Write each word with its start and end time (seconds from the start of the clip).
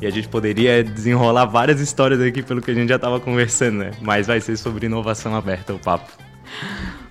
E 0.00 0.06
a 0.06 0.10
gente 0.10 0.28
poderia 0.28 0.84
desenrolar 0.84 1.46
várias 1.46 1.80
histórias 1.80 2.20
aqui 2.20 2.40
pelo 2.40 2.62
que 2.62 2.70
a 2.70 2.74
gente 2.74 2.88
já 2.88 2.96
estava 2.96 3.18
conversando, 3.18 3.78
né? 3.78 3.90
Mas 4.00 4.28
vai 4.28 4.40
ser 4.40 4.56
sobre 4.56 4.86
inovação 4.86 5.34
aberta 5.34 5.74
o 5.74 5.78
papo. 5.78 6.12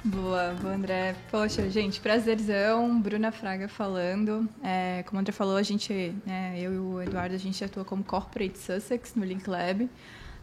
Boa, 0.06 0.56
boa, 0.62 0.74
André. 0.74 1.13
Poxa, 1.29 1.70
gente, 1.70 2.00
prazerzão. 2.00 3.02
Bruna 3.02 3.29
Fraga 3.29 3.68
falando. 3.68 4.47
É, 4.63 5.04
como 5.04 5.18
o 5.18 5.22
André 5.22 5.33
falou, 5.33 5.58
a 5.58 5.63
gente, 5.63 6.15
né, 6.26 6.55
eu 6.58 6.73
e 6.73 6.78
o 6.78 7.01
Eduardo, 7.01 7.36
a 7.36 7.37
gente 7.37 7.62
atua 7.62 7.83
como 7.83 8.04
Corporate 8.05 8.58
Sussex 8.58 9.15
no 9.15 9.26
Link 9.26 9.49
Lab. 9.49 9.90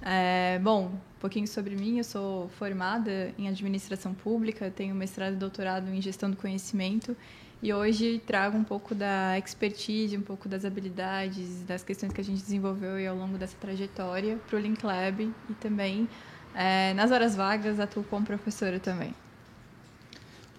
É, 0.03 0.61
bom, 0.63 0.89
um 0.93 1.21
pouquinho 1.21 1.49
sobre 1.49 1.75
mim. 1.75 1.97
Eu 1.97 2.05
sou 2.05 2.51
formada 2.59 3.33
em 3.39 3.49
administração 3.49 4.13
pública, 4.13 4.71
tenho 4.71 4.95
mestrado 4.95 5.33
e 5.33 5.37
doutorado 5.37 5.89
em 5.89 6.03
gestão 6.03 6.31
do 6.31 6.37
conhecimento 6.37 7.17
e 7.63 7.73
hoje 7.73 8.21
trago 8.27 8.57
um 8.57 8.65
pouco 8.65 8.95
da 8.95 9.39
expertise, 9.39 10.17
um 10.17 10.23
pouco 10.23 10.49
das 10.49 10.65
habilidades, 10.65 11.63
das 11.63 11.83
questões 11.83 12.13
que 12.13 12.21
a 12.21 12.25
gente 12.25 12.41
desenvolveu 12.41 13.11
ao 13.11 13.17
longo 13.17 13.39
dessa 13.39 13.57
trajetória 13.61 14.39
para 14.49 14.57
o 14.57 14.61
Link 14.61 14.85
Lab 14.85 15.33
e 15.49 15.55
também 15.55 16.09
é, 16.55 16.93
nas 16.95 17.11
horas 17.11 17.35
vagas 17.35 17.81
atuo 17.81 18.05
como 18.05 18.25
professora 18.27 18.79
também. 18.79 19.15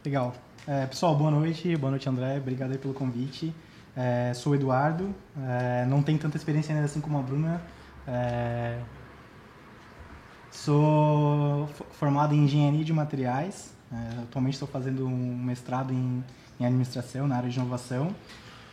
Legal. 0.04 0.36
É, 0.68 0.86
pessoal, 0.88 1.16
boa 1.16 1.32
noite. 1.32 1.76
Boa 1.76 1.92
noite, 1.92 2.10
André. 2.10 2.38
Obrigado 2.38 2.78
pelo 2.80 2.94
convite. 2.94 3.54
É, 3.96 4.34
sou 4.34 4.54
o 4.54 4.56
Eduardo. 4.56 5.14
É, 5.38 5.86
não 5.86 6.02
tenho 6.02 6.18
tanta 6.18 6.38
experiência 6.38 6.74
ainda 6.74 6.86
assim 6.86 7.02
como 7.02 7.18
a 7.20 7.22
Bruna. 7.22 7.62
É, 8.08 8.80
Sou 10.56 11.68
formado 11.92 12.34
em 12.34 12.46
engenharia 12.46 12.84
de 12.84 12.94
materiais. 12.94 13.76
É, 13.92 14.22
atualmente 14.24 14.54
estou 14.54 14.68
fazendo 14.68 15.06
um 15.06 15.38
mestrado 15.38 15.94
em, 15.94 16.24
em 16.60 16.66
administração 16.66 17.28
na 17.28 17.38
área 17.38 17.50
de 17.50 17.58
inovação. 17.58 18.16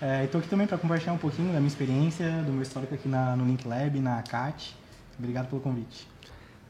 É, 0.00 0.24
estou 0.24 0.40
aqui 0.40 0.48
também 0.48 0.66
para 0.66 0.76
compartilhar 0.76 1.12
um 1.12 1.18
pouquinho 1.18 1.52
da 1.52 1.58
minha 1.58 1.68
experiência, 1.68 2.28
do 2.44 2.52
meu 2.52 2.62
histórico 2.62 2.92
aqui 2.94 3.08
na, 3.08 3.36
no 3.36 3.44
Link 3.44 3.66
Lab, 3.66 4.00
na 4.00 4.18
ACAT. 4.18 4.74
Obrigado 5.16 5.48
pelo 5.48 5.60
convite. 5.60 6.08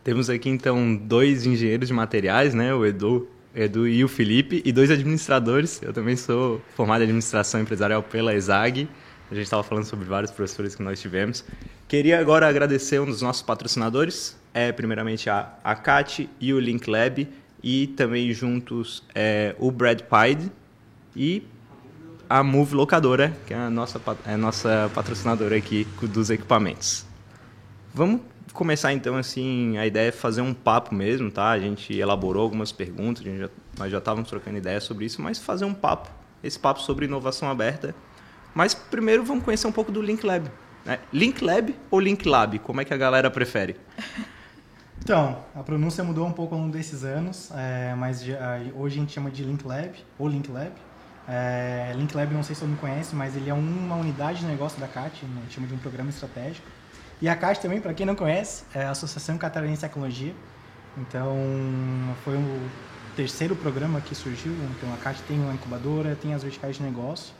Temos 0.04 0.28
aqui 0.28 0.50
então 0.50 0.94
dois 0.94 1.46
engenheiros 1.46 1.88
de 1.88 1.94
materiais, 1.94 2.52
né? 2.52 2.74
O 2.74 2.84
Edu, 2.84 3.28
Edu 3.54 3.88
e 3.88 4.04
o 4.04 4.08
Felipe, 4.08 4.60
e 4.64 4.72
dois 4.72 4.90
administradores. 4.90 5.80
Eu 5.80 5.92
também 5.92 6.14
sou 6.16 6.60
formado 6.74 7.00
em 7.00 7.04
administração 7.04 7.60
empresarial 7.60 8.02
pela 8.02 8.34
ESAG. 8.34 8.88
A 9.30 9.34
gente 9.34 9.44
estava 9.44 9.62
falando 9.62 9.84
sobre 9.84 10.04
vários 10.04 10.30
professores 10.30 10.74
que 10.74 10.82
nós 10.82 11.00
tivemos. 11.00 11.42
Queria 11.88 12.20
agora 12.20 12.46
agradecer 12.46 13.00
um 13.00 13.06
dos 13.06 13.22
nossos 13.22 13.42
patrocinadores, 13.42 14.36
é 14.52 14.72
primeiramente 14.72 15.30
a, 15.30 15.54
a 15.64 15.74
CAT 15.74 16.28
e 16.38 16.52
o 16.52 16.60
Link 16.60 16.86
Lab, 16.90 17.26
e 17.62 17.86
também 17.86 18.30
juntos 18.32 19.02
é, 19.14 19.54
o 19.58 19.70
Brad 19.70 20.00
Pide 20.00 20.50
e 21.14 21.46
a 22.28 22.42
Move 22.42 22.74
Locadora, 22.74 23.36
que 23.46 23.52
é 23.52 23.56
a 23.56 23.70
nossa, 23.70 24.00
é 24.26 24.34
a 24.34 24.38
nossa 24.38 24.90
patrocinadora 24.94 25.56
aqui 25.56 25.86
dos 26.02 26.30
equipamentos. 26.30 27.04
Vamos 27.92 28.22
começar 28.52 28.92
então 28.92 29.16
assim, 29.16 29.76
a 29.76 29.86
ideia 29.86 30.08
é 30.08 30.12
fazer 30.12 30.40
um 30.40 30.54
papo 30.54 30.94
mesmo, 30.94 31.30
tá? 31.30 31.50
A 31.50 31.58
gente 31.58 31.92
elaborou 31.94 32.42
algumas 32.42 32.72
perguntas, 32.72 33.24
já, 33.24 33.50
nós 33.78 33.90
já 33.90 33.98
estávamos 33.98 34.28
trocando 34.28 34.56
ideias 34.56 34.84
sobre 34.84 35.04
isso, 35.04 35.20
mas 35.20 35.38
fazer 35.38 35.64
um 35.64 35.74
papo, 35.74 36.08
esse 36.42 36.58
papo 36.58 36.80
sobre 36.80 37.06
inovação 37.06 37.50
aberta. 37.50 37.94
Mas 38.54 38.74
primeiro 38.74 39.24
vamos 39.24 39.44
conhecer 39.44 39.66
um 39.66 39.72
pouco 39.72 39.90
do 39.92 40.00
Link 40.00 40.24
Lab. 40.24 40.50
Né? 40.84 40.98
Link 41.12 41.42
Lab 41.42 41.74
ou 41.90 42.00
Link 42.00 42.26
Lab? 42.26 42.58
Como 42.58 42.80
é 42.80 42.84
que 42.84 42.92
a 42.92 42.96
galera 42.96 43.30
prefere? 43.30 43.76
Então, 44.98 45.44
a 45.54 45.62
pronúncia 45.62 46.04
mudou 46.04 46.26
um 46.26 46.32
pouco 46.32 46.54
ao 46.54 46.60
longo 46.60 46.72
desses 46.72 47.02
anos, 47.02 47.50
é, 47.56 47.92
mas 47.96 48.22
já, 48.22 48.60
hoje 48.74 48.96
a 48.96 49.00
gente 49.00 49.12
chama 49.12 49.30
de 49.30 49.42
Link 49.42 49.66
Lab, 49.66 49.92
ou 50.18 50.28
Link 50.28 50.48
Lab. 50.48 50.72
É, 51.28 51.92
Link 51.94 52.14
Lab, 52.14 52.32
não 52.34 52.42
sei 52.42 52.54
se 52.54 52.60
todo 52.60 52.70
mundo 52.70 52.80
conhece, 52.80 53.14
mas 53.14 53.36
ele 53.36 53.48
é 53.48 53.54
uma 53.54 53.96
unidade 53.96 54.40
de 54.40 54.46
negócio 54.46 54.80
da 54.80 54.88
CAT, 54.88 55.24
né, 55.24 55.42
chama 55.50 55.66
de 55.66 55.74
um 55.74 55.78
programa 55.78 56.10
estratégico. 56.10 56.66
E 57.20 57.28
a 57.28 57.36
CAT 57.36 57.60
também, 57.60 57.80
para 57.80 57.94
quem 57.94 58.04
não 58.04 58.16
conhece, 58.16 58.64
é 58.74 58.84
a 58.84 58.90
Associação 58.90 59.38
Catarinense 59.38 59.80
de 59.80 59.88
Tecnologia. 59.88 60.34
Então, 60.98 61.36
foi 62.24 62.34
o 62.34 62.70
terceiro 63.14 63.54
programa 63.54 64.00
que 64.00 64.14
surgiu. 64.14 64.52
Então, 64.76 64.92
a 64.92 64.96
CAT 64.96 65.22
tem 65.22 65.38
uma 65.38 65.54
incubadora, 65.54 66.16
tem 66.16 66.34
as 66.34 66.42
verticais 66.42 66.76
de 66.76 66.82
negócio. 66.82 67.32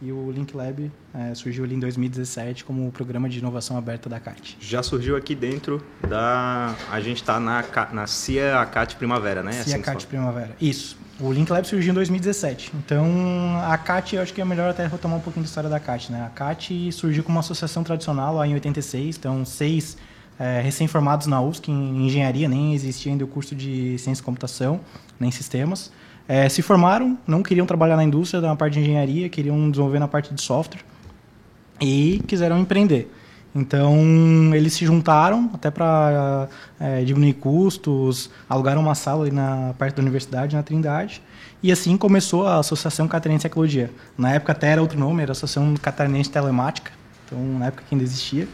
E 0.00 0.12
o 0.12 0.30
Link 0.30 0.56
Lab 0.56 0.90
é, 1.12 1.34
surgiu 1.34 1.64
ali 1.64 1.74
em 1.74 1.80
2017 1.80 2.64
como 2.64 2.86
o 2.86 2.92
programa 2.92 3.28
de 3.28 3.40
inovação 3.40 3.76
aberta 3.76 4.08
da 4.08 4.20
CAT. 4.20 4.56
Já 4.60 4.80
surgiu 4.82 5.16
aqui 5.16 5.34
dentro 5.34 5.82
da... 6.08 6.74
A 6.90 7.00
gente 7.00 7.16
está 7.16 7.40
na, 7.40 7.64
na 7.92 8.06
CIA 8.06 8.64
CAT 8.66 8.94
Primavera, 8.96 9.42
né? 9.42 9.52
CIA 9.52 9.60
assim 9.60 9.82
CAT 9.82 10.06
Primavera, 10.06 10.54
isso. 10.60 10.96
O 11.20 11.32
Link 11.32 11.50
Lab 11.50 11.66
surgiu 11.66 11.90
em 11.90 11.94
2017. 11.94 12.72
Então, 12.76 13.04
a 13.64 13.76
CAT, 13.76 14.14
eu 14.14 14.22
acho 14.22 14.32
que 14.32 14.40
é 14.40 14.44
melhor 14.44 14.70
até 14.70 14.86
retomar 14.86 15.18
um 15.18 15.20
pouquinho 15.20 15.42
da 15.42 15.48
história 15.48 15.68
da 15.68 15.80
CAT. 15.80 16.12
Né? 16.12 16.24
A 16.24 16.30
CAT 16.30 16.92
surgiu 16.92 17.24
como 17.24 17.36
uma 17.36 17.40
associação 17.40 17.82
tradicional 17.82 18.36
lá 18.36 18.46
em 18.46 18.54
86. 18.54 19.16
Então, 19.16 19.44
seis 19.44 19.96
é, 20.38 20.60
recém-formados 20.60 21.26
na 21.26 21.40
UFSC 21.40 21.72
em 21.72 22.06
engenharia, 22.06 22.48
nem 22.48 22.72
existia 22.72 23.10
ainda 23.10 23.24
o 23.24 23.28
curso 23.28 23.56
de 23.56 23.98
ciência 23.98 24.22
e 24.22 24.24
computação, 24.24 24.80
nem 25.18 25.32
sistemas 25.32 25.90
é, 26.28 26.46
se 26.48 26.60
formaram, 26.60 27.16
não 27.26 27.42
queriam 27.42 27.66
trabalhar 27.66 27.96
na 27.96 28.04
indústria, 28.04 28.40
na 28.42 28.54
parte 28.54 28.74
de 28.74 28.80
engenharia, 28.80 29.28
queriam 29.30 29.70
desenvolver 29.70 29.98
na 29.98 30.06
parte 30.06 30.34
de 30.34 30.42
software 30.42 30.82
e 31.80 32.22
quiseram 32.26 32.58
empreender. 32.58 33.10
Então, 33.54 33.96
eles 34.54 34.74
se 34.74 34.84
juntaram 34.84 35.50
até 35.54 35.70
para 35.70 36.48
é, 36.78 37.02
diminuir 37.02 37.32
custos, 37.32 38.30
alugaram 38.48 38.80
uma 38.82 38.94
sala 38.94 39.24
ali 39.24 39.30
na 39.30 39.74
parte 39.78 39.96
da 39.96 40.02
universidade, 40.02 40.54
na 40.54 40.62
Trindade, 40.62 41.22
e 41.62 41.72
assim 41.72 41.96
começou 41.96 42.46
a 42.46 42.58
Associação 42.58 43.08
Catarinense 43.08 43.40
de 43.40 43.48
Tecnologia. 43.48 43.90
Na 44.16 44.32
época 44.32 44.52
até 44.52 44.68
era 44.68 44.82
outro 44.82 44.98
nome, 44.98 45.22
era 45.22 45.32
Associação 45.32 45.74
Catarinense 45.80 46.30
Telemática, 46.30 46.92
então 47.24 47.38
na 47.58 47.66
época 47.66 47.84
que 47.88 47.94
ainda 47.94 48.04
existia. 48.04 48.46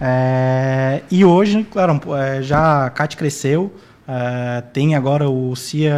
É, 0.00 1.02
e 1.10 1.24
hoje, 1.24 1.64
claro, 1.64 1.98
é, 2.14 2.42
já 2.42 2.86
a 2.86 2.90
CAT 2.90 3.16
cresceu, 3.16 3.72
Uh, 4.02 4.62
tem 4.72 4.94
agora 4.94 5.30
o 5.30 5.54
CIA, 5.54 5.94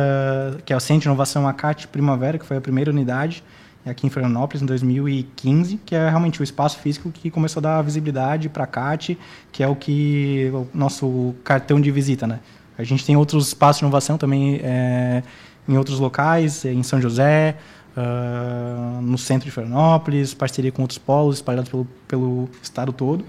que 0.65 0.72
é 0.72 0.76
o 0.76 0.81
Centro 0.81 1.03
de 1.03 1.09
Inovação 1.09 1.48
ACAT 1.48 1.88
Primavera, 1.88 2.38
que 2.38 2.44
foi 2.44 2.56
a 2.56 2.60
primeira 2.60 2.91
unidade 2.91 3.42
aqui 3.84 4.06
em 4.06 4.10
Florianópolis 4.10 4.62
em 4.62 4.66
2015, 4.66 5.78
que 5.84 5.94
é 5.94 6.09
realmente 6.09 6.41
o 6.41 6.44
espaço 6.44 6.78
físico 6.78 7.10
que 7.10 7.31
começou 7.31 7.60
a 7.60 7.62
dar 7.62 7.82
visibilidade 7.82 8.48
para 8.48 8.64
a 8.64 8.66
CAT, 8.66 9.19
que 9.53 9.62
é 9.62 9.69
o 9.69 9.76
que 9.76 10.50
o 10.53 10.66
nosso 10.72 11.34
cartão 11.44 11.81
de 11.81 11.91
visita, 11.91 12.26
né? 12.26 12.41
A 12.78 12.82
gente 12.82 13.04
tem 13.04 13.16
outros 13.16 13.48
espaços 13.48 13.81
de 13.81 13.84
inovação 13.84 14.19
também 14.19 14.60
é, 14.62 15.22
em 15.69 15.76
outros 15.76 16.00
locais, 16.00 16.64
em 16.64 16.82
São 16.82 17.00
José, 17.00 17.56
uh, 17.97 19.00
no 19.00 19.16
centro 19.16 19.44
de 19.44 19.50
Florianópolis, 19.50 20.34
parceria 20.34 20.72
com 20.72 20.82
outros 20.82 20.98
polos 20.98 21.37
espalhados 21.37 21.70
pelo, 21.70 21.87
pelo 22.09 22.48
estado 22.62 22.93
todo. 22.93 23.25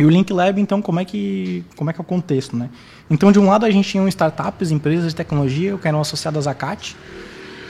E 0.00 0.04
o 0.06 0.08
Link 0.08 0.32
Lab, 0.32 0.58
então, 0.58 0.80
como 0.80 0.98
é 0.98 1.04
que, 1.04 1.62
como 1.76 1.90
é, 1.90 1.92
que 1.92 2.00
é 2.00 2.02
o 2.02 2.04
contexto, 2.04 2.56
né? 2.56 2.70
Então, 3.10 3.30
de 3.30 3.38
um 3.38 3.46
lado, 3.46 3.66
a 3.66 3.70
gente 3.70 3.86
tinha 3.86 4.08
startups, 4.08 4.70
empresas 4.70 5.08
de 5.08 5.14
tecnologia 5.14 5.76
que 5.76 5.86
eram 5.86 6.00
associadas 6.00 6.46
à 6.46 6.54
CAT, 6.54 6.96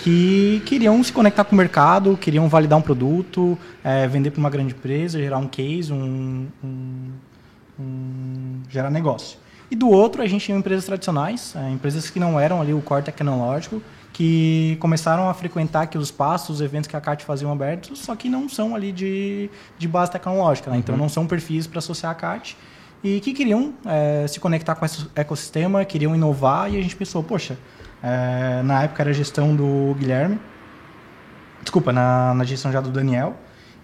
que 0.04 0.62
queriam 0.64 1.02
se 1.02 1.12
conectar 1.12 1.42
com 1.42 1.56
o 1.56 1.58
mercado, 1.58 2.16
queriam 2.16 2.48
validar 2.48 2.78
um 2.78 2.82
produto, 2.82 3.58
é, 3.82 4.06
vender 4.06 4.30
para 4.30 4.38
uma 4.38 4.48
grande 4.48 4.74
empresa, 4.74 5.18
gerar 5.18 5.38
um 5.38 5.48
case, 5.48 5.92
um, 5.92 6.46
um, 6.62 7.10
um, 7.80 8.62
gerar 8.68 8.90
negócio. 8.90 9.36
E 9.68 9.74
do 9.74 9.88
outro, 9.88 10.22
a 10.22 10.26
gente 10.28 10.44
tinha 10.44 10.56
empresas 10.56 10.84
tradicionais, 10.84 11.56
é, 11.56 11.68
empresas 11.68 12.10
que 12.10 12.20
não 12.20 12.38
eram 12.38 12.60
ali 12.60 12.72
o 12.72 12.80
core 12.80 13.02
tecnológico, 13.02 13.82
que 14.12 14.76
começaram 14.80 15.28
a 15.28 15.34
frequentar 15.34 15.82
aqui 15.82 15.96
os 15.96 16.08
espaços, 16.08 16.56
os 16.56 16.60
eventos 16.60 16.88
que 16.88 16.96
a 16.96 17.00
CAT 17.00 17.24
faziam 17.24 17.50
abertos, 17.50 17.98
só 18.00 18.14
que 18.16 18.28
não 18.28 18.48
são 18.48 18.74
ali 18.74 18.92
de, 18.92 19.48
de 19.78 19.88
base 19.88 20.10
tecnológica, 20.10 20.70
né? 20.70 20.78
então 20.78 20.94
uhum. 20.94 21.02
não 21.02 21.08
são 21.08 21.26
perfis 21.26 21.66
para 21.66 21.78
associar 21.78 22.12
a 22.12 22.14
CAT 22.14 22.56
e 23.02 23.20
que 23.20 23.32
queriam 23.32 23.72
é, 23.86 24.26
se 24.26 24.38
conectar 24.40 24.74
com 24.74 24.84
esse 24.84 25.06
ecossistema, 25.14 25.84
queriam 25.84 26.14
inovar 26.14 26.72
e 26.72 26.78
a 26.78 26.82
gente 26.82 26.96
pensou, 26.96 27.22
poxa, 27.22 27.56
é, 28.02 28.62
na 28.62 28.82
época 28.82 29.02
era 29.02 29.10
a 29.10 29.14
gestão 29.14 29.54
do 29.54 29.94
Guilherme, 29.98 30.38
desculpa, 31.62 31.92
na, 31.92 32.34
na 32.34 32.44
gestão 32.44 32.72
já 32.72 32.80
do 32.80 32.90
Daniel, 32.90 33.36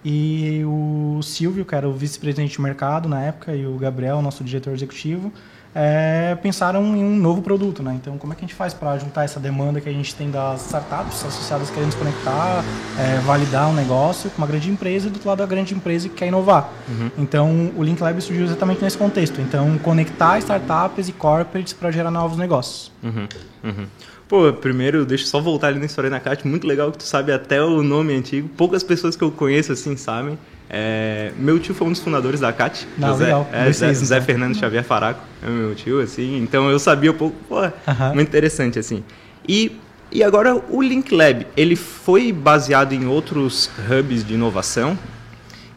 e 0.04 0.62
o 0.64 1.20
Silvio, 1.22 1.64
que 1.64 1.74
era 1.74 1.88
o 1.88 1.92
vice-presidente 1.92 2.52
de 2.52 2.60
mercado 2.60 3.08
na 3.08 3.22
época, 3.22 3.54
e 3.54 3.66
o 3.66 3.76
Gabriel, 3.76 4.22
nosso 4.22 4.44
diretor 4.44 4.72
executivo, 4.72 5.32
é, 5.78 6.34
pensaram 6.36 6.96
em 6.96 7.04
um 7.04 7.14
novo 7.16 7.42
produto, 7.42 7.82
né? 7.82 7.98
Então, 8.00 8.16
como 8.16 8.32
é 8.32 8.36
que 8.36 8.42
a 8.42 8.48
gente 8.48 8.56
faz 8.56 8.72
para 8.72 8.96
juntar 8.96 9.24
essa 9.24 9.38
demanda 9.38 9.78
que 9.78 9.86
a 9.86 9.92
gente 9.92 10.14
tem 10.14 10.30
das 10.30 10.64
startups 10.64 11.22
associadas 11.22 11.68
querendo 11.68 11.92
se 11.92 11.98
conectar, 11.98 12.64
é, 12.98 13.20
validar 13.20 13.68
um 13.68 13.74
negócio 13.74 14.30
com 14.30 14.38
uma 14.38 14.46
grande 14.46 14.70
empresa 14.70 15.08
e 15.08 15.10
do 15.10 15.16
outro 15.16 15.28
lado 15.28 15.42
a 15.42 15.46
grande 15.46 15.74
empresa 15.74 16.08
que 16.08 16.14
quer 16.14 16.28
inovar? 16.28 16.70
Uhum. 16.88 17.10
Então, 17.18 17.72
o 17.76 17.82
Link 17.82 18.00
Lab 18.00 18.18
surgiu 18.22 18.46
exatamente 18.46 18.82
nesse 18.82 18.96
contexto. 18.96 19.38
Então, 19.38 19.76
conectar 19.78 20.38
startups 20.38 21.10
e 21.10 21.12
corporates 21.12 21.74
para 21.74 21.90
gerar 21.90 22.10
novos 22.10 22.38
negócios. 22.38 22.90
Uhum. 23.02 23.28
Uhum. 23.62 23.86
Pô, 24.26 24.50
primeiro, 24.54 25.04
deixa 25.04 25.24
eu 25.24 25.28
só 25.28 25.42
voltar 25.42 25.66
ali 25.66 25.78
na 25.78 25.84
história 25.84 26.08
da 26.08 26.18
Cat. 26.18 26.48
Muito 26.48 26.66
legal 26.66 26.90
que 26.90 26.96
tu 26.96 27.04
sabe 27.04 27.32
até 27.32 27.62
o 27.62 27.82
nome 27.82 28.14
antigo. 28.14 28.48
Poucas 28.56 28.82
pessoas 28.82 29.14
que 29.14 29.22
eu 29.22 29.30
conheço 29.30 29.72
assim 29.72 29.94
sabem. 29.94 30.38
É, 30.68 31.32
meu 31.36 31.58
tio 31.60 31.74
foi 31.74 31.86
um 31.86 31.92
dos 31.92 32.00
fundadores 32.00 32.40
da 32.40 32.52
CAT. 32.52 32.86
Não, 32.98 33.08
José, 33.08 33.24
legal. 33.24 33.48
É, 33.52 33.72
Zé, 33.72 33.92
Zé 33.94 34.20
Fernando 34.20 34.56
Xavier 34.56 34.84
Faraco 34.84 35.20
é 35.42 35.48
meu 35.48 35.74
tio, 35.74 36.00
assim. 36.00 36.38
Então 36.38 36.68
eu 36.70 36.78
sabia 36.78 37.12
um 37.12 37.14
pouco, 37.14 37.36
pô, 37.48 37.60
uh 37.64 37.70
-huh. 37.86 38.14
muito 38.14 38.28
interessante, 38.28 38.78
assim. 38.78 39.04
E, 39.48 39.78
e 40.10 40.24
agora 40.24 40.56
o 40.56 40.82
Link 40.82 41.14
Lab, 41.14 41.46
ele 41.56 41.76
foi 41.76 42.32
baseado 42.32 42.92
em 42.92 43.06
outros 43.06 43.70
hubs 43.88 44.24
de 44.24 44.34
inovação? 44.34 44.98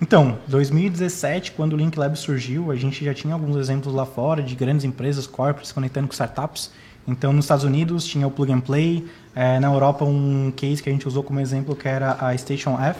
Então, 0.02 0.40
2017, 0.48 1.52
quando 1.52 1.74
o 1.74 1.76
Link 1.76 1.98
Lab 1.98 2.18
surgiu, 2.18 2.72
a 2.72 2.76
gente 2.76 3.04
já 3.04 3.14
tinha 3.14 3.34
alguns 3.34 3.58
exemplos 3.58 3.94
lá 3.94 4.06
fora 4.06 4.42
de 4.42 4.56
grandes 4.56 4.86
empresas, 4.86 5.28
corporates, 5.28 5.74
conectando 5.74 6.08
com 6.08 6.14
startups. 6.14 6.72
Então, 7.06 7.34
nos 7.34 7.46
Estados 7.46 7.66
Unidos 7.66 8.06
tinha 8.06 8.26
o 8.26 8.32
Plug 8.32 8.52
and 8.52 8.62
Play, 8.62 9.06
é, 9.36 9.60
na 9.60 9.68
Europa 9.68 10.06
um 10.06 10.54
case 10.56 10.82
que 10.82 10.90
a 10.90 10.92
gente 10.92 11.08
usou 11.08 11.22
como 11.22 11.40
exemplo 11.40 11.76
que 11.76 11.88
era 11.88 12.16
a 12.20 12.38
Station 12.38 12.80
F, 12.80 12.98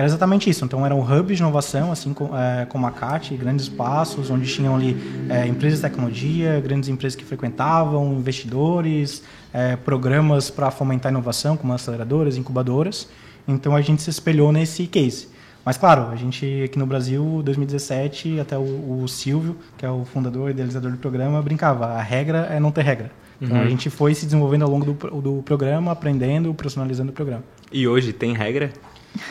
que 0.00 0.02
era 0.02 0.06
exatamente 0.06 0.48
isso. 0.48 0.64
Então, 0.64 0.84
era 0.86 0.94
um 0.94 1.02
hub 1.02 1.34
de 1.34 1.42
inovação, 1.42 1.92
assim 1.92 2.14
como, 2.14 2.34
é, 2.34 2.64
como 2.66 2.86
a 2.86 2.90
CAT, 2.90 3.36
grandes 3.36 3.66
espaços, 3.66 4.30
onde 4.30 4.50
tinham 4.50 4.74
ali 4.74 4.96
é, 5.28 5.46
empresas 5.46 5.78
de 5.78 5.82
tecnologia, 5.82 6.58
grandes 6.60 6.88
empresas 6.88 7.14
que 7.14 7.24
frequentavam, 7.24 8.14
investidores, 8.14 9.22
é, 9.52 9.76
programas 9.76 10.50
para 10.50 10.70
fomentar 10.70 11.12
inovação, 11.12 11.56
como 11.56 11.72
aceleradoras, 11.74 12.38
incubadoras. 12.38 13.08
Então, 13.46 13.76
a 13.76 13.80
gente 13.82 14.00
se 14.00 14.08
espelhou 14.08 14.50
nesse 14.52 14.86
case. 14.86 15.28
Mas, 15.64 15.76
claro, 15.76 16.08
a 16.10 16.16
gente 16.16 16.62
aqui 16.64 16.78
no 16.78 16.86
Brasil, 16.86 17.42
2017, 17.44 18.40
até 18.40 18.56
o, 18.56 19.02
o 19.02 19.06
Silvio, 19.06 19.56
que 19.76 19.84
é 19.84 19.90
o 19.90 20.06
fundador 20.06 20.48
e 20.48 20.52
idealizador 20.52 20.90
do 20.90 20.96
programa, 20.96 21.42
brincava, 21.42 21.86
a 21.86 22.00
regra 22.00 22.48
é 22.50 22.58
não 22.58 22.72
ter 22.72 22.82
regra. 22.82 23.10
Então 23.40 23.56
uhum. 23.56 23.62
a 23.62 23.68
gente 23.68 23.88
foi 23.88 24.14
se 24.14 24.26
desenvolvendo 24.26 24.64
ao 24.64 24.70
longo 24.70 24.92
do, 24.92 25.20
do 25.20 25.42
programa, 25.42 25.92
aprendendo, 25.92 26.52
personalizando 26.52 27.10
o 27.10 27.14
programa. 27.14 27.42
E 27.72 27.88
hoje 27.88 28.12
tem 28.12 28.34
regra? 28.34 28.70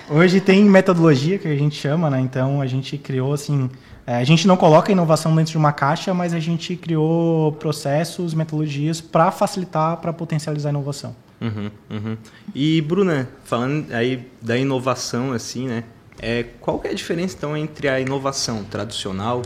Hoje 0.10 0.42
tem 0.42 0.64
metodologia 0.64 1.38
que 1.38 1.48
a 1.48 1.56
gente 1.56 1.76
chama, 1.76 2.10
né? 2.10 2.20
Então 2.20 2.62
a 2.62 2.68
gente 2.68 2.98
criou 2.98 3.34
assim, 3.34 3.70
é, 4.06 4.16
a 4.16 4.24
gente 4.24 4.48
não 4.48 4.58
coloca 4.58 4.92
inovação 4.92 5.36
dentro 5.36 5.52
de 5.52 5.58
uma 5.58 5.72
caixa, 5.72 6.14
mas 6.14 6.34
a 6.34 6.40
gente 6.40 6.76
criou 6.76 7.52
processos, 7.54 8.34
metodologias 8.34 9.00
para 9.00 9.32
facilitar, 9.32 9.98
para 9.98 10.12
potencializar 10.12 10.70
a 10.70 10.72
inovação. 10.72 11.16
Uhum, 11.40 11.72
uhum. 11.90 12.18
E 12.54 12.82
Bruna, 12.82 13.30
falando 13.46 13.94
aí 13.94 14.28
da 14.42 14.58
inovação 14.58 15.32
assim, 15.32 15.68
né? 15.68 15.84
É, 16.22 16.44
qual 16.60 16.82
é 16.84 16.90
a 16.90 16.94
diferença 16.94 17.36
então 17.38 17.56
entre 17.56 17.88
a 17.88 18.00
inovação 18.00 18.64
tradicional 18.64 19.42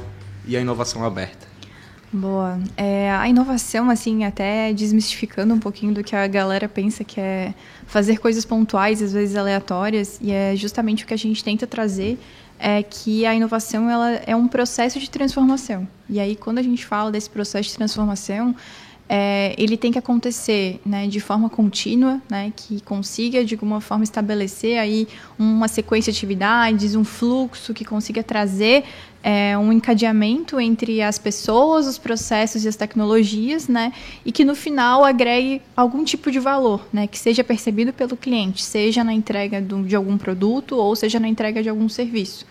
e 0.47 0.57
a 0.57 0.61
inovação 0.61 1.05
aberta? 1.05 1.52
Boa. 2.13 2.59
É, 2.77 3.09
a 3.09 3.27
inovação, 3.27 3.89
assim, 3.89 4.23
até 4.23 4.71
desmistificando 4.71 5.51
um 5.51 5.59
pouquinho 5.59 5.95
do 5.95 6.03
que 6.03 6.15
a 6.15 6.27
galera 6.27 6.69
pensa 6.69 7.03
que 7.03 7.19
é 7.19 7.55
fazer 7.87 8.19
coisas 8.19 8.45
pontuais, 8.45 9.01
às 9.01 9.13
vezes 9.13 9.35
aleatórias, 9.35 10.19
e 10.21 10.31
é 10.31 10.55
justamente 10.55 11.03
o 11.03 11.07
que 11.07 11.13
a 11.15 11.17
gente 11.17 11.43
tenta 11.43 11.65
trazer 11.65 12.19
é 12.59 12.83
que 12.83 13.25
a 13.25 13.33
inovação 13.33 13.89
ela 13.89 14.11
é 14.27 14.35
um 14.35 14.47
processo 14.47 14.99
de 14.99 15.09
transformação. 15.09 15.87
E 16.07 16.19
aí, 16.19 16.35
quando 16.35 16.59
a 16.59 16.61
gente 16.61 16.85
fala 16.85 17.11
desse 17.11 17.29
processo 17.29 17.69
de 17.69 17.75
transformação, 17.75 18.55
é, 19.09 19.53
ele 19.57 19.75
tem 19.75 19.91
que 19.91 19.99
acontecer 19.99 20.79
né, 20.85 21.07
de 21.07 21.19
forma 21.19 21.49
contínua, 21.49 22.21
né, 22.29 22.53
que 22.55 22.79
consiga 22.81 23.43
de 23.43 23.55
alguma 23.55 23.81
forma 23.81 24.03
estabelecer 24.03 24.79
aí 24.79 25.07
uma 25.37 25.67
sequência 25.67 26.11
de 26.11 26.17
atividades, 26.17 26.95
um 26.95 27.03
fluxo 27.03 27.73
que 27.73 27.83
consiga 27.83 28.23
trazer 28.23 28.85
é, 29.23 29.57
um 29.57 29.71
encadeamento 29.71 30.59
entre 30.59 31.01
as 31.01 31.17
pessoas, 31.17 31.87
os 31.87 31.97
processos 31.97 32.65
e 32.65 32.67
as 32.67 32.75
tecnologias, 32.75 33.69
né, 33.69 33.93
e 34.25 34.31
que 34.31 34.43
no 34.43 34.53
final 34.53 35.05
agregue 35.05 35.61
algum 35.75 36.03
tipo 36.03 36.29
de 36.29 36.39
valor, 36.39 36.85
né, 36.91 37.07
que 37.07 37.17
seja 37.17 37.43
percebido 37.43 37.93
pelo 37.93 38.17
cliente, 38.17 38.61
seja 38.61 39.03
na 39.03 39.13
entrega 39.13 39.61
do, 39.61 39.81
de 39.83 39.95
algum 39.95 40.17
produto 40.17 40.75
ou 40.75 40.95
seja 40.95 41.19
na 41.19 41.27
entrega 41.27 41.63
de 41.63 41.69
algum 41.69 41.87
serviço. 41.87 42.45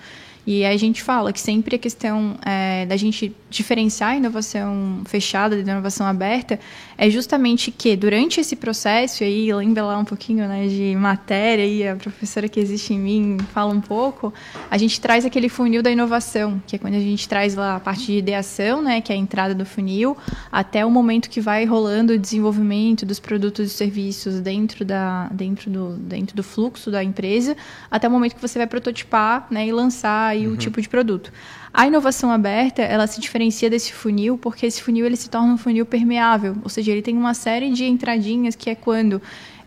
E 0.45 0.65
a 0.65 0.77
gente 0.77 1.01
fala 1.03 1.33
que 1.33 1.39
sempre 1.39 1.77
a 1.77 1.79
questão 1.79 2.37
é, 2.45 2.85
da 2.87 2.97
gente 2.97 3.33
diferenciar 3.49 4.11
a 4.11 4.17
inovação 4.17 5.03
fechada 5.05 5.63
da 5.63 5.73
inovação 5.73 6.05
aberta 6.05 6.59
é 7.03 7.11
justamente 7.11 7.73
que 7.73 7.97
durante 7.97 8.41
esse 8.41 8.55
processo, 8.55 9.25
e 9.25 9.27
aí 9.27 9.53
lembra 9.53 9.83
lá 9.83 9.99
um 9.99 10.05
pouquinho 10.05 10.47
né, 10.47 10.69
de 10.69 10.95
matéria, 10.95 11.67
e 11.67 11.89
a 11.89 11.97
professora 11.97 12.49
que 12.49 12.61
existe 12.61 12.95
em 12.95 12.99
mim 13.01 13.39
fala 13.53 13.75
um 13.75 13.81
pouco, 13.81 14.33
a 14.71 14.79
gente 14.79 15.01
traz 15.01 15.27
aquele 15.27 15.49
funil 15.49 15.83
da 15.83 15.91
inovação, 15.91 16.63
que 16.65 16.77
é 16.77 16.79
quando 16.79 16.95
a 16.95 17.01
gente 17.01 17.29
traz 17.29 17.57
lá 17.57 17.75
a 17.75 17.81
parte 17.81 18.07
de 18.07 18.19
ideação, 18.19 18.81
né, 18.81 19.01
que 19.01 19.13
é 19.13 19.17
a 19.17 19.19
entrada 19.19 19.53
do 19.53 19.67
funil, 19.67 20.17
até 20.53 20.87
o 20.87 20.91
momento 20.93 21.29
que 21.29 21.41
vai 21.41 21.65
rolando 21.65 22.13
o 22.13 22.19
desenvolvimento 22.19 23.05
dos 23.05 23.19
produtos 23.19 23.73
e 23.73 23.75
serviços 23.75 24.39
dentro, 24.39 24.85
da, 24.85 25.27
dentro, 25.33 25.69
do, 25.69 25.97
dentro 25.97 26.37
do 26.37 26.45
fluxo 26.45 26.89
da 26.89 27.03
empresa, 27.03 27.57
até 27.91 28.07
o 28.07 28.13
momento 28.13 28.37
que 28.37 28.41
você 28.41 28.61
vai 28.61 28.69
prototipar 28.69 29.49
né, 29.51 29.67
e 29.67 29.73
lançar 29.73 30.29
aí 30.29 30.47
uhum. 30.47 30.55
o 30.55 30.57
tipo 30.57 30.81
de 30.81 30.89
produto. 30.89 31.33
A 31.75 31.87
inovação 31.87 32.31
aberta, 32.31 32.83
ela 32.83 33.07
se 33.07 33.19
diferencia 33.19 33.71
desse 33.71 33.93
funil 33.93 34.37
porque 34.37 34.67
esse 34.67 34.83
funil 34.83 35.07
ele 35.07 35.17
se 35.17 35.31
torna 35.31 35.55
um 35.55 35.57
funil 35.57 35.87
permeável, 35.87 36.55
ou 36.63 36.69
seja, 36.69 36.93
ele 36.93 37.01
tem 37.01 37.17
uma 37.17 37.33
série 37.33 37.71
de 37.71 37.85
entradinhas 37.85 38.55
que 38.55 38.69
é 38.69 38.75
quando 38.75 39.23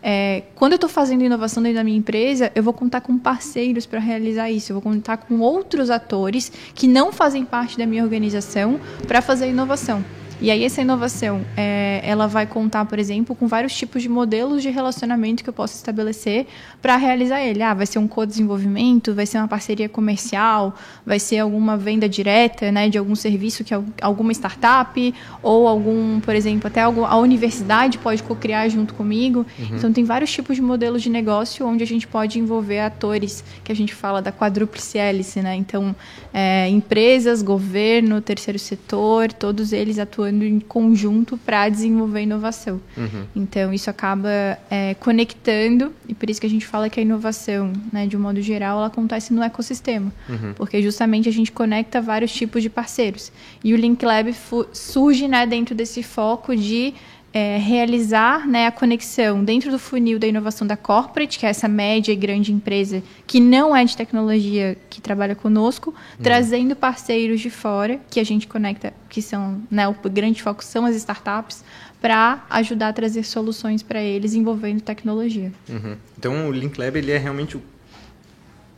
é, 0.08 0.44
quando 0.54 0.72
eu 0.72 0.76
estou 0.76 0.88
fazendo 0.88 1.24
inovação 1.24 1.60
dentro 1.60 1.78
da 1.78 1.84
minha 1.84 1.98
empresa, 1.98 2.52
eu 2.54 2.62
vou 2.62 2.72
contar 2.72 3.00
com 3.00 3.18
parceiros 3.18 3.86
para 3.86 3.98
realizar 3.98 4.48
isso. 4.48 4.70
Eu 4.70 4.74
vou 4.74 4.82
contar 4.82 5.16
com 5.16 5.40
outros 5.40 5.90
atores 5.90 6.52
que 6.76 6.86
não 6.86 7.10
fazem 7.10 7.44
parte 7.44 7.76
da 7.76 7.84
minha 7.84 8.04
organização 8.04 8.78
para 9.08 9.20
fazer 9.20 9.48
inovação. 9.48 10.04
E 10.40 10.50
aí 10.50 10.64
essa 10.64 10.82
inovação, 10.82 11.40
é, 11.56 12.00
ela 12.04 12.26
vai 12.26 12.46
contar, 12.46 12.84
por 12.84 12.98
exemplo, 12.98 13.34
com 13.34 13.46
vários 13.46 13.74
tipos 13.74 14.02
de 14.02 14.08
modelos 14.08 14.62
de 14.62 14.68
relacionamento 14.68 15.42
que 15.42 15.48
eu 15.48 15.54
posso 15.54 15.74
estabelecer 15.74 16.46
para 16.82 16.96
realizar 16.96 17.40
ele. 17.40 17.62
Ah, 17.62 17.72
vai 17.72 17.86
ser 17.86 17.98
um 17.98 18.06
co-desenvolvimento, 18.06 19.14
vai 19.14 19.24
ser 19.24 19.38
uma 19.38 19.48
parceria 19.48 19.88
comercial, 19.88 20.74
vai 21.06 21.18
ser 21.18 21.38
alguma 21.38 21.76
venda 21.76 22.06
direta, 22.06 22.70
né, 22.70 22.88
de 22.88 22.98
algum 22.98 23.14
serviço 23.14 23.64
que 23.64 23.72
alguma 24.02 24.30
startup 24.32 25.14
ou 25.42 25.66
algum, 25.66 26.20
por 26.20 26.34
exemplo, 26.34 26.66
até 26.66 26.82
a 26.82 27.16
universidade 27.16 27.96
pode 27.98 28.22
co-criar 28.22 28.68
junto 28.68 28.92
comigo. 28.92 29.46
Uhum. 29.58 29.76
Então 29.76 29.92
tem 29.92 30.04
vários 30.04 30.30
tipos 30.30 30.56
de 30.56 30.62
modelos 30.62 31.02
de 31.02 31.08
negócio 31.08 31.66
onde 31.66 31.82
a 31.82 31.86
gente 31.86 32.06
pode 32.06 32.38
envolver 32.38 32.80
atores 32.80 33.42
que 33.64 33.72
a 33.72 33.74
gente 33.74 33.94
fala 33.94 34.20
da 34.20 34.32
quadrúplice 34.32 34.98
hélice, 34.98 35.40
né? 35.40 35.54
Então 35.54 35.96
é, 36.32 36.68
empresas, 36.68 37.42
governo, 37.42 38.20
terceiro 38.20 38.58
setor, 38.58 39.32
todos 39.32 39.72
eles 39.72 39.98
atuam 39.98 40.25
atuando 40.26 40.44
em 40.44 40.58
conjunto 40.60 41.36
para 41.38 41.68
desenvolver 41.68 42.22
inovação. 42.22 42.80
Uhum. 42.96 43.24
Então, 43.34 43.72
isso 43.72 43.88
acaba 43.88 44.58
é, 44.70 44.94
conectando, 44.94 45.92
e 46.08 46.14
por 46.14 46.28
isso 46.28 46.40
que 46.40 46.46
a 46.46 46.50
gente 46.50 46.66
fala 46.66 46.90
que 46.90 46.98
a 46.98 47.02
inovação, 47.02 47.72
né, 47.92 48.06
de 48.06 48.16
um 48.16 48.20
modo 48.20 48.40
geral, 48.40 48.78
ela 48.78 48.86
acontece 48.86 49.32
no 49.32 49.42
ecossistema, 49.42 50.12
uhum. 50.28 50.52
porque 50.54 50.82
justamente 50.82 51.28
a 51.28 51.32
gente 51.32 51.52
conecta 51.52 52.00
vários 52.00 52.32
tipos 52.32 52.62
de 52.62 52.68
parceiros. 52.68 53.32
E 53.62 53.72
o 53.72 53.76
Link 53.76 54.04
Lab 54.04 54.34
surge 54.72 55.28
né, 55.28 55.46
dentro 55.46 55.74
desse 55.74 56.02
foco 56.02 56.56
de 56.56 56.94
é, 57.36 57.58
realizar 57.58 58.48
né, 58.48 58.66
a 58.66 58.72
conexão 58.72 59.44
dentro 59.44 59.70
do 59.70 59.78
funil 59.78 60.18
da 60.18 60.26
inovação 60.26 60.66
da 60.66 60.74
corporate, 60.74 61.38
que 61.38 61.44
é 61.44 61.50
essa 61.50 61.68
média 61.68 62.10
e 62.10 62.16
grande 62.16 62.50
empresa 62.50 63.02
que 63.26 63.40
não 63.40 63.76
é 63.76 63.84
de 63.84 63.94
tecnologia 63.94 64.74
que 64.88 65.02
trabalha 65.02 65.34
conosco, 65.34 65.90
uhum. 65.90 66.22
trazendo 66.22 66.74
parceiros 66.74 67.42
de 67.42 67.50
fora 67.50 68.00
que 68.08 68.18
a 68.20 68.24
gente 68.24 68.48
conecta, 68.48 68.94
que 69.10 69.20
são 69.20 69.60
né, 69.70 69.86
o 69.86 69.94
grande 70.08 70.42
foco 70.42 70.64
são 70.64 70.86
as 70.86 70.96
startups, 70.96 71.62
para 72.00 72.42
ajudar 72.48 72.88
a 72.88 72.92
trazer 72.94 73.22
soluções 73.22 73.82
para 73.82 74.00
eles 74.00 74.32
envolvendo 74.32 74.80
tecnologia. 74.80 75.52
Uhum. 75.68 75.94
Então 76.18 76.48
o 76.48 76.52
Link 76.52 76.78
Lab 76.78 76.96
ele 76.96 77.12
é 77.12 77.18
realmente 77.18 77.58
o 77.58 77.62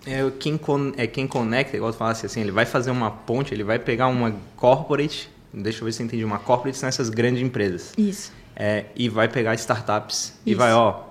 é 0.04 0.28
quem, 0.36 0.58
con 0.58 0.92
é 0.96 1.06
quem 1.06 1.28
conecta, 1.28 1.76
igual 1.76 1.92
tu 1.92 1.98
falasse 1.98 2.26
assim, 2.26 2.40
ele 2.40 2.50
vai 2.50 2.66
fazer 2.66 2.90
uma 2.90 3.08
ponte, 3.12 3.54
ele 3.54 3.62
vai 3.62 3.78
pegar 3.78 4.08
uma 4.08 4.34
corporate, 4.56 5.30
deixa 5.54 5.80
eu 5.80 5.84
ver 5.84 5.92
se 5.92 6.02
eu 6.02 6.06
entendi, 6.06 6.24
uma 6.24 6.40
corporate 6.40 6.76
são 6.76 6.88
essas 6.88 7.08
grandes 7.08 7.40
empresas. 7.40 7.92
Isso 7.96 8.36
é, 8.58 8.86
e 8.96 9.08
vai 9.08 9.28
pegar 9.28 9.54
startups 9.54 10.16
Isso. 10.16 10.34
e 10.44 10.54
vai, 10.54 10.72
ó, 10.72 11.02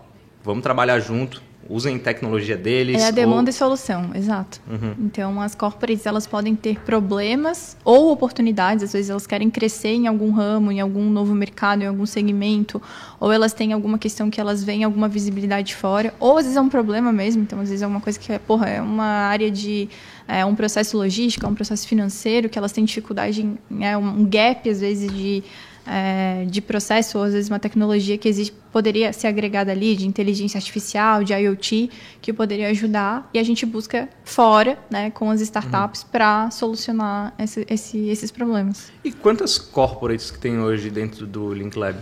vamos 0.44 0.62
trabalhar 0.62 1.00
junto, 1.00 1.42
usem 1.70 1.98
tecnologia 1.98 2.58
deles. 2.58 3.02
É 3.02 3.08
a 3.08 3.12
demanda 3.12 3.44
ou... 3.44 3.50
e 3.50 3.54
solução, 3.54 4.12
exato. 4.14 4.60
Uhum. 4.70 4.96
Então, 5.00 5.42
as 5.42 5.56
corporates 5.56 6.06
elas 6.06 6.28
podem 6.28 6.56
ter 6.56 6.80
problemas 6.80 7.78
ou 7.86 8.12
oportunidades, 8.12 8.84
às 8.84 8.94
vezes 8.94 9.10
elas 9.10 9.26
querem 9.26 9.50
crescer 9.50 9.90
em 9.90 10.08
algum 10.08 10.32
ramo, 10.32 10.72
em 10.72 10.82
algum 10.82 11.10
novo 11.10 11.34
mercado, 11.34 11.84
em 11.84 11.88
algum 11.88 12.06
segmento, 12.06 12.82
ou 13.20 13.32
elas 13.32 13.54
têm 13.54 13.72
alguma 13.72 13.98
questão 13.98 14.30
que 14.30 14.42
elas 14.42 14.64
veem 14.64 14.84
alguma 14.84 15.08
visibilidade 15.08 15.74
fora, 15.74 16.14
ou 16.20 16.38
às 16.38 16.44
vezes 16.44 16.58
é 16.58 16.62
um 16.62 16.70
problema 16.70 17.14
mesmo, 17.14 17.44
então 17.44 17.62
às 17.62 17.70
vezes 17.70 17.82
é 17.82 17.88
uma 17.88 18.02
coisa 18.02 18.20
que 18.20 18.32
é, 18.32 18.40
porra, 18.40 18.68
é 18.68 18.82
uma 18.82 19.06
área 19.06 19.50
de 19.50 19.90
é, 20.28 20.46
um 20.46 20.56
processo 20.56 20.98
logístico, 20.98 21.46
é 21.46 21.50
um 21.50 21.56
processo 21.56 21.88
financeiro 21.88 22.50
que 22.50 22.58
elas 22.58 22.72
têm 22.72 22.84
dificuldade 22.84 23.42
em, 23.42 23.86
é 23.86 23.98
um 23.98 24.26
gap 24.26 24.70
às 24.70 24.82
vezes 24.82 25.12
de 25.12 25.44
é, 25.88 26.46
de 26.46 26.62
processo, 26.62 27.18
ou 27.18 27.24
às 27.24 27.34
vezes 27.34 27.50
uma 27.50 27.60
tecnologia 27.60 28.18
que 28.18 28.28
existe, 28.28 28.54
poderia 28.72 29.14
ser 29.14 29.28
agregada 29.28 29.72
ali, 29.72 29.96
de 29.96 30.06
inteligência 30.06 30.58
artificial, 30.58 31.24
de 31.24 31.34
IoT, 31.34 31.90
que 32.22 32.34
poderia 32.34 32.70
ajudar, 32.70 33.30
e 33.34 33.40
a 33.40 33.44
gente 33.44 33.66
busca 33.66 34.10
fora, 34.24 34.78
né, 34.90 35.10
com 35.12 35.32
as 35.32 35.42
startups, 35.42 36.04
uhum. 36.04 36.10
para 36.12 36.52
solucionar 36.52 37.34
esse, 37.40 37.66
esse, 37.70 38.10
esses 38.10 38.32
problemas. 38.32 38.92
E 39.04 39.12
quantas 39.12 39.58
corporates 39.58 40.30
que 40.30 40.38
tem 40.38 40.60
hoje 40.60 40.90
dentro 40.90 41.26
do 41.26 41.54
Link 41.54 41.78
Lab? 41.78 41.98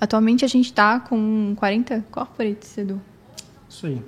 Atualmente 0.00 0.44
a 0.44 0.48
gente 0.48 0.66
está 0.66 1.00
com 1.00 1.54
40 1.56 2.04
corporates, 2.10 2.76
Edu. 2.76 3.00
Isso 3.68 3.86
aí. 3.86 4.02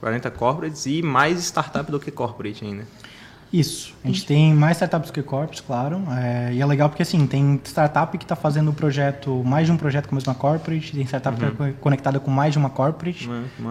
40 0.00 0.30
corporates 0.32 0.84
e 0.86 1.00
mais 1.00 1.38
startup 1.38 1.90
do 1.90 2.00
que 2.00 2.10
corporate 2.10 2.64
ainda. 2.64 2.86
Isso. 3.52 3.94
A 4.02 4.06
gente 4.08 4.24
tem 4.24 4.54
mais 4.54 4.78
startups 4.78 5.10
que 5.10 5.22
corpos, 5.22 5.60
claro. 5.60 6.02
É, 6.16 6.54
e 6.54 6.60
é 6.60 6.66
legal 6.66 6.88
porque, 6.88 7.02
assim, 7.02 7.26
tem 7.26 7.60
startup 7.64 8.16
que 8.16 8.24
está 8.24 8.34
fazendo 8.34 8.70
um 8.70 8.74
projeto, 8.74 9.42
mais 9.44 9.66
de 9.66 9.72
um 9.72 9.76
projeto 9.76 10.08
com 10.08 10.14
a 10.14 10.16
mesma 10.16 10.34
corporate, 10.34 10.92
tem 10.92 11.04
startup 11.04 11.42
uhum. 11.42 11.54
que 11.54 11.62
é 11.62 11.72
conectada 11.72 12.18
com 12.18 12.30
mais 12.30 12.52
de 12.52 12.58
uma 12.58 12.70
corporate. 12.70 13.28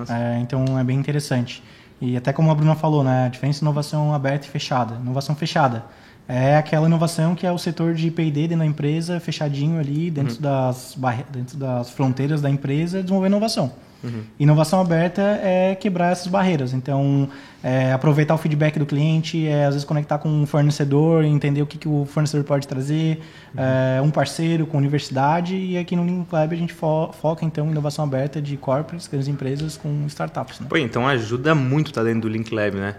É, 0.10 0.40
então, 0.40 0.78
é 0.78 0.84
bem 0.84 1.00
interessante. 1.00 1.64
E 2.00 2.16
até 2.16 2.32
como 2.32 2.52
a 2.52 2.56
Bruna 2.56 2.76
falou, 2.76 3.04
né, 3.04 3.26
a 3.26 3.30
diferença 3.30 3.60
de 3.60 3.66
inovação 3.66 4.14
aberta 4.14 4.46
e 4.46 4.50
fechada. 4.50 4.96
Inovação 4.96 5.36
fechada 5.36 5.84
é 6.32 6.56
aquela 6.56 6.88
inovação 6.88 7.36
que 7.36 7.46
é 7.46 7.52
o 7.52 7.58
setor 7.58 7.94
de 7.94 8.10
P&D 8.10 8.48
dentro 8.48 8.60
da 8.60 8.66
empresa, 8.66 9.20
fechadinho 9.20 9.78
ali, 9.78 10.10
dentro, 10.10 10.36
uhum. 10.36 10.42
das, 10.42 10.98
dentro 11.30 11.58
das 11.58 11.90
fronteiras 11.90 12.42
da 12.42 12.50
empresa, 12.50 13.02
desenvolver 13.02 13.28
inovação. 13.28 13.74
Uhum. 14.02 14.24
Inovação 14.40 14.80
aberta 14.80 15.22
é 15.44 15.76
quebrar 15.76 16.14
essas 16.14 16.28
barreiras. 16.28 16.74
Então, 16.74 17.30
é 17.62 17.92
aproveitar 17.92 18.34
o 18.34 18.38
feedback 18.38 18.80
do 18.80 18.86
cliente, 18.86 19.46
é 19.46 19.66
às 19.66 19.74
vezes 19.74 19.86
conectar 19.86 20.18
com 20.20 20.30
um 20.30 20.46
fornecedor, 20.46 21.26
entender 21.26 21.62
o 21.62 21.68
que, 21.68 21.78
que 21.78 21.88
o 21.88 22.06
fornecedor 22.06 22.46
pode 22.46 22.66
trazer, 22.66 23.20
uhum. 23.54 23.62
é, 23.62 24.02
um 24.02 24.10
parceiro 24.10 24.66
com 24.66 24.78
universidade. 24.78 25.54
E 25.56 25.78
aqui 25.78 25.98
no 25.98 26.06
Link 26.06 26.32
Lab 26.32 26.56
a 26.56 26.58
gente 26.58 26.74
fo 26.74 27.12
foca 27.12 27.44
então 27.44 27.68
em 27.68 27.72
inovação 27.72 28.06
aberta 28.06 28.42
de 28.42 28.56
corporates, 28.56 29.06
grandes 29.06 29.28
empresas 29.28 29.76
com 29.76 30.06
startups. 30.08 30.62
Né? 30.62 30.68
Pô, 30.70 30.78
então 30.78 31.06
ajuda 31.06 31.54
muito 31.54 31.92
estar 31.92 32.04
dentro 32.04 32.22
do 32.22 32.30
Link 32.30 32.56
Lab, 32.56 32.78
né? 32.78 32.96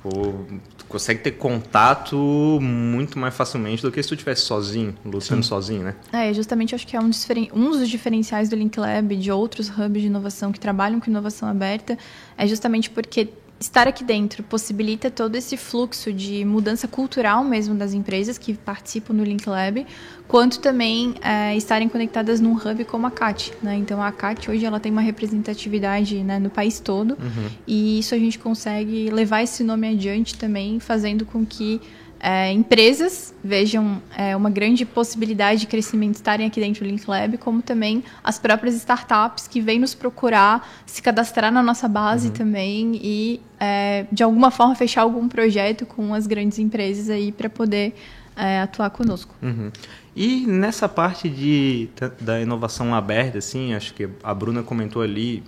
Tipo, 0.00 0.46
tu 0.78 0.84
consegue 0.86 1.20
ter 1.20 1.32
contato 1.32 2.16
muito 2.62 3.18
mais 3.18 3.34
facilmente 3.36 3.82
do 3.82 3.92
que 3.92 4.02
se 4.02 4.08
tu 4.08 4.14
estivesse 4.14 4.42
sozinho, 4.42 4.94
lutando 5.04 5.42
Sim. 5.42 5.48
sozinho, 5.48 5.82
né? 5.82 5.94
É, 6.10 6.32
justamente 6.32 6.74
acho 6.74 6.86
que 6.86 6.96
é 6.96 7.00
um 7.00 7.10
dos, 7.10 7.28
um 7.52 7.70
dos 7.70 7.86
diferenciais 7.86 8.48
do 8.48 8.56
Link 8.56 8.78
Lab, 8.80 9.14
de 9.14 9.30
outros 9.30 9.68
hubs 9.68 10.00
de 10.00 10.06
inovação 10.06 10.52
que 10.52 10.58
trabalham 10.58 10.98
com 11.00 11.10
inovação 11.10 11.48
aberta, 11.48 11.98
é 12.38 12.46
justamente 12.46 12.88
porque 12.88 13.28
estar 13.60 13.86
aqui 13.86 14.02
dentro 14.02 14.42
possibilita 14.42 15.10
todo 15.10 15.36
esse 15.36 15.54
fluxo 15.54 16.10
de 16.10 16.46
mudança 16.46 16.88
cultural 16.88 17.44
mesmo 17.44 17.74
das 17.74 17.92
empresas 17.92 18.38
que 18.38 18.54
participam 18.54 19.14
do 19.14 19.22
Link 19.22 19.46
Lab, 19.46 19.86
quanto 20.26 20.60
também 20.60 21.14
é, 21.20 21.54
estarem 21.54 21.86
conectadas 21.86 22.40
num 22.40 22.54
hub 22.54 22.84
como 22.86 23.06
a 23.06 23.10
CAT. 23.10 23.52
Né? 23.62 23.76
Então, 23.76 24.02
a 24.02 24.10
CAT 24.10 24.50
hoje 24.50 24.64
ela 24.64 24.80
tem 24.80 24.90
uma 24.90 25.02
representatividade 25.02 26.24
né, 26.24 26.38
no 26.38 26.48
país 26.48 26.80
todo 26.80 27.10
uhum. 27.10 27.50
e 27.66 27.98
isso 27.98 28.14
a 28.14 28.18
gente 28.18 28.38
consegue 28.38 29.10
levar 29.10 29.42
esse 29.42 29.62
nome 29.62 29.88
adiante 29.88 30.38
também, 30.38 30.80
fazendo 30.80 31.26
com 31.26 31.44
que 31.44 31.82
é, 32.22 32.52
empresas 32.52 33.34
vejam 33.42 34.02
é, 34.14 34.36
uma 34.36 34.50
grande 34.50 34.84
possibilidade 34.84 35.60
de 35.60 35.66
crescimento 35.66 36.16
estarem 36.16 36.46
aqui 36.46 36.60
dentro 36.60 36.84
do 36.84 36.90
Link 36.90 37.08
Lab, 37.08 37.38
como 37.38 37.62
também 37.62 38.04
as 38.22 38.38
próprias 38.38 38.74
startups 38.74 39.48
que 39.48 39.58
vêm 39.58 39.78
nos 39.78 39.94
procurar, 39.94 40.68
se 40.84 41.00
cadastrar 41.00 41.50
na 41.50 41.62
nossa 41.62 41.88
base 41.88 42.28
uhum. 42.28 42.34
também 42.34 43.00
e, 43.02 43.40
é, 43.58 44.04
de 44.12 44.22
alguma 44.22 44.50
forma, 44.50 44.74
fechar 44.74 45.00
algum 45.00 45.28
projeto 45.28 45.86
com 45.86 46.12
as 46.12 46.26
grandes 46.26 46.58
empresas 46.58 47.08
aí 47.08 47.32
para 47.32 47.48
poder 47.48 47.94
é, 48.36 48.60
atuar 48.60 48.90
conosco. 48.90 49.34
Uhum. 49.40 49.70
E 50.14 50.44
nessa 50.46 50.86
parte 50.86 51.26
de, 51.26 51.88
da 52.20 52.38
inovação 52.38 52.94
aberta, 52.94 53.38
assim, 53.38 53.72
acho 53.72 53.94
que 53.94 54.06
a 54.22 54.34
Bruna 54.34 54.62
comentou 54.62 55.00
ali 55.00 55.42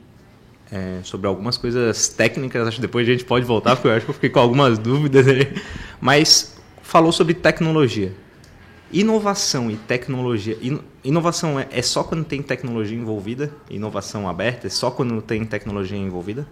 é, 0.70 1.00
sobre 1.02 1.26
algumas 1.26 1.58
coisas 1.58 2.08
técnicas, 2.08 2.66
acho 2.66 2.76
que 2.76 2.82
depois 2.82 3.06
a 3.06 3.12
gente 3.12 3.26
pode 3.26 3.44
voltar, 3.44 3.76
porque 3.76 3.88
eu 3.88 3.92
acho 3.92 4.06
que 4.06 4.10
eu 4.10 4.14
fiquei 4.14 4.30
com 4.30 4.40
algumas 4.40 4.78
dúvidas 4.78 5.28
aí. 5.28 5.54
Mas 6.00 6.61
falou 6.92 7.10
sobre 7.10 7.32
tecnologia. 7.32 8.12
Inovação 8.92 9.70
e 9.70 9.76
tecnologia. 9.76 10.58
Inovação 11.02 11.58
é, 11.58 11.66
é 11.70 11.80
só 11.80 12.04
quando 12.04 12.22
tem 12.22 12.42
tecnologia 12.42 12.94
envolvida? 12.94 13.50
Inovação 13.70 14.28
aberta 14.28 14.66
é 14.66 14.70
só 14.70 14.90
quando 14.90 15.22
tem 15.22 15.42
tecnologia 15.46 15.96
envolvida? 15.96 16.46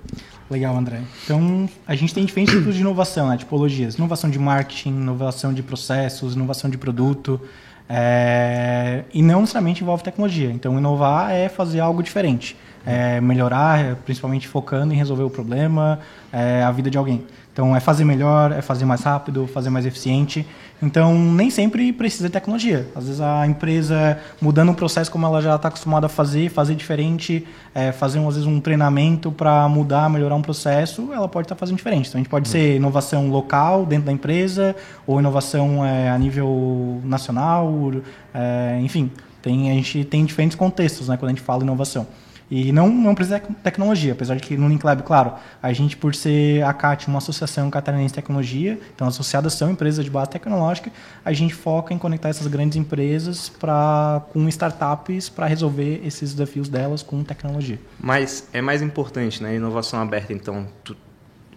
Legal, 0.50 0.74
André. 0.74 1.02
Então, 1.22 1.68
a 1.86 1.94
gente 1.94 2.14
tem 2.14 2.24
diferentes 2.24 2.54
tipos 2.54 2.74
de 2.74 2.80
inovação, 2.80 3.28
né? 3.28 3.36
tipologias. 3.36 3.96
Inovação 3.96 4.30
de 4.30 4.38
marketing, 4.38 4.88
inovação 4.88 5.52
de 5.52 5.62
processos, 5.62 6.34
inovação 6.34 6.70
de 6.70 6.78
produto. 6.78 7.38
É... 7.86 9.04
E 9.12 9.20
não 9.20 9.40
necessariamente 9.40 9.82
envolve 9.82 10.02
tecnologia. 10.02 10.50
Então, 10.50 10.78
inovar 10.78 11.32
é 11.32 11.50
fazer 11.50 11.80
algo 11.80 12.02
diferente. 12.02 12.56
É 12.84 13.20
melhorar, 13.20 13.96
principalmente 14.04 14.48
focando 14.48 14.92
em 14.94 14.96
resolver 14.96 15.22
o 15.22 15.30
problema, 15.30 15.98
é 16.32 16.62
a 16.62 16.70
vida 16.70 16.90
de 16.90 16.96
alguém. 16.96 17.24
Então, 17.52 17.74
é 17.74 17.80
fazer 17.80 18.04
melhor, 18.04 18.52
é 18.52 18.62
fazer 18.62 18.84
mais 18.84 19.02
rápido, 19.02 19.46
fazer 19.46 19.70
mais 19.70 19.84
eficiente. 19.84 20.46
Então, 20.80 21.14
nem 21.14 21.50
sempre 21.50 21.92
precisa 21.92 22.28
de 22.28 22.32
tecnologia. 22.32 22.88
Às 22.94 23.04
vezes, 23.04 23.20
a 23.20 23.46
empresa, 23.46 24.18
mudando 24.40 24.70
um 24.70 24.74
processo 24.74 25.10
como 25.10 25.26
ela 25.26 25.42
já 25.42 25.56
está 25.56 25.68
acostumada 25.68 26.06
a 26.06 26.08
fazer, 26.08 26.48
fazer 26.48 26.74
diferente, 26.74 27.46
é, 27.74 27.90
fazer, 27.90 28.18
às 28.20 28.34
vezes, 28.34 28.46
um 28.46 28.60
treinamento 28.60 29.32
para 29.32 29.68
mudar, 29.68 30.08
melhorar 30.08 30.36
um 30.36 30.42
processo, 30.42 31.12
ela 31.12 31.28
pode 31.28 31.46
estar 31.46 31.56
tá 31.56 31.58
fazendo 31.58 31.76
diferente. 31.76 32.08
Então, 32.08 32.18
a 32.18 32.22
gente 32.22 32.30
pode 32.30 32.48
uhum. 32.48 32.52
ser 32.52 32.76
inovação 32.76 33.28
local 33.28 33.84
dentro 33.84 34.06
da 34.06 34.12
empresa, 34.12 34.74
ou 35.06 35.18
inovação 35.18 35.84
é, 35.84 36.08
a 36.08 36.16
nível 36.16 37.00
nacional, 37.04 37.92
é, 38.32 38.78
enfim. 38.80 39.10
Tem, 39.42 39.70
a 39.70 39.74
gente 39.74 40.04
tem 40.04 40.24
diferentes 40.24 40.56
contextos 40.56 41.08
né, 41.08 41.16
quando 41.16 41.30
a 41.30 41.34
gente 41.34 41.42
fala 41.42 41.62
inovação. 41.62 42.06
E 42.50 42.72
não, 42.72 42.88
não 42.88 43.14
precisa 43.14 43.38
de 43.38 43.54
tecnologia, 43.54 44.12
apesar 44.12 44.34
de 44.34 44.42
que 44.42 44.56
no 44.56 44.68
Link 44.68 44.82
Lab, 44.84 45.04
claro, 45.04 45.34
a 45.62 45.72
gente, 45.72 45.96
por 45.96 46.14
ser 46.14 46.64
a 46.64 46.72
CAT, 46.72 47.06
uma 47.06 47.18
associação 47.18 47.70
catarinense 47.70 48.08
de 48.08 48.14
tecnologia, 48.14 48.78
então 48.92 49.06
associadas 49.06 49.54
são 49.54 49.70
empresas 49.70 50.04
de 50.04 50.10
base 50.10 50.30
tecnológica, 50.30 50.90
a 51.24 51.32
gente 51.32 51.54
foca 51.54 51.94
em 51.94 51.98
conectar 51.98 52.28
essas 52.28 52.48
grandes 52.48 52.76
empresas 52.76 53.48
pra, 53.48 54.22
com 54.32 54.48
startups 54.48 55.28
para 55.28 55.46
resolver 55.46 56.02
esses 56.04 56.32
desafios 56.32 56.68
delas 56.68 57.04
com 57.04 57.22
tecnologia. 57.22 57.78
Mas 58.00 58.48
é 58.52 58.60
mais 58.60 58.82
importante, 58.82 59.40
né? 59.40 59.54
Inovação 59.54 60.00
aberta, 60.00 60.32
então, 60.32 60.66
tu 60.82 60.96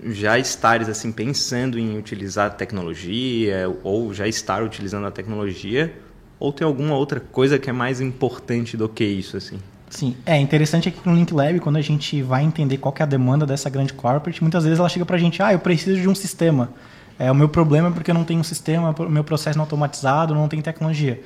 já 0.05 0.37
estares 0.37 0.89
assim 0.89 1.11
pensando 1.11 1.79
em 1.79 1.97
utilizar 1.97 2.55
tecnologia 2.55 3.73
ou 3.83 4.13
já 4.13 4.27
estar 4.27 4.61
utilizando 4.61 5.07
a 5.07 5.11
tecnologia 5.11 5.97
ou 6.39 6.51
tem 6.51 6.67
alguma 6.67 6.95
outra 6.95 7.19
coisa 7.19 7.57
que 7.57 7.69
é 7.69 7.73
mais 7.73 8.01
importante 8.01 8.75
do 8.75 8.89
que 8.89 9.05
isso 9.05 9.37
assim? 9.37 9.59
Sim, 9.93 10.15
é 10.25 10.39
interessante 10.39 10.89
aqui 10.89 10.99
no 11.05 11.13
Link 11.13 11.31
Lab, 11.31 11.59
quando 11.59 11.75
a 11.75 11.81
gente 11.81 12.19
vai 12.23 12.43
entender 12.43 12.77
qual 12.77 12.93
é 12.97 13.03
a 13.03 13.05
demanda 13.05 13.45
dessa 13.45 13.69
grande 13.69 13.93
corporate, 13.93 14.41
muitas 14.41 14.63
vezes 14.63 14.79
ela 14.79 14.89
chega 14.89 15.05
para 15.05 15.17
a 15.17 15.19
gente, 15.19 15.41
ah, 15.43 15.53
eu 15.53 15.59
preciso 15.59 16.01
de 16.01 16.09
um 16.09 16.15
sistema. 16.15 16.69
É, 17.19 17.31
o 17.31 17.35
meu 17.35 17.47
problema 17.47 17.89
é 17.89 17.91
porque 17.91 18.09
eu 18.09 18.15
não 18.15 18.23
tenho 18.23 18.39
um 18.39 18.43
sistema, 18.43 18.95
o 18.97 19.09
meu 19.09 19.23
processo 19.23 19.55
não 19.55 19.63
é 19.63 19.67
automatizado, 19.67 20.33
não 20.33 20.47
tem 20.47 20.63
tecnologia. 20.63 21.21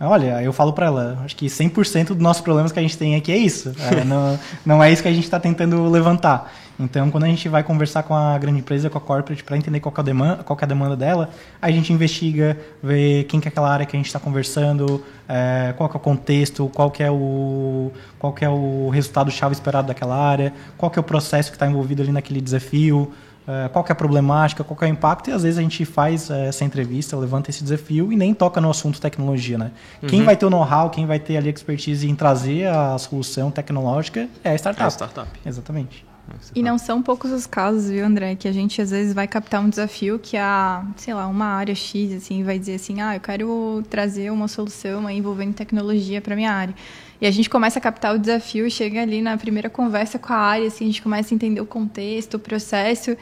Olha, 0.00 0.42
eu 0.42 0.52
falo 0.52 0.72
para 0.72 0.86
ela, 0.86 1.22
acho 1.24 1.36
que 1.36 1.46
100% 1.46 2.08
dos 2.08 2.18
nossos 2.18 2.42
problemas 2.42 2.72
que 2.72 2.78
a 2.80 2.82
gente 2.82 2.98
tem 2.98 3.14
aqui 3.14 3.30
é 3.30 3.36
isso. 3.36 3.72
É, 3.78 4.02
não, 4.02 4.38
não 4.66 4.82
é 4.82 4.92
isso 4.92 5.00
que 5.00 5.08
a 5.08 5.12
gente 5.12 5.24
está 5.24 5.38
tentando 5.38 5.88
levantar. 5.88 6.52
Então, 6.78 7.10
quando 7.10 7.24
a 7.24 7.26
gente 7.26 7.48
vai 7.48 7.62
conversar 7.64 8.04
com 8.04 8.14
a 8.14 8.38
grande 8.38 8.60
empresa, 8.60 8.88
com 8.88 8.98
a 8.98 9.00
corporate, 9.00 9.42
para 9.42 9.56
entender 9.56 9.80
qual 9.80 9.92
é, 9.96 10.00
a 10.00 10.02
demanda, 10.02 10.44
qual 10.44 10.56
é 10.60 10.64
a 10.64 10.66
demanda 10.66 10.96
dela, 10.96 11.30
a 11.60 11.70
gente 11.70 11.92
investiga, 11.92 12.56
vê 12.82 13.24
quem 13.28 13.40
que 13.40 13.48
é 13.48 13.50
aquela 13.50 13.68
área 13.68 13.84
que 13.84 13.96
a 13.96 13.98
gente 13.98 14.06
está 14.06 14.20
conversando, 14.20 15.04
é, 15.28 15.74
qual 15.76 15.90
é 15.92 15.96
o 15.96 15.98
contexto, 15.98 16.70
qual 16.72 16.92
é 17.00 17.10
o, 17.10 17.90
qual 18.18 18.34
é 18.40 18.48
o 18.48 18.90
resultado-chave 18.90 19.54
esperado 19.54 19.88
daquela 19.88 20.16
área, 20.16 20.52
qual 20.76 20.88
que 20.90 20.98
é 20.98 21.00
o 21.00 21.04
processo 21.04 21.50
que 21.50 21.56
está 21.56 21.66
envolvido 21.66 22.02
ali 22.02 22.12
naquele 22.12 22.40
desafio, 22.40 23.12
é, 23.48 23.68
qual 23.70 23.82
que 23.82 23.90
é 23.90 23.94
a 23.94 23.96
problemática, 23.96 24.62
qual 24.62 24.78
é 24.82 24.84
o 24.84 24.88
impacto, 24.88 25.30
e 25.30 25.32
às 25.32 25.42
vezes 25.42 25.58
a 25.58 25.62
gente 25.62 25.84
faz 25.84 26.30
é, 26.30 26.46
essa 26.46 26.64
entrevista, 26.64 27.16
levanta 27.16 27.50
esse 27.50 27.64
desafio 27.64 28.12
e 28.12 28.16
nem 28.16 28.32
toca 28.32 28.60
no 28.60 28.70
assunto 28.70 29.00
tecnologia, 29.00 29.58
né? 29.58 29.72
Uhum. 30.02 30.08
Quem 30.08 30.22
vai 30.22 30.36
ter 30.36 30.46
o 30.46 30.50
know-how, 30.50 30.90
quem 30.90 31.06
vai 31.06 31.18
ter 31.18 31.38
ali 31.38 31.48
a 31.48 31.50
expertise 31.50 32.08
em 32.08 32.14
trazer 32.14 32.68
a 32.68 32.96
solução 32.98 33.50
tecnológica 33.50 34.28
é 34.44 34.50
a 34.50 34.54
startup. 34.54 34.82
É 34.82 34.86
a 34.86 34.90
startup. 34.90 35.28
Exatamente. 35.44 36.07
E 36.54 36.62
não 36.62 36.78
são 36.78 37.02
poucos 37.02 37.30
os 37.30 37.46
casos, 37.46 37.90
viu, 37.90 38.04
André, 38.04 38.34
que 38.34 38.48
a 38.48 38.52
gente 38.52 38.80
às 38.80 38.90
vezes 38.90 39.12
vai 39.12 39.26
captar 39.26 39.60
um 39.60 39.68
desafio 39.68 40.18
que 40.18 40.36
a, 40.36 40.84
sei 40.96 41.14
lá, 41.14 41.26
uma 41.26 41.46
área 41.46 41.74
X, 41.74 42.12
assim, 42.12 42.42
vai 42.42 42.58
dizer 42.58 42.76
assim, 42.76 43.00
ah, 43.00 43.16
eu 43.16 43.20
quero 43.20 43.82
trazer 43.88 44.30
uma 44.30 44.48
solução 44.48 45.08
envolvendo 45.10 45.54
tecnologia 45.54 46.20
para 46.20 46.36
minha 46.36 46.52
área. 46.52 46.74
E 47.20 47.26
a 47.26 47.30
gente 47.30 47.50
começa 47.50 47.78
a 47.78 47.82
captar 47.82 48.14
o 48.14 48.18
desafio 48.18 48.66
e 48.66 48.70
chega 48.70 49.02
ali 49.02 49.20
na 49.20 49.36
primeira 49.36 49.68
conversa 49.68 50.18
com 50.18 50.32
a 50.32 50.36
área, 50.36 50.68
assim, 50.68 50.84
a 50.84 50.88
gente 50.88 51.02
começa 51.02 51.32
a 51.32 51.36
entender 51.36 51.60
o 51.60 51.66
contexto, 51.66 52.34
o 52.34 52.38
processo, 52.38 53.16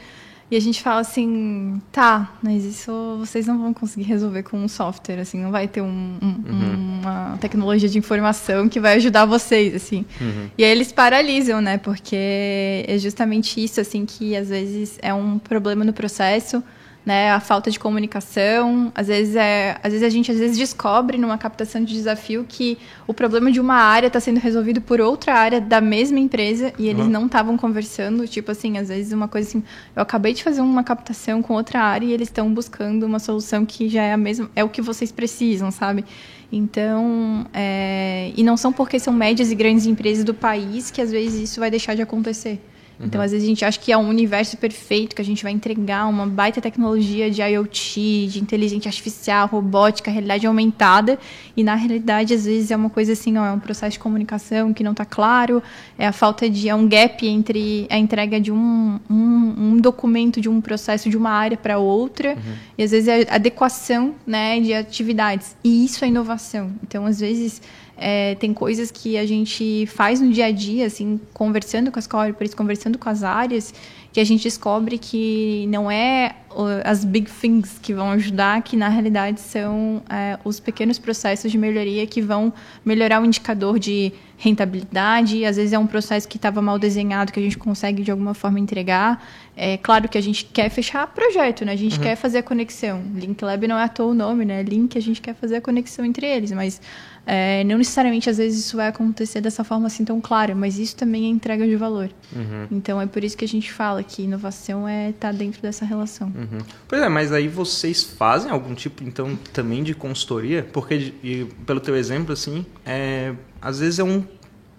e 0.49 0.55
a 0.55 0.61
gente 0.61 0.81
fala 0.81 1.01
assim, 1.01 1.81
tá, 1.91 2.37
mas 2.41 2.63
isso 2.63 3.17
vocês 3.19 3.45
não 3.45 3.59
vão 3.59 3.73
conseguir 3.73 4.05
resolver 4.05 4.43
com 4.43 4.57
um 4.57 4.67
software, 4.67 5.19
assim, 5.19 5.41
não 5.41 5.51
vai 5.51 5.67
ter 5.67 5.81
um, 5.81 6.17
um, 6.21 6.25
uhum. 6.25 6.99
uma 7.01 7.37
tecnologia 7.41 7.89
de 7.89 7.97
informação 7.97 8.69
que 8.69 8.79
vai 8.79 8.95
ajudar 8.95 9.25
vocês, 9.25 9.75
assim. 9.75 10.05
Uhum. 10.21 10.49
E 10.57 10.63
aí 10.63 10.71
eles 10.71 10.91
paralisam, 10.93 11.59
né? 11.59 11.77
Porque 11.77 12.85
é 12.87 12.97
justamente 12.97 13.61
isso, 13.61 13.81
assim, 13.81 14.05
que 14.05 14.37
às 14.37 14.47
vezes 14.47 14.97
é 15.01 15.13
um 15.13 15.37
problema 15.37 15.83
no 15.83 15.91
processo 15.91 16.63
né? 17.07 17.31
A 17.31 17.39
falta 17.39 17.71
de 17.71 17.79
comunicação, 17.79 18.91
às 18.93 19.07
vezes 19.07 19.33
é, 19.37 19.77
às 19.81 19.93
vezes 19.93 20.05
a 20.05 20.09
gente 20.09 20.29
às 20.29 20.37
vezes 20.37 20.57
descobre 20.57 21.17
numa 21.17 21.37
captação 21.37 21.81
de 21.81 21.93
desafio 21.93 22.45
que 22.45 22.77
o 23.07 23.13
problema 23.13 23.49
de 23.49 23.61
uma 23.61 23.75
área 23.75 24.07
está 24.07 24.19
sendo 24.19 24.41
resolvido 24.41 24.81
por 24.81 24.99
outra 24.99 25.33
área 25.33 25.61
da 25.61 25.79
mesma 25.79 26.19
empresa 26.19 26.73
e 26.77 26.89
eles 26.89 27.05
uhum. 27.05 27.11
não 27.11 27.25
estavam 27.27 27.55
conversando, 27.55 28.27
tipo 28.27 28.51
assim, 28.51 28.77
às 28.77 28.89
vezes 28.89 29.13
uma 29.13 29.29
coisa 29.29 29.47
assim, 29.47 29.63
eu 29.95 30.01
acabei 30.01 30.33
de 30.33 30.43
fazer 30.43 30.59
uma 30.59 30.83
captação 30.83 31.41
com 31.41 31.53
outra 31.53 31.79
área 31.79 32.05
e 32.05 32.11
eles 32.11 32.27
estão 32.27 32.53
buscando 32.53 33.05
uma 33.05 33.19
solução 33.19 33.65
que 33.65 33.87
já 33.87 34.03
é 34.03 34.11
a 34.11 34.17
mesma, 34.17 34.51
é 34.53 34.61
o 34.61 34.67
que 34.67 34.81
vocês 34.81 35.09
precisam, 35.09 35.71
sabe? 35.71 36.03
Então, 36.51 37.45
é, 37.53 38.33
e 38.35 38.43
não 38.43 38.57
são 38.57 38.73
porque 38.73 38.99
são 38.99 39.13
médias 39.13 39.49
e 39.49 39.55
grandes 39.55 39.85
empresas 39.85 40.25
do 40.25 40.33
país 40.33 40.91
que 40.91 41.01
às 41.01 41.09
vezes 41.09 41.51
isso 41.51 41.61
vai 41.61 41.71
deixar 41.71 41.95
de 41.95 42.01
acontecer. 42.01 42.59
Então, 42.99 43.21
às 43.21 43.31
vezes, 43.31 43.45
a 43.45 43.49
gente 43.49 43.63
acha 43.63 43.79
que 43.79 43.91
é 43.91 43.97
um 43.97 44.09
universo 44.09 44.57
perfeito, 44.57 45.15
que 45.15 45.21
a 45.21 45.25
gente 45.25 45.43
vai 45.43 45.51
entregar 45.51 46.07
uma 46.07 46.25
baita 46.25 46.59
tecnologia 46.59 47.29
de 47.29 47.41
IoT, 47.41 48.27
de 48.27 48.39
inteligência 48.39 48.89
artificial, 48.89 49.47
robótica, 49.47 50.09
realidade 50.09 50.47
aumentada, 50.47 51.19
e 51.55 51.63
na 51.63 51.75
realidade, 51.75 52.33
às 52.33 52.45
vezes, 52.45 52.71
é 52.71 52.75
uma 52.75 52.89
coisa 52.89 53.13
assim, 53.13 53.37
ó, 53.37 53.45
é 53.45 53.51
um 53.51 53.59
processo 53.59 53.93
de 53.93 53.99
comunicação 53.99 54.73
que 54.73 54.83
não 54.83 54.91
está 54.91 55.05
claro, 55.05 55.61
é 55.97 56.07
a 56.07 56.11
falta 56.11 56.49
de. 56.49 56.67
é 56.67 56.75
um 56.75 56.87
gap 56.87 57.25
entre 57.25 57.85
a 57.89 57.97
entrega 57.97 58.39
de 58.39 58.51
um, 58.51 58.99
um, 59.09 59.53
um 59.57 59.77
documento, 59.77 60.41
de 60.41 60.49
um 60.49 60.59
processo 60.59 61.09
de 61.09 61.17
uma 61.17 61.29
área 61.29 61.57
para 61.57 61.77
outra, 61.77 62.29
uhum. 62.29 62.53
e 62.77 62.83
às 62.83 62.91
vezes 62.91 63.07
é 63.07 63.27
a 63.29 63.35
adequação 63.35 64.15
né, 64.25 64.59
de 64.59 64.73
atividades. 64.73 65.55
E 65.63 65.85
isso 65.85 66.03
é 66.03 66.07
inovação. 66.07 66.71
Então, 66.81 67.05
às 67.05 67.19
vezes 67.19 67.61
é, 67.97 68.35
tem 68.35 68.53
coisas 68.53 68.91
que 68.91 69.17
a 69.17 69.25
gente 69.25 69.85
faz 69.87 70.21
no 70.21 70.31
dia 70.31 70.45
a 70.45 70.51
dia, 70.51 70.85
assim, 70.85 71.19
conversando 71.33 71.91
com 71.91 71.97
as 71.97 72.05
corporates, 72.05 72.53
conversando 72.53 72.97
com 72.97 73.09
as 73.09 73.23
áreas, 73.23 73.73
que 74.13 74.19
a 74.19 74.23
gente 74.23 74.43
descobre 74.43 74.97
que 74.97 75.65
não 75.67 75.89
é 75.89 76.35
as 76.83 77.05
big 77.05 77.29
things 77.29 77.77
que 77.81 77.93
vão 77.93 78.09
ajudar, 78.11 78.61
que 78.63 78.75
na 78.75 78.89
realidade 78.89 79.39
são 79.39 80.01
é, 80.09 80.39
os 80.43 80.59
pequenos 80.59 80.97
processos 80.97 81.51
de 81.51 81.57
melhoria 81.57 82.07
que 82.07 82.21
vão 82.21 82.51
melhorar 82.83 83.21
o 83.21 83.25
indicador 83.25 83.77
de 83.77 84.11
rentabilidade. 84.37 85.45
Às 85.45 85.57
vezes 85.57 85.73
é 85.73 85.77
um 85.77 85.85
processo 85.85 86.27
que 86.27 86.37
estava 86.37 86.61
mal 86.61 86.79
desenhado 86.79 87.31
que 87.31 87.39
a 87.39 87.43
gente 87.43 87.57
consegue 87.57 88.01
de 88.01 88.09
alguma 88.09 88.33
forma 88.33 88.59
entregar. 88.59 89.23
É 89.55 89.77
claro 89.77 90.07
que 90.09 90.17
a 90.17 90.21
gente 90.21 90.45
quer 90.45 90.69
fechar 90.69 91.05
projeto, 91.07 91.63
né? 91.63 91.73
A 91.73 91.75
gente 91.75 91.97
uhum. 91.97 92.03
quer 92.03 92.15
fazer 92.15 92.39
a 92.39 92.43
conexão. 92.43 93.03
Link 93.13 93.39
Lab 93.43 93.67
não 93.67 93.77
é 93.77 93.83
à 93.83 93.89
toa 93.89 94.07
o 94.07 94.13
nome, 94.15 94.45
né? 94.45 94.63
Link 94.63 94.97
a 94.97 95.01
gente 95.01 95.21
quer 95.21 95.35
fazer 95.35 95.57
a 95.57 95.61
conexão 95.61 96.03
entre 96.05 96.25
eles, 96.25 96.51
mas 96.51 96.81
é, 97.29 97.61
não 97.65 97.77
necessariamente, 97.77 98.29
às 98.29 98.37
vezes, 98.37 98.65
isso 98.65 98.77
vai 98.77 98.87
acontecer 98.87 99.41
dessa 99.41 99.61
forma 99.61 99.87
assim 99.87 100.05
tão 100.05 100.21
clara, 100.21 100.55
mas 100.55 100.79
isso 100.79 100.95
também 100.95 101.25
é 101.25 101.27
entrega 101.27 101.67
de 101.67 101.75
valor. 101.75 102.09
Uhum. 102.33 102.67
Então, 102.71 103.01
é 103.01 103.05
por 103.05 103.21
isso 103.21 103.35
que 103.35 103.43
a 103.43 103.47
gente 103.47 103.69
fala 103.69 104.01
que 104.01 104.21
inovação 104.21 104.87
é 104.87 105.09
estar 105.09 105.33
tá 105.33 105.37
dentro 105.37 105.61
dessa 105.61 105.83
relação. 105.83 106.27
Uhum. 106.27 106.59
Pois 106.87 107.01
é, 107.01 107.09
mas 107.09 107.33
aí 107.33 107.49
vocês 107.49 108.01
fazem 108.01 108.49
algum 108.49 108.73
tipo, 108.73 109.03
então, 109.03 109.37
também 109.51 109.83
de 109.83 109.93
consultoria? 109.93 110.65
Porque, 110.71 111.13
e, 111.21 111.45
pelo 111.65 111.81
teu 111.81 111.97
exemplo, 111.97 112.31
assim, 112.31 112.65
é, 112.85 113.33
às 113.61 113.79
vezes 113.79 113.99
é 113.99 114.05
um, 114.05 114.23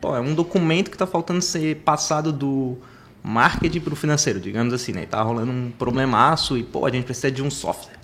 pô, 0.00 0.16
é 0.16 0.20
um 0.20 0.34
documento 0.34 0.88
que 0.88 0.94
está 0.94 1.06
faltando 1.06 1.42
ser 1.42 1.76
passado 1.76 2.32
do 2.32 2.78
marketing 3.22 3.80
para 3.80 3.92
o 3.92 3.96
financeiro, 3.96 4.40
digamos 4.40 4.72
assim, 4.72 4.92
né? 4.92 5.02
Está 5.02 5.20
rolando 5.20 5.52
um 5.52 5.70
problemaço 5.70 6.56
e, 6.56 6.62
pô, 6.62 6.86
a 6.86 6.90
gente 6.90 7.04
precisa 7.04 7.30
de 7.30 7.42
um 7.42 7.50
software. 7.50 7.97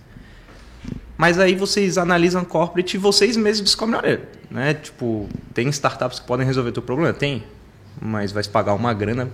Mas 1.16 1.38
aí 1.38 1.54
vocês 1.54 1.97
analisam 1.97 2.44
corporate 2.44 2.97
e 2.97 2.99
vocês 2.99 3.37
mesmos 3.37 3.71
descobrem, 3.71 3.99
olha, 3.99 4.28
né? 4.50 4.75
Tipo, 4.75 5.28
tem 5.52 5.68
startups 5.68 6.18
que 6.18 6.26
podem 6.26 6.47
resolver 6.47 6.71
o 6.71 6.73
teu 6.73 6.83
problema? 6.83 7.12
Tem. 7.12 7.44
Mas 8.00 8.33
vai 8.33 8.42
se 8.42 8.49
pagar 8.49 8.75
uma 8.75 8.92
grana, 8.92 9.30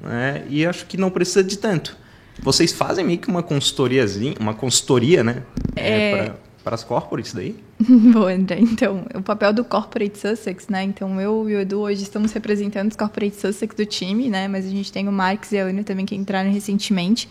né? 0.00 0.44
E 0.48 0.64
acho 0.64 0.86
que 0.86 0.96
não 0.96 1.10
precisa 1.10 1.42
de 1.42 1.58
tanto. 1.58 1.96
Vocês 2.40 2.72
fazem 2.72 3.04
meio 3.04 3.18
que 3.18 3.28
uma 3.28 3.42
consultoriazinha, 3.42 4.34
uma 4.38 4.54
consultoria, 4.54 5.22
né? 5.24 5.42
É... 5.76 6.10
é 6.12 6.34
para 6.64 6.74
as 6.74 6.82
corporates 6.82 7.34
daí? 7.34 7.54
Bom, 7.78 8.26
André, 8.26 8.58
então, 8.58 9.04
o 9.14 9.20
papel 9.20 9.52
do 9.52 9.62
Corporate 9.62 10.18
Sussex, 10.18 10.66
né? 10.68 10.82
Então, 10.82 11.20
eu 11.20 11.48
e 11.48 11.56
o 11.56 11.60
Edu 11.60 11.80
hoje 11.80 12.02
estamos 12.02 12.32
representando 12.32 12.90
os 12.90 12.96
Corporate 12.96 13.36
Sussex 13.36 13.76
do 13.76 13.84
time, 13.84 14.30
né? 14.30 14.48
Mas 14.48 14.64
a 14.64 14.70
gente 14.70 14.90
tem 14.90 15.06
o 15.06 15.12
Marx 15.12 15.52
e 15.52 15.58
a 15.58 15.64
Ana 15.64 15.84
também 15.84 16.06
que 16.06 16.14
entraram 16.14 16.50
recentemente. 16.50 17.28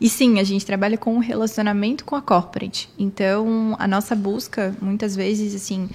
E 0.00 0.08
sim, 0.08 0.38
a 0.38 0.44
gente 0.44 0.64
trabalha 0.64 0.96
com 0.96 1.16
o 1.16 1.18
relacionamento 1.18 2.04
com 2.04 2.14
a 2.14 2.22
corporate. 2.22 2.88
Então, 2.98 3.74
a 3.78 3.88
nossa 3.88 4.14
busca, 4.14 4.74
muitas 4.80 5.16
vezes, 5.16 5.54
assim, 5.54 5.88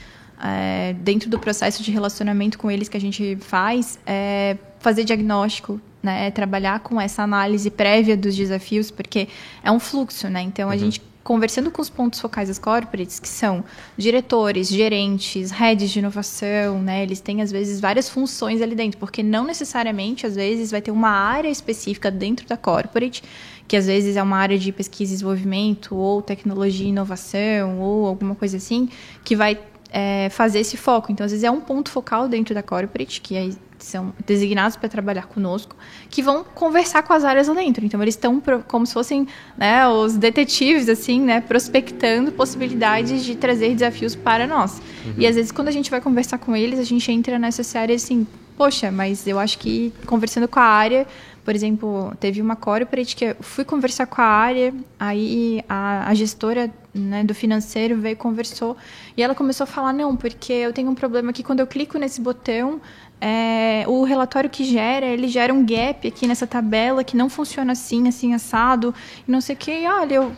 é, 0.43 0.93
dentro 0.99 1.29
do 1.29 1.39
processo 1.39 1.81
de 1.81 1.89
relacionamento 1.89 2.57
com 2.57 2.69
eles 2.69 2.89
que 2.89 2.97
a 2.97 3.01
gente 3.01 3.37
faz, 3.39 3.97
é 4.05 4.57
fazer 4.79 5.05
diagnóstico, 5.05 5.79
né? 6.01 6.27
É 6.27 6.31
trabalhar 6.31 6.81
com 6.81 6.99
essa 6.99 7.23
análise 7.23 7.69
prévia 7.69 8.17
dos 8.17 8.35
desafios, 8.35 8.91
porque 8.91 9.29
é 9.63 9.71
um 9.71 9.79
fluxo, 9.79 10.27
né? 10.27 10.41
Então, 10.41 10.69
a 10.69 10.73
uhum. 10.73 10.79
gente 10.79 11.01
conversando 11.23 11.71
com 11.71 11.81
os 11.81 11.89
pontos 11.89 12.19
focais 12.19 12.49
das 12.49 12.59
corporates, 12.59 13.17
que 13.17 13.29
são 13.29 13.63
diretores, 13.97 14.67
gerentes, 14.67 15.51
heads 15.51 15.89
de 15.89 15.99
inovação, 15.99 16.81
né? 16.81 17.01
Eles 17.01 17.21
têm 17.21 17.41
às 17.41 17.49
vezes 17.49 17.79
várias 17.79 18.09
funções 18.09 18.61
ali 18.61 18.75
dentro, 18.75 18.99
porque 18.99 19.23
não 19.23 19.45
necessariamente 19.45 20.25
às 20.27 20.35
vezes 20.35 20.69
vai 20.69 20.81
ter 20.81 20.91
uma 20.91 21.09
área 21.09 21.47
específica 21.47 22.11
dentro 22.11 22.45
da 22.45 22.57
corporate 22.57 23.23
que 23.67 23.75
às 23.75 23.87
vezes 23.87 24.15
é 24.15 24.23
uma 24.23 24.37
área 24.37 24.57
de 24.57 24.71
pesquisa 24.71 25.11
e 25.11 25.15
desenvolvimento, 25.15 25.95
ou 25.95 26.21
tecnologia 26.21 26.85
e 26.85 26.89
inovação, 26.89 27.79
ou 27.79 28.05
alguma 28.05 28.35
coisa 28.35 28.57
assim, 28.57 28.89
que 29.23 29.35
vai 29.35 29.57
é, 29.93 30.27
fazer 30.29 30.59
esse 30.59 30.75
foco. 30.75 31.11
Então, 31.11 31.23
às 31.23 31.31
vezes 31.31 31.43
é 31.43 31.51
um 31.51 31.61
ponto 31.61 31.89
focal 31.91 32.27
dentro 32.27 32.55
da 32.55 32.63
corporate, 32.63 33.21
que 33.21 33.35
é, 33.35 33.49
são 33.77 34.13
designados 34.25 34.75
para 34.75 34.89
trabalhar 34.89 35.27
conosco, 35.27 35.75
que 36.09 36.21
vão 36.21 36.43
conversar 36.43 37.03
com 37.03 37.13
as 37.13 37.23
áreas 37.23 37.47
lá 37.47 37.53
dentro. 37.53 37.85
Então, 37.85 38.01
eles 38.01 38.15
estão 38.15 38.41
como 38.67 38.85
se 38.87 38.93
fossem 38.93 39.27
né, 39.55 39.87
os 39.87 40.17
detetives, 40.17 40.89
assim, 40.89 41.21
né, 41.21 41.41
prospectando 41.41 42.31
possibilidades 42.31 43.23
de 43.23 43.35
trazer 43.35 43.73
desafios 43.73 44.15
para 44.15 44.47
nós. 44.47 44.81
Uhum. 45.05 45.13
E 45.17 45.27
às 45.27 45.35
vezes, 45.35 45.51
quando 45.51 45.67
a 45.67 45.71
gente 45.71 45.91
vai 45.91 46.01
conversar 46.01 46.39
com 46.39 46.55
eles, 46.55 46.79
a 46.79 46.83
gente 46.83 47.11
entra 47.11 47.37
nessa 47.37 47.79
área 47.79 47.95
assim, 47.95 48.25
poxa, 48.57 48.91
mas 48.91 49.27
eu 49.27 49.39
acho 49.39 49.59
que 49.59 49.93
conversando 50.05 50.47
com 50.47 50.59
a 50.59 50.63
área 50.63 51.05
por 51.43 51.53
exemplo, 51.53 52.13
teve 52.19 52.41
uma 52.41 52.55
corporate 52.55 53.15
que 53.15 53.25
eu 53.25 53.35
fui 53.41 53.65
conversar 53.65 54.05
com 54.07 54.21
a 54.21 54.25
área, 54.25 54.73
aí 54.99 55.63
a, 55.67 56.09
a 56.09 56.13
gestora 56.13 56.71
né, 56.93 57.23
do 57.23 57.33
financeiro 57.33 57.97
veio 57.97 58.15
conversou, 58.15 58.77
e 59.17 59.21
ela 59.21 59.35
começou 59.35 59.65
a 59.65 59.67
falar, 59.67 59.93
não, 59.93 60.15
porque 60.15 60.53
eu 60.53 60.71
tenho 60.71 60.89
um 60.89 60.95
problema 60.95 61.33
que 61.33 61.43
quando 61.43 61.59
eu 61.59 61.67
clico 61.67 61.97
nesse 61.97 62.21
botão, 62.21 62.79
é, 63.25 63.85
o 63.87 64.03
relatório 64.03 64.49
que 64.49 64.65
gera, 64.65 65.05
ele 65.05 65.29
gera 65.29 65.53
um 65.53 65.65
gap 65.65 66.05
aqui 66.05 66.27
nessa 66.27 66.45
tabela 66.45 67.05
que 67.05 67.15
não 67.15 67.29
funciona 67.29 67.71
assim, 67.71 68.05
assim, 68.05 68.33
assado, 68.33 68.93
e 69.25 69.31
não 69.31 69.39
sei 69.39 69.55
o 69.55 69.57
que. 69.57 69.71
E 69.71 69.87
olha, 69.87 70.15
eu, 70.15 70.33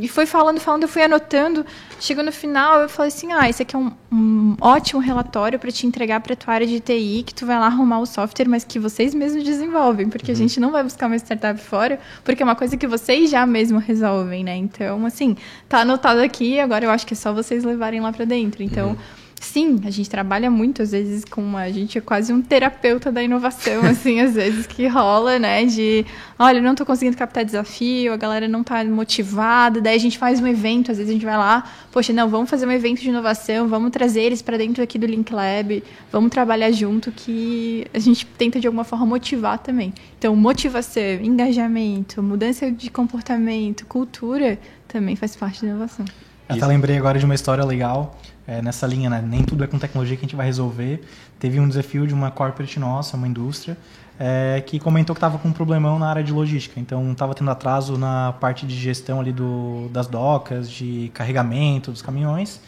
e 0.00 0.08
foi 0.08 0.24
falando, 0.24 0.58
falando, 0.58 0.84
eu 0.84 0.88
fui 0.88 1.02
anotando. 1.02 1.66
Chegou 2.00 2.24
no 2.24 2.32
final, 2.32 2.80
eu 2.80 2.88
falei 2.88 3.08
assim: 3.08 3.30
ah, 3.30 3.46
esse 3.46 3.60
aqui 3.60 3.76
é 3.76 3.78
um, 3.78 3.92
um 4.10 4.56
ótimo 4.58 5.02
relatório 5.02 5.58
para 5.58 5.70
te 5.70 5.86
entregar 5.86 6.20
para 6.20 6.34
tua 6.34 6.54
área 6.54 6.66
de 6.66 6.80
TI, 6.80 7.24
que 7.26 7.34
tu 7.34 7.44
vai 7.44 7.58
lá 7.58 7.66
arrumar 7.66 7.98
o 7.98 8.06
software, 8.06 8.48
mas 8.48 8.64
que 8.64 8.78
vocês 8.78 9.14
mesmos 9.14 9.44
desenvolvem, 9.44 10.08
porque 10.08 10.30
uhum. 10.32 10.36
a 10.36 10.38
gente 10.38 10.58
não 10.58 10.70
vai 10.70 10.82
buscar 10.82 11.08
uma 11.08 11.16
startup 11.16 11.60
fora, 11.60 12.00
porque 12.24 12.42
é 12.42 12.46
uma 12.46 12.56
coisa 12.56 12.74
que 12.74 12.86
vocês 12.86 13.28
já 13.28 13.44
mesmo 13.44 13.78
resolvem, 13.78 14.44
né? 14.44 14.56
Então, 14.56 15.04
assim, 15.04 15.36
tá 15.68 15.80
anotado 15.80 16.22
aqui, 16.22 16.58
agora 16.58 16.86
eu 16.86 16.90
acho 16.90 17.06
que 17.06 17.12
é 17.12 17.16
só 17.16 17.34
vocês 17.34 17.64
levarem 17.64 18.00
lá 18.00 18.10
para 18.10 18.24
dentro. 18.24 18.62
Então. 18.62 18.92
Uhum 18.92 19.19
Sim, 19.42 19.80
a 19.86 19.90
gente 19.90 20.10
trabalha 20.10 20.50
muito, 20.50 20.82
às 20.82 20.90
vezes, 20.90 21.24
com 21.24 21.40
uma, 21.42 21.62
a 21.62 21.70
gente 21.70 21.96
é 21.96 22.00
quase 22.02 22.30
um 22.30 22.42
terapeuta 22.42 23.10
da 23.10 23.22
inovação, 23.22 23.80
assim, 23.88 24.20
às 24.20 24.34
vezes 24.34 24.66
que 24.66 24.86
rola, 24.86 25.38
né? 25.38 25.64
De, 25.64 26.04
olha, 26.38 26.60
não 26.60 26.72
estou 26.72 26.86
conseguindo 26.86 27.16
captar 27.16 27.42
desafio, 27.42 28.12
a 28.12 28.18
galera 28.18 28.46
não 28.46 28.60
está 28.60 28.84
motivada, 28.84 29.80
daí 29.80 29.96
a 29.96 29.98
gente 29.98 30.18
faz 30.18 30.40
um 30.40 30.46
evento, 30.46 30.90
às 30.90 30.98
vezes 30.98 31.08
a 31.08 31.14
gente 31.14 31.24
vai 31.24 31.38
lá, 31.38 31.64
poxa, 31.90 32.12
não, 32.12 32.28
vamos 32.28 32.50
fazer 32.50 32.66
um 32.66 32.70
evento 32.70 33.00
de 33.00 33.08
inovação, 33.08 33.66
vamos 33.66 33.90
trazer 33.92 34.20
eles 34.20 34.42
para 34.42 34.58
dentro 34.58 34.82
aqui 34.82 34.98
do 34.98 35.06
Link 35.06 35.32
Lab, 35.32 35.82
vamos 36.12 36.30
trabalhar 36.30 36.70
junto, 36.70 37.10
que 37.10 37.86
a 37.94 37.98
gente 37.98 38.26
tenta 38.26 38.60
de 38.60 38.66
alguma 38.66 38.84
forma 38.84 39.06
motivar 39.06 39.58
também. 39.58 39.94
Então, 40.18 40.36
motivação, 40.36 41.14
engajamento, 41.22 42.22
mudança 42.22 42.70
de 42.70 42.90
comportamento, 42.90 43.86
cultura, 43.86 44.58
também 44.86 45.16
faz 45.16 45.34
parte 45.34 45.62
da 45.62 45.68
inovação. 45.68 46.04
Eu 46.46 46.56
até 46.56 46.66
lembrei 46.66 46.98
agora 46.98 47.18
de 47.18 47.24
uma 47.24 47.34
história 47.34 47.64
legal 47.64 48.18
é, 48.50 48.60
nessa 48.60 48.84
linha, 48.84 49.08
né? 49.08 49.22
Nem 49.24 49.44
tudo 49.44 49.62
é 49.62 49.66
com 49.68 49.78
tecnologia 49.78 50.16
que 50.16 50.24
a 50.24 50.26
gente 50.26 50.34
vai 50.34 50.44
resolver. 50.44 51.00
Teve 51.38 51.60
um 51.60 51.68
desafio 51.68 52.04
de 52.04 52.12
uma 52.12 52.32
corporate 52.32 52.80
nossa, 52.80 53.16
uma 53.16 53.28
indústria, 53.28 53.78
é, 54.18 54.60
que 54.66 54.80
comentou 54.80 55.14
que 55.14 55.18
estava 55.18 55.38
com 55.38 55.48
um 55.48 55.52
problemão 55.52 56.00
na 56.00 56.10
área 56.10 56.24
de 56.24 56.32
logística. 56.32 56.80
Então, 56.80 57.12
estava 57.12 57.32
tendo 57.32 57.48
atraso 57.48 57.96
na 57.96 58.32
parte 58.40 58.66
de 58.66 58.74
gestão 58.74 59.20
ali 59.20 59.32
do, 59.32 59.88
das 59.92 60.08
docas, 60.08 60.68
de 60.68 61.12
carregamento 61.14 61.92
dos 61.92 62.02
caminhões. 62.02 62.60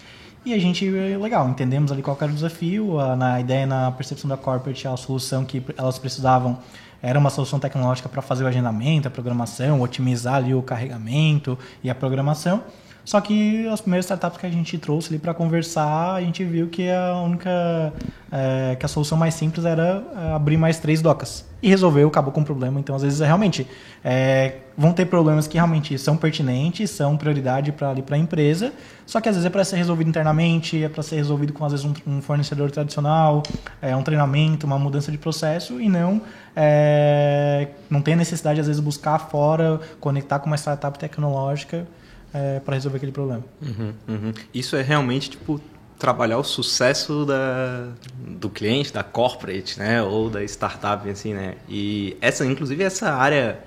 E 0.45 0.55
a 0.55 0.59
gente, 0.59 0.89
legal, 0.89 1.49
entendemos 1.49 1.91
ali 1.91 2.01
qual 2.01 2.17
era 2.21 2.31
o 2.31 2.35
desafio. 2.35 3.01
A, 3.01 3.17
na 3.17 3.41
ideia, 3.41 3.67
na 3.67 3.91
percepção 3.91 4.29
da 4.29 4.37
corporate, 4.37 4.87
a 4.87 4.97
solução 4.97 5.45
que 5.45 5.65
elas 5.77 5.99
precisavam 5.99 6.59
era 7.03 7.19
uma 7.19 7.31
solução 7.31 7.59
tecnológica 7.59 8.09
para 8.09 8.23
fazer 8.23 8.45
o 8.45 8.47
agendamento, 8.47 9.09
a 9.09 9.11
programação, 9.11 9.81
otimizar 9.81 10.37
ali 10.37 10.55
o 10.55 10.63
carregamento 10.63 11.59
e 11.83 11.91
a 11.91 11.95
programação. 11.95 12.63
Só 13.05 13.21
que 13.21 13.67
as 13.69 13.81
primeiras 13.81 14.07
startups 14.07 14.39
que 14.39 14.47
a 14.47 14.51
gente 14.51 14.79
trouxe 14.79 15.09
ali 15.09 15.19
para 15.19 15.35
conversar, 15.35 16.15
a 16.15 16.21
gente 16.21 16.45
viu 16.45 16.69
que 16.69 16.89
a 16.89 17.17
única 17.17 17.93
é, 18.31 18.77
que 18.77 18.87
a 18.87 18.89
solução 18.89 19.19
mais 19.19 19.35
simples 19.35 19.65
era 19.65 20.03
é, 20.17 20.33
abrir 20.33 20.57
mais 20.57 20.79
três 20.79 21.03
docas 21.03 21.45
e 21.61 21.69
resolveu, 21.69 22.09
acabou 22.09 22.33
com 22.33 22.41
o 22.41 22.45
problema. 22.45 22.81
Então, 22.81 22.95
às 22.95 23.03
vezes, 23.03 23.21
é, 23.21 23.27
realmente 23.27 23.67
é, 24.05 24.57
vão 24.77 24.93
ter 24.93 25.07
problemas 25.07 25.47
que 25.47 25.55
realmente 25.55 25.99
são 25.99 26.17
pertinentes, 26.17 26.91
são 26.91 27.17
prioridade 27.17 27.73
para 27.73 27.93
a 27.93 28.19
empresa. 28.19 28.73
Só 29.05 29.21
que 29.21 29.29
às 29.29 29.35
vezes 29.35 29.47
é 29.47 29.51
para 29.51 29.65
ser 29.65 29.77
resolvido 29.77 30.09
internamente, 30.09 30.83
é 30.83 30.89
para 30.89 31.03
ser 31.03 31.17
resolvido 31.17 31.53
com 31.53 31.65
às 31.65 31.73
vezes 31.73 31.85
um, 31.85 31.93
um, 32.07 32.23
fornecedor 32.23 32.71
tradicional, 32.71 33.43
é 33.81 33.95
um 33.95 34.03
treinamento, 34.03 34.65
uma 34.65 34.79
mudança 34.79 35.11
de 35.11 35.19
processo 35.19 35.81
e 35.81 35.89
não 35.89 36.23
é, 36.55 37.69
não 37.91 38.01
tem 38.01 38.15
a 38.15 38.17
necessidade 38.17 38.61
às 38.61 38.67
vezes 38.67 38.81
buscar 38.81 39.19
fora, 39.19 39.81
conectar 40.01 40.39
com 40.39 40.47
uma 40.47 40.57
startup 40.57 40.99
tecnológica 40.99 41.87
é, 42.33 42.61
para 42.61 42.75
resolver 42.75 42.97
aquele 42.97 43.13
problema. 43.13 43.45
Uhum, 43.61 43.93
uhum. 44.09 44.33
Isso 44.55 44.77
é 44.77 44.83
realmente 44.83 45.31
tipo 45.31 45.61
trabalhar 46.03 46.37
o 46.37 46.43
sucesso 46.43 47.25
da, 47.25 47.91
do 48.27 48.51
cliente, 48.51 48.93
da 48.93 49.05
corporate, 49.05 49.79
né? 49.79 50.03
Ou 50.03 50.29
da 50.29 50.43
startup, 50.43 51.09
assim, 51.09 51.33
né? 51.33 51.55
E 51.69 52.17
essa, 52.21 52.45
inclusive, 52.45 52.83
essa 52.83 53.13
área, 53.13 53.61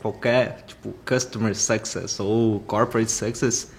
qualquer, 0.00 0.64
tipo, 0.66 0.94
customer 1.04 1.54
success 1.54 2.18
ou 2.18 2.60
corporate 2.60 3.12
success, 3.12 3.70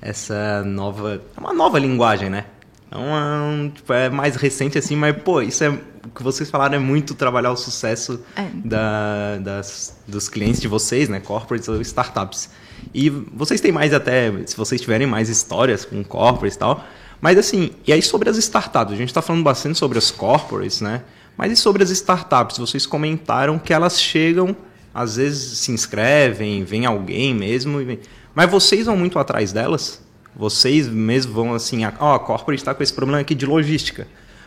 essa 0.00 0.62
nova... 0.62 1.20
É 1.36 1.40
uma 1.40 1.52
nova 1.52 1.80
linguagem, 1.80 2.30
né? 2.30 2.44
É, 2.92 2.96
uma, 2.96 3.68
tipo, 3.74 3.92
é 3.92 4.08
mais 4.08 4.36
recente, 4.36 4.78
assim, 4.78 4.94
mas, 4.94 5.20
pô, 5.20 5.42
isso 5.42 5.64
é... 5.64 5.70
O 5.70 6.10
que 6.14 6.22
vocês 6.22 6.48
falaram 6.48 6.76
é 6.76 6.78
muito 6.78 7.12
trabalhar 7.12 7.50
o 7.50 7.56
sucesso 7.56 8.24
é. 8.36 8.48
da, 8.64 9.36
das, 9.38 9.98
dos 10.06 10.28
clientes 10.28 10.60
de 10.60 10.68
vocês, 10.68 11.08
né? 11.08 11.18
Corporates 11.18 11.68
ou 11.68 11.80
startups. 11.80 12.48
E 12.94 13.10
vocês 13.10 13.60
têm 13.60 13.72
mais 13.72 13.92
até, 13.92 14.32
se 14.46 14.56
vocês 14.56 14.80
tiverem 14.80 15.06
mais 15.06 15.28
histórias 15.28 15.84
com 15.84 16.02
corporates 16.04 16.56
e 16.56 16.58
tal. 16.58 16.84
Mas 17.20 17.36
assim, 17.36 17.70
e 17.86 17.92
aí 17.92 18.00
sobre 18.02 18.30
as 18.30 18.36
startups? 18.36 18.94
A 18.94 18.96
gente 18.96 19.08
está 19.08 19.20
falando 19.20 19.42
bastante 19.42 19.78
sobre 19.78 19.98
as 19.98 20.10
corporates, 20.10 20.80
né? 20.80 21.02
Mas 21.36 21.52
e 21.52 21.56
sobre 21.56 21.82
as 21.82 21.90
startups? 21.90 22.58
Vocês 22.58 22.86
comentaram 22.86 23.58
que 23.58 23.72
elas 23.72 24.00
chegam, 24.00 24.56
às 24.94 25.16
vezes 25.16 25.58
se 25.58 25.70
inscrevem, 25.72 26.64
vem 26.64 26.86
alguém 26.86 27.34
mesmo. 27.34 27.78
Vem... 27.84 28.00
Mas 28.34 28.50
vocês 28.50 28.86
vão 28.86 28.96
muito 28.96 29.18
atrás 29.18 29.52
delas? 29.52 30.02
Vocês 30.34 30.88
mesmo 30.88 31.32
vão 31.32 31.54
assim, 31.54 31.84
ó, 31.84 31.92
oh, 32.00 32.14
a 32.14 32.18
corporate 32.18 32.60
está 32.60 32.74
com 32.74 32.82
esse 32.82 32.92
problema 32.92 33.20
aqui 33.20 33.34
de 33.34 33.46
logística. 33.46 34.06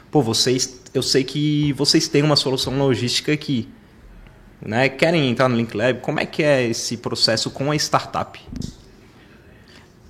Pô, 0.10 0.22
vocês, 0.22 0.82
eu 0.94 1.02
sei 1.02 1.24
que 1.24 1.74
vocês 1.74 2.08
têm 2.08 2.24
uma 2.24 2.36
solução 2.36 2.78
logística 2.78 3.32
aqui 3.32 3.68
né, 4.66 4.90
querem 4.90 5.30
entrar 5.30 5.50
no 5.50 5.56
Link 5.56 5.76
Lab, 5.76 6.00
como 6.02 6.20
é 6.20 6.26
que 6.26 6.44
é 6.44 6.64
esse 6.64 6.98
processo 6.98 7.50
com 7.50 7.72
a 7.72 7.76
startup? 7.76 8.40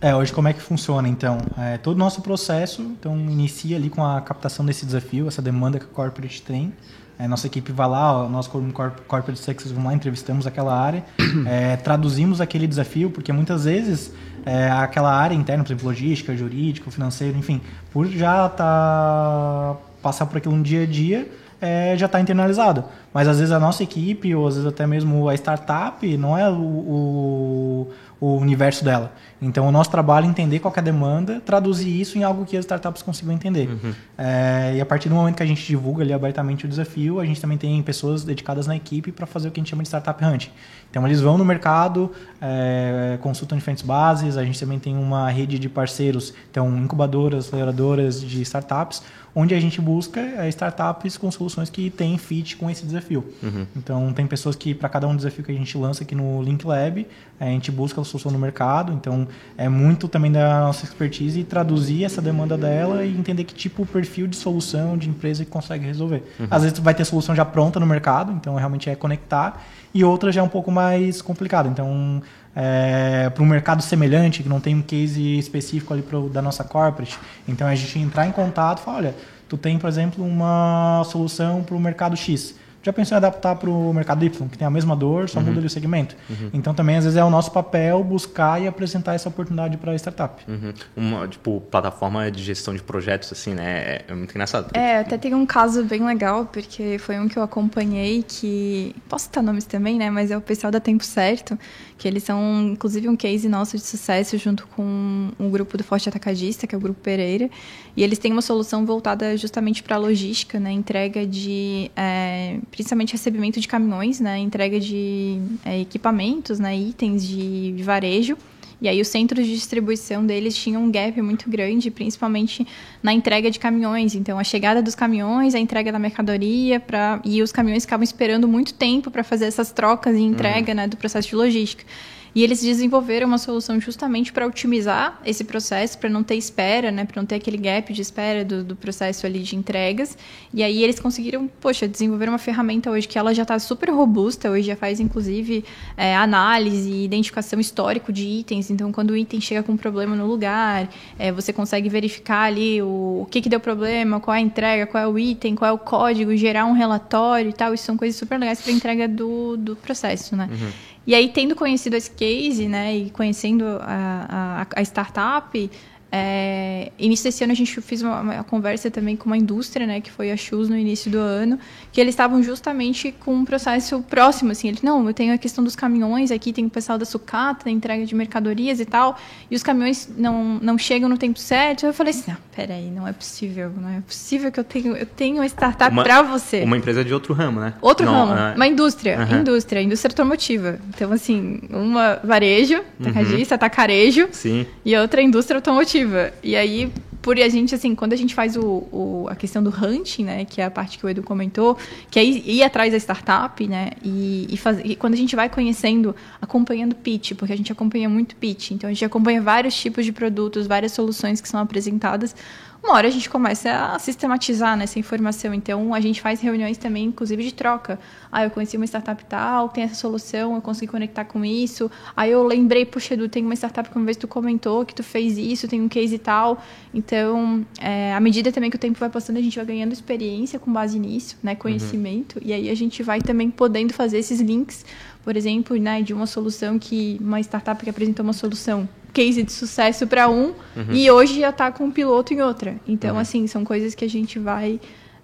É, 0.02 0.16
hoje 0.16 0.34
como 0.34 0.48
é 0.48 0.54
que 0.54 0.62
funciona 0.62 1.08
então? 1.08 1.38
É, 1.58 1.78
todo 1.78 1.96
o 1.96 2.00
nosso 2.00 2.22
processo 2.22 2.82
então 2.82 3.16
inicia 3.16 3.78
ali 3.78 3.90
com 3.90 4.04
a 4.04 4.20
captação 4.20 4.66
desse 4.66 4.84
desafio, 4.86 5.28
essa 5.28 5.42
demanda 5.42 5.78
que 5.78 5.86
a 5.86 5.88
corporate 5.88 6.42
tem. 6.42 6.74
É, 7.20 7.28
nossa 7.28 7.46
equipe 7.46 7.72
vai 7.72 7.88
lá, 7.88 8.28
nós 8.28 8.48
como 8.48 8.74
corporate 8.74 9.38
success 9.38 9.72
vamos 9.72 9.86
lá, 9.86 9.94
entrevistamos 9.94 10.48
aquela 10.48 10.76
área, 10.76 11.06
é, 11.46 11.78
traduzimos 11.78 12.42
aquele 12.42 12.66
desafio, 12.66 13.12
porque 13.12 13.32
muitas 13.32 13.66
vezes 13.66 14.12
é, 14.44 14.72
aquela 14.72 15.14
área 15.14 15.36
interna, 15.36 15.64
por 15.64 15.70
exemplo, 15.70 15.88
logística, 15.88 16.36
jurídico, 16.36 16.90
financeiro, 16.90 17.38
enfim, 17.38 17.62
por 17.92 18.08
já 18.08 18.50
tá 18.50 19.78
passar 20.02 20.26
por 20.26 20.38
aquilo 20.38 20.56
no 20.56 20.64
dia 20.64 20.82
a 20.82 20.86
dia, 20.88 21.32
é, 21.62 21.96
já 21.96 22.08
está 22.08 22.20
internalizado. 22.20 22.84
Mas 23.14 23.28
às 23.28 23.38
vezes 23.38 23.52
a 23.52 23.60
nossa 23.60 23.84
equipe, 23.84 24.34
ou 24.34 24.48
às 24.48 24.56
vezes 24.56 24.68
até 24.68 24.88
mesmo 24.88 25.30
a 25.30 25.36
startup, 25.36 26.18
não 26.18 26.38
é 26.38 26.50
o, 26.50 26.54
o, 26.56 27.88
o 28.20 28.38
universo 28.38 28.84
dela. 28.84 29.14
Então 29.42 29.68
o 29.68 29.72
nosso 29.72 29.92
trabalho 29.92 30.26
é 30.26 30.30
entender 30.30 30.60
qual 30.60 30.74
é 30.76 30.80
a 30.80 30.84
demanda, 30.84 31.42
traduzir 31.46 32.00
isso 32.00 32.18
em 32.18 32.24
algo 32.24 32.46
que 32.46 32.58
as 32.58 32.64
startups 32.66 33.02
consigam 33.02 33.34
entender. 33.34 33.70
Uhum. 33.70 33.94
É, 34.18 34.74
e 34.76 34.82
a 34.82 34.86
partir 34.86 35.10
do 35.10 35.16
momento 35.16 35.36
que 35.36 35.44
a 35.44 35.46
gente 35.46 35.66
divulga 35.66 36.04
ali 36.04 36.14
abertamente 36.14 36.66
o 36.66 36.68
desafio, 36.68 37.20
a 37.20 37.26
gente 37.26 37.40
também 37.40 37.58
tem 37.58 37.82
pessoas 37.84 38.24
dedicadas 38.24 38.66
na 38.66 38.76
equipe 38.76 39.12
para 39.12 39.26
fazer 39.26 39.50
o 39.50 39.52
que 39.52 39.60
a 39.60 39.62
gente 39.62 39.70
chama 39.70 39.84
de 39.84 39.90
startup 39.90 40.24
hunt. 40.24 40.48
Então 40.90 41.06
eles 41.08 41.22
vão 41.22 41.38
no 41.38 41.46
mercado, 41.46 42.12
é, 42.42 43.18
consultam 43.22 43.58
diferentes 43.58 43.84
bases, 43.84 44.38
a 44.38 44.44
gente 44.44 44.60
também 44.60 44.80
tem 44.80 44.96
uma 44.96 45.30
rede 45.30 45.58
de 45.58 45.70
parceiros, 45.70 46.34
então 46.50 46.78
incubadoras, 46.78 47.48
aceleradoras 47.48 48.22
de 48.22 48.42
startups, 48.42 49.02
onde 49.34 49.56
a 49.56 49.60
gente 49.60 49.80
busca 49.80 50.20
é, 50.20 50.50
startups 50.50 51.18
com 51.18 51.32
soluções 51.32 51.70
que 51.70 51.90
têm 51.90 52.18
fit 52.18 52.58
com 52.58 52.70
esse 52.70 52.86
desafio. 52.86 53.24
Uhum. 53.42 53.66
Então, 53.76 54.14
tem 54.14 54.28
pessoas 54.28 54.56
que, 54.56 54.74
para 54.74 54.90
cada 54.90 55.08
um 55.08 55.16
desafio 55.16 55.44
que 55.44 55.52
a 55.52 55.56
gente 55.56 55.78
lança 55.78 56.04
aqui 56.04 56.14
no 56.14 56.42
Link 56.42 56.66
Lab, 56.66 57.08
a 57.40 57.46
gente 57.46 57.72
busca 57.72 58.02
a 58.02 58.04
solução 58.04 58.32
no 58.32 58.38
mercado. 58.38 58.92
Então, 58.92 59.28
é 59.58 59.70
muito 59.70 60.08
também 60.08 60.32
da 60.32 60.62
nossa 60.62 60.86
expertise 60.86 61.44
traduzir 61.44 62.04
essa 62.04 62.22
demanda 62.22 62.58
dela 62.58 63.06
e 63.06 63.18
entender 63.18 63.44
que 63.46 63.54
tipo 63.54 63.86
de 63.86 63.92
perfil 63.92 64.28
de 64.28 64.36
solução 64.36 64.98
de 64.98 65.10
empresa 65.10 65.46
que 65.46 65.52
consegue 65.52 65.86
resolver. 65.86 66.24
Uhum. 66.40 66.48
Às 66.50 66.64
vezes, 66.64 66.80
vai 66.80 66.94
ter 66.94 67.06
solução 67.06 67.34
já 67.34 67.46
pronta 67.46 67.80
no 67.80 67.86
mercado, 67.86 68.32
então 68.34 68.56
realmente 68.56 68.90
é 68.90 68.96
conectar, 68.96 69.64
e 69.94 70.04
outra 70.04 70.32
já 70.32 70.42
é 70.42 70.44
um 70.44 70.50
pouco 70.50 70.72
mais 70.72 71.22
complicado. 71.22 71.70
Então, 71.70 72.22
é, 72.56 73.30
para 73.30 73.44
um 73.44 73.46
mercado 73.46 73.82
semelhante, 73.82 74.44
que 74.44 74.50
não 74.50 74.60
tem 74.60 74.76
um 74.76 74.82
case 74.82 75.38
específico 75.38 75.94
ali 75.94 76.02
pro, 76.02 76.30
da 76.30 76.42
nossa 76.42 76.64
corporate. 76.64 77.18
Então 77.48 77.68
a 77.68 77.76
gente 77.76 77.98
entrar 78.00 78.28
em 78.28 78.32
contato 78.32 78.80
e 78.80 78.82
falar, 78.84 78.98
olha, 78.98 79.16
tu 79.48 79.58
tem, 79.58 79.78
por 79.78 79.88
exemplo, 79.88 80.26
uma 80.26 81.04
solução 81.06 81.64
para 81.64 81.76
o 81.76 81.80
mercado 81.80 82.16
X 82.16 82.56
já 82.84 82.92
pensou 82.92 83.16
em 83.16 83.18
adaptar 83.18 83.56
para 83.56 83.70
o 83.70 83.94
mercado 83.94 84.26
Y, 84.26 84.48
que 84.50 84.58
tem 84.58 84.68
a 84.68 84.72
mesma 84.72 84.96
dor, 84.96 85.30
só 85.30 85.40
uhum. 85.40 85.46
muda 85.46 85.60
ali 85.60 85.68
o 85.68 85.70
segmento. 85.70 86.16
Uhum. 86.30 86.50
Então 86.54 86.74
também 86.74 86.98
às 86.98 87.04
vezes 87.04 87.18
é 87.18 87.24
o 87.24 87.30
nosso 87.30 87.52
papel 87.52 88.04
buscar 88.04 88.62
e 88.62 88.68
apresentar 88.68 89.14
essa 89.14 89.30
oportunidade 89.30 89.78
para 89.78 89.92
a 89.92 89.96
startup. 89.96 90.44
Uhum. 90.48 90.74
Uma 90.96 91.28
tipo 91.28 91.62
plataforma 91.70 92.32
de 92.32 92.42
gestão 92.42 92.74
de 92.74 92.82
projetos 92.82 93.32
assim, 93.32 93.54
né? 93.54 93.82
É, 93.82 94.06
é 94.08 94.16
muito 94.16 94.32
engraçado. 94.32 94.72
É, 94.74 95.00
até 95.00 95.18
tem 95.18 95.36
um 95.36 95.46
caso 95.46 95.84
bem 95.84 96.04
legal 96.04 96.46
porque 96.46 96.98
foi 96.98 97.20
um 97.20 97.28
que 97.28 97.38
eu 97.38 97.44
acompanhei 97.44 98.24
que 98.28 98.96
posso 99.08 99.26
citar 99.26 99.44
nomes 99.44 99.66
também, 99.66 99.98
né? 99.98 100.10
Mas 100.10 100.32
é 100.32 100.38
o 100.38 100.42
pessoal 100.42 100.72
da 100.72 100.80
Tempo 100.80 101.04
Certo, 101.04 101.58
que 102.02 102.08
eles 102.08 102.24
são 102.24 102.72
inclusive 102.72 103.08
um 103.08 103.16
case 103.16 103.48
nosso 103.48 103.78
de 103.78 103.84
sucesso 103.84 104.36
junto 104.36 104.66
com 104.70 105.30
um 105.40 105.52
grupo 105.52 105.78
do 105.78 105.84
Forte 105.84 106.10
Atacadista, 106.10 106.66
que 106.66 106.74
é 106.74 106.78
o 106.78 106.82
grupo 106.82 107.00
Pereira, 107.00 107.48
e 107.96 108.02
eles 108.02 108.18
têm 108.18 108.32
uma 108.32 108.42
solução 108.42 108.88
voltada 108.88 109.38
justamente 109.38 109.84
para 109.84 109.98
logística, 109.98 110.60
né? 110.60 110.72
Entrega 110.72 111.28
de 111.28 111.92
é, 111.96 112.58
principalmente 112.72 113.12
recebimento 113.12 113.60
de 113.60 113.68
caminhões, 113.68 114.20
né, 114.20 114.40
entrega 114.40 114.80
de 114.80 115.40
é, 115.64 115.80
equipamentos, 115.80 116.58
né, 116.58 116.76
itens 116.76 117.24
de, 117.24 117.74
de 117.74 117.84
varejo. 117.84 118.36
E 118.82 118.90
aí 118.90 119.00
os 119.00 119.08
centros 119.08 119.46
de 119.46 119.54
distribuição 119.54 120.26
deles 120.26 120.56
tinham 120.56 120.84
um 120.84 120.92
gap 120.92 121.22
muito 121.22 121.48
grande, 121.50 121.92
principalmente 121.92 122.66
na 123.04 123.14
entrega 123.14 123.52
de 123.52 123.60
caminhões. 123.60 124.16
Então 124.16 124.40
a 124.40 124.44
chegada 124.44 124.82
dos 124.82 124.96
caminhões, 124.96 125.54
a 125.54 125.60
entrega 125.60 125.92
da 125.92 126.00
mercadoria, 126.00 126.80
pra... 126.80 127.22
e 127.24 127.44
os 127.44 127.52
caminhões 127.52 127.84
ficavam 127.86 128.04
esperando 128.04 128.48
muito 128.48 128.74
tempo 128.74 129.12
para 129.12 129.24
fazer 129.24 129.46
essas 129.46 129.72
trocas 129.72 130.16
e 130.16 130.22
entrega 130.22 130.72
uhum. 130.72 130.78
né, 130.78 130.88
do 130.88 130.98
processo 130.98 131.28
de 131.30 131.36
logística. 131.36 131.86
E 132.34 132.44
eles 132.44 132.62
desenvolveram 132.62 133.28
uma 133.28 133.38
solução 133.38 133.80
justamente 133.80 134.32
para 134.32 134.48
otimizar 134.48 135.20
esse 135.26 135.44
processo, 135.44 135.98
para 135.98 136.10
não 136.10 136.24
ter 136.24 136.36
espera, 136.36 136.90
né, 136.90 137.04
para 137.04 137.22
não 137.22 137.26
ter 137.26 137.36
aquele 137.36 137.58
gap 137.58 137.92
de 137.92 138.02
espera 138.02 138.46
do, 138.46 138.64
do, 138.64 138.76
processo 138.76 139.26
ali 139.26 139.40
de 139.40 139.56
entregas. 139.56 140.18
E 140.54 140.64
aí 140.64 140.82
eles 140.82 141.00
conseguiram, 141.00 141.50
poxa, 141.60 141.88
desenvolver 141.88 142.30
uma 142.30 142.38
ferramenta 142.38 142.90
hoje 142.90 143.08
que 143.08 143.18
ela 143.18 143.34
já 143.34 143.44
está 143.44 143.60
super 143.60 143.90
robusta, 143.90 144.50
hoje 144.50 144.68
já 144.68 144.76
faz 144.76 145.00
inclusive 145.00 145.66
é, 145.98 146.16
análise 146.16 146.90
e 146.90 147.04
identificação 147.04 147.60
histórico 147.60 148.14
de 148.14 148.26
itens. 148.26 148.72
Então, 148.72 148.92
quando 148.92 149.12
o 149.12 149.18
item 149.18 149.42
chega 149.42 149.62
com 149.62 149.74
um 149.74 149.78
problema 149.78 150.16
no 150.16 150.26
lugar, 150.26 150.90
é, 151.20 151.32
você 151.32 151.52
consegue 151.52 151.90
verificar 151.90 152.44
ali 152.44 152.82
o, 152.82 153.24
o 153.24 153.28
que, 153.30 153.42
que 153.42 153.50
deu 153.50 153.60
problema, 153.60 154.22
qual 154.22 154.36
é 154.36 154.38
a 154.38 154.42
entrega, 154.42 154.88
qual 154.88 155.04
é 155.04 155.08
o 155.08 155.20
item, 155.20 155.54
qual 155.54 155.70
é 155.70 155.74
o 155.74 155.78
código, 155.78 156.36
gerar 156.38 156.66
um 156.66 156.74
relatório 156.74 157.50
e 157.50 157.54
tal. 157.54 157.74
Isso 157.74 157.84
são 157.84 157.98
coisas 157.98 158.18
super 158.18 158.40
legais 158.40 158.62
para 158.62 158.72
entrega 158.72 159.08
do, 159.08 159.58
do 159.58 159.76
processo, 159.76 160.36
né? 160.36 160.50
Uhum. 160.50 160.72
E 161.06 161.16
aí, 161.16 161.30
tendo 161.30 161.56
conhecido 161.56 161.96
esse 161.96 162.12
case, 162.12 162.68
né, 162.68 162.96
e 162.96 163.10
conhecendo 163.10 163.66
a, 163.82 164.66
a, 164.76 164.80
a 164.80 164.82
startup, 164.84 165.72
é, 166.12 166.92
início 167.00 167.24
desse 167.24 167.42
ano 167.44 167.54
a 167.54 167.56
gente 167.56 167.80
fez 167.80 168.02
uma, 168.02 168.20
uma, 168.20 168.44
conversa 168.44 168.92
também 168.92 169.16
com 169.16 169.28
uma 169.28 169.38
indústria, 169.38 169.88
né, 169.88 170.02
que 170.02 170.12
foi 170.12 170.30
a 170.30 170.36
Shoes 170.36 170.68
no 170.68 170.78
início 170.78 171.10
do 171.10 171.18
ano, 171.18 171.58
que 171.92 172.02
eles 172.02 172.14
estavam 172.14 172.44
justamente 172.44 173.14
com 173.18 173.34
um 173.34 173.46
processo 173.46 174.02
próximo, 174.10 174.52
assim, 174.52 174.68
ele, 174.68 174.80
não, 174.84 175.08
eu 175.08 175.14
tenho 175.14 175.34
a 175.34 175.38
questão 175.38 175.64
dos 175.64 175.76
caminhões 175.76 176.30
aqui, 176.30 176.52
tem 176.52 176.66
o 176.66 176.70
pessoal 176.70 176.98
da 176.98 177.06
sucata, 177.06 177.66
da 177.66 177.72
entrega 177.72 178.06
de 178.06 178.14
mercadorias 178.14 178.82
e 178.82 178.86
tal, 178.86 179.18
e 179.50 179.56
os 179.56 179.64
caminhões 179.64 180.10
não, 180.18 180.60
não 180.62 180.78
chegam 180.78 181.08
no 181.08 181.18
tempo 181.18 181.40
certo, 181.40 181.86
eu 181.86 181.94
falei 181.94 182.12
assim, 182.12 182.32
não, 182.32 182.38
peraí, 182.54 182.92
não 182.92 183.08
é 183.08 183.14
possível, 183.14 183.72
não 183.80 183.90
é 183.90 184.02
possível 184.02 184.52
que 184.52 184.60
eu 184.60 184.66
tenho, 184.66 184.98
eu 184.98 185.06
tenho 185.06 185.38
uma 185.38 185.46
startup 185.46 185.96
para 185.96 186.22
você. 186.24 186.62
Uma 186.64 186.76
empresa 186.76 187.06
de 187.06 187.14
outro 187.14 187.34
ramo, 187.34 187.62
né? 187.62 187.74
Outro 187.80 188.06
não, 188.06 188.28
ramo, 188.28 188.38
é... 188.38 188.56
uma 188.56 188.68
indústria, 188.68 189.18
uhum. 189.20 189.40
indústria, 189.40 189.82
indústria 189.82 190.12
automotiva. 190.12 190.78
Então, 190.90 191.12
assim, 191.14 191.62
uma 191.70 192.20
varejo, 192.22 192.82
tacadista, 193.02 193.56
uhum. 193.56 193.60
tacarejo, 193.60 194.28
Sim. 194.34 194.66
e 194.84 194.96
outra 194.98 195.22
indústria 195.22 195.58
automotiva. 195.58 196.01
E 196.44 196.56
aí, 196.56 196.92
por 197.22 197.40
a 197.40 197.48
gente, 197.48 197.76
assim, 197.76 197.94
quando 197.94 198.14
a 198.14 198.16
gente 198.16 198.34
faz 198.34 198.58
o, 198.58 198.64
o, 198.92 199.28
a 199.30 199.36
questão 199.36 199.62
do 199.62 199.70
hunting, 199.70 200.24
né, 200.24 200.46
que 200.46 200.60
é 200.60 200.66
a 200.66 200.72
parte 200.72 200.98
que 200.98 201.06
o 201.06 201.10
Edu 201.10 201.22
comentou, 201.22 201.78
que 202.10 202.20
é 202.20 202.24
ir, 202.24 202.44
ir 202.50 202.64
atrás 202.64 202.92
da 202.92 202.98
startup, 202.98 203.66
né, 203.68 203.92
e, 204.04 204.48
e, 204.50 204.58
faz, 204.58 204.80
e 204.84 204.96
quando 204.96 205.14
a 205.14 205.18
gente 205.18 205.36
vai 205.36 205.48
conhecendo, 205.48 206.16
acompanhando 206.42 206.96
pitch, 206.96 207.34
porque 207.36 207.54
a 207.54 207.58
gente 207.58 207.72
acompanha 207.72 208.10
muito 208.10 208.36
pitch, 208.36 208.72
então 208.72 208.90
a 208.90 208.94
gente 208.94 209.06
acompanha 209.06 209.42
vários 209.42 209.76
tipos 209.76 210.04
de 210.04 210.12
produtos, 210.12 210.66
várias 210.66 210.94
soluções 210.94 211.40
que 211.40 211.48
são 211.48 211.60
apresentadas, 211.60 212.36
uma 212.84 212.94
hora 212.94 213.08
a 213.08 213.12
gente 213.12 213.30
começa 213.30 213.72
a 213.72 214.00
sistematizar 214.00 214.76
nessa 214.76 214.98
informação. 214.98 215.54
Então, 215.54 215.94
a 215.94 216.00
gente 216.00 216.20
faz 216.20 216.42
reuniões 216.42 216.78
também, 216.78 217.06
inclusive, 217.06 217.44
de 217.44 217.54
troca. 217.54 218.00
Ah, 218.32 218.44
eu 218.44 218.50
conheci 218.50 218.76
uma 218.76 218.86
startup 218.86 219.24
tal, 219.26 219.70
tem 219.70 219.84
essa 219.84 219.96
solução, 219.96 220.56
eu 220.56 220.62
consegui 220.62 220.92
conectar 220.92 221.26
com 221.26 221.46
isso. 221.46 221.92
Aí 222.16 222.32
eu 222.32 222.44
lembrei, 222.44 222.86
puxa, 222.86 223.14
Edu, 223.14 223.30
tem 223.30 223.46
uma 223.46 223.54
startup 223.56 223.88
que 223.88 223.96
uma 223.96 224.06
vez 224.06 224.18
tu 224.18 224.28
comentou 224.28 224.84
que 224.84 224.96
tu 224.96 225.04
fez 225.04 225.38
isso, 225.38 225.68
tem 225.68 225.80
um 225.80 225.88
case 225.88 226.16
e 226.16 226.20
tal. 226.20 226.62
Então, 226.94 227.66
é, 227.80 228.14
à 228.14 228.20
medida 228.20 228.52
também 228.52 228.70
que 228.70 228.78
o 228.78 228.80
tempo 228.80 229.00
vai 229.00 229.10
passando, 229.10 229.38
a 229.38 229.42
gente 229.42 229.56
vai 229.56 229.66
ganhando 229.66 229.94
experiência 229.94 230.58
com 230.58 230.74
base 230.74 230.98
nisso, 230.98 231.38
né, 231.44 231.54
conhecimento. 231.56 232.38
Uhum. 232.40 232.48
E 232.48 232.54
aí 232.54 232.70
a 232.70 232.76
gente 232.76 233.04
vai 233.04 233.22
também 233.22 233.52
podendo 233.52 233.94
fazer 233.94 234.18
esses 234.18 234.40
links 234.40 234.84
por 235.24 235.36
exemplo, 235.36 235.78
né, 235.78 236.02
de 236.02 236.14
uma 236.14 236.26
solução 236.26 236.80
que 236.80 237.18
uma 237.22 237.40
startup 237.40 237.84
que 237.84 237.90
apresentou 237.90 238.24
uma 238.24 238.34
solução 238.34 238.88
case 239.14 239.44
de 239.44 239.52
sucesso 239.52 240.08
para 240.08 240.30
um 240.30 240.54
uhum. 240.76 240.92
e 240.92 241.12
hoje 241.12 241.40
já 241.40 241.50
está 241.50 241.72
com 241.72 241.86
um 241.86 241.92
piloto 241.92 242.34
em 242.34 242.42
outra. 242.42 242.78
Então, 242.88 243.16
uhum. 243.16 243.22
assim, 243.22 243.48
são 243.48 243.64
coisas 243.64 243.94
que 243.94 244.06
a 244.06 244.10
gente 244.10 244.40
vai 244.40 244.80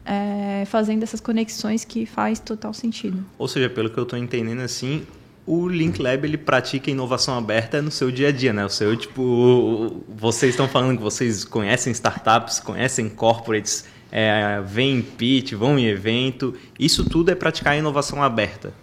é, 0.05 0.63
fazendo 0.65 1.03
essas 1.03 1.19
conexões 1.19 1.83
que 1.83 2.05
faz 2.05 2.39
total 2.39 2.73
sentido. 2.73 3.23
Ou 3.37 3.47
seja, 3.47 3.69
pelo 3.69 3.89
que 3.89 3.97
eu 3.97 4.03
estou 4.03 4.19
entendendo, 4.19 4.59
assim, 4.59 5.03
o 5.45 5.67
Link 5.67 6.01
Lab 6.01 6.25
ele 6.25 6.37
pratica 6.37 6.91
inovação 6.91 7.37
aberta 7.37 7.81
no 7.81 7.89
seu 7.89 8.11
dia 8.11 8.27
a 8.27 8.31
dia, 8.31 8.53
né? 8.53 8.65
O 8.65 8.69
seu 8.69 8.95
tipo, 8.95 10.03
vocês 10.07 10.51
estão 10.51 10.67
falando 10.67 10.97
que 10.97 11.03
vocês 11.03 11.45
conhecem 11.45 11.91
startups, 11.91 12.59
conhecem 12.59 13.09
corporates, 13.09 13.85
é, 14.11 14.61
vêm 14.65 14.97
em 14.97 15.01
pitch, 15.01 15.53
vão 15.53 15.79
em 15.79 15.85
evento, 15.85 16.53
isso 16.77 17.09
tudo 17.09 17.31
é 17.31 17.35
praticar 17.35 17.77
inovação 17.77 18.21
aberta 18.21 18.73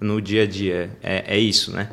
no 0.00 0.20
dia 0.20 0.44
a 0.44 0.46
dia. 0.46 0.90
É, 1.02 1.36
é 1.36 1.38
isso, 1.38 1.72
né? 1.72 1.88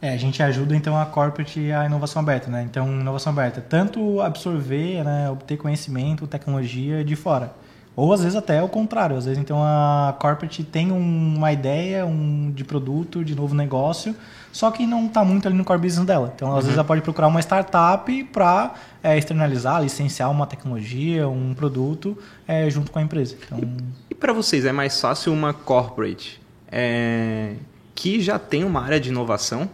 É, 0.00 0.12
a 0.12 0.16
gente 0.16 0.42
ajuda 0.42 0.76
então 0.76 0.96
a 0.96 1.06
corporate 1.06 1.72
a 1.72 1.86
inovação 1.86 2.20
aberta, 2.20 2.50
né? 2.50 2.62
Então, 2.62 2.88
inovação 2.88 3.32
aberta, 3.32 3.60
tanto 3.60 4.20
absorver, 4.20 5.02
né, 5.02 5.30
obter 5.30 5.56
conhecimento, 5.56 6.26
tecnologia 6.26 7.02
de 7.02 7.16
fora. 7.16 7.52
Ou 7.96 8.12
às 8.12 8.20
vezes 8.20 8.36
até 8.36 8.62
o 8.62 8.68
contrário, 8.68 9.16
às 9.16 9.24
vezes 9.24 9.40
então 9.40 9.58
a 9.62 10.14
corporate 10.20 10.62
tem 10.62 10.92
uma 10.92 11.50
ideia 11.50 12.04
um, 12.04 12.52
de 12.54 12.62
produto, 12.62 13.24
de 13.24 13.34
novo 13.34 13.54
negócio, 13.54 14.14
só 14.52 14.70
que 14.70 14.86
não 14.86 15.06
está 15.06 15.24
muito 15.24 15.48
ali 15.48 15.56
no 15.56 15.64
core 15.64 15.80
business 15.80 16.06
dela. 16.06 16.30
Então, 16.36 16.48
às 16.48 16.56
uhum. 16.56 16.60
vezes 16.60 16.74
ela 16.74 16.84
pode 16.84 17.00
procurar 17.00 17.28
uma 17.28 17.40
startup 17.40 18.24
para 18.24 18.74
é, 19.02 19.16
externalizar, 19.16 19.82
licenciar 19.82 20.30
uma 20.30 20.46
tecnologia, 20.46 21.26
um 21.26 21.54
produto 21.54 22.18
é, 22.46 22.68
junto 22.68 22.92
com 22.92 22.98
a 22.98 23.02
empresa. 23.02 23.34
Então... 23.46 23.58
E, 23.58 23.66
e 24.10 24.14
para 24.14 24.34
vocês 24.34 24.66
é 24.66 24.72
mais 24.72 25.00
fácil 25.00 25.32
uma 25.32 25.54
corporate 25.54 26.45
é, 26.78 27.54
que 27.94 28.20
já 28.20 28.38
tem 28.38 28.62
uma 28.62 28.82
área 28.82 29.00
de 29.00 29.08
inovação 29.08 29.70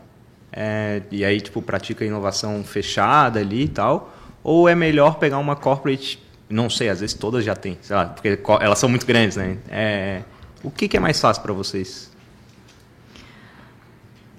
é, 0.52 1.02
e 1.10 1.24
aí 1.24 1.40
tipo 1.40 1.60
pratica 1.60 2.04
inovação 2.04 2.62
fechada 2.62 3.40
ali 3.40 3.64
e 3.64 3.68
tal, 3.68 4.14
ou 4.44 4.68
é 4.68 4.74
melhor 4.76 5.16
pegar 5.16 5.38
uma 5.38 5.56
corporate, 5.56 6.22
não 6.48 6.70
sei, 6.70 6.88
às 6.88 7.00
vezes 7.00 7.14
todas 7.14 7.44
já 7.44 7.56
têm, 7.56 7.76
sei 7.82 7.96
lá, 7.96 8.06
porque 8.06 8.38
elas 8.60 8.78
são 8.78 8.88
muito 8.88 9.04
grandes, 9.04 9.36
né? 9.36 9.58
É, 9.68 10.22
o 10.62 10.70
que, 10.70 10.86
que 10.86 10.96
é 10.96 11.00
mais 11.00 11.20
fácil 11.20 11.42
para 11.42 11.52
vocês? 11.52 12.12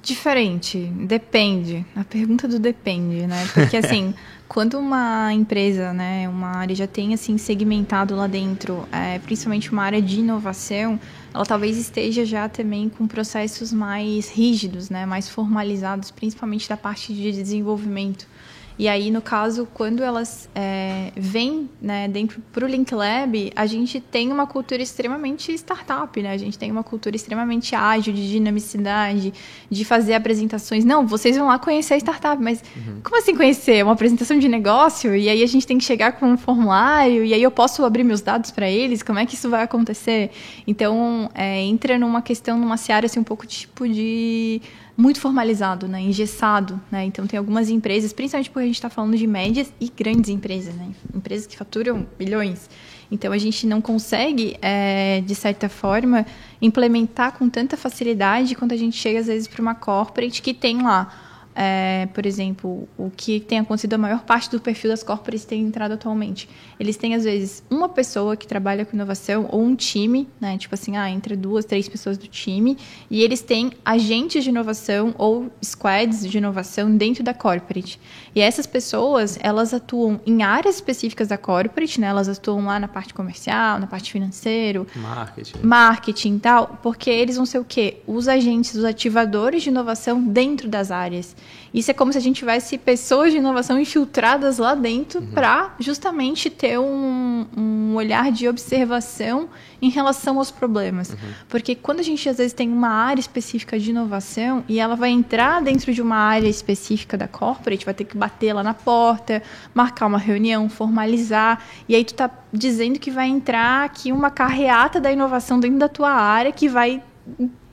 Diferente, 0.02 0.78
depende. 0.78 1.86
A 1.96 2.06
pergunta 2.06 2.48
do 2.48 2.60
depende, 2.60 3.28
né? 3.28 3.46
Porque 3.54 3.76
assim, 3.86 4.14
quando 4.54 4.78
uma 4.78 5.34
empresa, 5.34 5.92
né, 5.94 6.30
uma 6.30 6.58
área 6.58 6.76
já 6.76 6.86
tem 6.86 7.12
assim 7.12 7.40
segmentado 7.40 8.16
lá 8.16 8.28
dentro, 8.28 8.88
é, 8.92 9.18
principalmente 9.18 9.72
uma 9.72 9.82
área 9.82 10.00
de 10.00 10.20
inovação, 10.20 11.00
ela 11.34 11.44
talvez 11.44 11.76
esteja 11.76 12.24
já 12.24 12.48
também 12.48 12.88
com 12.88 13.08
processos 13.08 13.74
mais 13.74 14.30
rígidos, 14.30 14.92
né, 14.92 15.08
mais 15.08 15.28
formalizados, 15.28 16.12
principalmente 16.12 16.70
da 16.70 16.78
parte 16.78 17.12
de 17.16 17.32
desenvolvimento. 17.32 18.28
E 18.78 18.88
aí, 18.88 19.12
no 19.12 19.22
caso, 19.22 19.68
quando 19.74 20.04
elas 20.04 20.50
é, 20.56 21.12
vêm 21.16 21.70
né, 21.82 22.08
dentro 22.08 22.42
para 22.52 22.66
o 22.66 22.68
Link 22.68 22.94
Lab, 22.94 23.52
a 23.56 23.66
gente 23.66 24.00
tem 24.00 24.32
uma 24.32 24.48
cultura 24.48 24.82
extremamente 24.82 25.52
startup, 25.54 26.22
né? 26.22 26.32
A 26.32 26.38
gente 26.38 26.58
tem 26.58 26.72
uma 26.72 26.84
cultura 26.84 27.16
extremamente 27.16 27.76
ágil, 27.76 28.14
de 28.14 28.28
dinamicidade, 28.30 29.34
de 29.70 29.86
fazer 29.86 30.16
apresentações. 30.16 30.84
Não, 30.84 31.06
vocês 31.06 31.38
vão 31.38 31.48
lá 31.48 31.60
conhecer 31.60 31.94
a 31.94 31.98
startup, 31.98 32.42
mas 32.42 32.64
uhum. 32.76 33.00
como 33.04 33.18
assim 33.18 33.36
conhecer? 33.36 33.84
Uma 33.84 33.94
apresentação 33.94 34.40
de 34.40 34.48
negócio? 34.48 35.16
E 35.16 35.30
aí 35.30 35.44
a 35.44 35.48
gente 35.48 35.68
tem 35.68 35.78
que 35.78 35.84
chegar 35.84 36.14
com 36.14 36.26
um 36.26 36.38
formulário, 36.38 37.24
e 37.24 37.34
aí 37.34 37.44
eu 37.44 37.52
posso 37.52 37.86
abrir 37.86 38.04
meus 38.04 38.22
dados 38.22 38.50
para 38.50 38.70
eles? 38.70 39.04
Como 39.04 39.20
é 39.20 39.26
que 39.26 39.36
isso 39.36 39.50
vai 39.50 39.64
acontecer? 39.64 40.32
Então, 40.66 41.30
é, 41.36 41.62
entra 41.62 41.98
numa 41.98 42.22
questão, 42.22 42.58
numa 42.58 42.78
seara 42.78 43.06
assim, 43.06 43.20
um 43.20 43.24
pouco 43.24 43.46
tipo 43.46 43.88
de 43.88 44.62
muito 44.96 45.20
formalizado, 45.20 45.88
né, 45.88 46.00
engessado, 46.02 46.80
né? 46.92 47.06
Então 47.06 47.26
tem 47.26 47.38
algumas 47.38 47.70
empresas, 47.70 48.14
principalmente 48.14 48.50
porque 48.50 48.64
a 48.64 48.68
gente 48.68 48.76
está 48.76 48.90
falando 48.90 49.18
de 49.18 49.26
médias 49.26 49.74
e 49.80 49.90
grandes 49.90 50.30
empresas, 50.30 50.76
né? 50.76 50.92
Empresas 51.14 51.48
que 51.48 51.58
faturam 51.58 52.06
bilhões. 52.18 52.70
Então 53.12 53.32
a 53.32 53.38
gente 53.38 53.66
não 53.66 53.82
consegue, 53.82 54.56
é, 54.62 55.22
de 55.22 55.36
certa 55.36 55.68
forma, 55.68 56.26
implementar 56.62 57.34
com 57.34 57.50
tanta 57.50 57.76
facilidade 57.76 58.56
quando 58.56 58.72
a 58.72 58.78
gente 58.78 58.98
chega 58.98 59.20
às 59.20 59.28
vezes 59.28 59.48
para 59.48 59.62
uma 59.62 59.76
corporate 59.76 60.42
que 60.42 60.54
tem 60.54 60.82
lá 60.82 61.33
é, 61.56 62.08
por 62.14 62.26
exemplo, 62.26 62.88
o 62.98 63.12
que 63.16 63.40
tem 63.40 63.60
acontecido, 63.60 63.94
a 63.94 63.98
maior 63.98 64.22
parte 64.22 64.50
do 64.50 64.60
perfil 64.60 64.90
das 64.90 65.04
corporates 65.04 65.46
tem 65.46 65.62
entrado 65.62 65.94
atualmente. 65.94 66.50
Eles 66.80 66.98
têm, 66.98 67.14
às 67.14 67.24
vezes, 67.24 67.64
uma 67.70 67.88
pessoa 67.88 68.36
que 68.36 68.48
trabalha 68.48 68.86
com 68.86 68.96
inovação 68.96 69.48
ou 69.50 69.62
um 69.62 69.76
time, 69.76 70.28
né? 70.40 70.58
Tipo 70.58 70.76
assim, 70.76 70.98
ah, 70.98 71.10
entre 71.10 71.36
duas, 71.36 71.66
três 71.66 71.88
pessoas 71.88 72.18
do 72.18 72.28
time, 72.28 72.78
e 73.10 73.22
eles 73.22 73.42
têm 73.42 73.72
agentes 73.86 74.44
de 74.44 74.50
inovação 74.50 75.14
ou 75.18 75.52
squads 75.64 76.28
de 76.28 76.38
inovação 76.38 76.96
dentro 76.96 77.24
da 77.24 77.34
corporate. 77.34 78.00
E 78.36 78.42
essas 78.42 78.66
pessoas, 78.66 79.38
elas 79.42 79.74
atuam 79.74 80.20
em 80.26 80.42
áreas 80.42 80.76
específicas 80.76 81.28
da 81.28 81.38
corporate, 81.38 82.02
né? 82.02 82.08
Elas 82.08 82.28
atuam 82.28 82.66
lá 82.66 82.80
na 82.80 82.88
parte 82.88 83.14
comercial, 83.14 83.80
na 83.80 83.88
parte 83.88 84.12
financeira, 84.12 84.86
marketing, 84.96 85.58
marketing 85.62 86.36
e 86.36 86.40
tal, 86.40 86.80
porque 86.82 87.10
eles 87.10 87.36
vão 87.36 87.46
ser 87.46 87.60
o 87.60 87.64
quê? 87.64 87.98
Os 88.08 88.28
agentes, 88.28 88.74
os 88.74 88.84
ativadores 88.84 89.64
de 89.64 89.70
inovação 89.70 90.22
dentro 90.22 90.68
das 90.68 90.90
áreas. 90.90 91.36
Isso 91.74 91.90
é 91.90 91.94
como 91.94 92.12
se 92.12 92.18
a 92.20 92.22
gente 92.22 92.38
tivesse 92.38 92.78
pessoas 92.78 93.32
de 93.32 93.40
inovação 93.40 93.80
infiltradas 93.80 94.60
lá 94.60 94.76
dentro 94.76 95.20
uhum. 95.20 95.28
para 95.32 95.74
justamente 95.80 96.50
ter 96.50 96.78
um, 96.78 97.48
um, 97.58 97.96
olhar 97.96 98.32
de 98.32 98.48
observação 98.48 99.50
em 99.82 99.90
relação 99.90 100.38
aos 100.38 100.52
problemas. 100.52 101.10
Uhum. 101.10 101.18
Porque 101.50 101.74
quando 101.74 102.00
a 102.00 102.04
gente 102.04 102.30
às 102.30 102.38
vezes 102.38 102.54
tem 102.54 102.70
uma 102.70 102.90
área 102.90 103.20
específica 103.20 103.80
de 103.80 103.90
inovação 103.90 104.64
e 104.70 104.80
ela 104.80 104.96
vai 104.96 105.10
entrar 105.10 105.62
dentro 105.64 105.92
de 105.92 106.02
uma 106.02 106.16
área 106.16 106.48
específica 106.48 107.18
da 107.18 107.28
corporate, 107.28 107.86
vai 107.86 107.94
ter 107.94 108.06
que 108.06 108.16
bater 108.16 108.54
lá 108.54 108.62
na 108.62 108.76
porta, 108.76 109.42
marcar 109.74 110.06
uma 110.06 110.20
reunião, 110.20 110.70
formalizar, 110.70 111.66
e 111.90 111.96
aí 111.96 112.06
tu 112.06 112.14
tá 112.14 112.30
dizendo 112.52 113.00
que 113.00 113.10
vai 113.10 113.28
entrar 113.28 113.86
aqui 113.86 114.12
uma 114.12 114.30
carreata 114.30 115.02
da 115.02 115.12
inovação 115.12 115.60
dentro 115.60 115.80
da 115.80 115.90
tua 115.90 116.12
área 116.12 116.52
que 116.52 116.70
vai 116.70 117.02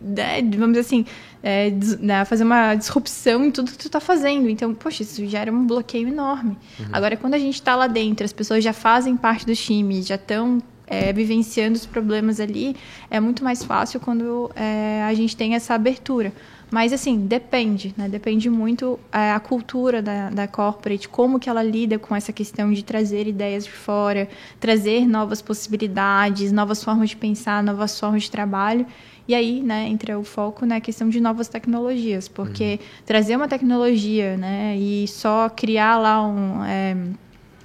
né, 0.00 0.40
vamos 0.42 0.70
dizer 0.70 0.80
assim, 0.80 1.04
é, 1.42 1.72
né, 1.98 2.24
fazer 2.24 2.44
uma 2.44 2.74
disrupção 2.74 3.44
em 3.44 3.50
tudo 3.50 3.70
que 3.70 3.79
tu 3.79 3.87
está 3.87 4.00
fazendo. 4.00 4.48
Então, 4.48 4.74
poxa, 4.74 5.03
isso 5.03 5.24
gera 5.26 5.53
um 5.53 5.66
bloqueio 5.66 6.09
enorme. 6.09 6.57
Uhum. 6.79 6.87
Agora, 6.92 7.16
quando 7.16 7.35
a 7.35 7.38
gente 7.38 7.55
está 7.55 7.74
lá 7.74 7.87
dentro, 7.87 8.24
as 8.24 8.33
pessoas 8.33 8.62
já 8.62 8.72
fazem 8.72 9.16
parte 9.16 9.46
do 9.46 9.55
time, 9.55 10.03
já 10.03 10.16
estão 10.16 10.62
é, 10.87 11.12
vivenciando 11.12 11.76
os 11.76 11.87
problemas 11.87 12.40
ali, 12.40 12.76
é 13.09 13.20
muito 13.20 13.44
mais 13.44 13.64
fácil 13.64 14.00
quando 14.00 14.50
é, 14.57 15.03
a 15.05 15.14
gente 15.14 15.37
tem 15.37 15.55
essa 15.55 15.74
abertura. 15.74 16.33
Mas, 16.70 16.92
assim, 16.92 17.26
depende, 17.26 17.92
né? 17.96 18.09
Depende 18.09 18.48
muito 18.48 18.98
é, 19.11 19.33
a 19.33 19.40
cultura 19.40 20.00
da, 20.00 20.31
da 20.31 20.46
corporate, 20.46 21.09
como 21.09 21.40
que 21.40 21.50
ela 21.50 21.64
lida 21.64 21.98
com 21.98 22.14
essa 22.14 22.33
questão 22.33 22.72
de 22.72 22.85
trazer 22.85 23.26
ideias 23.26 23.64
de 23.64 23.72
fora, 23.72 24.29
trazer 24.61 25.05
novas 25.05 25.42
possibilidades, 25.42 26.53
novas 26.53 26.83
formas 26.85 27.11
de 27.11 27.16
pensar, 27.16 27.61
novas 27.61 27.98
formas 27.98 28.22
de 28.22 28.31
trabalho. 28.31 28.87
E 29.31 29.35
aí, 29.35 29.62
né, 29.62 29.87
entra 29.87 30.19
o 30.19 30.25
foco 30.25 30.66
na 30.66 30.81
questão 30.81 31.09
de 31.09 31.21
novas 31.21 31.47
tecnologias, 31.47 32.27
porque 32.27 32.81
uhum. 32.81 32.87
trazer 33.07 33.37
uma 33.37 33.47
tecnologia, 33.47 34.37
né, 34.37 34.77
e 34.77 35.07
só 35.07 35.49
criar 35.49 35.99
lá 35.99 36.21
um... 36.27 36.64
É, 36.64 36.97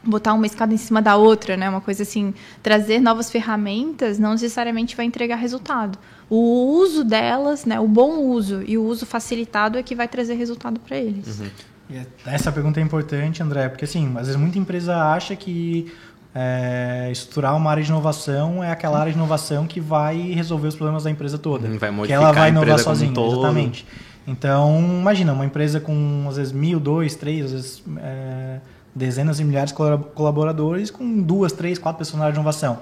botar 0.04 0.36
uma 0.36 0.46
escada 0.46 0.72
em 0.72 0.78
cima 0.78 1.02
da 1.02 1.16
outra, 1.16 1.58
né? 1.58 1.68
Uma 1.68 1.82
coisa 1.82 2.04
assim, 2.04 2.36
trazer 2.62 3.00
novas 3.00 3.32
ferramentas 3.32 4.20
não 4.20 4.34
necessariamente 4.34 4.96
vai 4.96 5.08
entregar 5.08 5.38
resultado. 5.38 5.98
O 6.30 6.78
uso 6.78 7.04
delas, 7.04 7.66
né? 7.66 7.80
O 7.80 7.88
bom 7.88 8.20
uso 8.20 8.62
e 8.68 8.78
o 8.78 8.84
uso 8.84 9.08
facilitado 9.08 9.80
é 9.80 9.82
que 9.82 9.96
vai 9.96 10.08
trazer 10.08 10.36
resultado 10.36 10.80
para 10.80 10.98
eles. 10.98 11.40
Uhum. 11.40 11.48
É, 11.90 12.06
essa 12.28 12.52
pergunta 12.52 12.80
é 12.80 12.84
importante, 12.84 13.42
André, 13.42 13.68
porque 13.68 13.86
assim, 13.86 14.08
às 14.16 14.28
vezes 14.28 14.36
muita 14.36 14.60
empresa 14.60 14.96
acha 14.96 15.36
que 15.36 15.92
é, 16.36 17.08
estruturar 17.12 17.56
uma 17.56 17.72
área 17.72 17.82
de 17.82 17.90
inovação 17.90 18.62
é 18.62 18.70
aquela 18.70 19.00
área 19.00 19.12
de 19.12 19.18
inovação 19.18 19.66
que 19.66 19.80
vai 19.80 20.18
resolver 20.34 20.68
os 20.68 20.76
problemas 20.76 21.06
da 21.06 21.10
empresa 21.10 21.38
toda. 21.38 21.66
Vai 21.78 22.06
que 22.06 22.12
ela 22.12 22.34
vai 22.34 22.50
inovar 22.50 22.78
sozinha, 22.78 23.12
exatamente. 23.12 23.88
Então, 24.28 24.80
imagina, 25.00 25.32
uma 25.32 25.46
empresa 25.46 25.80
com 25.80 26.26
às 26.28 26.36
vezes 26.36 26.52
mil, 26.52 26.80
dois, 26.80 27.16
três, 27.16 27.46
às 27.46 27.52
vezes 27.52 27.84
é, 28.00 28.60
dezenas 28.94 29.38
de 29.38 29.46
milhares 29.46 29.72
de 29.72 29.76
colaboradores 30.14 30.92
com 30.92 31.22
duas, 31.22 31.54
três, 31.54 31.80
quatro 31.80 32.00
pessoas 32.00 32.20
na 32.20 32.26
área 32.26 32.34
de 32.34 32.40
inovação 32.40 32.80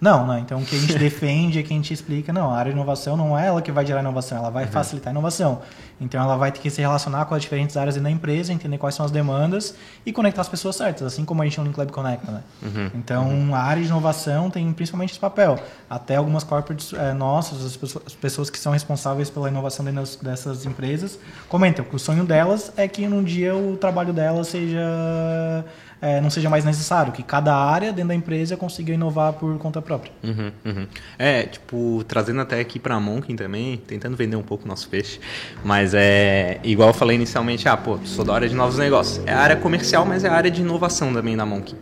não, 0.00 0.26
né? 0.26 0.40
Então 0.40 0.60
o 0.60 0.64
que 0.64 0.76
a 0.76 0.78
gente 0.78 0.96
defende 0.98 1.58
é 1.58 1.62
que 1.62 1.72
a 1.72 1.76
gente 1.76 1.92
explica, 1.92 2.32
não, 2.32 2.50
a 2.50 2.58
área 2.58 2.70
de 2.70 2.76
inovação 2.76 3.16
não 3.16 3.38
é 3.38 3.46
ela 3.46 3.62
que 3.62 3.72
vai 3.72 3.84
gerar 3.84 4.00
inovação, 4.00 4.38
ela 4.38 4.50
vai 4.50 4.64
uhum. 4.64 4.70
facilitar 4.70 5.10
a 5.10 5.12
inovação. 5.12 5.62
Então 6.00 6.22
ela 6.22 6.36
vai 6.36 6.52
ter 6.52 6.60
que 6.60 6.68
se 6.68 6.80
relacionar 6.80 7.24
com 7.24 7.34
as 7.34 7.42
diferentes 7.42 7.76
áreas 7.76 7.96
da 7.96 8.10
empresa, 8.10 8.52
entender 8.52 8.76
quais 8.76 8.94
são 8.94 9.06
as 9.06 9.10
demandas 9.10 9.74
e 10.04 10.12
conectar 10.12 10.42
as 10.42 10.48
pessoas 10.48 10.76
certas, 10.76 11.06
assim 11.06 11.24
como 11.24 11.40
a 11.40 11.44
gente 11.46 11.58
no 11.58 11.64
Link 11.66 11.78
Lab 11.78 11.90
conecta, 11.90 12.30
né? 12.30 12.42
Uhum. 12.62 12.90
Então 12.94 13.28
uhum. 13.28 13.54
a 13.54 13.58
área 13.58 13.82
de 13.82 13.88
inovação 13.88 14.50
tem 14.50 14.70
principalmente 14.72 15.12
esse 15.12 15.20
papel. 15.20 15.58
Até 15.88 16.16
algumas 16.16 16.44
corporates 16.44 16.92
é, 16.92 17.14
nossas, 17.14 17.64
as 17.64 17.76
pessoas, 17.76 18.06
as 18.06 18.14
pessoas, 18.14 18.50
que 18.50 18.58
são 18.58 18.72
responsáveis 18.72 19.30
pela 19.30 19.48
inovação 19.48 19.84
dessas 20.22 20.66
empresas, 20.66 21.18
comentam 21.48 21.84
que 21.84 21.96
o 21.96 21.98
sonho 21.98 22.24
delas 22.24 22.72
é 22.76 22.86
que 22.86 23.06
num 23.06 23.22
dia 23.22 23.56
o 23.56 23.76
trabalho 23.76 24.12
delas 24.12 24.48
seja 24.48 25.64
é, 26.00 26.20
não 26.20 26.28
seja 26.28 26.50
mais 26.50 26.64
necessário, 26.64 27.12
que 27.12 27.22
cada 27.22 27.54
área 27.54 27.92
dentro 27.92 28.08
da 28.08 28.14
empresa 28.14 28.56
consiga 28.56 28.92
inovar 28.92 29.32
por 29.32 29.56
conta 29.58 29.80
própria. 29.80 30.12
Uhum, 30.22 30.52
uhum. 30.64 30.86
É, 31.18 31.44
tipo, 31.44 32.04
trazendo 32.06 32.40
até 32.40 32.60
aqui 32.60 32.78
para 32.78 32.94
a 32.94 33.00
Monkin 33.00 33.34
também, 33.34 33.76
tentando 33.78 34.16
vender 34.16 34.36
um 34.36 34.42
pouco 34.42 34.64
o 34.64 34.68
nosso 34.68 34.88
peixe, 34.88 35.18
mas 35.64 35.94
é 35.94 36.60
igual 36.62 36.90
eu 36.90 36.94
falei 36.94 37.16
inicialmente, 37.16 37.68
ah, 37.68 37.76
pô, 37.76 37.98
sou 38.04 38.24
da 38.24 38.34
área 38.34 38.48
de 38.48 38.54
novos 38.54 38.78
negócios. 38.78 39.24
É 39.26 39.32
a 39.32 39.40
área 39.40 39.56
comercial, 39.56 40.04
mas 40.04 40.24
é 40.24 40.28
a 40.28 40.34
área 40.34 40.50
de 40.50 40.60
inovação 40.60 41.12
também 41.12 41.36
da 41.36 41.46
Monkin. 41.46 41.76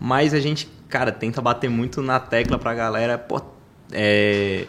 Mas 0.00 0.32
a 0.32 0.40
gente, 0.40 0.68
cara, 0.88 1.12
tenta 1.12 1.42
bater 1.42 1.68
muito 1.68 2.00
na 2.00 2.18
tecla 2.18 2.58
para 2.58 2.70
a 2.70 2.74
galera, 2.74 3.18
pô, 3.18 3.42
é, 3.92 4.66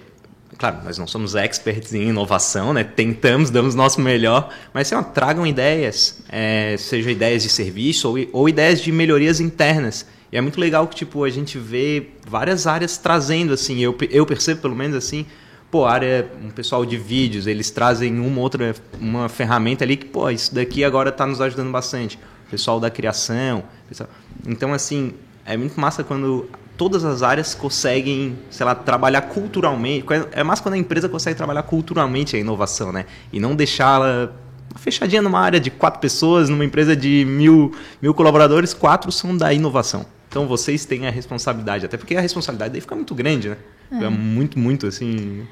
claro, 0.59 0.83
nós 0.83 0.97
não 0.97 1.07
somos 1.07 1.35
experts 1.35 1.93
em 1.93 2.09
inovação, 2.09 2.73
né? 2.73 2.83
Tentamos, 2.83 3.49
damos 3.49 3.73
nosso 3.73 4.01
melhor, 4.01 4.53
mas 4.73 4.91
assim, 4.91 4.95
ó, 4.95 5.01
tragam 5.01 5.47
ideias, 5.47 6.21
é, 6.27 6.75
seja 6.77 7.09
ideias 7.09 7.43
de 7.43 7.49
serviço 7.49 8.09
ou, 8.09 8.17
ou, 8.33 8.49
ideias 8.49 8.81
de 8.81 8.91
melhorias 8.91 9.39
internas. 9.39 10.05
E 10.31 10.37
é 10.37 10.41
muito 10.41 10.59
legal 10.59 10.85
que 10.85 10.97
tipo 10.97 11.23
a 11.23 11.29
gente 11.29 11.57
vê 11.57 12.09
várias 12.27 12.67
áreas 12.67 12.97
trazendo 12.97 13.53
assim, 13.53 13.79
eu, 13.79 13.97
eu 14.11 14.25
percebo 14.25 14.61
pelo 14.61 14.75
menos 14.75 14.97
assim, 14.97 15.25
pô, 15.71 15.85
área, 15.85 16.29
um 16.43 16.49
pessoal 16.49 16.85
de 16.85 16.97
vídeos, 16.97 17.47
eles 17.47 17.71
trazem 17.71 18.19
uma 18.19 18.41
outra 18.41 18.75
uma 18.99 19.29
ferramenta 19.29 19.85
ali 19.85 19.95
que, 19.95 20.05
pô, 20.07 20.29
isso 20.29 20.53
daqui 20.53 20.83
agora 20.83 21.09
está 21.09 21.25
nos 21.25 21.39
ajudando 21.39 21.71
bastante. 21.71 22.19
O 22.47 22.51
pessoal 22.51 22.81
da 22.81 22.89
criação, 22.89 23.63
pessoal... 23.87 24.09
então 24.45 24.73
assim, 24.73 25.13
é 25.45 25.55
muito 25.55 25.79
massa 25.79 26.03
quando 26.03 26.49
todas 26.79 27.03
as 27.03 27.21
áreas 27.21 27.53
conseguem, 27.53 28.39
sei 28.49 28.65
lá, 28.65 28.73
trabalhar 28.73 29.23
culturalmente. 29.23 30.05
É 30.31 30.45
mais 30.45 30.61
quando 30.61 30.75
a 30.75 30.77
empresa 30.77 31.09
consegue 31.09 31.35
trabalhar 31.35 31.63
culturalmente 31.63 32.37
a 32.37 32.39
inovação, 32.39 32.93
né? 32.93 33.05
E 33.33 33.39
não 33.39 33.53
deixá-la 33.53 34.31
fechadinha 34.77 35.21
numa 35.21 35.41
área 35.41 35.59
de 35.59 35.69
quatro 35.69 35.99
pessoas, 35.99 36.47
numa 36.47 36.63
empresa 36.63 36.95
de 36.95 37.25
mil, 37.25 37.75
mil 38.01 38.13
colaboradores, 38.13 38.73
quatro 38.73 39.11
são 39.11 39.35
da 39.35 39.53
inovação. 39.53 40.05
Então 40.29 40.47
vocês 40.47 40.85
têm 40.85 41.05
a 41.05 41.11
responsabilidade, 41.11 41.85
até 41.85 41.97
porque 41.97 42.15
a 42.15 42.21
responsabilidade 42.21 42.71
daí 42.71 42.79
fica 42.79 42.95
muito 42.95 43.13
grande, 43.13 43.49
né? 43.49 43.57
É, 43.91 44.05
é 44.05 44.09
muito, 44.09 44.57
muito 44.57 44.87
assim. 44.87 45.45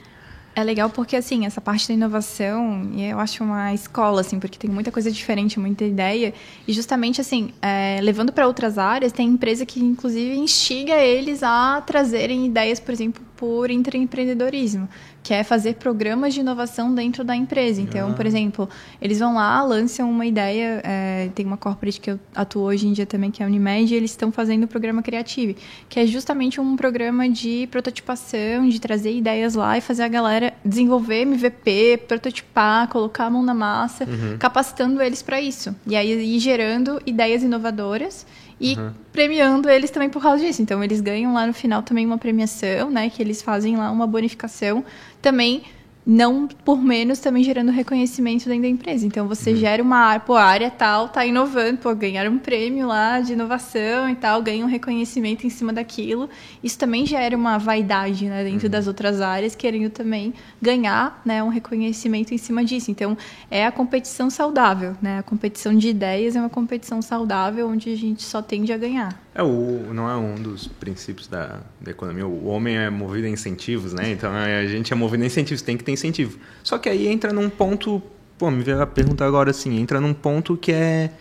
É 0.57 0.63
legal 0.63 0.89
porque, 0.89 1.15
assim, 1.15 1.45
essa 1.45 1.61
parte 1.61 1.87
da 1.87 1.93
inovação, 1.93 2.89
eu 2.97 3.19
acho 3.19 3.43
uma 3.43 3.75
escola, 3.75 4.21
assim, 4.21 4.39
porque 4.39 4.57
tem 4.57 4.67
muita 4.67 4.91
coisa 4.91 5.11
diferente, 5.11 5.59
muita 5.59 5.85
ideia. 5.85 6.33
E 6.67 6.73
justamente, 6.73 7.21
assim, 7.21 7.53
é, 7.61 7.99
levando 8.01 8.33
para 8.33 8.47
outras 8.47 8.79
áreas, 8.79 9.11
tem 9.11 9.29
empresa 9.29 9.67
que, 9.67 9.79
inclusive, 9.79 10.35
instiga 10.35 10.95
eles 10.95 11.43
a 11.43 11.79
trazerem 11.85 12.47
ideias, 12.47 12.79
por 12.79 12.91
exemplo, 12.91 13.23
por 13.35 13.69
intraempreendedorismo 13.69 14.89
que 15.27 15.33
é 15.33 15.43
fazer 15.43 15.75
programas 15.75 16.33
de 16.33 16.39
inovação 16.39 16.95
dentro 16.95 17.21
da 17.21 17.35
empresa. 17.35 17.81
Então, 17.81 18.11
ah. 18.11 18.13
por 18.13 18.25
exemplo, 18.25 18.69
eles 19.01 19.19
vão 19.19 19.35
lá, 19.35 19.61
lançam 19.61 20.09
uma 20.09 20.25
ideia, 20.25 20.81
é, 20.85 21.29
tem 21.35 21.45
uma 21.45 21.57
corporate 21.57 21.99
que 21.99 22.11
eu 22.11 22.19
atuo 22.33 22.61
hoje 22.61 22.87
em 22.87 22.93
dia 22.93 23.05
também, 23.05 23.29
que 23.29 23.43
é 23.43 23.45
a 23.45 23.49
Unimed, 23.49 23.93
e 23.93 23.97
eles 23.97 24.11
estão 24.11 24.31
fazendo 24.31 24.63
o 24.63 24.67
programa 24.69 25.03
Creative, 25.03 25.57
que 25.89 25.99
é 25.99 26.05
justamente 26.05 26.61
um 26.61 26.77
programa 26.77 27.27
de 27.27 27.67
prototipação, 27.69 28.69
de 28.69 28.79
trazer 28.79 29.13
ideias 29.13 29.53
lá 29.53 29.77
e 29.77 29.81
fazer 29.81 30.03
a 30.03 30.07
galera 30.07 30.53
desenvolver 30.63 31.23
MVP, 31.23 32.03
prototipar, 32.07 32.87
colocar 32.87 33.25
a 33.25 33.29
mão 33.29 33.43
na 33.43 33.53
massa, 33.53 34.05
uhum. 34.05 34.37
capacitando 34.37 35.01
eles 35.01 35.21
para 35.21 35.41
isso. 35.41 35.75
E 35.85 35.97
aí 35.97 36.37
ir 36.37 36.39
gerando 36.39 37.01
ideias 37.05 37.43
inovadoras 37.43 38.25
e 38.59 38.75
uhum. 38.75 38.91
premiando 39.11 39.69
eles 39.69 39.91
também 39.91 40.09
por 40.09 40.21
causa 40.21 40.43
disso. 40.43 40.61
Então 40.61 40.83
eles 40.83 40.99
ganham 40.99 41.33
lá 41.33 41.45
no 41.45 41.53
final 41.53 41.83
também 41.83 42.05
uma 42.05 42.17
premiação, 42.17 42.89
né? 42.89 43.09
Que 43.09 43.21
eles 43.21 43.41
fazem 43.41 43.77
lá 43.77 43.91
uma 43.91 44.07
bonificação 44.07 44.83
também 45.27 45.63
não 46.09 46.47
por 46.47 46.81
menos 46.81 47.19
também 47.19 47.43
gerando 47.43 47.69
reconhecimento 47.69 48.45
dentro 48.45 48.61
da 48.61 48.67
empresa. 48.69 49.05
Então 49.05 49.27
você 49.27 49.49
uhum. 49.49 49.57
gera 49.57 49.83
uma 49.83 49.97
área, 49.97 50.19
pô, 50.21 50.35
área 50.35 50.71
tal 50.71 51.09
tá 51.09 51.25
inovando, 51.25 51.79
pô, 51.79 51.93
ganhar 51.93 52.29
um 52.29 52.37
prêmio 52.37 52.87
lá 52.87 53.19
de 53.19 53.33
inovação 53.33 54.09
e 54.09 54.15
tal, 54.15 54.41
ganha 54.41 54.63
um 54.63 54.69
reconhecimento 54.69 55.45
em 55.45 55.49
cima 55.49 55.73
daquilo. 55.73 56.29
Isso 56.63 56.79
também 56.79 57.05
gera 57.05 57.35
uma 57.35 57.57
vaidade, 57.57 58.23
né, 58.29 58.41
dentro 58.45 58.67
uhum. 58.67 58.71
das 58.71 58.87
outras 58.87 59.19
áreas, 59.19 59.53
querendo 59.53 59.89
também 59.89 60.33
ganhar, 60.61 61.21
né, 61.25 61.43
um 61.43 61.49
reconhecimento 61.49 62.33
em 62.33 62.37
cima 62.37 62.63
disso. 62.63 62.89
Então 62.89 63.17
é 63.51 63.65
a 63.65 63.71
competição 63.71 64.29
saudável, 64.29 64.95
né? 65.01 65.19
A 65.19 65.23
competição 65.23 65.75
de 65.75 65.89
ideias 65.89 66.37
é 66.37 66.39
uma 66.39 66.49
competição 66.49 67.01
saudável 67.01 67.67
onde 67.67 67.91
a 67.91 67.97
gente 67.97 68.23
só 68.23 68.41
tende 68.41 68.71
a 68.71 68.77
ganhar. 68.77 69.26
É, 69.37 69.43
o, 69.43 69.93
não 69.93 70.09
é 70.09 70.15
um 70.15 70.33
dos 70.33 70.67
princípios 70.67 71.27
da, 71.27 71.59
da 71.79 71.91
economia. 71.91 72.25
O 72.25 72.47
homem 72.47 72.75
é 72.75 72.89
movido 72.89 73.27
a 73.27 73.29
incentivos, 73.29 73.93
né? 73.93 74.09
Então 74.09 74.33
a 74.33 74.65
gente 74.65 74.91
é 74.91 74.95
movido 74.95 75.21
a 75.21 75.27
incentivos, 75.27 75.61
tem 75.61 75.77
que 75.77 75.83
ter 75.83 75.91
incentivo. 75.91 76.39
Só 76.63 76.79
que 76.79 76.89
aí 76.89 77.07
entra 77.07 77.31
num 77.31 77.47
ponto. 77.47 78.01
Pô, 78.35 78.49
me 78.49 78.63
veio 78.63 78.81
a 78.81 78.87
pergunta 78.87 79.23
agora 79.23 79.51
assim: 79.51 79.79
entra 79.79 80.01
num 80.01 80.11
ponto 80.11 80.57
que 80.57 80.71
é. 80.71 81.11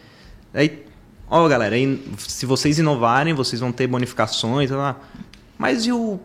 Aí, 0.54 0.82
ó, 1.28 1.46
galera, 1.46 1.74
aí, 1.74 2.02
se 2.16 2.46
vocês 2.46 2.78
inovarem, 2.78 3.34
vocês 3.34 3.60
vão 3.60 3.70
ter 3.70 3.86
bonificações, 3.86 4.70
lá. 4.70 4.98
Mas 5.58 5.84
e 5.84 5.92
o, 5.92 6.18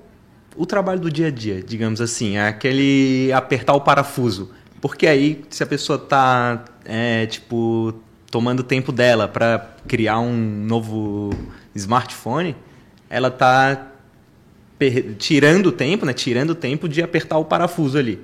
o 0.55 0.65
trabalho 0.65 1.01
do 1.01 1.11
dia 1.11 1.27
a 1.27 1.31
dia, 1.31 1.61
digamos 1.61 1.99
assim? 1.99 2.37
É 2.37 2.47
aquele 2.47 3.33
apertar 3.33 3.73
o 3.73 3.81
parafuso. 3.81 4.51
Porque 4.79 5.05
aí, 5.05 5.43
se 5.49 5.61
a 5.61 5.67
pessoa 5.67 5.99
tá, 5.99 6.63
é, 6.85 7.25
tipo, 7.25 7.93
tomando 8.31 8.63
tempo 8.63 8.93
dela 8.93 9.27
para 9.27 9.75
criar 9.85 10.19
um 10.19 10.33
novo 10.65 11.31
smartphone, 11.75 12.55
ela 13.09 13.27
está 13.27 13.87
tirando 15.17 15.71
tempo, 15.71 16.05
né? 16.05 16.13
Tirando 16.13 16.55
tempo 16.55 16.89
de 16.89 17.01
apertar 17.01 17.37
o 17.37 17.45
parafuso 17.45 17.97
ali. 17.97 18.19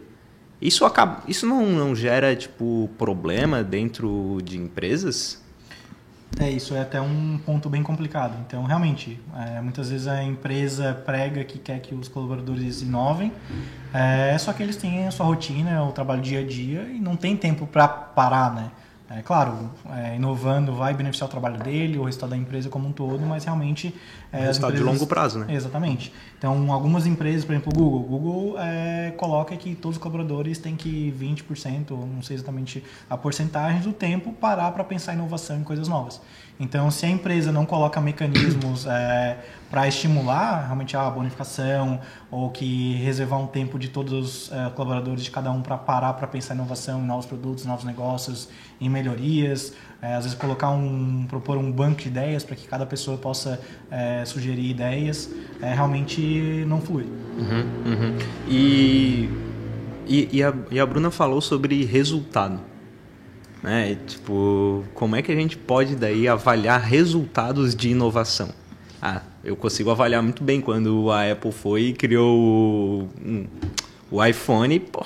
Isso 0.59 0.85
acaba, 0.85 1.21
isso 1.27 1.45
não, 1.45 1.65
não 1.67 1.95
gera 1.95 2.35
tipo 2.35 2.89
problema 2.97 3.63
dentro 3.63 4.39
de 4.43 4.57
empresas? 4.57 5.43
É, 6.39 6.49
isso 6.51 6.75
é 6.75 6.81
até 6.81 6.99
um 6.99 7.39
ponto 7.43 7.69
bem 7.69 7.81
complicado. 7.81 8.37
Então, 8.45 8.63
realmente, 8.63 9.19
é, 9.35 9.61
muitas 9.61 9.89
vezes 9.89 10.07
a 10.07 10.23
empresa 10.23 10.93
prega 11.05 11.43
que 11.43 11.57
quer 11.57 11.79
que 11.79 11.95
os 11.95 12.07
colaboradores 12.07 12.81
inovem, 12.81 13.31
é, 13.93 14.37
só 14.37 14.51
que 14.51 14.61
eles 14.61 14.75
têm 14.75 15.07
a 15.07 15.11
sua 15.11 15.25
rotina, 15.25 15.83
o 15.83 15.91
trabalho 15.91 16.21
dia 16.21 16.41
a 16.41 16.45
dia 16.45 16.83
e 16.83 16.99
não 16.99 17.15
tem 17.15 17.35
tempo 17.35 17.65
para 17.65 17.87
parar, 17.87 18.53
né? 18.53 18.71
É 19.09 19.21
claro, 19.21 19.69
é, 19.89 20.17
inovando 20.17 20.73
vai 20.73 20.93
beneficiar 20.93 21.29
o 21.29 21.31
trabalho 21.31 21.57
dele, 21.59 21.97
o 21.97 22.03
resultado 22.03 22.31
da 22.31 22.37
empresa 22.37 22.67
como 22.69 22.89
um 22.89 22.91
todo, 22.91 23.25
mas 23.25 23.45
realmente... 23.45 23.95
É, 24.33 24.39
resultado 24.39 24.71
empresas... 24.71 24.79
de 24.79 24.99
longo 24.99 25.07
prazo, 25.07 25.39
né? 25.39 25.53
Exatamente. 25.53 26.11
Então, 26.37 26.69
algumas 26.73 27.05
empresas, 27.05 27.45
por 27.45 27.53
exemplo, 27.53 27.71
o 27.73 27.77
Google. 27.77 27.99
O 27.99 28.03
Google 28.03 28.59
é, 28.59 29.13
coloca 29.15 29.55
que 29.55 29.75
todos 29.75 29.95
os 29.95 30.03
colaboradores 30.03 30.57
têm 30.57 30.75
que 30.75 31.13
20%, 31.17 31.91
não 31.91 32.21
sei 32.21 32.35
exatamente 32.35 32.83
a 33.09 33.17
porcentagem 33.17 33.81
do 33.81 33.93
tempo, 33.93 34.33
parar 34.33 34.71
para 34.71 34.83
pensar 34.83 35.13
em 35.13 35.15
inovação 35.15 35.57
em 35.57 35.63
coisas 35.63 35.87
novas. 35.87 36.19
Então, 36.59 36.89
se 36.89 37.05
a 37.05 37.09
empresa 37.09 37.51
não 37.51 37.65
coloca 37.65 38.01
mecanismos 38.01 38.87
é, 38.87 39.37
para 39.69 39.87
estimular 39.87 40.65
realmente 40.65 40.97
a 40.97 41.07
bonificação 41.09 41.99
ou 42.31 42.49
que 42.49 42.95
reservar 42.95 43.39
um 43.39 43.45
tempo 43.45 43.77
de 43.77 43.89
todos 43.89 44.13
os 44.13 44.51
é, 44.51 44.69
colaboradores 44.71 45.23
de 45.23 45.29
cada 45.29 45.51
um 45.51 45.61
para 45.61 45.77
parar 45.77 46.13
para 46.13 46.25
pensar 46.25 46.55
em 46.55 46.57
inovação, 46.57 46.99
em 46.99 47.05
novos 47.05 47.27
produtos, 47.27 47.63
novos 47.65 47.85
negócios, 47.85 48.49
em 48.81 48.89
melhorias, 48.89 49.73
é, 50.01 50.15
às 50.15 50.23
vezes 50.23 50.37
colocar 50.37 50.69
um 50.71 51.25
propor 51.27 51.57
um 51.57 51.71
banco 51.71 52.01
de 52.01 52.07
ideias 52.07 52.43
para 52.43 52.55
que 52.55 52.67
cada 52.67 52.85
pessoa 52.85 53.17
possa 53.17 53.59
é, 53.91 54.25
sugerir 54.25 54.71
ideias, 54.71 55.29
é, 55.61 55.73
realmente 55.73 56.65
não 56.67 56.81
flui. 56.81 57.03
Uhum, 57.37 57.91
uhum. 57.91 58.17
E, 58.47 59.29
e, 60.07 60.37
e, 60.37 60.43
a, 60.43 60.53
e 60.71 60.79
a 60.79 60.85
Bruna 60.87 61.11
falou 61.11 61.39
sobre 61.39 61.85
resultado. 61.85 62.59
Né? 63.67 63.97
Tipo, 64.07 64.85
como 64.93 65.17
é 65.17 65.21
que 65.21 65.29
a 65.29 65.35
gente 65.35 65.57
pode 65.57 65.93
daí 65.93 66.25
avaliar 66.25 66.79
resultados 66.79 67.75
de 67.75 67.89
inovação? 67.89 68.49
Ah, 69.01 69.21
eu 69.43 69.57
consigo 69.57 69.91
avaliar 69.91 70.23
muito 70.23 70.41
bem 70.41 70.61
quando 70.61 71.11
a 71.11 71.29
Apple 71.29 71.51
foi 71.51 71.81
e 71.87 71.93
criou 71.93 73.09
o, 73.19 73.47
o 74.09 74.23
iPhone, 74.23 74.79
pô, 74.79 75.05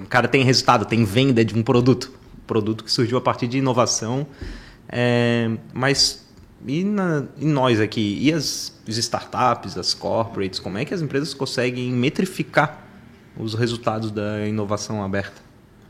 o 0.00 0.06
cara 0.06 0.28
tem 0.28 0.44
resultado, 0.44 0.84
tem 0.84 1.04
venda 1.04 1.44
de 1.44 1.58
um 1.58 1.62
produto, 1.64 2.12
produto 2.46 2.84
que 2.84 2.92
surgiu 2.92 3.18
a 3.18 3.20
partir 3.20 3.48
de 3.48 3.58
inovação. 3.58 4.28
É, 4.88 5.50
mas 5.74 6.24
e, 6.64 6.84
na, 6.84 7.24
e, 7.36 7.46
nós 7.46 7.80
aqui, 7.80 8.16
e 8.20 8.32
as, 8.32 8.72
as 8.86 8.96
startups, 8.96 9.76
as 9.76 9.92
corporates, 9.92 10.60
como 10.60 10.78
é 10.78 10.84
que 10.84 10.94
as 10.94 11.02
empresas 11.02 11.34
conseguem 11.34 11.90
metrificar 11.90 12.86
os 13.36 13.54
resultados 13.54 14.12
da 14.12 14.46
inovação 14.46 15.02
aberta? 15.02 15.45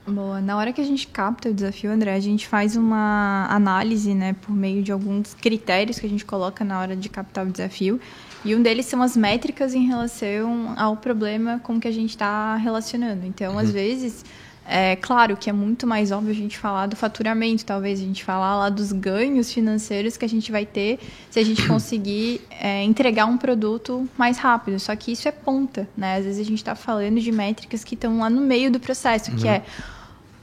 Boa. 0.06 0.40
Na 0.40 0.56
hora 0.56 0.72
que 0.72 0.80
a 0.80 0.84
gente 0.84 1.06
capta 1.08 1.48
o 1.48 1.54
desafio, 1.54 1.90
André, 1.90 2.14
a 2.14 2.20
gente 2.20 2.46
faz 2.46 2.76
uma 2.76 3.46
análise, 3.50 4.14
né, 4.14 4.36
por 4.40 4.54
meio 4.54 4.82
de 4.82 4.92
alguns 4.92 5.34
critérios 5.34 5.98
que 5.98 6.06
a 6.06 6.08
gente 6.08 6.24
coloca 6.24 6.64
na 6.64 6.78
hora 6.78 6.94
de 6.94 7.08
captar 7.08 7.44
o 7.44 7.50
desafio. 7.50 8.00
E 8.44 8.54
um 8.54 8.62
deles 8.62 8.86
são 8.86 9.02
as 9.02 9.16
métricas 9.16 9.74
em 9.74 9.84
relação 9.84 10.74
ao 10.76 10.96
problema 10.96 11.58
com 11.58 11.80
que 11.80 11.88
a 11.88 11.92
gente 11.92 12.10
está 12.10 12.54
relacionando. 12.54 13.26
Então, 13.26 13.54
uhum. 13.54 13.58
às 13.58 13.72
vezes, 13.72 14.24
é 14.64 14.94
claro 14.94 15.36
que 15.36 15.50
é 15.50 15.52
muito 15.52 15.88
mais 15.88 16.12
óbvio 16.12 16.30
a 16.30 16.34
gente 16.34 16.56
falar 16.56 16.86
do 16.86 16.94
faturamento, 16.94 17.64
talvez 17.64 17.98
a 17.98 18.02
gente 18.02 18.22
falar 18.22 18.56
lá 18.56 18.68
dos 18.68 18.92
ganhos 18.92 19.52
financeiros 19.52 20.16
que 20.16 20.24
a 20.24 20.28
gente 20.28 20.52
vai 20.52 20.64
ter 20.64 21.00
se 21.30 21.40
a 21.40 21.44
gente 21.44 21.66
conseguir 21.66 22.40
é, 22.50 22.84
entregar 22.84 23.26
um 23.26 23.36
produto 23.36 24.08
mais 24.16 24.38
rápido. 24.38 24.78
Só 24.78 24.94
que 24.94 25.10
isso 25.10 25.26
é 25.26 25.32
ponta, 25.32 25.88
né? 25.96 26.18
Às 26.18 26.24
vezes 26.24 26.40
a 26.40 26.48
gente 26.48 26.58
está 26.58 26.76
falando 26.76 27.20
de 27.20 27.32
métricas 27.32 27.82
que 27.82 27.94
estão 27.94 28.18
lá 28.18 28.30
no 28.30 28.40
meio 28.40 28.70
do 28.70 28.78
processo, 28.78 29.32
que 29.32 29.46
uhum. 29.46 29.50
é 29.50 29.62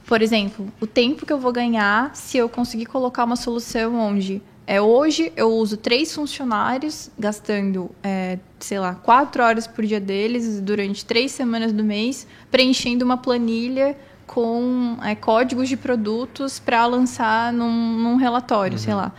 por 0.06 0.20
exemplo, 0.22 0.72
o 0.80 0.86
tempo 0.86 1.24
que 1.24 1.32
eu 1.32 1.38
vou 1.38 1.52
ganhar 1.52 2.14
se 2.14 2.36
eu 2.36 2.48
conseguir 2.48 2.86
colocar 2.86 3.24
uma 3.24 3.36
solução 3.36 3.96
onde 3.96 4.42
É, 4.66 4.80
hoje 4.80 5.30
eu 5.36 5.50
uso 5.52 5.76
três 5.76 6.14
funcionários, 6.14 7.10
gastando, 7.18 7.90
é, 8.02 8.38
sei 8.58 8.78
lá, 8.78 8.94
quatro 8.94 9.42
horas 9.42 9.66
por 9.66 9.84
dia 9.84 10.00
deles, 10.00 10.58
durante 10.58 11.04
três 11.04 11.32
semanas 11.32 11.70
do 11.70 11.84
mês, 11.84 12.26
preenchendo 12.50 13.04
uma 13.04 13.18
planilha 13.18 13.94
com 14.26 14.96
é, 15.02 15.14
códigos 15.14 15.68
de 15.68 15.76
produtos 15.76 16.58
para 16.58 16.86
lançar 16.86 17.52
num, 17.52 17.98
num 17.98 18.16
relatório, 18.16 18.78
uhum. 18.78 18.82
sei 18.82 18.94
lá. 18.94 19.12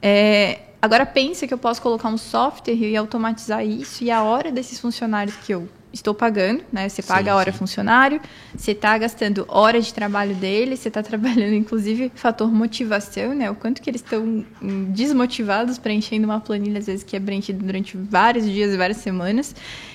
É, 0.00 0.60
agora 0.80 1.04
pensa 1.04 1.44
que 1.44 1.52
eu 1.52 1.58
posso 1.58 1.82
colocar 1.82 2.08
um 2.08 2.16
software 2.16 2.74
e 2.74 2.96
automatizar 2.96 3.66
isso 3.66 4.04
e 4.04 4.12
a 4.12 4.22
hora 4.22 4.52
desses 4.52 4.78
funcionários 4.78 5.34
que 5.44 5.52
eu 5.52 5.68
estou 5.94 6.14
pagando, 6.14 6.62
né? 6.72 6.88
Você 6.88 7.02
paga 7.02 7.24
sim, 7.24 7.30
a 7.30 7.36
hora 7.36 7.52
sim. 7.52 7.58
funcionário, 7.58 8.20
você 8.56 8.72
está 8.72 8.96
gastando 8.98 9.44
hora 9.48 9.80
de 9.80 9.94
trabalho 9.94 10.34
dele, 10.34 10.76
você 10.76 10.88
está 10.88 11.02
trabalhando, 11.02 11.54
inclusive, 11.54 12.10
fator 12.14 12.52
motivação, 12.52 13.34
né? 13.34 13.50
O 13.50 13.54
quanto 13.54 13.80
que 13.80 13.88
eles 13.88 14.02
estão 14.02 14.44
hum, 14.62 14.90
desmotivados 14.90 15.78
preenchendo 15.78 16.26
uma 16.26 16.40
planilha, 16.40 16.78
às 16.78 16.86
vezes, 16.86 17.02
que 17.02 17.16
é 17.16 17.20
preenchida 17.20 17.64
durante 17.64 17.96
vários 17.96 18.44
dias 18.44 18.74
e 18.74 18.76
várias 18.76 18.98
semanas. 18.98 19.54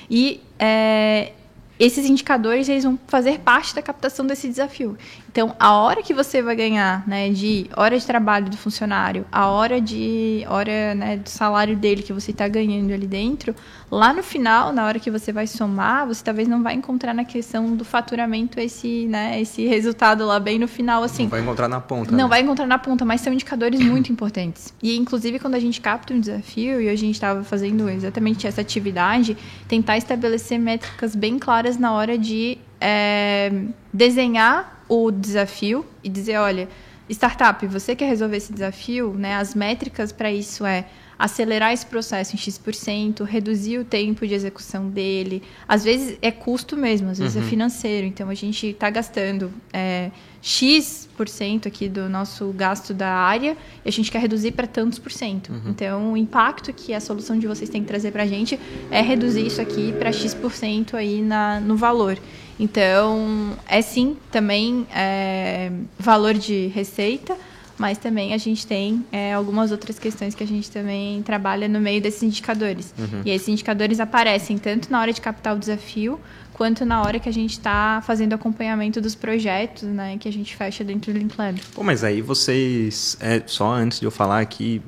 E 0.09 0.41
é, 0.57 1.33
esses 1.79 2.05
indicadores 2.05 2.67
eles 2.67 2.83
vão 2.83 2.99
fazer 3.07 3.39
parte 3.39 3.73
da 3.73 3.81
captação 3.81 4.27
desse 4.27 4.49
desafio. 4.49 4.97
Então, 5.31 5.55
a 5.59 5.73
hora 5.73 6.01
que 6.01 6.11
você 6.11 6.41
vai 6.41 6.55
ganhar, 6.55 7.07
né, 7.07 7.29
de 7.29 7.69
hora 7.77 7.97
de 7.97 8.03
trabalho 8.03 8.49
do 8.49 8.57
funcionário, 8.57 9.23
a 9.31 9.47
hora 9.47 9.79
de 9.79 10.43
hora, 10.49 10.95
né, 10.95 11.17
do 11.17 11.29
salário 11.29 11.77
dele 11.77 12.01
que 12.01 12.11
você 12.11 12.31
está 12.31 12.47
ganhando 12.47 12.91
ali 12.91 13.05
dentro, 13.05 13.55
lá 13.91 14.11
no 14.11 14.23
final, 14.23 14.73
na 14.73 14.85
hora 14.85 14.97
que 14.97 15.11
você 15.11 15.31
vai 15.31 15.45
somar, 15.45 16.07
você 16.07 16.23
talvez 16.23 16.47
não 16.47 16.63
vai 16.63 16.73
encontrar 16.73 17.13
na 17.13 17.23
questão 17.23 17.75
do 17.75 17.85
faturamento 17.85 18.59
esse, 18.59 19.05
né, 19.05 19.39
esse 19.39 19.67
resultado 19.67 20.25
lá 20.25 20.39
bem 20.39 20.57
no 20.57 20.67
final, 20.67 21.03
assim. 21.03 21.23
Não 21.23 21.29
vai 21.29 21.41
encontrar 21.41 21.67
na 21.67 21.79
ponta. 21.79 22.11
Não 22.11 22.23
né? 22.23 22.27
vai 22.27 22.41
encontrar 22.41 22.65
na 22.65 22.79
ponta, 22.79 23.05
mas 23.05 23.21
são 23.21 23.31
indicadores 23.31 23.79
muito 23.85 24.11
importantes. 24.11 24.73
E 24.81 24.97
inclusive 24.97 25.37
quando 25.37 25.53
a 25.53 25.59
gente 25.59 25.79
capta 25.79 26.11
um 26.11 26.19
desafio 26.19 26.81
e 26.81 26.89
a 26.89 26.95
gente 26.95 27.13
estava 27.13 27.43
fazendo 27.43 27.87
exatamente 27.87 28.47
essa 28.47 28.61
atividade, 28.61 29.37
tentar 29.67 29.95
estabelecer 29.95 30.57
métricas 30.57 31.15
bem 31.15 31.37
claras 31.37 31.77
na 31.77 31.93
hora 31.93 32.17
de 32.17 32.57
é, 32.81 33.51
desenhar 33.93 34.78
o 34.89 35.11
desafio 35.11 35.85
e 36.03 36.09
dizer, 36.09 36.37
olha, 36.37 36.67
startup, 37.09 37.65
você 37.67 37.95
quer 37.95 38.07
resolver 38.07 38.37
esse 38.37 38.51
desafio, 38.51 39.13
né? 39.13 39.35
As 39.35 39.55
métricas 39.55 40.11
para 40.11 40.31
isso 40.31 40.65
é 40.65 40.85
acelerar 41.19 41.73
esse 41.73 41.85
processo 41.85 42.33
em 42.33 42.39
X%, 42.39 43.25
reduzir 43.25 43.77
o 43.77 43.83
tempo 43.83 44.25
de 44.25 44.33
execução 44.33 44.89
dele. 44.89 45.43
Às 45.67 45.83
vezes 45.83 46.17
é 46.21 46.31
custo 46.31 46.77
mesmo, 46.77 47.09
às 47.09 47.19
vezes 47.19 47.35
é 47.35 47.39
uhum. 47.39 47.45
é 47.45 47.49
financeiro. 47.49 48.07
Então 48.07 48.29
a 48.29 48.33
gente 48.33 48.67
está 48.67 48.89
gastando 48.89 49.51
é, 49.73 50.11
X% 50.41 51.67
aqui 51.67 51.89
do 51.89 52.07
nosso 52.07 52.53
gasto 52.53 52.93
da 52.93 53.09
área 53.09 53.57
e 53.83 53.89
a 53.89 53.91
gente 53.91 54.09
quer 54.09 54.19
reduzir 54.19 54.51
para 54.51 54.65
tantos 54.65 54.97
por 54.97 55.11
cento. 55.11 55.51
Uhum. 55.51 55.61
Então 55.67 56.13
o 56.13 56.17
impacto 56.17 56.71
que 56.71 56.93
a 56.93 57.01
solução 57.01 57.37
de 57.37 57.47
vocês 57.47 57.69
tem 57.69 57.81
que 57.81 57.87
trazer 57.87 58.11
para 58.11 58.23
a 58.23 58.27
gente 58.27 58.57
é 58.89 59.01
reduzir 59.01 59.45
isso 59.45 59.59
aqui 59.59 59.91
para 59.99 60.13
X% 60.13 60.93
aí 60.93 61.21
na, 61.21 61.59
no 61.59 61.75
valor. 61.75 62.17
Então, 62.59 63.57
é 63.67 63.81
sim 63.81 64.17
também 64.31 64.85
é, 64.93 65.71
valor 65.97 66.33
de 66.33 66.67
receita, 66.67 67.35
mas 67.77 67.97
também 67.97 68.33
a 68.33 68.37
gente 68.37 68.67
tem 68.67 69.05
é, 69.11 69.33
algumas 69.33 69.71
outras 69.71 69.97
questões 69.97 70.35
que 70.35 70.43
a 70.43 70.47
gente 70.47 70.69
também 70.69 71.23
trabalha 71.23 71.69
no 71.69 71.79
meio 71.79 72.01
desses 72.01 72.21
indicadores. 72.21 72.93
Uhum. 72.99 73.21
E 73.23 73.31
esses 73.31 73.47
indicadores 73.47 74.01
aparecem 74.01 74.57
tanto 74.57 74.91
na 74.91 74.99
hora 74.99 75.13
de 75.13 75.21
captar 75.21 75.55
o 75.55 75.59
desafio, 75.59 76.19
quanto 76.53 76.85
na 76.85 77.01
hora 77.01 77.17
que 77.19 77.29
a 77.29 77.31
gente 77.31 77.51
está 77.51 78.03
fazendo 78.05 78.33
acompanhamento 78.33 78.99
dos 78.99 79.15
projetos, 79.15 79.83
né, 79.83 80.17
que 80.19 80.27
a 80.27 80.33
gente 80.33 80.57
fecha 80.57 80.83
dentro 80.83 81.13
do 81.13 81.17
Link 81.17 81.33
Lab. 81.37 81.57
Pô, 81.73 81.81
mas 81.81 82.03
aí 82.03 82.21
vocês, 82.21 83.15
é, 83.21 83.41
só 83.45 83.71
antes 83.71 84.01
de 84.01 84.05
eu 84.05 84.11
falar 84.11 84.41
aqui, 84.41 84.81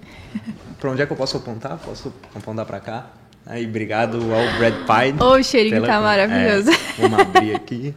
para 0.78 0.91
onde 0.91 1.01
é 1.01 1.05
que 1.05 1.13
eu 1.13 1.17
posso 1.17 1.38
apontar? 1.38 1.78
Posso 1.78 2.13
apontar 2.36 2.65
para 2.65 2.82
cá? 2.82 3.20
Aí, 3.45 3.65
obrigado 3.65 4.17
ao 4.17 4.57
Brad 4.57 4.73
Pine. 4.85 5.21
O 5.21 5.43
cheirinho 5.43 5.75
pela... 5.75 5.87
tá 5.87 6.01
maravilhoso. 6.01 6.71
É, 6.71 7.01
vamos 7.01 7.19
abrir 7.19 7.55
aqui. 7.55 7.95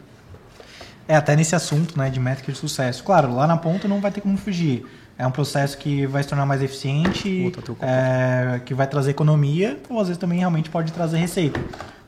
É, 1.07 1.15
até 1.15 1.35
nesse 1.35 1.55
assunto 1.55 1.97
né, 1.97 2.09
de 2.09 2.19
métrica 2.19 2.51
de 2.51 2.57
sucesso. 2.57 3.03
Claro, 3.03 3.33
lá 3.33 3.45
na 3.45 3.57
ponta 3.57 3.87
não 3.87 4.01
vai 4.01 4.11
ter 4.11 4.21
como 4.21 4.37
fugir. 4.37 4.85
É 5.17 5.25
um 5.25 5.31
processo 5.31 5.77
que 5.77 6.05
vai 6.07 6.23
se 6.23 6.29
tornar 6.29 6.45
mais 6.45 6.61
eficiente, 6.61 7.51
é, 7.81 8.59
que 8.65 8.73
vai 8.73 8.85
trazer 8.85 9.11
economia, 9.11 9.79
ou 9.89 9.99
às 9.99 10.07
vezes 10.07 10.19
também 10.19 10.39
realmente 10.39 10.69
pode 10.69 10.91
trazer 10.91 11.17
receita. 11.17 11.59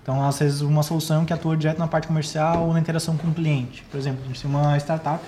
Então, 0.03 0.25
às 0.25 0.39
vezes, 0.39 0.61
uma 0.61 0.83
solução 0.83 1.25
que 1.25 1.31
atua 1.31 1.55
direto 1.55 1.77
na 1.77 1.87
parte 1.87 2.07
comercial 2.07 2.65
ou 2.65 2.73
na 2.73 2.79
interação 2.79 3.15
com 3.15 3.27
o 3.27 3.33
cliente. 3.33 3.83
Por 3.91 3.97
exemplo, 3.97 4.21
a 4.23 4.27
gente 4.27 4.41
tem 4.41 4.49
uma 4.49 4.77
startup 4.77 5.23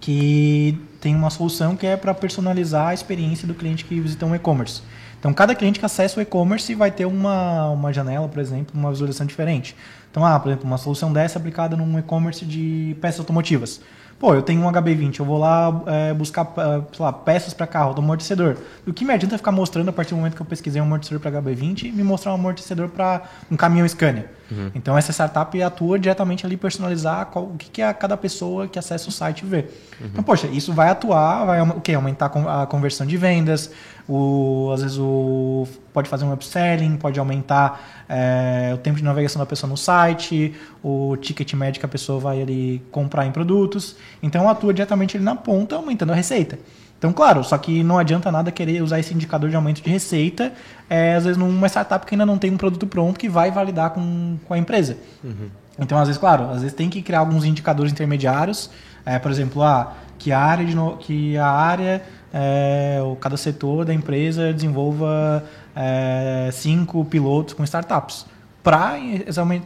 que 0.00 0.78
tem 1.00 1.14
uma 1.14 1.30
solução 1.30 1.76
que 1.76 1.86
é 1.86 1.96
para 1.96 2.12
personalizar 2.12 2.88
a 2.88 2.94
experiência 2.94 3.46
do 3.46 3.54
cliente 3.54 3.84
que 3.84 3.98
visita 4.00 4.26
um 4.26 4.34
e-commerce. 4.34 4.82
Então, 5.22 5.32
cada 5.32 5.54
cliente 5.54 5.78
que 5.78 5.86
acessa 5.86 6.18
o 6.18 6.22
e-commerce 6.22 6.74
vai 6.74 6.90
ter 6.90 7.06
uma, 7.06 7.68
uma 7.68 7.92
janela, 7.92 8.26
por 8.26 8.40
exemplo, 8.40 8.74
uma 8.74 8.90
visualização 8.90 9.24
diferente. 9.24 9.76
Então, 10.10 10.26
ah, 10.26 10.36
por 10.40 10.48
exemplo, 10.48 10.66
uma 10.66 10.76
solução 10.76 11.12
dessa 11.12 11.38
aplicada 11.38 11.76
num 11.76 11.96
e-commerce 11.96 12.44
de 12.44 12.96
peças 13.00 13.20
automotivas. 13.20 13.80
Pô, 14.18 14.34
eu 14.34 14.42
tenho 14.42 14.60
um 14.62 14.70
HB20, 14.70 15.18
eu 15.18 15.24
vou 15.24 15.38
lá 15.38 15.82
é, 15.86 16.14
buscar 16.14 16.46
sei 16.54 17.04
lá, 17.04 17.12
peças 17.12 17.52
para 17.52 17.66
carro, 17.66 17.92
do 17.92 18.00
amortecedor. 18.00 18.56
O 18.86 18.92
que 18.92 19.04
me 19.04 19.12
adianta 19.12 19.36
ficar 19.36 19.50
mostrando 19.50 19.88
a 19.88 19.92
partir 19.92 20.10
do 20.10 20.16
momento 20.16 20.36
que 20.36 20.42
eu 20.42 20.46
pesquisei 20.46 20.80
um 20.80 20.84
amortecedor 20.84 21.20
para 21.20 21.42
HB20 21.42 21.92
me 21.92 22.04
mostrar 22.04 22.30
um 22.30 22.36
amortecedor 22.36 22.88
para 22.88 23.22
um 23.50 23.56
caminhão 23.56 23.88
Scania? 23.88 24.30
Uhum. 24.48 24.70
Então 24.76 24.96
essa 24.96 25.12
startup 25.12 25.60
atua 25.60 25.98
diretamente 25.98 26.46
ali 26.46 26.56
personalizar 26.56 27.26
qual, 27.26 27.46
o 27.46 27.56
que, 27.56 27.68
que 27.68 27.82
a 27.82 27.92
cada 27.92 28.16
pessoa 28.16 28.68
que 28.68 28.78
acessa 28.78 29.08
o 29.08 29.12
site 29.12 29.44
vê. 29.44 29.66
Uhum. 30.00 30.06
Então, 30.12 30.22
poxa, 30.22 30.46
isso 30.46 30.72
vai 30.72 30.88
atuar, 30.88 31.44
vai 31.44 31.60
o 31.60 31.80
quê? 31.80 31.94
aumentar 31.94 32.26
a 32.26 32.66
conversão 32.66 33.04
de 33.04 33.16
vendas, 33.16 33.72
o, 34.08 34.70
às 34.74 34.82
vezes 34.82 34.98
o, 34.98 35.66
pode 35.92 36.08
fazer 36.08 36.24
um 36.24 36.32
upselling, 36.32 36.96
pode 36.96 37.18
aumentar 37.18 38.04
é, 38.08 38.72
o 38.74 38.78
tempo 38.78 38.96
de 38.96 39.04
navegação 39.04 39.40
da 39.40 39.46
pessoa 39.46 39.70
no 39.70 39.76
site, 39.76 40.54
o 40.82 41.16
ticket 41.16 41.52
médio 41.54 41.80
que 41.80 41.86
a 41.86 41.88
pessoa 41.88 42.18
vai 42.18 42.42
ali 42.42 42.82
comprar 42.90 43.26
em 43.26 43.32
produtos. 43.32 43.96
Então 44.22 44.48
atua 44.48 44.74
diretamente 44.74 45.16
ali 45.16 45.24
na 45.24 45.36
ponta, 45.36 45.76
aumentando 45.76 46.12
a 46.12 46.16
receita. 46.16 46.58
Então, 47.02 47.12
claro, 47.12 47.42
só 47.42 47.58
que 47.58 47.82
não 47.82 47.98
adianta 47.98 48.30
nada 48.30 48.52
querer 48.52 48.80
usar 48.80 49.00
esse 49.00 49.12
indicador 49.12 49.50
de 49.50 49.56
aumento 49.56 49.82
de 49.82 49.90
receita, 49.90 50.52
é, 50.88 51.16
às 51.16 51.24
vezes 51.24 51.36
numa 51.36 51.66
startup 51.66 52.06
que 52.06 52.14
ainda 52.14 52.24
não 52.24 52.38
tem 52.38 52.52
um 52.52 52.56
produto 52.56 52.86
pronto 52.86 53.18
que 53.18 53.28
vai 53.28 53.50
validar 53.50 53.90
com, 53.90 54.36
com 54.46 54.54
a 54.54 54.58
empresa. 54.58 54.96
Uhum. 55.24 55.48
Então, 55.80 55.98
às 55.98 56.06
vezes, 56.06 56.20
claro, 56.20 56.44
às 56.50 56.62
vezes 56.62 56.74
tem 56.74 56.88
que 56.88 57.02
criar 57.02 57.18
alguns 57.18 57.44
indicadores 57.44 57.90
intermediários, 57.90 58.70
é, 59.04 59.18
por 59.18 59.32
exemplo, 59.32 59.64
ah, 59.64 59.94
que 60.16 60.30
a 60.30 60.38
área, 60.38 60.64
de 60.64 60.76
no, 60.76 60.96
que 60.96 61.36
a 61.36 61.48
área 61.48 62.04
é, 62.32 62.98
cada 63.20 63.36
setor 63.36 63.84
da 63.84 63.92
empresa 63.92 64.52
desenvolva 64.52 65.44
é, 65.76 66.48
cinco 66.52 67.04
pilotos 67.04 67.54
com 67.54 67.62
startups 67.64 68.26
para 68.62 68.96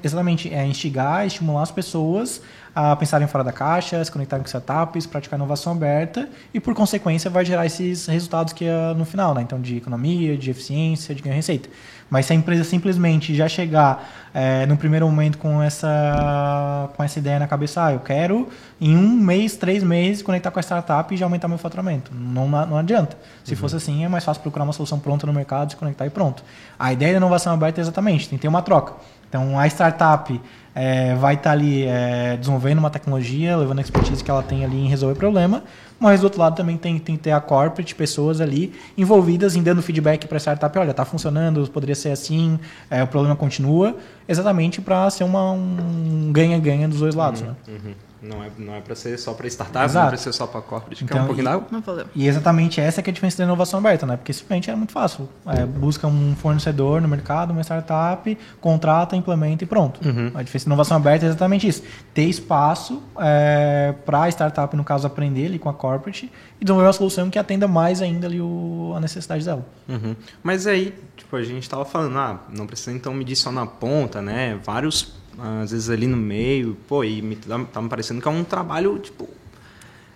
exatamente 0.03 0.53
é, 0.53 0.67
instigar, 0.67 1.27
estimular 1.27 1.62
as 1.62 1.71
pessoas 1.71 2.41
a 2.79 2.95
pensarem 2.95 3.27
fora 3.27 3.43
da 3.43 3.53
caixa, 3.53 4.05
se 4.05 4.12
conectarem 4.12 4.43
com 4.43 4.47
startups, 4.47 5.07
praticar 5.07 5.39
inovação 5.39 5.72
aberta 5.72 6.29
e, 6.53 6.61
por 6.61 6.74
consequência, 6.74 7.31
vai 7.31 7.43
gerar 7.43 7.64
esses 7.64 8.05
resultados 8.05 8.53
que 8.53 8.66
é 8.66 8.93
no 8.93 9.07
final, 9.07 9.33
né? 9.33 9.41
Então, 9.41 9.59
de 9.59 9.79
economia, 9.79 10.37
de 10.37 10.51
eficiência, 10.51 11.14
de 11.14 11.22
ganho 11.22 11.33
de 11.33 11.39
receita. 11.39 11.70
Mas 12.11 12.27
se 12.27 12.35
a 12.35 12.37
empresa 12.37 12.64
simplesmente 12.64 13.35
já 13.35 13.49
chegar 13.49 14.07
é, 14.35 14.66
no 14.66 14.77
primeiro 14.77 15.07
momento 15.07 15.39
com 15.39 15.62
essa, 15.62 16.91
com 16.95 17.03
essa 17.03 17.18
ideia 17.18 17.39
na 17.39 17.49
cabeça, 17.49 17.87
ah, 17.87 17.93
eu 17.95 18.01
quero 18.01 18.47
em 18.79 18.95
um 18.95 19.09
mês, 19.09 19.57
três 19.57 19.83
meses, 19.83 20.22
conectar 20.22 20.51
com 20.51 20.59
a 20.59 20.62
startup 20.62 21.12
e 21.14 21.16
já 21.16 21.24
aumentar 21.24 21.49
meu 21.49 21.57
faturamento. 21.57 22.12
Não, 22.14 22.47
não 22.47 22.77
adianta. 22.77 23.16
Se 23.43 23.55
uhum. 23.55 23.57
fosse 23.57 23.77
assim, 23.77 24.05
é 24.05 24.09
mais 24.09 24.22
fácil 24.22 24.43
procurar 24.43 24.64
uma 24.64 24.74
solução 24.74 24.99
pronta 24.99 25.27
no 25.27 25.33
mercado, 25.33 25.70
se 25.70 25.77
conectar 25.77 26.05
e 26.05 26.11
pronto. 26.11 26.45
A 26.79 26.93
ideia 26.93 27.12
da 27.12 27.16
inovação 27.16 27.55
aberta 27.55 27.81
é 27.81 27.83
exatamente, 27.83 28.29
tem 28.29 28.37
que 28.37 28.43
ter 28.43 28.49
uma 28.49 28.61
troca. 28.61 28.93
Então, 29.37 29.59
a 29.59 29.66
startup 29.66 30.41
é, 30.74 31.14
vai 31.14 31.34
estar 31.34 31.51
tá 31.51 31.53
ali 31.53 31.84
é, 31.84 32.39
desenvolvendo 32.39 32.78
uma 32.78 32.89
tecnologia, 32.89 33.55
levando 33.55 33.80
a 33.80 33.82
expertise 33.82 34.24
que 34.24 34.30
ela 34.30 34.43
tem 34.43 34.64
ali 34.64 34.78
em 34.78 34.89
resolver 34.89 35.14
problema, 35.14 35.62
mas 36.01 36.20
do 36.20 36.24
outro 36.24 36.41
lado 36.41 36.57
também 36.57 36.78
tem, 36.78 36.99
tem 36.99 37.16
que 37.16 37.24
ter 37.24 37.32
a 37.32 37.41
corporate, 37.41 37.95
pessoas 37.95 38.41
ali 38.41 38.72
envolvidas 38.97 39.55
em 39.55 39.62
dando 39.62 39.82
feedback 39.82 40.26
para 40.26 40.39
a 40.39 40.41
startup, 40.41 40.78
olha, 40.78 40.91
está 40.91 41.05
funcionando, 41.05 41.68
poderia 41.70 41.95
ser 41.95 42.12
assim, 42.12 42.59
é, 42.91 43.03
o 43.03 43.07
problema 43.07 43.37
continua, 43.37 43.95
exatamente 44.26 44.80
para 44.80 45.09
ser 45.11 45.24
uma, 45.24 45.53
um 45.53 46.30
ganha-ganha 46.32 46.89
dos 46.89 47.01
dois 47.01 47.14
lados. 47.14 47.43
Uhum, 47.43 47.49
né? 47.49 47.55
Uhum. 47.68 47.93
Não 48.23 48.43
é, 48.43 48.51
não 48.59 48.75
é 48.75 48.81
para 48.81 48.95
ser 48.95 49.19
só 49.19 49.35
para 49.35 49.47
startup, 49.47 49.85
Exato. 49.85 49.99
não 49.99 50.07
é 50.07 50.09
para 50.09 50.17
ser 50.17 50.33
só 50.33 50.47
para 50.47 50.61
corporate. 50.62 51.05
Então, 51.05 51.23
um 51.23 51.27
pouquinho 51.27 51.45
d'água? 51.45 51.67
Não 51.71 51.83
falou. 51.83 52.05
E 52.14 52.27
exatamente 52.27 52.81
essa 52.81 53.03
que 53.03 53.11
é 53.11 53.12
a 53.12 53.14
diferença 53.14 53.39
da 53.39 53.45
inovação 53.45 53.79
aberta, 53.79 54.07
né? 54.07 54.17
Porque 54.17 54.33
simplesmente 54.33 54.71
é 54.71 54.75
muito 54.75 54.93
fácil. 54.93 55.29
É, 55.47 55.67
busca 55.67 56.07
um 56.07 56.35
fornecedor 56.37 57.01
no 57.01 57.09
mercado, 57.09 57.51
uma 57.51 57.62
startup, 57.62 58.37
contrata, 58.61 59.14
implementa 59.14 59.64
e 59.64 59.67
pronto. 59.67 60.01
Uhum. 60.07 60.31
A 60.35 60.43
diferença 60.43 60.64
da 60.64 60.71
inovação 60.71 60.97
aberta 60.97 61.27
é 61.27 61.29
exatamente 61.29 61.69
isso. 61.69 61.83
Ter 62.14 62.25
espaço 62.25 63.03
é, 63.19 63.95
para 64.05 64.23
a 64.23 64.29
startup, 64.29 64.75
no 64.75 64.85
caso, 64.85 65.07
aprender 65.07 65.47
ali 65.47 65.59
com 65.59 65.69
a 65.69 65.75
corporate 65.75 66.31
e 66.61 66.64
desenvolver 66.64 66.87
uma 66.87 66.93
solução 66.93 67.29
que 67.29 67.39
atenda 67.39 67.69
mais 67.69 68.01
ainda 68.01 68.27
ali 68.27 68.41
o, 68.41 68.95
a 68.97 69.01
necessidade 69.01 69.45
dela. 69.45 69.64
Uhum. 69.89 70.17
Mas 70.43 70.67
aí, 70.67 70.95
tipo, 71.17 71.37
a 71.37 71.43
gente 71.43 71.62
estava 71.62 71.85
falando, 71.85 72.17
ah, 72.19 72.41
não 72.51 72.67
precisa 72.67 72.93
então 72.93 73.12
medir 73.12 73.37
só 73.37 73.53
na 73.53 73.67
ponta, 73.67 74.23
né? 74.23 74.59
Vários 74.64 75.14
às 75.39 75.70
vezes 75.70 75.91
ali 75.91 76.07
no 76.07 76.16
meio, 76.16 76.76
pô, 76.89 77.05
e 77.05 77.20
me, 77.22 77.37
tá, 77.37 77.59
tá 77.64 77.82
me 77.82 77.89
parecendo 77.89 78.20
que 78.20 78.28
é 78.28 78.30
um 78.30 78.45
trabalho, 78.45 78.99
tipo, 78.99 79.28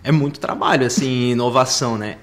é 0.03 0.11
muito 0.11 0.39
trabalho, 0.39 0.85
assim, 0.85 1.31
inovação, 1.31 1.97
né? 1.97 2.17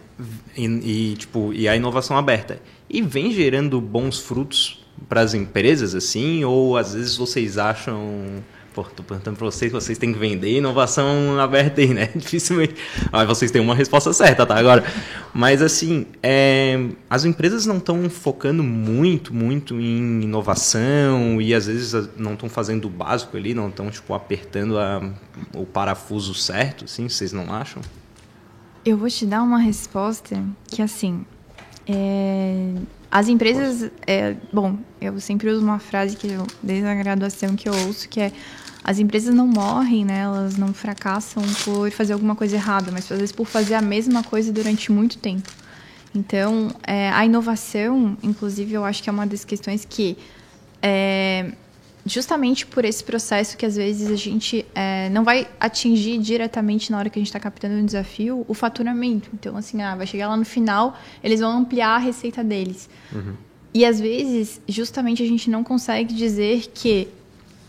e, 0.57 0.65
e, 1.13 1.17
tipo, 1.17 1.53
e 1.53 1.69
a 1.69 1.77
inovação 1.77 2.17
aberta. 2.17 2.61
E 2.89 3.01
vem 3.03 3.33
gerando 3.33 3.81
bons 3.81 4.19
frutos 4.19 4.85
para 5.09 5.21
as 5.21 5.35
empresas, 5.35 5.95
assim? 5.95 6.45
Ou 6.45 6.77
às 6.77 6.95
vezes 6.95 7.17
vocês 7.17 7.59
acham 7.59 8.43
Pô, 8.75 8.85
tô 8.85 9.03
perguntando 9.03 9.37
para 9.37 9.47
vocês, 9.47 9.73
vocês 9.73 9.99
têm 9.99 10.13
que 10.13 10.19
vender 10.19 10.59
inovação 10.59 11.39
aberta 11.41 11.81
aí, 11.81 11.93
né? 11.93 12.11
Dificilmente. 12.15 12.75
Mas 13.11 13.27
vocês 13.27 13.51
têm 13.51 13.61
uma 13.61 13.75
resposta 13.75 14.13
certa, 14.13 14.47
tá? 14.47 14.57
Agora. 14.57 14.85
Mas 15.35 15.63
assim, 15.63 16.07
é, 16.23 16.89
as 17.09 17.25
empresas 17.25 17.67
não 17.67 17.79
estão 17.79 18.09
focando 18.09 18.63
muito, 18.63 19.33
muito 19.35 19.75
em 19.81 20.23
inovação 20.23 21.41
e 21.41 21.55
às 21.55 21.67
vezes 21.67 22.09
não 22.17 22.35
estão 22.35 22.49
fazendo 22.49 22.87
o 22.87 22.91
básico 22.91 23.37
ali, 23.37 23.55
não 23.55 23.69
estão, 23.69 23.91
tipo, 23.91 24.15
apertando 24.15 24.79
a, 24.79 25.13
o 25.55 25.65
parafuso 25.65 26.35
certo, 26.35 26.85
assim, 26.85 27.09
vocês 27.09 27.33
não 27.33 27.53
acham? 27.53 27.83
Eu 28.85 28.97
vou 28.97 29.09
te 29.09 29.27
dar 29.27 29.43
uma 29.43 29.59
resposta 29.59 30.43
que, 30.67 30.81
assim, 30.81 31.25
é, 31.87 32.75
as 33.11 33.29
empresas, 33.29 33.91
é, 34.07 34.37
bom, 34.53 34.79
eu 35.01 35.19
sempre 35.21 35.49
uso 35.51 35.65
uma 35.65 35.79
frase 35.79 36.17
que 36.17 36.29
eu, 36.29 36.47
desde 36.63 36.87
a 36.87 36.95
graduação 36.95 37.57
que 37.57 37.69
eu 37.69 37.75
ouço, 37.87 38.09
que 38.09 38.21
é 38.21 38.33
as 38.85 38.99
empresas 38.99 39.35
não 39.35 39.47
morrem, 39.47 40.05
né? 40.05 40.21
Elas 40.21 40.57
não 40.57 40.73
fracassam 40.73 41.43
por 41.65 41.91
fazer 41.91 42.13
alguma 42.13 42.35
coisa 42.35 42.57
errada, 42.57 42.91
mas 42.91 43.11
às 43.11 43.19
vezes 43.19 43.33
por 43.33 43.47
fazer 43.47 43.75
a 43.75 43.83
mesma 43.83 44.23
coisa 44.23 44.53
durante 44.53 44.91
muito 44.91 45.19
tempo. 45.19 45.51
Então, 46.15 46.71
é, 46.87 47.11
a 47.11 47.25
inovação, 47.25 48.17
inclusive, 48.23 48.73
eu 48.73 48.85
acho 48.85 49.03
que 49.03 49.11
é 49.11 49.13
uma 49.13 49.27
das 49.27 49.45
questões 49.45 49.85
que, 49.85 50.17
é, 50.81 51.53
justamente 52.07 52.67
por 52.67 52.85
esse 52.85 53.05
processo 53.05 53.57
que 53.57 53.67
às 53.67 53.77
vezes 53.77 54.11
a 54.11 54.17
gente 54.17 54.65
é, 54.75 55.09
não 55.11 55.25
vai 55.25 55.47
atingir 55.61 56.19
diretamente 56.19 56.91
na 56.91 56.99
hora 56.99 57.11
que 57.11 57.19
a 57.19 57.21
gente 57.21 57.29
está 57.29 57.41
captando 57.41 57.75
um 57.75 57.85
desafio, 57.85 58.45
o 58.49 58.55
faturamento. 58.55 59.31
Então, 59.35 59.57
assim, 59.57 59.83
ah, 59.83 59.95
vai 59.95 60.07
chegar 60.07 60.29
lá 60.29 60.37
no 60.37 60.45
final, 60.45 60.99
eles 61.23 61.41
vão 61.41 61.59
ampliar 61.59 61.97
a 61.97 61.99
receita 61.99 62.43
deles. 62.43 62.89
Uhum. 63.13 63.35
E 63.75 63.85
às 63.85 64.01
vezes, 64.01 64.61
justamente, 64.67 65.23
a 65.23 65.27
gente 65.27 65.51
não 65.51 65.63
consegue 65.63 66.15
dizer 66.15 66.71
que 66.73 67.09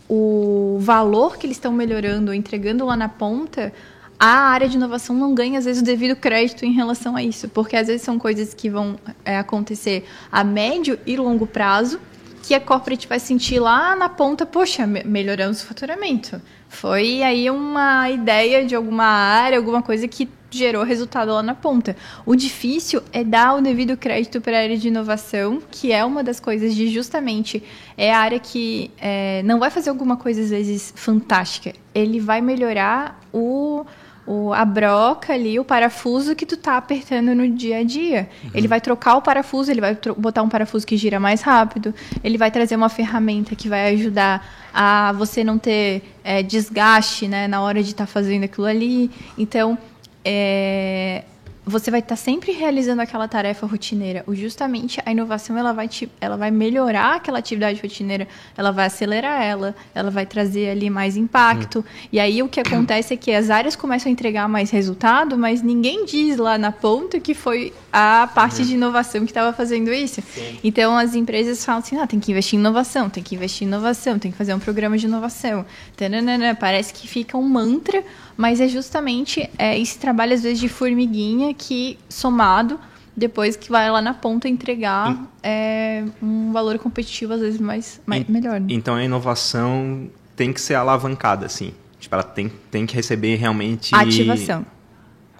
o 0.08 0.78
valor 0.80 1.36
que 1.36 1.46
eles 1.46 1.56
estão 1.56 1.72
melhorando, 1.72 2.34
entregando 2.34 2.84
lá 2.84 2.96
na 2.96 3.08
ponta, 3.08 3.72
a 4.18 4.50
área 4.50 4.68
de 4.68 4.76
inovação 4.76 5.14
não 5.14 5.34
ganha, 5.34 5.58
às 5.58 5.64
vezes, 5.64 5.80
o 5.80 5.84
devido 5.84 6.16
crédito 6.16 6.64
em 6.64 6.72
relação 6.72 7.16
a 7.16 7.22
isso. 7.22 7.48
Porque, 7.48 7.76
às 7.76 7.86
vezes, 7.86 8.02
são 8.02 8.18
coisas 8.18 8.52
que 8.52 8.68
vão 8.68 8.98
é, 9.24 9.38
acontecer 9.38 10.04
a 10.32 10.42
médio 10.42 10.98
e 11.06 11.16
longo 11.16 11.46
prazo, 11.46 12.00
que 12.42 12.54
a 12.54 12.60
corporate 12.60 13.06
vai 13.06 13.18
sentir 13.18 13.60
lá 13.60 13.94
na 13.94 14.08
ponta, 14.08 14.46
poxa, 14.46 14.86
melhoramos 14.86 15.62
o 15.62 15.66
faturamento. 15.66 16.40
Foi 16.68 17.22
aí 17.22 17.50
uma 17.50 18.08
ideia 18.10 18.64
de 18.64 18.74
alguma 18.74 19.04
área, 19.04 19.58
alguma 19.58 19.82
coisa 19.82 20.06
que 20.06 20.28
gerou 20.50 20.82
resultado 20.82 21.32
lá 21.32 21.42
na 21.42 21.54
ponta. 21.54 21.96
O 22.26 22.34
difícil 22.34 23.02
é 23.12 23.22
dar 23.22 23.54
o 23.54 23.60
devido 23.60 23.96
crédito 23.96 24.40
para 24.40 24.58
a 24.58 24.60
área 24.62 24.76
de 24.76 24.88
inovação, 24.88 25.62
que 25.70 25.92
é 25.92 26.04
uma 26.04 26.22
das 26.22 26.40
coisas 26.40 26.74
de 26.74 26.88
justamente 26.88 27.62
é 27.96 28.12
a 28.12 28.18
área 28.18 28.38
que 28.38 28.90
é, 28.98 29.42
não 29.44 29.58
vai 29.58 29.70
fazer 29.70 29.90
alguma 29.90 30.16
coisa 30.16 30.42
às 30.42 30.50
vezes 30.50 30.92
fantástica. 30.96 31.72
Ele 31.94 32.18
vai 32.18 32.40
melhorar 32.40 33.20
o 33.32 33.84
o, 34.30 34.52
a 34.52 34.64
broca 34.64 35.32
ali, 35.32 35.58
o 35.58 35.64
parafuso 35.64 36.36
que 36.36 36.46
tu 36.46 36.56
tá 36.56 36.76
apertando 36.76 37.34
no 37.34 37.50
dia 37.50 37.78
a 37.78 37.82
dia. 37.82 38.28
Uhum. 38.44 38.50
Ele 38.54 38.68
vai 38.68 38.80
trocar 38.80 39.16
o 39.16 39.22
parafuso, 39.22 39.72
ele 39.72 39.80
vai 39.80 39.98
botar 40.16 40.44
um 40.44 40.48
parafuso 40.48 40.86
que 40.86 40.96
gira 40.96 41.18
mais 41.18 41.42
rápido, 41.42 41.92
ele 42.22 42.38
vai 42.38 42.48
trazer 42.48 42.76
uma 42.76 42.88
ferramenta 42.88 43.56
que 43.56 43.68
vai 43.68 43.92
ajudar 43.92 44.46
a 44.72 45.10
você 45.14 45.42
não 45.42 45.58
ter 45.58 46.04
é, 46.22 46.44
desgaste 46.44 47.26
né, 47.26 47.48
na 47.48 47.60
hora 47.60 47.82
de 47.82 47.90
estar 47.90 48.06
tá 48.06 48.12
fazendo 48.12 48.44
aquilo 48.44 48.68
ali. 48.68 49.10
Então, 49.36 49.76
é, 50.24 51.24
você 51.70 51.90
vai 51.90 52.00
estar 52.00 52.16
tá 52.16 52.16
sempre 52.16 52.52
realizando 52.52 53.00
aquela 53.00 53.28
tarefa 53.28 53.66
rotineira. 53.66 54.24
O 54.26 54.34
justamente 54.34 55.00
a 55.04 55.10
inovação 55.10 55.56
ela 55.56 55.72
vai 55.72 55.88
te, 55.88 56.10
ela 56.20 56.36
vai 56.36 56.50
melhorar 56.50 57.16
aquela 57.16 57.38
atividade 57.38 57.80
rotineira, 57.80 58.26
ela 58.56 58.70
vai 58.70 58.86
acelerar 58.86 59.42
ela, 59.42 59.74
ela 59.94 60.10
vai 60.10 60.26
trazer 60.26 60.70
ali 60.70 60.90
mais 60.90 61.16
impacto. 61.16 61.76
Uhum. 61.76 61.84
E 62.12 62.20
aí 62.20 62.42
o 62.42 62.48
que 62.48 62.60
acontece 62.60 63.14
é 63.14 63.16
que 63.16 63.32
as 63.32 63.50
áreas 63.50 63.76
começam 63.76 64.10
a 64.10 64.12
entregar 64.12 64.48
mais 64.48 64.70
resultado, 64.70 65.38
mas 65.38 65.62
ninguém 65.62 66.04
diz 66.04 66.36
lá 66.36 66.58
na 66.58 66.72
ponta 66.72 67.20
que 67.20 67.34
foi 67.34 67.72
a 67.92 68.28
parte 68.34 68.60
uhum. 68.60 68.66
de 68.66 68.74
inovação 68.74 69.24
que 69.24 69.30
estava 69.30 69.52
fazendo 69.52 69.92
isso. 69.92 70.20
Sim. 70.22 70.58
Então 70.62 70.96
as 70.96 71.14
empresas 71.14 71.64
falam 71.64 71.80
assim: 71.80 71.96
"Ah, 71.96 72.06
tem 72.06 72.18
que 72.18 72.32
investir 72.32 72.58
em 72.58 72.60
inovação, 72.60 73.08
tem 73.08 73.22
que 73.22 73.34
investir 73.34 73.66
em 73.66 73.68
inovação, 73.68 74.18
tem 74.18 74.30
que 74.30 74.36
fazer 74.36 74.54
um 74.54 74.58
programa 74.58 74.98
de 74.98 75.06
inovação". 75.06 75.64
Tananana, 75.96 76.54
parece 76.54 76.92
que 76.92 77.06
fica 77.06 77.36
um 77.36 77.48
mantra 77.48 78.02
mas 78.40 78.58
é 78.58 78.66
justamente 78.66 79.50
é, 79.58 79.78
esse 79.78 79.98
trabalho, 79.98 80.32
às 80.32 80.42
vezes, 80.42 80.58
de 80.58 80.66
formiguinha 80.66 81.52
que, 81.52 81.98
somado, 82.08 82.80
depois 83.14 83.54
que 83.54 83.70
vai 83.70 83.90
lá 83.90 84.00
na 84.00 84.14
ponta 84.14 84.48
entregar 84.48 85.30
é, 85.42 86.04
um 86.22 86.50
valor 86.50 86.78
competitivo, 86.78 87.34
às 87.34 87.40
vezes, 87.40 87.60
mais, 87.60 88.00
mais 88.06 88.26
melhor. 88.26 88.58
Né? 88.58 88.68
Então, 88.70 88.94
a 88.94 89.04
inovação 89.04 90.08
tem 90.34 90.54
que 90.54 90.60
ser 90.62 90.72
alavancada, 90.72 91.44
assim. 91.44 91.74
Tipo, 91.98 92.14
ela 92.14 92.24
tem, 92.24 92.50
tem 92.70 92.86
que 92.86 92.94
receber 92.94 93.36
realmente... 93.36 93.94
Ativação. 93.94 94.64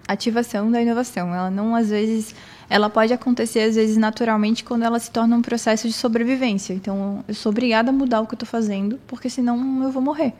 Ativação 0.07 0.70
da 0.70 0.82
inovação. 0.82 1.34
Ela 1.34 1.51
não, 1.51 1.74
às 1.74 1.88
vezes... 1.88 2.34
Ela 2.68 2.90
pode 2.90 3.14
acontecer, 3.14 3.61
às 3.61 3.76
vezes, 3.76 3.96
naturalmente, 3.96 4.62
quando 4.62 4.82
ela 4.82 4.98
se 4.98 5.11
torna 5.11 5.34
um 5.34 5.40
processo 5.40 5.88
de 5.88 5.94
sobrevivência. 5.94 6.74
Então, 6.74 7.24
eu 7.26 7.34
sou 7.34 7.48
obrigada 7.48 7.88
a 7.88 7.92
mudar 7.94 8.20
o 8.20 8.26
que 8.26 8.34
eu 8.34 8.36
estou 8.36 8.46
fazendo, 8.46 9.01
porque 9.07 9.30
senão 9.30 9.84
eu 9.84 9.90
vou 9.90 10.03
morrer. 10.03 10.34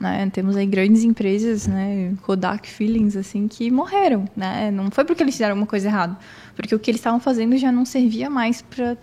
Né? 0.00 0.28
Temos 0.32 0.56
aí 0.56 0.66
grandes 0.66 1.04
empresas, 1.04 1.66
né? 1.66 2.14
Kodak, 2.22 2.68
Feelings, 2.68 3.16
assim, 3.16 3.46
que 3.46 3.70
morreram, 3.70 4.28
né? 4.36 4.70
Não 4.70 4.90
foi 4.90 5.04
porque 5.04 5.22
eles 5.22 5.34
fizeram 5.34 5.52
alguma 5.52 5.66
coisa 5.66 5.86
errada, 5.86 6.18
porque 6.56 6.74
o 6.74 6.78
que 6.78 6.90
eles 6.90 7.00
estavam 7.00 7.20
fazendo 7.20 7.56
já 7.56 7.70
não 7.70 7.84
servia 7.84 8.28
mais 8.28 8.62
para 8.62 8.96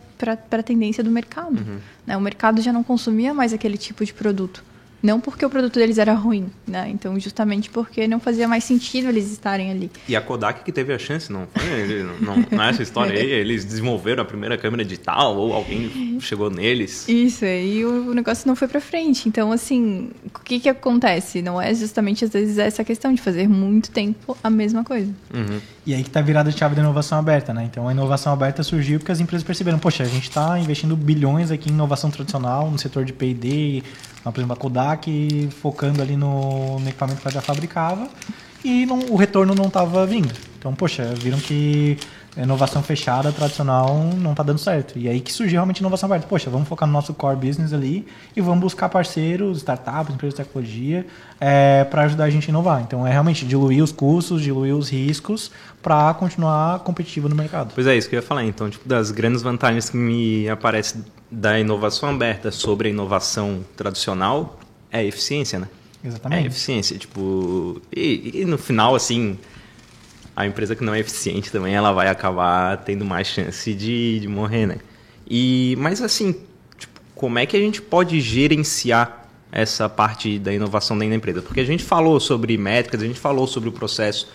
a 0.52 0.64
tendência 0.64 1.04
do 1.04 1.10
mercado. 1.10 1.60
Uhum. 1.60 1.78
Né? 2.06 2.18
O 2.18 2.22
mercado 2.22 2.62
já 2.62 2.74
não 2.74 2.84
consumia 2.84 3.34
mais 3.34 3.54
aquele 3.54 3.78
tipo 3.78 4.04
de 4.04 4.14
produto. 4.14 4.64
Não 5.02 5.20
porque 5.20 5.46
o 5.46 5.50
produto 5.50 5.76
deles 5.76 5.98
era 5.98 6.14
ruim, 6.14 6.50
né? 6.68 6.90
Então, 6.90 7.20
justamente 7.20 7.70
porque 7.70 8.08
não 8.08 8.20
fazia 8.20 8.48
mais 8.48 8.64
sentido 8.64 9.10
eles 9.10 9.32
estarem 9.32 9.72
ali. 9.72 9.92
E 10.08 10.16
a 10.16 10.22
Kodak 10.22 10.64
que 10.64 10.72
teve 10.72 10.94
a 10.94 11.00
chance, 11.00 11.32
não 11.32 11.48
foi? 11.48 12.04
Não, 12.22 12.46
não 12.52 12.64
é 12.64 12.70
essa 12.70 12.84
história 12.84 13.20
aí? 13.20 13.30
Eles 13.30 13.66
desenvolveram 13.66 14.22
a 14.24 14.26
primeira 14.26 14.58
câmera 14.58 14.84
digital 14.84 15.36
ou 15.36 15.54
alguém 15.54 16.20
chegou 16.20 16.50
neles? 16.50 17.08
Isso, 17.08 17.46
e 17.46 17.84
o 17.86 18.14
negócio 18.14 18.48
não 18.48 18.56
foi 18.56 18.68
para 18.68 18.80
frente. 18.80 19.28
Então, 19.28 19.52
assim, 19.52 20.12
o 20.34 20.40
que 20.40 20.60
que 20.60 20.70
acontece? 20.70 21.42
Não 21.42 21.62
é 21.62 21.74
justamente, 21.74 22.26
às 22.26 22.32
vezes, 22.32 22.58
essa 22.58 22.84
questão 22.84 23.14
de 23.14 23.22
fazer 23.22 23.48
muito 23.48 23.92
tempo 23.92 24.38
a 24.44 24.50
mesma 24.50 24.84
coisa. 24.84 25.12
Uhum. 25.34 25.60
E 25.86 25.96
aí 25.96 26.04
que 26.04 26.10
tá 26.12 26.22
virada 26.22 26.50
a 26.50 26.52
chave 26.52 26.76
da 26.76 26.82
inovação 26.82 27.18
aberta, 27.18 27.54
né? 27.54 27.64
Então, 27.64 27.88
a 27.88 27.92
inovação 27.92 28.32
aberta 28.32 28.62
surgiu 28.62 29.00
porque 29.00 29.12
as 29.12 29.20
empresas 29.20 29.44
perceberam, 29.44 29.80
poxa, 29.80 30.04
a 30.04 30.08
gente 30.08 30.30
está 30.30 30.60
investindo 30.60 30.96
bilhões 30.96 31.50
aqui 31.50 31.70
em 31.70 31.74
inovação 31.74 32.12
tradicional, 32.12 32.70
no 32.70 32.78
setor 32.78 33.04
de 33.04 33.12
P&D, 33.12 33.84
por 34.24 34.38
exemplo, 34.38 34.54
a 34.54 34.56
Kodak 34.56 35.50
focando 35.60 36.02
ali 36.02 36.16
no, 36.16 36.80
no 36.80 36.88
equipamento 36.88 37.20
que 37.20 37.28
ela 37.28 37.34
já 37.34 37.42
fabricava 37.42 38.08
e 38.64 38.86
não, 38.86 39.00
o 39.10 39.16
retorno 39.16 39.56
não 39.56 39.66
estava 39.66 40.06
vindo. 40.06 40.32
Então, 40.60 40.74
poxa, 40.76 41.16
viram 41.16 41.40
que 41.40 41.98
inovação 42.38 42.84
fechada, 42.84 43.32
tradicional, 43.32 43.98
não 44.16 44.32
está 44.32 44.44
dando 44.44 44.60
certo. 44.60 44.98
E 44.98 45.10
aí 45.10 45.20
que 45.20 45.34
surgiu 45.34 45.54
realmente 45.56 45.80
inovação 45.80 46.08
aberta. 46.08 46.28
Poxa, 46.28 46.50
vamos 46.50 46.68
focar 46.68 46.88
no 46.88 46.94
nosso 46.94 47.14
core 47.14 47.36
business 47.36 47.74
ali 47.74 48.08
e 48.36 48.42
vamos 48.42 48.62
buscar 48.62 48.88
parceiros, 48.88 49.58
startups, 49.58 50.14
empresas 50.14 50.38
de 50.38 50.46
tecnologia 50.46 51.06
é, 51.44 51.84
para 51.86 52.04
ajudar 52.04 52.26
a 52.26 52.30
gente 52.30 52.48
a 52.48 52.50
inovar. 52.50 52.84
Então, 52.84 53.06
é 53.06 53.12
realmente 53.12 53.44
diluir 53.48 53.84
os 53.84 53.92
custos, 53.92 54.44
diluir 54.44 54.76
os 54.76 54.90
riscos 54.90 55.52
para 55.82 56.14
continuar 56.14 56.80
competitivo 56.82 57.28
no 57.28 57.36
mercado. 57.36 57.72
Pois 57.74 57.88
é, 57.88 57.98
isso 57.98 58.08
que 58.08 58.16
eu 58.16 58.20
ia 58.20 58.26
falar. 58.26 58.46
Então, 58.46 58.70
tipo, 58.70 58.88
das 58.88 59.10
grandes 59.10 59.42
vantagens 59.42 59.90
que 59.90 59.98
me 59.98 60.48
aparecem 60.48 61.04
da 61.32 61.60
inovação 61.60 62.10
aberta 62.10 62.52
sobre 62.52 62.90
a 62.90 62.92
inovação 62.92 63.66
tradicional 63.76 64.60
é 64.92 65.00
a 65.00 65.04
eficiência, 65.04 65.58
né? 65.58 65.68
Exatamente. 66.04 66.40
É 66.40 66.44
a 66.44 66.46
eficiência, 66.46 66.98
tipo... 66.98 67.82
E, 67.92 68.42
e, 68.42 68.46
no 68.46 68.60
final, 68.60 68.94
assim, 68.94 69.36
a 70.36 70.46
empresa 70.46 70.76
que 70.76 70.84
não 70.84 70.94
é 70.94 71.00
eficiente 71.00 71.52
também, 71.52 71.74
ela 71.74 71.92
vai 71.92 72.08
acabar 72.08 72.78
tendo 72.78 73.04
mais 73.04 73.26
chance 73.26 73.74
de, 73.74 74.20
de 74.20 74.28
morrer, 74.28 74.68
né? 74.68 74.78
E, 75.28 75.76
mas, 75.80 76.04
assim, 76.04 76.36
tipo, 76.78 77.02
como 77.16 77.40
é 77.40 77.48
que 77.48 77.58
a 77.58 77.60
gente 77.60 77.82
pode 77.82 78.22
gerenciar 78.22 79.21
essa 79.52 79.90
parte 79.90 80.40
da 80.40 80.54
inovação 80.54 80.98
dentro 80.98 81.12
da 81.12 81.18
empresa? 81.18 81.42
Porque 81.42 81.60
a 81.60 81.66
gente 81.66 81.84
falou 81.84 82.20
sobre 82.20 82.58
métricas, 82.58 83.02
a 83.02 83.06
gente 83.06 83.20
falou 83.20 83.48
sobre 83.48 83.70
o 83.70 83.72
processo... 83.72 84.28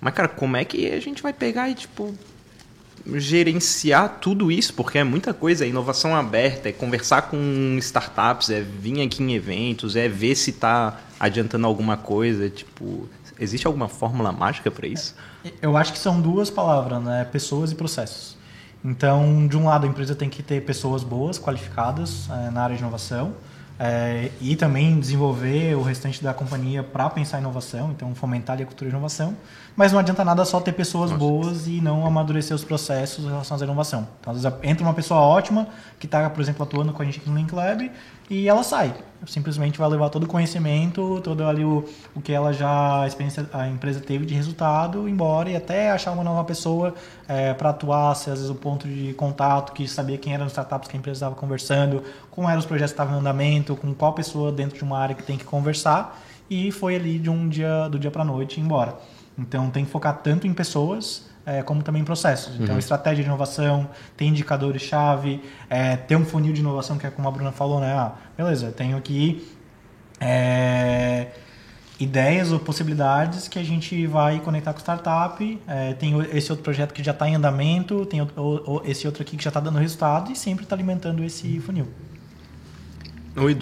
Mas, 0.00 0.12
cara, 0.12 0.28
como 0.28 0.56
é 0.56 0.64
que 0.64 0.90
a 0.90 1.00
gente 1.00 1.22
vai 1.22 1.32
pegar 1.32 1.70
e, 1.70 1.74
tipo, 1.74 2.14
gerenciar 3.14 4.18
tudo 4.20 4.52
isso, 4.52 4.74
porque 4.74 4.98
é 4.98 5.04
muita 5.04 5.32
coisa, 5.32 5.64
é 5.64 5.68
inovação 5.68 6.14
aberta, 6.14 6.68
é 6.68 6.72
conversar 6.72 7.22
com 7.22 7.76
startups, 7.78 8.50
é 8.50 8.60
vir 8.60 9.00
aqui 9.00 9.22
em 9.22 9.34
eventos, 9.34 9.96
é 9.96 10.08
ver 10.08 10.34
se 10.34 10.50
está 10.50 11.00
adiantando 11.18 11.66
alguma 11.66 11.96
coisa, 11.96 12.50
tipo, 12.50 13.08
existe 13.38 13.66
alguma 13.66 13.88
fórmula 13.88 14.30
mágica 14.32 14.70
para 14.70 14.86
isso? 14.86 15.14
Eu 15.60 15.76
acho 15.76 15.92
que 15.92 15.98
são 15.98 16.20
duas 16.20 16.50
palavras, 16.50 17.02
né? 17.02 17.24
Pessoas 17.30 17.72
e 17.72 17.74
processos. 17.74 18.36
Então, 18.84 19.46
de 19.46 19.56
um 19.56 19.64
lado, 19.64 19.86
a 19.86 19.88
empresa 19.88 20.14
tem 20.14 20.28
que 20.28 20.42
ter 20.42 20.62
pessoas 20.62 21.02
boas, 21.02 21.38
qualificadas 21.38 22.28
é, 22.30 22.50
na 22.50 22.62
área 22.64 22.76
de 22.76 22.82
inovação, 22.82 23.34
é, 23.78 24.30
e 24.40 24.54
também 24.54 25.00
desenvolver 25.00 25.74
o 25.74 25.82
restante 25.82 26.22
da 26.22 26.32
companhia 26.32 26.82
para 26.82 27.10
pensar 27.10 27.38
em 27.38 27.40
inovação, 27.40 27.90
então 27.90 28.14
fomentar 28.14 28.60
a 28.60 28.64
cultura 28.64 28.88
de 28.88 28.94
inovação. 28.94 29.36
Mas 29.74 29.92
não 29.92 29.98
adianta 29.98 30.24
nada 30.24 30.44
só 30.44 30.60
ter 30.60 30.72
pessoas 30.72 31.10
Nossa. 31.10 31.18
boas 31.18 31.66
e 31.66 31.80
não 31.80 32.06
amadurecer 32.06 32.54
os 32.54 32.62
processos 32.62 33.24
relacionados 33.24 33.62
à 33.62 33.64
inovação. 33.64 34.06
Então, 34.20 34.32
às 34.32 34.42
vezes 34.42 34.58
entra 34.62 34.84
uma 34.84 34.94
pessoa 34.94 35.20
ótima 35.20 35.66
que 35.98 36.06
está, 36.06 36.30
por 36.30 36.40
exemplo, 36.40 36.62
atuando 36.62 36.92
com 36.92 37.02
a 37.02 37.04
gente 37.04 37.18
aqui 37.18 37.28
no 37.28 37.36
Link 37.36 37.52
Lab 37.52 37.90
e 38.28 38.48
ela 38.48 38.62
sai. 38.62 38.94
Simplesmente 39.26 39.78
vai 39.78 39.88
levar 39.88 40.10
todo 40.10 40.24
o 40.24 40.26
conhecimento, 40.26 41.20
todo 41.22 41.44
ali 41.44 41.64
o, 41.64 41.84
o 42.14 42.20
que 42.20 42.32
ela 42.32 42.52
já, 42.52 43.02
a 43.02 43.06
experiência, 43.06 43.48
a 43.52 43.66
empresa 43.68 43.98
teve 44.00 44.26
de 44.26 44.34
resultado 44.34 45.08
embora 45.08 45.50
e 45.50 45.56
até 45.56 45.90
achar 45.90 46.12
uma 46.12 46.22
nova 46.22 46.44
pessoa 46.44 46.94
é, 47.26 47.54
para 47.54 47.70
atuar, 47.70 48.14
se 48.16 48.28
às 48.28 48.36
vezes 48.36 48.50
o 48.50 48.54
ponto 48.54 48.86
de 48.86 49.14
contato, 49.14 49.72
que 49.72 49.88
sabia 49.88 50.18
quem 50.18 50.34
eram 50.34 50.44
os 50.44 50.52
startups 50.52 50.88
que 50.88 50.96
a 50.96 50.98
empresa 50.98 51.16
estava 51.16 51.34
conversando, 51.34 52.02
como 52.30 52.48
eram 52.48 52.58
os 52.58 52.66
projetos 52.66 52.92
que 52.92 52.94
estavam 52.94 53.16
em 53.16 53.20
andamento, 53.20 53.74
com 53.76 53.94
qual 53.94 54.12
pessoa 54.12 54.52
dentro 54.52 54.76
de 54.76 54.84
uma 54.84 54.98
área 54.98 55.14
que 55.14 55.22
tem 55.22 55.38
que 55.38 55.44
conversar 55.44 56.22
e 56.50 56.70
foi 56.70 56.96
ali 56.96 57.18
de 57.18 57.30
um 57.30 57.48
dia 57.48 57.88
do 57.88 57.98
dia 57.98 58.10
para 58.10 58.24
noite 58.24 58.60
embora. 58.60 58.94
Então 59.38 59.70
tem 59.70 59.84
que 59.84 59.90
focar 59.90 60.20
tanto 60.22 60.46
em 60.46 60.52
pessoas 60.52 61.26
é, 61.46 61.62
como 61.62 61.82
também 61.82 62.04
processos. 62.04 62.54
Então, 62.58 62.74
uhum. 62.74 62.78
estratégia 62.78 63.22
de 63.22 63.28
inovação, 63.28 63.88
tem 64.16 64.28
indicadores-chave, 64.28 65.42
é, 65.68 65.96
ter 65.96 66.16
um 66.16 66.24
funil 66.24 66.52
de 66.52 66.60
inovação, 66.60 66.98
que 66.98 67.06
é 67.06 67.10
como 67.10 67.28
a 67.28 67.30
Bruna 67.30 67.52
falou, 67.52 67.80
né? 67.80 67.92
Ah, 67.92 68.12
beleza, 68.36 68.66
eu 68.66 68.72
tenho 68.72 68.96
aqui 68.96 69.46
é, 70.20 71.28
ideias 71.98 72.52
ou 72.52 72.58
possibilidades 72.58 73.48
que 73.48 73.58
a 73.58 73.62
gente 73.62 74.06
vai 74.06 74.40
conectar 74.40 74.72
com 74.72 74.80
startup. 74.80 75.60
É, 75.66 75.92
tem 75.94 76.18
esse 76.32 76.50
outro 76.50 76.64
projeto 76.64 76.92
que 76.92 77.02
já 77.02 77.12
está 77.12 77.28
em 77.28 77.34
andamento, 77.34 78.06
tem 78.06 78.20
esse 78.84 79.06
outro 79.06 79.22
aqui 79.22 79.36
que 79.36 79.44
já 79.44 79.50
está 79.50 79.60
dando 79.60 79.78
resultado 79.78 80.32
e 80.32 80.36
sempre 80.36 80.64
está 80.64 80.74
alimentando 80.74 81.22
esse 81.22 81.60
funil. 81.60 81.88
Oi, 83.36 83.58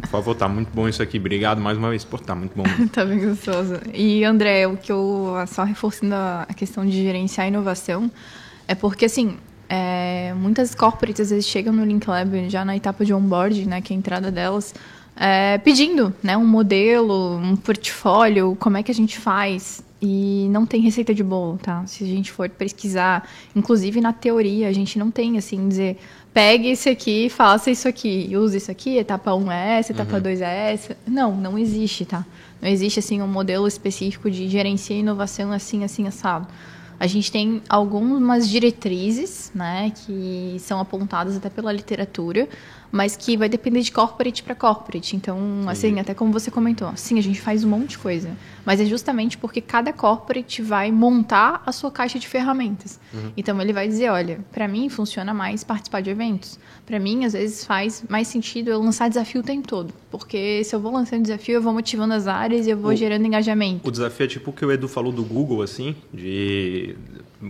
por 0.00 0.08
favor, 0.08 0.34
tá 0.34 0.48
muito 0.48 0.70
bom 0.74 0.88
isso 0.88 1.02
aqui. 1.02 1.18
Obrigado 1.18 1.60
mais 1.60 1.78
uma 1.78 1.90
vez 1.90 2.04
por 2.04 2.20
tá 2.20 2.34
muito 2.34 2.56
bom. 2.56 2.64
tá 2.92 3.04
bem 3.04 3.18
gostoso. 3.18 3.80
E 3.92 4.24
André, 4.24 4.66
o 4.66 4.76
que 4.76 4.90
eu 4.90 5.34
só 5.46 5.64
reforçando 5.64 6.14
a 6.14 6.46
questão 6.56 6.84
de 6.84 6.92
gerenciar 6.92 7.46
a 7.46 7.48
inovação 7.48 8.10
é 8.66 8.74
porque 8.74 9.06
assim, 9.06 9.36
é, 9.68 10.32
muitas 10.34 10.74
corporates 10.74 11.20
às 11.20 11.30
vezes 11.30 11.46
chegam 11.46 11.72
no 11.72 11.84
Link 11.84 12.06
Lab 12.08 12.48
já 12.48 12.64
na 12.64 12.76
etapa 12.76 13.04
de 13.04 13.12
onboard, 13.12 13.66
né, 13.66 13.80
que 13.80 13.92
é 13.92 13.96
a 13.96 13.98
entrada 13.98 14.30
delas, 14.30 14.74
é, 15.16 15.58
pedindo, 15.58 16.14
né, 16.22 16.36
um 16.36 16.46
modelo, 16.46 17.36
um 17.36 17.56
portfólio, 17.56 18.56
como 18.58 18.76
é 18.76 18.82
que 18.82 18.90
a 18.90 18.94
gente 18.94 19.18
faz 19.18 19.82
e 20.00 20.46
não 20.50 20.64
tem 20.64 20.80
receita 20.80 21.12
de 21.12 21.24
bolo, 21.24 21.58
tá? 21.60 21.84
Se 21.86 22.04
a 22.04 22.06
gente 22.06 22.30
for 22.30 22.48
pesquisar, 22.48 23.28
inclusive 23.54 24.00
na 24.00 24.12
teoria, 24.12 24.68
a 24.68 24.72
gente 24.72 24.96
não 24.96 25.10
tem 25.10 25.36
assim 25.36 25.68
dizer 25.68 25.98
pegue 26.38 26.68
esse 26.68 26.88
aqui, 26.88 27.28
faça 27.28 27.68
isso 27.68 27.88
aqui, 27.88 28.30
use 28.36 28.58
isso 28.58 28.70
aqui, 28.70 28.96
etapa 28.96 29.34
1 29.34 29.50
é 29.50 29.78
essa, 29.80 29.90
etapa 29.90 30.14
uhum. 30.14 30.22
2 30.22 30.40
é 30.40 30.72
essa. 30.72 30.96
Não, 31.04 31.36
não 31.36 31.58
existe, 31.58 32.04
tá? 32.04 32.24
Não 32.62 32.68
existe 32.68 33.00
assim 33.00 33.20
um 33.20 33.26
modelo 33.26 33.66
específico 33.66 34.30
de 34.30 34.48
gerenciar 34.48 35.00
inovação 35.00 35.50
assim, 35.50 35.82
assim, 35.82 36.06
assado. 36.06 36.46
A 37.00 37.08
gente 37.08 37.32
tem 37.32 37.60
algumas 37.68 38.48
diretrizes, 38.48 39.50
né, 39.52 39.90
que 39.90 40.58
são 40.60 40.78
apontadas 40.78 41.36
até 41.36 41.50
pela 41.50 41.72
literatura, 41.72 42.48
mas 42.90 43.16
que 43.16 43.36
vai 43.36 43.48
depender 43.48 43.80
de 43.80 43.92
corporate 43.92 44.42
para 44.42 44.54
corporate. 44.54 45.16
Então, 45.16 45.38
sim. 45.38 45.68
assim, 45.68 46.00
até 46.00 46.14
como 46.14 46.32
você 46.32 46.50
comentou, 46.50 46.90
sim, 46.96 47.18
a 47.18 47.22
gente 47.22 47.40
faz 47.40 47.64
um 47.64 47.68
monte 47.68 47.90
de 47.90 47.98
coisa, 47.98 48.30
mas 48.64 48.80
é 48.80 48.84
justamente 48.84 49.36
porque 49.36 49.60
cada 49.60 49.92
corporate 49.92 50.62
vai 50.62 50.90
montar 50.90 51.62
a 51.66 51.72
sua 51.72 51.90
caixa 51.90 52.18
de 52.18 52.26
ferramentas. 52.26 52.98
Uhum. 53.12 53.32
Então, 53.36 53.60
ele 53.60 53.72
vai 53.72 53.86
dizer, 53.88 54.10
olha, 54.10 54.40
para 54.50 54.66
mim 54.66 54.88
funciona 54.88 55.34
mais 55.34 55.62
participar 55.62 56.00
de 56.00 56.10
eventos. 56.10 56.58
Para 56.86 56.98
mim, 56.98 57.24
às 57.24 57.34
vezes 57.34 57.64
faz 57.64 58.04
mais 58.08 58.28
sentido 58.28 58.70
eu 58.70 58.80
lançar 58.80 59.08
desafio 59.08 59.40
o 59.40 59.44
tempo 59.44 59.68
todo, 59.68 59.92
porque 60.10 60.64
se 60.64 60.74
eu 60.74 60.80
vou 60.80 60.92
lançando 60.92 61.22
desafio, 61.22 61.54
eu 61.54 61.62
vou 61.62 61.72
motivando 61.72 62.14
as 62.14 62.26
áreas 62.26 62.66
e 62.66 62.70
eu 62.70 62.78
vou 62.78 62.92
o, 62.92 62.96
gerando 62.96 63.26
engajamento. 63.26 63.86
O 63.86 63.90
desafio 63.90 64.24
é 64.24 64.28
tipo 64.28 64.50
o 64.50 64.52
que 64.52 64.64
o 64.64 64.72
Edu 64.72 64.88
falou 64.88 65.12
do 65.12 65.22
Google, 65.22 65.60
assim, 65.60 65.94
de 66.12 66.96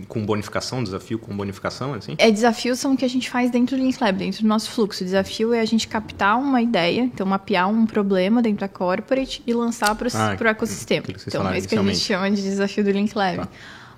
com 0.07 0.23
bonificação, 0.25 0.83
desafio 0.83 1.17
com 1.17 1.35
bonificação, 1.35 1.93
assim? 1.93 2.15
É, 2.17 2.29
desafios 2.29 2.79
são 2.79 2.93
o 2.93 2.97
que 2.97 3.03
a 3.03 3.09
gente 3.09 3.29
faz 3.29 3.49
dentro 3.49 3.75
do 3.75 3.83
Link 3.83 3.99
Lab, 3.99 4.17
dentro 4.17 4.43
do 4.43 4.47
nosso 4.47 4.69
fluxo. 4.69 5.03
O 5.03 5.05
desafio 5.05 5.53
é 5.53 5.61
a 5.61 5.65
gente 5.65 5.87
captar 5.87 6.37
uma 6.37 6.61
ideia, 6.61 7.01
então 7.01 7.25
mapear 7.25 7.67
um 7.69 7.85
problema 7.85 8.41
dentro 8.41 8.59
da 8.59 8.67
corporate 8.67 9.41
e 9.47 9.53
lançar 9.53 9.95
para 9.95 10.07
o 10.07 10.11
ah, 10.13 10.49
ecossistema. 10.49 11.05
Então 11.27 11.49
é 11.49 11.57
isso 11.57 11.67
que 11.67 11.77
a 11.77 11.83
gente 11.83 11.97
chama 11.97 12.29
de 12.29 12.41
desafio 12.41 12.83
do 12.83 12.91
Link 12.91 13.15
Lab. 13.15 13.37
Tá. 13.37 13.47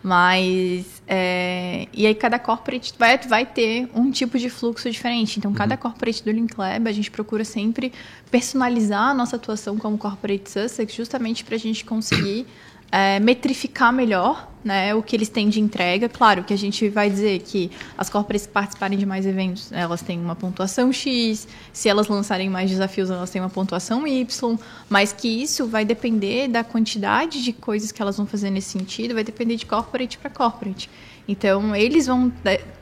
Mas, 0.04 0.86
é, 1.08 1.88
e 1.94 2.08
aí 2.08 2.16
cada 2.16 2.39
corporate 2.39 2.94
vai, 2.98 3.20
vai 3.20 3.46
ter 3.46 3.88
um 3.94 4.10
tipo 4.10 4.39
de 4.39 4.50
fluxo 4.50 4.89
diferente. 4.89 5.38
Então, 5.38 5.54
cada 5.54 5.76
uhum. 5.76 5.82
corporate 5.82 6.24
do 6.24 6.32
Link 6.32 6.58
Lab, 6.58 6.89
a 6.89 6.92
gente 6.92 7.12
procura 7.12 7.46
sempre 7.46 7.94
personalizar 8.32 9.10
a 9.10 9.14
nossa 9.14 9.36
atuação 9.36 9.78
como 9.78 10.00
corporate 10.00 10.50
Sussex, 10.50 10.92
justamente 10.94 11.44
para 11.44 11.56
a 11.56 11.60
gente 11.60 11.86
conseguir 11.86 12.48
é, 12.92 13.20
metrificar 13.20 13.94
melhor 13.94 14.52
né, 14.64 14.94
o 14.94 15.02
que 15.02 15.16
eles 15.16 15.30
têm 15.30 15.50
de 15.50 15.60
entrega. 15.60 16.08
Claro 16.08 16.44
que 16.44 16.54
a 16.54 16.58
gente 16.58 16.88
vai 16.89 17.10
dizer 17.10 17.39
que 17.39 17.72
as 17.98 18.10
corporates 18.10 18.46
que 18.46 18.54
participarem 18.54 18.98
de 18.98 19.06
mais 19.06 19.26
eventos, 19.26 19.72
elas 19.72 20.02
têm 20.02 20.20
uma 20.20 20.36
pontuação 20.36 20.92
X, 20.92 21.48
se 21.74 21.89
elas 21.89 22.08
lançarem 22.08 22.50
mais 22.50 22.70
desafios, 22.70 23.10
elas 23.10 23.30
têm 23.30 23.42
uma 23.42 23.50
pontuação 23.50 24.06
Y, 24.06 24.60
mas 24.89 25.12
que 25.12 25.28
isso 25.28 25.66
vai 25.66 25.86
depender 25.86 26.48
da 26.48 26.64
quantidade 26.64 27.44
de 27.44 27.54
coisas 27.54 27.92
que 27.92 28.02
elas 28.02 28.18
vão 28.18 28.26
fazer 28.26 28.50
nesse 28.50 28.70
sentido, 28.70 29.14
vai 29.14 29.24
depender 29.24 29.56
de 29.56 29.66
corporate 29.66 30.18
para 30.18 30.30
corporate. 30.30 30.89
Então, 31.32 31.74
eles 31.74 32.08
vão 32.08 32.32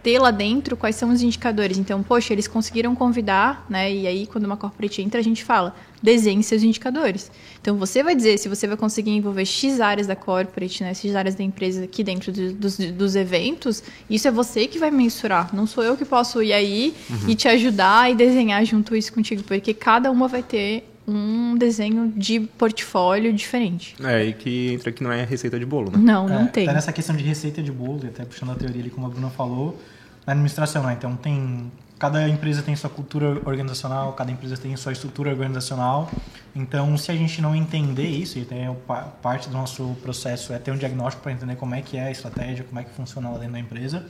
ter 0.02 0.18
lá 0.18 0.32
dentro 0.32 0.76
quais 0.76 0.96
são 0.96 1.12
os 1.12 1.22
indicadores. 1.22 1.78
Então, 1.78 2.02
poxa, 2.02 2.34
eles 2.34 2.48
conseguiram 2.48 2.96
convidar, 2.96 3.64
né? 3.70 3.94
E 3.94 4.08
aí, 4.08 4.26
quando 4.26 4.46
uma 4.46 4.58
corporate 4.58 5.02
entra, 5.04 5.20
a 5.20 5.24
gente 5.24 5.44
fala, 5.44 5.76
desenhe 6.02 6.42
seus 6.42 6.64
indicadores. 6.64 7.32
Então, 7.62 7.78
você 7.78 8.02
vai 8.02 8.16
dizer 8.16 8.40
se 8.40 8.50
você 8.50 8.66
vai 8.66 8.76
conseguir 8.76 9.12
envolver 9.12 9.46
X 9.46 9.80
áreas 9.80 10.08
da 10.08 10.16
corporate, 10.16 10.84
né? 10.84 10.96
X 10.96 11.16
áreas 11.16 11.36
da 11.36 11.44
empresa 11.44 11.84
aqui 11.84 12.04
dentro 12.04 12.32
de, 12.32 12.54
dos, 12.54 12.78
dos 12.78 13.16
eventos. 13.16 13.84
Isso 14.10 14.28
é 14.28 14.32
você 14.32 14.66
que 14.66 14.80
vai 14.80 14.90
mensurar. 14.90 15.54
Não 15.56 15.68
sou 15.68 15.84
eu 15.84 15.96
que 15.96 16.06
posso 16.06 16.42
ir 16.42 16.54
aí 16.54 16.96
uhum. 17.08 17.30
e 17.30 17.36
te 17.36 17.48
ajudar 17.48 18.12
e 18.12 18.16
desenhar 18.16 18.66
junto 18.66 18.96
isso 18.96 19.14
contigo. 19.14 19.44
Porque 19.44 19.76
cada 19.76 20.10
uma 20.10 20.28
vai 20.28 20.42
ter 20.42 20.86
um 21.10 21.58
desenho 21.58 22.12
de 22.16 22.40
portfólio 22.40 23.34
diferente. 23.34 23.96
É, 24.04 24.26
e 24.26 24.34
que 24.34 24.74
entra 24.74 24.92
que 24.92 25.04
não 25.04 25.12
é 25.12 25.24
receita 25.24 25.60
de 25.60 25.66
bolo, 25.66 25.92
né? 25.92 25.98
Não, 25.98 26.28
não 26.28 26.42
é, 26.42 26.48
tem. 26.48 26.66
Tá 26.66 26.74
nessa 26.74 26.94
questão 26.94 27.16
de 27.16 27.24
receita 27.24 27.62
de 27.62 27.72
bolo, 27.72 28.02
até 28.06 28.24
puxando 28.24 28.52
a 28.52 28.56
teoria 28.56 28.82
ali, 28.82 28.90
como 28.90 29.08
a 29.08 29.10
Bruna 29.10 29.30
falou, 29.30 29.80
na 30.26 30.34
administração, 30.34 30.84
né? 30.84 30.96
Então 30.98 31.16
tem. 31.16 31.72
Cada 31.98 32.30
empresa 32.30 32.62
tem 32.62 32.74
sua 32.78 32.90
cultura 32.90 33.42
organizacional, 33.46 34.14
cada 34.14 34.32
empresa 34.32 34.56
tem 34.56 34.74
sua 34.78 34.94
estrutura 34.94 35.32
organizacional. 35.32 36.10
Então, 36.56 36.98
se 36.98 37.12
a 37.12 37.16
gente 37.16 37.42
não 37.42 37.54
entender 37.54 38.08
isso, 38.08 38.40
e 38.40 38.46
tem 38.46 38.74
parte 39.22 39.50
do 39.50 39.54
nosso 39.54 39.98
processo 40.02 40.54
é 40.54 40.58
ter 40.58 40.72
um 40.72 40.78
diagnóstico 40.78 41.22
para 41.22 41.34
entender 41.34 41.58
como 41.58 41.76
é 41.76 41.82
que 41.82 41.98
é 41.98 42.04
a 42.04 42.12
estratégia, 42.12 42.64
como 42.64 42.80
é 42.80 42.86
que 42.86 42.92
funciona 42.92 43.30
lá 43.30 43.38
dentro 43.38 43.52
da 43.52 43.60
empresa, 43.60 44.06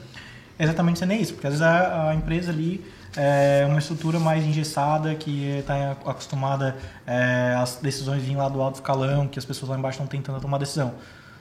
exatamente 0.64 1.04
nem 1.06 1.20
isso, 1.20 1.34
porque 1.34 1.46
às 1.46 1.54
vezes 1.54 1.66
a, 1.66 2.10
a 2.10 2.14
empresa 2.14 2.50
ali 2.50 2.84
é 3.16 3.64
uma 3.66 3.78
estrutura 3.78 4.18
mais 4.18 4.44
engessada, 4.44 5.14
que 5.14 5.58
está 5.58 5.92
acostumada 6.06 6.76
é, 7.06 7.54
as 7.58 7.76
decisões 7.76 8.22
virem 8.22 8.36
lá 8.36 8.48
do 8.48 8.60
alto 8.60 8.76
escalão, 8.76 9.26
que 9.26 9.38
as 9.38 9.44
pessoas 9.44 9.70
lá 9.70 9.78
embaixo 9.78 9.96
estão 9.96 10.06
tentando 10.06 10.40
tomar 10.40 10.58
decisão. 10.58 10.94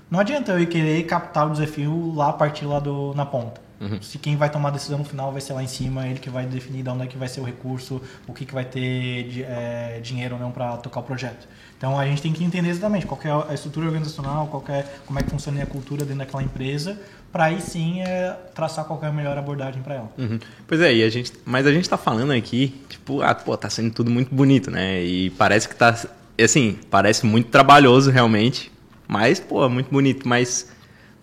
Não 0.09 0.19
adianta 0.19 0.53
eu 0.53 0.67
querer 0.67 1.03
captar 1.03 1.47
o 1.47 1.51
desafio 1.51 2.13
lá 2.15 2.33
partir 2.33 2.65
lá 2.65 2.79
do, 2.79 3.13
na 3.13 3.25
ponta. 3.25 3.61
Uhum. 3.79 4.01
Se 4.01 4.17
quem 4.17 4.35
vai 4.35 4.49
tomar 4.49 4.69
a 4.69 4.71
decisão 4.71 4.97
no 4.97 5.05
final 5.05 5.31
vai 5.31 5.41
ser 5.41 5.53
lá 5.53 5.63
em 5.63 5.67
cima, 5.67 6.07
ele 6.07 6.19
que 6.19 6.29
vai 6.29 6.45
definir 6.45 6.83
de 6.83 6.89
onde 6.89 7.03
é 7.03 7.07
que 7.07 7.17
vai 7.17 7.27
ser 7.27 7.39
o 7.39 7.43
recurso, 7.43 8.01
o 8.27 8.33
que, 8.33 8.45
que 8.45 8.53
vai 8.53 8.65
ter 8.65 9.29
de, 9.29 9.43
é, 9.43 9.99
dinheiro 10.03 10.35
ou 10.35 10.41
não 10.41 10.51
para 10.51 10.77
tocar 10.77 10.99
o 10.99 11.03
projeto. 11.03 11.47
Então 11.77 11.97
a 11.97 12.05
gente 12.05 12.21
tem 12.21 12.33
que 12.33 12.43
entender 12.43 12.69
exatamente 12.69 13.05
qual 13.05 13.19
é 13.23 13.51
a 13.51 13.53
estrutura 13.53 13.85
organizacional, 13.85 14.47
qual 14.47 14.63
é, 14.67 14.85
como 15.05 15.17
é 15.17 15.23
que 15.23 15.29
funciona 15.29 15.63
a 15.63 15.65
cultura 15.65 16.03
dentro 16.03 16.19
daquela 16.19 16.43
empresa, 16.43 16.99
para 17.31 17.45
aí 17.45 17.61
sim 17.61 18.01
é, 18.01 18.35
traçar 18.53 18.83
qual 18.83 18.99
é 19.01 19.07
a 19.07 19.11
melhor 19.11 19.37
abordagem 19.37 19.81
para 19.81 19.95
ela. 19.95 20.11
Uhum. 20.17 20.39
Pois 20.67 20.81
é, 20.81 20.93
e 20.93 21.03
a 21.03 21.09
gente, 21.09 21.31
mas 21.45 21.65
a 21.65 21.71
gente 21.71 21.83
está 21.83 21.97
falando 21.97 22.31
aqui, 22.31 22.75
tipo, 22.89 23.21
ah, 23.21 23.33
pô, 23.33 23.55
tá 23.55 23.69
sendo 23.69 23.91
tudo 23.93 24.11
muito 24.11 24.33
bonito, 24.33 24.69
né? 24.69 25.01
E 25.01 25.29
parece 25.31 25.69
que 25.69 25.75
tá, 25.75 25.95
assim, 26.43 26.77
parece 26.89 27.25
muito 27.25 27.49
trabalhoso 27.49 28.11
realmente, 28.11 28.71
mas, 29.07 29.39
pô, 29.39 29.65
é 29.65 29.69
muito 29.69 29.89
bonito. 29.89 30.27
Mas 30.27 30.69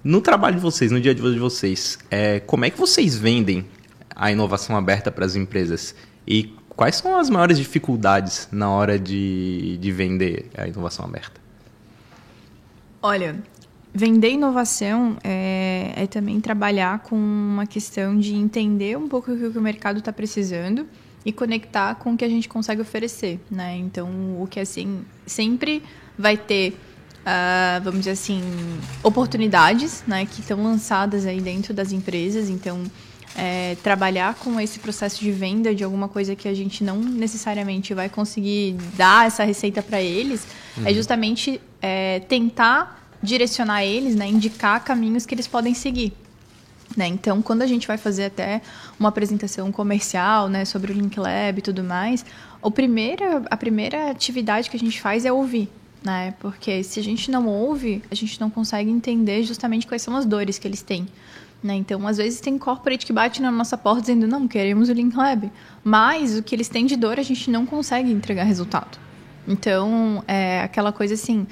no 0.06 0.20
trabalho 0.20 0.54
de 0.54 0.62
vocês, 0.62 0.92
no 0.92 1.00
dia 1.00 1.12
de 1.12 1.20
vocês, 1.20 1.98
é, 2.08 2.38
como 2.38 2.64
é 2.64 2.70
que 2.70 2.78
vocês 2.78 3.16
vendem 3.16 3.66
a 4.14 4.30
inovação 4.30 4.76
aberta 4.76 5.10
para 5.10 5.26
as 5.26 5.34
empresas? 5.34 5.96
E 6.24 6.54
quais 6.68 6.94
são 6.94 7.18
as 7.18 7.28
maiores 7.28 7.58
dificuldades 7.58 8.48
na 8.52 8.70
hora 8.70 9.00
de, 9.00 9.76
de 9.78 9.90
vender 9.90 10.48
a 10.56 10.68
inovação 10.68 11.04
aberta? 11.04 11.40
Olha, 13.02 13.42
Vender 13.98 14.32
inovação 14.32 15.16
é, 15.24 15.90
é, 15.96 16.06
também 16.06 16.38
trabalhar 16.38 16.98
com 16.98 17.16
uma 17.16 17.64
questão 17.64 18.18
de 18.18 18.34
entender 18.34 18.98
um 18.98 19.08
pouco 19.08 19.32
o 19.32 19.50
que 19.50 19.58
o 19.58 19.62
mercado 19.62 20.00
está 20.00 20.12
precisando 20.12 20.86
e 21.24 21.32
conectar 21.32 21.94
com 21.94 22.12
o 22.12 22.16
que 22.16 22.22
a 22.22 22.28
gente 22.28 22.46
consegue 22.46 22.82
oferecer, 22.82 23.40
né? 23.50 23.74
Então, 23.78 24.06
o 24.38 24.46
que 24.46 24.60
assim 24.60 25.02
sempre 25.24 25.82
vai 26.18 26.36
ter, 26.36 26.78
uh, 27.26 27.82
vamos 27.82 28.00
dizer 28.00 28.12
assim, 28.12 28.40
oportunidades, 29.02 30.04
né, 30.06 30.24
que 30.24 30.40
estão 30.40 30.62
lançadas 30.62 31.26
aí 31.26 31.40
dentro 31.40 31.74
das 31.74 31.92
empresas. 31.92 32.48
Então, 32.48 32.84
é, 33.36 33.76
trabalhar 33.82 34.34
com 34.34 34.58
esse 34.58 34.78
processo 34.78 35.20
de 35.20 35.30
venda 35.30 35.74
de 35.74 35.84
alguma 35.84 36.08
coisa 36.08 36.34
que 36.34 36.48
a 36.48 36.54
gente 36.54 36.82
não 36.82 36.96
necessariamente 36.96 37.92
vai 37.92 38.08
conseguir 38.08 38.76
dar 38.96 39.26
essa 39.26 39.44
receita 39.44 39.82
para 39.82 40.00
eles, 40.00 40.46
é 40.76 40.80
uhum. 40.80 40.86
é 40.86 40.94
justamente 40.94 41.60
é, 41.82 42.20
tentar 42.20 43.10
direcionar 43.22 43.84
eles, 43.84 44.14
né, 44.14 44.26
indicar 44.28 44.82
caminhos 44.82 45.26
que 45.26 45.34
eles 45.34 45.46
podem 45.46 45.74
seguir. 45.74 46.14
Né? 46.96 47.08
Então, 47.08 47.42
quando 47.42 47.60
a 47.60 47.66
gente 47.66 47.86
vai 47.86 47.98
fazer 47.98 48.26
até 48.26 48.62
uma 48.98 49.08
apresentação 49.10 49.70
comercial 49.70 50.48
né, 50.48 50.64
sobre 50.64 50.92
o 50.92 50.94
Link 50.94 51.18
Lab 51.18 51.58
e 51.58 51.62
tudo 51.62 51.82
mais, 51.82 52.24
primeira, 52.74 53.42
a 53.50 53.56
primeira 53.56 54.10
atividade 54.10 54.70
que 54.70 54.76
a 54.76 54.80
gente 54.80 55.00
faz 55.00 55.26
é 55.26 55.32
ouvir. 55.32 55.68
Né? 56.06 56.34
Porque 56.38 56.84
se 56.84 57.00
a 57.00 57.02
gente 57.02 57.32
não 57.32 57.48
ouve, 57.48 58.00
a 58.08 58.14
gente 58.14 58.40
não 58.40 58.48
consegue 58.48 58.88
entender 58.88 59.42
justamente 59.42 59.88
quais 59.88 60.02
são 60.02 60.14
as 60.14 60.24
dores 60.24 60.56
que 60.56 60.68
eles 60.68 60.80
têm. 60.80 61.08
Né? 61.60 61.74
Então, 61.74 62.06
às 62.06 62.18
vezes 62.18 62.40
tem 62.40 62.56
corporate 62.56 63.04
que 63.04 63.12
bate 63.12 63.42
na 63.42 63.50
nossa 63.50 63.76
porta 63.76 64.02
dizendo, 64.02 64.28
não, 64.28 64.46
queremos 64.46 64.88
o 64.88 64.92
Link 64.92 65.16
Lab. 65.16 65.50
Mas 65.82 66.38
o 66.38 66.44
que 66.44 66.54
eles 66.54 66.68
têm 66.68 66.86
de 66.86 66.94
dor, 66.94 67.18
a 67.18 67.24
gente 67.24 67.50
não 67.50 67.66
consegue 67.66 68.12
entregar 68.12 68.44
resultado. 68.44 69.00
Então, 69.48 70.22
é 70.28 70.60
aquela 70.60 70.92
coisa 70.92 71.14
assim, 71.14 71.44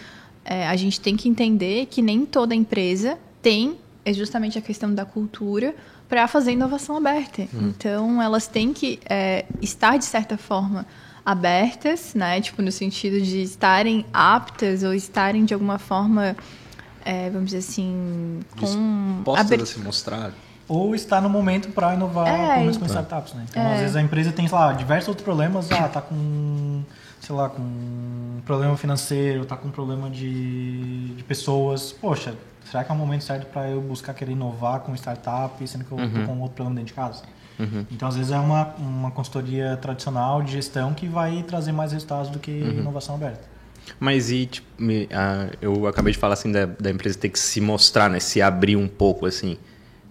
é, 0.44 0.68
a 0.68 0.76
gente 0.76 1.00
tem 1.00 1.16
que 1.16 1.28
entender 1.28 1.86
que 1.86 2.00
nem 2.00 2.24
toda 2.24 2.55
empresa 2.55 3.18
tem 3.42 3.76
é 4.05 4.12
justamente 4.12 4.57
a 4.57 4.61
questão 4.61 4.94
da 4.94 5.05
cultura 5.05 5.74
para 6.09 6.28
fazer 6.28 6.52
inovação 6.52 6.96
aberta. 6.96 7.42
Hum. 7.52 7.72
Então, 7.76 8.22
elas 8.22 8.46
têm 8.46 8.72
que 8.72 9.00
é, 9.11 9.46
estar, 9.61 9.96
de 9.96 10.05
certa 10.05 10.38
forma, 10.38 10.86
abertas, 11.25 12.14
né? 12.14 12.41
Tipo, 12.41 12.61
no 12.61 12.70
sentido 12.70 13.20
de 13.20 13.43
estarem 13.43 14.05
aptas 14.12 14.83
ou 14.83 14.93
estarem, 14.93 15.45
de 15.45 15.55
alguma 15.55 15.79
forma, 15.79 16.37
é, 17.05 17.31
vamos 17.31 17.47
dizer 17.47 17.59
assim, 17.59 18.41
com... 18.59 19.16
Dispostas 19.16 19.62
a 19.62 19.66
se 19.66 19.79
mostrar. 19.81 20.33
Ou 20.66 20.95
estar 20.95 21.20
no 21.20 21.29
momento 21.29 21.68
para 21.70 21.95
inovar, 21.95 22.27
é, 22.27 22.59
pelo 22.61 22.79
com 22.79 22.87
startups, 22.87 23.35
né? 23.35 23.45
Então, 23.51 23.62
é. 23.62 23.75
às 23.75 23.81
vezes, 23.81 23.97
a 23.97 24.03
empresa 24.03 24.33
tem, 24.33 24.49
sei 24.49 24.57
lá, 24.57 24.72
diversos 24.72 25.09
outros 25.09 25.25
problemas. 25.25 25.70
Ah, 25.70 25.89
tá 25.89 26.01
com, 26.01 26.83
sei 27.20 27.35
lá, 27.35 27.51
com 27.51 28.41
problema 28.47 28.77
financeiro, 28.77 29.45
tá 29.45 29.57
com 29.57 29.70
problema 29.70 30.09
de, 30.09 31.09
de 31.14 31.22
pessoas. 31.25 31.93
Poxa, 31.93 32.35
será 32.70 32.83
que 32.83 32.91
é 32.91 32.95
o 32.95 32.99
momento 32.99 33.25
certo 33.25 33.47
para 33.47 33.68
eu 33.68 33.81
buscar 33.81 34.14
querer 34.14 34.33
inovar 34.33 34.81
com 34.81 34.95
startup, 34.95 35.68
sendo 35.68 35.85
que 35.85 35.93
eu 35.93 36.03
estou 36.03 36.20
uhum. 36.20 36.27
com 36.27 36.41
outro 36.41 36.55
problema 36.55 36.77
dentro 36.77 36.95
de 36.95 36.95
casa? 36.95 37.22
Uhum. 37.59 37.86
Então, 37.90 38.09
às 38.09 38.16
vezes, 38.16 38.32
é 38.32 38.38
uma, 38.38 38.74
uma 38.78 39.11
consultoria 39.11 39.76
tradicional 39.76 40.42
de 40.42 40.52
gestão 40.52 40.92
que 40.92 41.07
vai 41.07 41.42
trazer 41.42 41.72
mais 41.72 41.92
resultados 41.92 42.30
do 42.30 42.38
que 42.38 42.50
uhum. 42.50 42.80
inovação 42.80 43.14
aberta. 43.14 43.55
Mas 44.00 44.30
e, 44.30 44.46
tipo, 44.46 44.66
me, 44.78 45.09
eu 45.61 45.86
acabei 45.86 46.12
de 46.12 46.18
falar 46.18 46.34
assim 46.34 46.50
da, 46.50 46.66
da, 46.66 46.90
empresa 46.90 47.18
ter 47.18 47.28
que 47.28 47.38
se 47.38 47.61
mostrar, 47.61 48.09
né? 48.09 48.18
Se 48.18 48.40
abrir 48.40 48.76
um 48.76 48.88
pouco, 48.88 49.26
assim. 49.26 49.59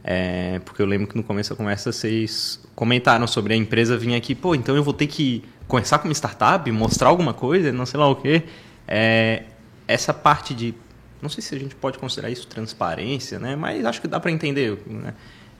É, 0.04 0.60
porque 0.66 0.82
eu 0.82 0.86
lembro 0.86 1.08
que 1.08 1.16
no 1.16 1.24
começo 1.24 1.50
da 1.50 1.56
conversa 1.56 1.92
vocês 1.92 2.60
comentaram 2.76 3.26
sobre 3.26 3.54
a 3.54 3.58
empresa 3.58 3.98
vir 3.98 4.16
aqui, 4.16 4.36
pô, 4.36 4.54
então 4.54 4.76
eu 4.76 4.84
vou 4.84 4.94
ter 4.94 5.08
que 5.08 5.44
conversar 5.68 6.00
com 6.00 6.08
uma 6.08 6.14
startup, 6.14 6.70
mostrar 6.72 7.08
alguma 7.08 7.34
coisa, 7.34 7.72
não 7.72 7.86
sei 7.86 8.00
lá 8.00 8.08
o 8.10 8.16
quê. 8.16 8.44
É, 8.88 9.44
essa 9.88 10.14
parte 10.14 10.54
de 10.54 10.76
não 11.22 11.30
sei 11.30 11.42
se 11.42 11.56
a 11.56 11.60
gente 11.60 11.74
pode 11.74 11.98
considerar 11.98 12.30
isso 12.30 12.46
transparência, 12.48 13.40
né? 13.40 13.56
Mas 13.56 13.86
acho 13.86 14.02
que 14.02 14.08
dá 14.08 14.20
para 14.20 14.30
entender. 14.30 14.78
Né? 14.86 15.14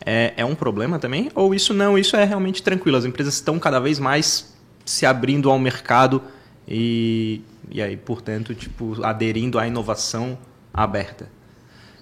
É, 0.06 0.34
é 0.38 0.46
um 0.46 0.56
problema 0.56 1.00
também? 1.00 1.30
Ou 1.34 1.54
isso 1.54 1.74
não? 1.74 1.98
Isso 1.98 2.16
é 2.16 2.24
realmente 2.24 2.62
tranquilo? 2.62 2.98
As 2.98 3.06
empresas 3.06 3.36
estão 3.36 3.58
cada 3.58 3.80
vez 3.80 4.00
mais 4.00 4.54
se 4.86 5.06
abrindo 5.06 5.50
ao 5.50 5.58
mercado 5.58 6.22
e, 6.68 7.42
e 7.70 7.82
aí, 7.82 7.96
portanto, 7.96 8.54
tipo, 8.54 9.04
aderindo 9.04 9.58
à 9.58 9.68
inovação 9.68 10.38
aberta. 10.74 11.30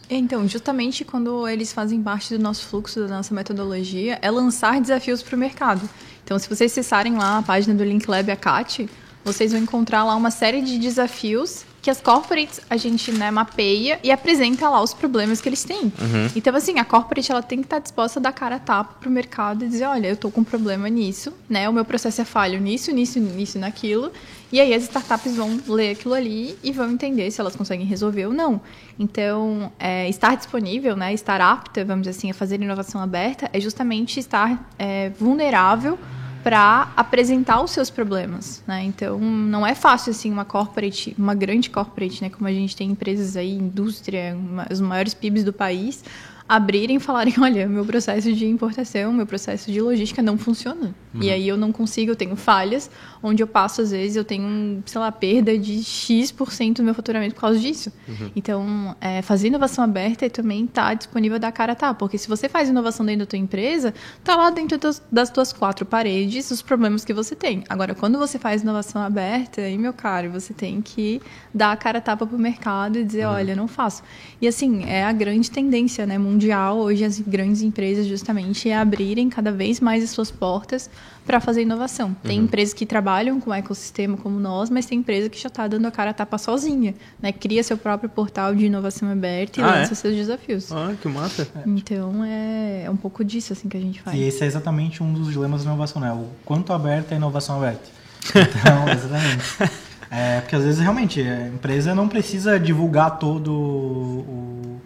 Então, 0.09 0.45
justamente 0.47 1.05
quando 1.05 1.47
eles 1.47 1.71
fazem 1.71 2.01
parte 2.01 2.35
do 2.35 2.43
nosso 2.43 2.65
fluxo, 2.65 2.99
da 3.01 3.07
nossa 3.07 3.33
metodologia, 3.33 4.19
é 4.21 4.29
lançar 4.29 4.81
desafios 4.81 5.23
para 5.23 5.35
o 5.35 5.39
mercado. 5.39 5.89
Então, 6.23 6.37
se 6.37 6.49
vocês 6.49 6.71
acessarem 6.71 7.15
lá 7.15 7.37
a 7.37 7.41
página 7.41 7.73
do 7.73 7.83
Link 7.83 8.09
Lab 8.09 8.29
Acate, 8.29 8.89
vocês 9.23 9.51
vão 9.51 9.61
encontrar 9.61 10.03
lá 10.03 10.15
uma 10.15 10.31
série 10.31 10.61
de 10.61 10.77
desafios 10.77 11.65
que 11.81 11.89
as 11.89 11.99
corporates 11.99 12.61
a 12.69 12.77
gente 12.77 13.11
né, 13.11 13.31
mapeia 13.31 13.99
e 14.03 14.11
apresenta 14.11 14.69
lá 14.69 14.81
os 14.81 14.93
problemas 14.93 15.41
que 15.41 15.49
eles 15.49 15.63
têm. 15.63 15.85
Uhum. 15.85 16.29
Então, 16.35 16.55
assim, 16.55 16.77
a 16.77 16.85
corporate 16.85 17.31
ela 17.31 17.41
tem 17.41 17.59
que 17.59 17.65
estar 17.65 17.79
disposta 17.79 18.19
a 18.19 18.21
dar 18.21 18.31
cara 18.31 18.57
a 18.57 18.59
tapa 18.59 18.95
para 18.99 19.09
o 19.09 19.11
mercado 19.11 19.65
e 19.65 19.67
dizer, 19.67 19.85
olha, 19.85 20.07
eu 20.07 20.13
estou 20.13 20.31
com 20.31 20.41
um 20.41 20.43
problema 20.43 20.87
nisso, 20.89 21.33
né? 21.49 21.67
O 21.67 21.73
meu 21.73 21.83
processo 21.83 22.21
é 22.21 22.25
falho 22.25 22.59
nisso, 22.59 22.91
nisso, 22.91 23.19
nisso, 23.19 23.57
naquilo. 23.57 24.11
E 24.51 24.59
aí 24.59 24.73
as 24.73 24.83
startups 24.83 25.35
vão 25.35 25.59
ler 25.67 25.91
aquilo 25.91 26.13
ali 26.13 26.57
e 26.61 26.71
vão 26.71 26.91
entender 26.91 27.31
se 27.31 27.41
elas 27.41 27.55
conseguem 27.55 27.85
resolver 27.85 28.27
ou 28.27 28.33
não. 28.33 28.61
Então, 28.99 29.71
é, 29.79 30.07
estar 30.07 30.35
disponível, 30.35 30.95
né, 30.95 31.13
estar 31.13 31.41
apta, 31.41 31.83
vamos 31.83 32.05
dizer 32.05 32.17
assim, 32.17 32.29
a 32.29 32.33
fazer 32.33 32.61
inovação 32.61 33.01
aberta 33.01 33.49
é 33.53 33.59
justamente 33.59 34.19
estar 34.19 34.69
é, 34.77 35.09
vulnerável 35.17 35.97
para 36.43 36.91
apresentar 36.95 37.61
os 37.61 37.71
seus 37.71 37.89
problemas, 37.89 38.63
né? 38.67 38.83
Então, 38.83 39.19
não 39.19 39.65
é 39.65 39.75
fácil 39.75 40.11
assim 40.11 40.31
uma 40.31 40.45
corporate, 40.45 41.15
uma 41.17 41.35
grande 41.35 41.69
corporate, 41.69 42.21
né, 42.23 42.29
como 42.29 42.47
a 42.47 42.51
gente 42.51 42.75
tem 42.75 42.91
empresas 42.91 43.35
aí, 43.35 43.51
indústria, 43.51 44.35
uma, 44.35 44.67
os 44.71 44.81
maiores 44.81 45.13
PIBs 45.13 45.43
do 45.43 45.53
país, 45.53 46.03
abrirem 46.51 46.97
e 46.97 46.99
falarem, 46.99 47.33
olha, 47.39 47.65
meu 47.65 47.85
processo 47.85 48.33
de 48.33 48.45
importação, 48.45 49.13
meu 49.13 49.25
processo 49.25 49.71
de 49.71 49.79
logística 49.79 50.21
não 50.21 50.37
funciona. 50.37 50.93
Uhum. 51.13 51.23
E 51.23 51.29
aí 51.29 51.47
eu 51.47 51.55
não 51.55 51.71
consigo, 51.71 52.11
eu 52.11 52.15
tenho 52.15 52.35
falhas, 52.35 52.91
onde 53.23 53.41
eu 53.41 53.47
passo, 53.47 53.81
às 53.81 53.91
vezes, 53.91 54.17
eu 54.17 54.25
tenho, 54.25 54.83
sei 54.85 54.99
lá, 54.99 55.09
perda 55.13 55.57
de 55.57 55.81
X% 55.81 56.73
do 56.77 56.83
meu 56.83 56.93
faturamento 56.93 57.35
por 57.35 57.41
causa 57.41 57.57
disso. 57.57 57.91
Uhum. 58.05 58.31
Então, 58.35 58.95
é, 58.99 59.21
fazer 59.21 59.47
inovação 59.47 59.81
aberta 59.81 60.25
é 60.25 60.29
também 60.29 60.67
tá 60.67 60.93
disponível 60.93 61.39
da 61.39 61.53
cara 61.53 61.73
tá, 61.73 61.93
porque 61.93 62.17
se 62.17 62.27
você 62.27 62.49
faz 62.49 62.67
inovação 62.67 63.05
dentro 63.05 63.21
da 63.21 63.25
tua 63.27 63.39
empresa, 63.39 63.93
tá 64.21 64.35
lá 64.35 64.49
dentro 64.49 64.77
das, 64.77 65.01
das 65.09 65.29
tuas 65.29 65.53
quatro 65.53 65.85
paredes 65.85 66.51
os 66.51 66.61
problemas 66.61 67.05
que 67.05 67.13
você 67.13 67.33
tem. 67.33 67.63
Agora, 67.69 67.95
quando 67.95 68.17
você 68.17 68.37
faz 68.37 68.61
inovação 68.61 69.01
aberta, 69.01 69.61
aí, 69.61 69.77
meu 69.77 69.93
caro, 69.93 70.29
você 70.29 70.53
tem 70.53 70.81
que 70.81 71.21
dar 71.53 71.71
a 71.71 71.77
cara 71.77 72.01
tapa 72.01 72.27
pro 72.27 72.37
mercado 72.37 72.99
e 72.99 73.05
dizer, 73.05 73.25
uhum. 73.25 73.33
olha, 73.33 73.55
não 73.55 73.69
faço. 73.69 74.03
E 74.41 74.47
assim, 74.49 74.83
é 74.83 75.05
a 75.05 75.13
grande 75.13 75.49
tendência, 75.49 76.05
né, 76.05 76.17
mundial 76.17 76.40
mundial, 76.41 76.79
hoje 76.79 77.05
as 77.05 77.19
grandes 77.19 77.61
empresas 77.61 78.07
justamente 78.07 78.67
é 78.67 78.75
abrirem 78.75 79.29
cada 79.29 79.51
vez 79.51 79.79
mais 79.79 80.03
as 80.03 80.09
suas 80.09 80.31
portas 80.31 80.89
para 81.23 81.39
fazer 81.39 81.61
inovação. 81.61 82.15
Tem 82.23 82.39
uhum. 82.39 82.45
empresas 82.45 82.73
que 82.73 82.83
trabalham 82.83 83.39
com 83.39 83.51
o 83.51 83.53
ecossistema 83.53 84.17
como 84.17 84.39
nós, 84.39 84.71
mas 84.71 84.87
tem 84.87 84.97
empresa 84.97 85.29
que 85.29 85.39
já 85.39 85.49
está 85.49 85.67
dando 85.67 85.85
a 85.85 85.91
cara 85.91 86.09
a 86.09 86.13
tapa 86.13 86.39
sozinha, 86.39 86.95
né? 87.21 87.31
Cria 87.31 87.63
seu 87.63 87.77
próprio 87.77 88.09
portal 88.09 88.55
de 88.55 88.65
inovação 88.65 89.09
aberta 89.09 89.61
e 89.61 89.63
ah, 89.63 89.67
lança 89.67 89.93
é? 89.93 89.95
seus 89.95 90.15
desafios. 90.15 90.71
Ah, 90.71 90.95
que 90.99 91.07
massa. 91.07 91.47
Então 91.65 92.23
é, 92.25 92.85
é 92.85 92.89
um 92.89 92.97
pouco 92.97 93.23
disso 93.23 93.53
assim 93.53 93.69
que 93.69 93.77
a 93.77 93.81
gente 93.81 94.01
faz. 94.01 94.17
E 94.17 94.23
esse 94.23 94.43
é 94.43 94.47
exatamente 94.47 95.03
um 95.03 95.13
dos 95.13 95.31
dilemas 95.31 95.63
da 95.63 95.69
inovação, 95.69 96.01
né? 96.01 96.11
O 96.11 96.25
quanto 96.43 96.73
aberta 96.73 97.13
é 97.13 97.15
a 97.15 97.17
inovação 97.17 97.57
aberta. 97.57 98.01
Então, 98.31 98.87
exatamente. 98.87 99.81
É, 100.09 100.41
porque 100.41 100.55
às 100.55 100.63
vezes 100.63 100.79
realmente 100.79 101.21
a 101.21 101.47
empresa 101.47 101.95
não 101.95 102.07
precisa 102.07 102.59
divulgar 102.59 103.17
todo 103.17 103.51
o 103.53 104.81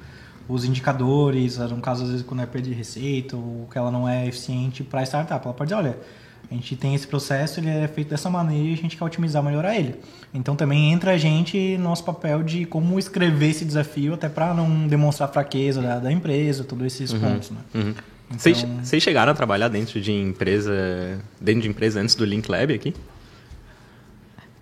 os 0.47 0.63
indicadores, 0.63 1.57
no 1.57 1.81
caso 1.81 2.03
às 2.03 2.09
vezes 2.09 2.25
quando 2.25 2.41
é 2.41 2.45
perda 2.45 2.67
de 2.67 2.73
receita 2.73 3.35
ou 3.35 3.67
que 3.71 3.77
ela 3.77 3.91
não 3.91 4.07
é 4.07 4.27
eficiente 4.27 4.83
para 4.83 5.01
a 5.01 5.03
startup. 5.03 5.43
Ela 5.43 5.53
pode 5.53 5.69
dizer, 5.69 5.81
olha, 5.81 5.97
a 6.49 6.53
gente 6.53 6.75
tem 6.75 6.93
esse 6.93 7.07
processo, 7.07 7.59
ele 7.59 7.69
é 7.69 7.87
feito 7.87 8.09
dessa 8.09 8.29
maneira 8.29 8.69
e 8.69 8.73
a 8.73 8.77
gente 8.77 8.95
quer 8.95 9.03
otimizar, 9.03 9.41
melhorar 9.43 9.75
ele. 9.75 9.95
Então 10.33 10.55
também 10.55 10.91
entra 10.91 11.11
a 11.11 11.17
gente 11.17 11.77
no 11.77 11.85
nosso 11.85 12.03
papel 12.03 12.43
de 12.43 12.65
como 12.65 12.99
escrever 12.99 13.49
esse 13.49 13.65
desafio 13.65 14.13
até 14.13 14.29
para 14.29 14.53
não 14.53 14.87
demonstrar 14.87 15.29
fraqueza 15.29 15.81
da, 15.81 15.99
da, 15.99 16.11
empresa, 16.11 16.63
todos 16.63 16.85
esses 16.85 17.11
uhum, 17.11 17.19
pontos, 17.19 17.51
né? 17.51 17.57
Uhum. 17.73 17.93
Então... 18.27 18.39
Vocês, 18.39 18.65
vocês 18.83 19.03
chegaram 19.03 19.31
a 19.31 19.35
trabalhar 19.35 19.67
dentro 19.67 19.99
de 20.01 20.11
empresa, 20.11 21.19
dentro 21.39 21.61
de 21.61 21.69
empresa 21.69 21.99
antes 21.99 22.15
do 22.15 22.25
Link 22.25 22.49
Lab 22.49 22.73
aqui? 22.73 22.93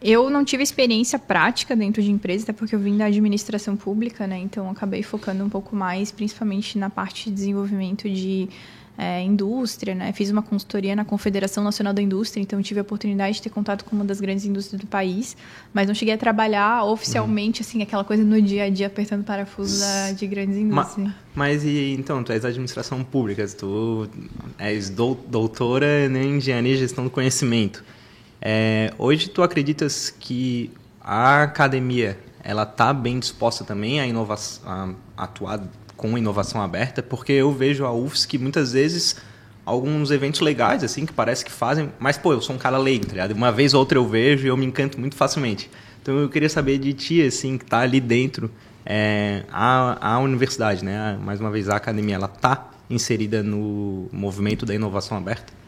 Eu 0.03 0.29
não 0.29 0.43
tive 0.43 0.61
experiência 0.61 1.17
prática 1.17 1.75
dentro 1.75 2.01
de 2.01 2.11
empresa, 2.11 2.43
até 2.43 2.53
porque 2.53 2.75
eu 2.75 2.79
vim 2.79 2.97
da 2.97 3.05
administração 3.05 3.77
pública, 3.77 4.27
né? 4.27 4.37
Então, 4.37 4.69
acabei 4.69 5.01
focando 5.01 5.43
um 5.43 5.49
pouco 5.49 5.75
mais, 5.75 6.11
principalmente 6.11 6.77
na 6.77 6.89
parte 6.89 7.29
de 7.29 7.35
desenvolvimento 7.35 8.09
de 8.09 8.49
é, 8.97 9.21
indústria, 9.21 9.95
né? 9.95 10.11
Fiz 10.11 10.29
uma 10.29 10.41
consultoria 10.41 10.95
na 10.95 11.03
Confederação 11.05 11.63
Nacional 11.63 11.93
da 11.93 12.01
Indústria, 12.01 12.41
então 12.41 12.61
tive 12.61 12.79
a 12.79 12.83
oportunidade 12.83 13.37
de 13.37 13.43
ter 13.43 13.49
contato 13.49 13.85
com 13.85 13.95
uma 13.95 14.05
das 14.05 14.19
grandes 14.19 14.45
indústrias 14.45 14.81
do 14.81 14.87
país, 14.87 15.35
mas 15.73 15.87
não 15.87 15.95
cheguei 15.95 16.13
a 16.13 16.17
trabalhar 16.17 16.83
oficialmente, 16.83 17.61
uhum. 17.61 17.67
assim, 17.67 17.81
aquela 17.81 18.03
coisa 18.03 18.23
no 18.23 18.41
dia 18.41 18.65
a 18.65 18.69
dia 18.69 18.87
apertando 18.87 19.23
parafusos 19.23 19.83
de 20.15 20.27
grandes 20.27 20.57
indústrias. 20.57 21.11
Mas, 21.33 21.61
mas, 21.61 21.65
e 21.65 21.95
então, 21.97 22.23
tu 22.23 22.31
és 22.31 22.45
administração 22.45 23.03
pública, 23.03 23.47
tu 23.47 24.07
és 24.59 24.89
doutora 24.89 26.05
em 26.07 26.37
engenharia 26.37 26.73
e 26.73 26.77
gestão 26.77 27.03
do 27.03 27.09
conhecimento. 27.09 27.83
É, 28.45 28.91
hoje 28.97 29.29
tu 29.29 29.41
acreditas 29.41 30.13
que 30.19 30.69
a 30.99 31.43
academia 31.43 32.19
ela 32.43 32.63
está 32.63 32.93
bem 32.93 33.17
disposta 33.17 33.63
também 33.63 34.01
a, 34.01 34.25
a 34.65 34.89
atuar 35.15 35.63
com 35.95 36.17
inovação 36.17 36.61
aberta? 36.61 37.01
Porque 37.01 37.31
eu 37.31 37.53
vejo 37.53 37.85
a 37.85 37.93
UFSC 37.93 38.37
muitas 38.37 38.73
vezes 38.73 39.15
alguns 39.65 40.11
eventos 40.11 40.41
legais, 40.41 40.83
assim, 40.83 41.05
que 41.05 41.13
parece 41.13 41.45
que 41.45 41.51
fazem, 41.51 41.89
mas, 41.97 42.17
pô, 42.17 42.33
eu 42.33 42.41
sou 42.41 42.53
um 42.53 42.59
cara 42.59 42.77
leigo, 42.77 43.05
tá 43.05 43.13
ligado? 43.13 43.31
Uma 43.31 43.49
vez 43.49 43.73
ou 43.73 43.79
outra 43.79 43.97
eu 43.97 44.05
vejo 44.05 44.45
e 44.45 44.49
eu 44.49 44.57
me 44.57 44.65
encanto 44.65 44.99
muito 44.99 45.15
facilmente. 45.15 45.71
Então 46.01 46.17
eu 46.19 46.27
queria 46.27 46.49
saber 46.49 46.77
de 46.79 46.91
ti, 46.91 47.21
assim, 47.21 47.57
que 47.57 47.63
está 47.63 47.79
ali 47.79 48.01
dentro, 48.01 48.51
é, 48.85 49.43
a, 49.49 50.15
a 50.15 50.19
universidade, 50.19 50.83
né? 50.83 51.17
Mais 51.23 51.39
uma 51.39 51.49
vez, 51.49 51.69
a 51.69 51.77
academia, 51.77 52.15
ela 52.15 52.29
está 52.33 52.71
inserida 52.89 53.41
no 53.41 54.09
movimento 54.11 54.65
da 54.65 54.75
inovação 54.75 55.17
aberta? 55.17 55.62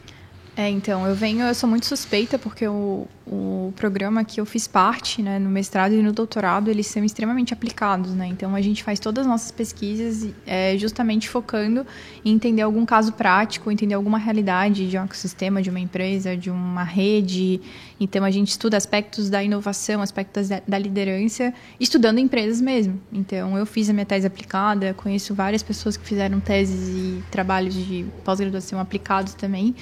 É, 0.58 0.70
então, 0.70 1.06
eu 1.06 1.14
venho, 1.14 1.44
eu 1.44 1.54
sou 1.54 1.68
muito 1.68 1.84
suspeita 1.84 2.38
porque 2.38 2.66
o, 2.66 3.06
o 3.26 3.74
programa 3.76 4.24
que 4.24 4.40
eu 4.40 4.46
fiz 4.46 4.66
parte, 4.66 5.20
né, 5.20 5.38
no 5.38 5.50
mestrado 5.50 5.92
e 5.92 6.00
no 6.00 6.14
doutorado, 6.14 6.70
eles 6.70 6.86
são 6.86 7.04
extremamente 7.04 7.52
aplicados, 7.52 8.14
né? 8.14 8.26
Então, 8.26 8.54
a 8.54 8.62
gente 8.62 8.82
faz 8.82 8.98
todas 8.98 9.26
as 9.26 9.30
nossas 9.30 9.50
pesquisas 9.50 10.32
é, 10.46 10.74
justamente 10.78 11.28
focando 11.28 11.86
em 12.24 12.32
entender 12.32 12.62
algum 12.62 12.86
caso 12.86 13.12
prático, 13.12 13.70
entender 13.70 13.92
alguma 13.92 14.16
realidade 14.16 14.88
de 14.88 14.96
um 14.96 15.04
ecossistema, 15.04 15.60
de 15.60 15.68
uma 15.68 15.78
empresa, 15.78 16.34
de 16.34 16.50
uma 16.50 16.84
rede. 16.84 17.60
Então, 18.00 18.24
a 18.24 18.30
gente 18.30 18.48
estuda 18.48 18.78
aspectos 18.78 19.28
da 19.28 19.44
inovação, 19.44 20.00
aspectos 20.00 20.48
da, 20.48 20.62
da 20.66 20.78
liderança, 20.78 21.52
estudando 21.78 22.18
empresas 22.18 22.62
mesmo. 22.62 22.98
Então, 23.12 23.58
eu 23.58 23.66
fiz 23.66 23.90
a 23.90 23.92
minha 23.92 24.06
tese 24.06 24.26
aplicada, 24.26 24.94
conheço 24.94 25.34
várias 25.34 25.62
pessoas 25.62 25.98
que 25.98 26.06
fizeram 26.06 26.40
teses 26.40 26.88
e 26.88 27.22
trabalhos 27.30 27.74
de 27.74 28.06
pós-graduação 28.24 28.80
aplicados 28.80 29.34
também. 29.34 29.74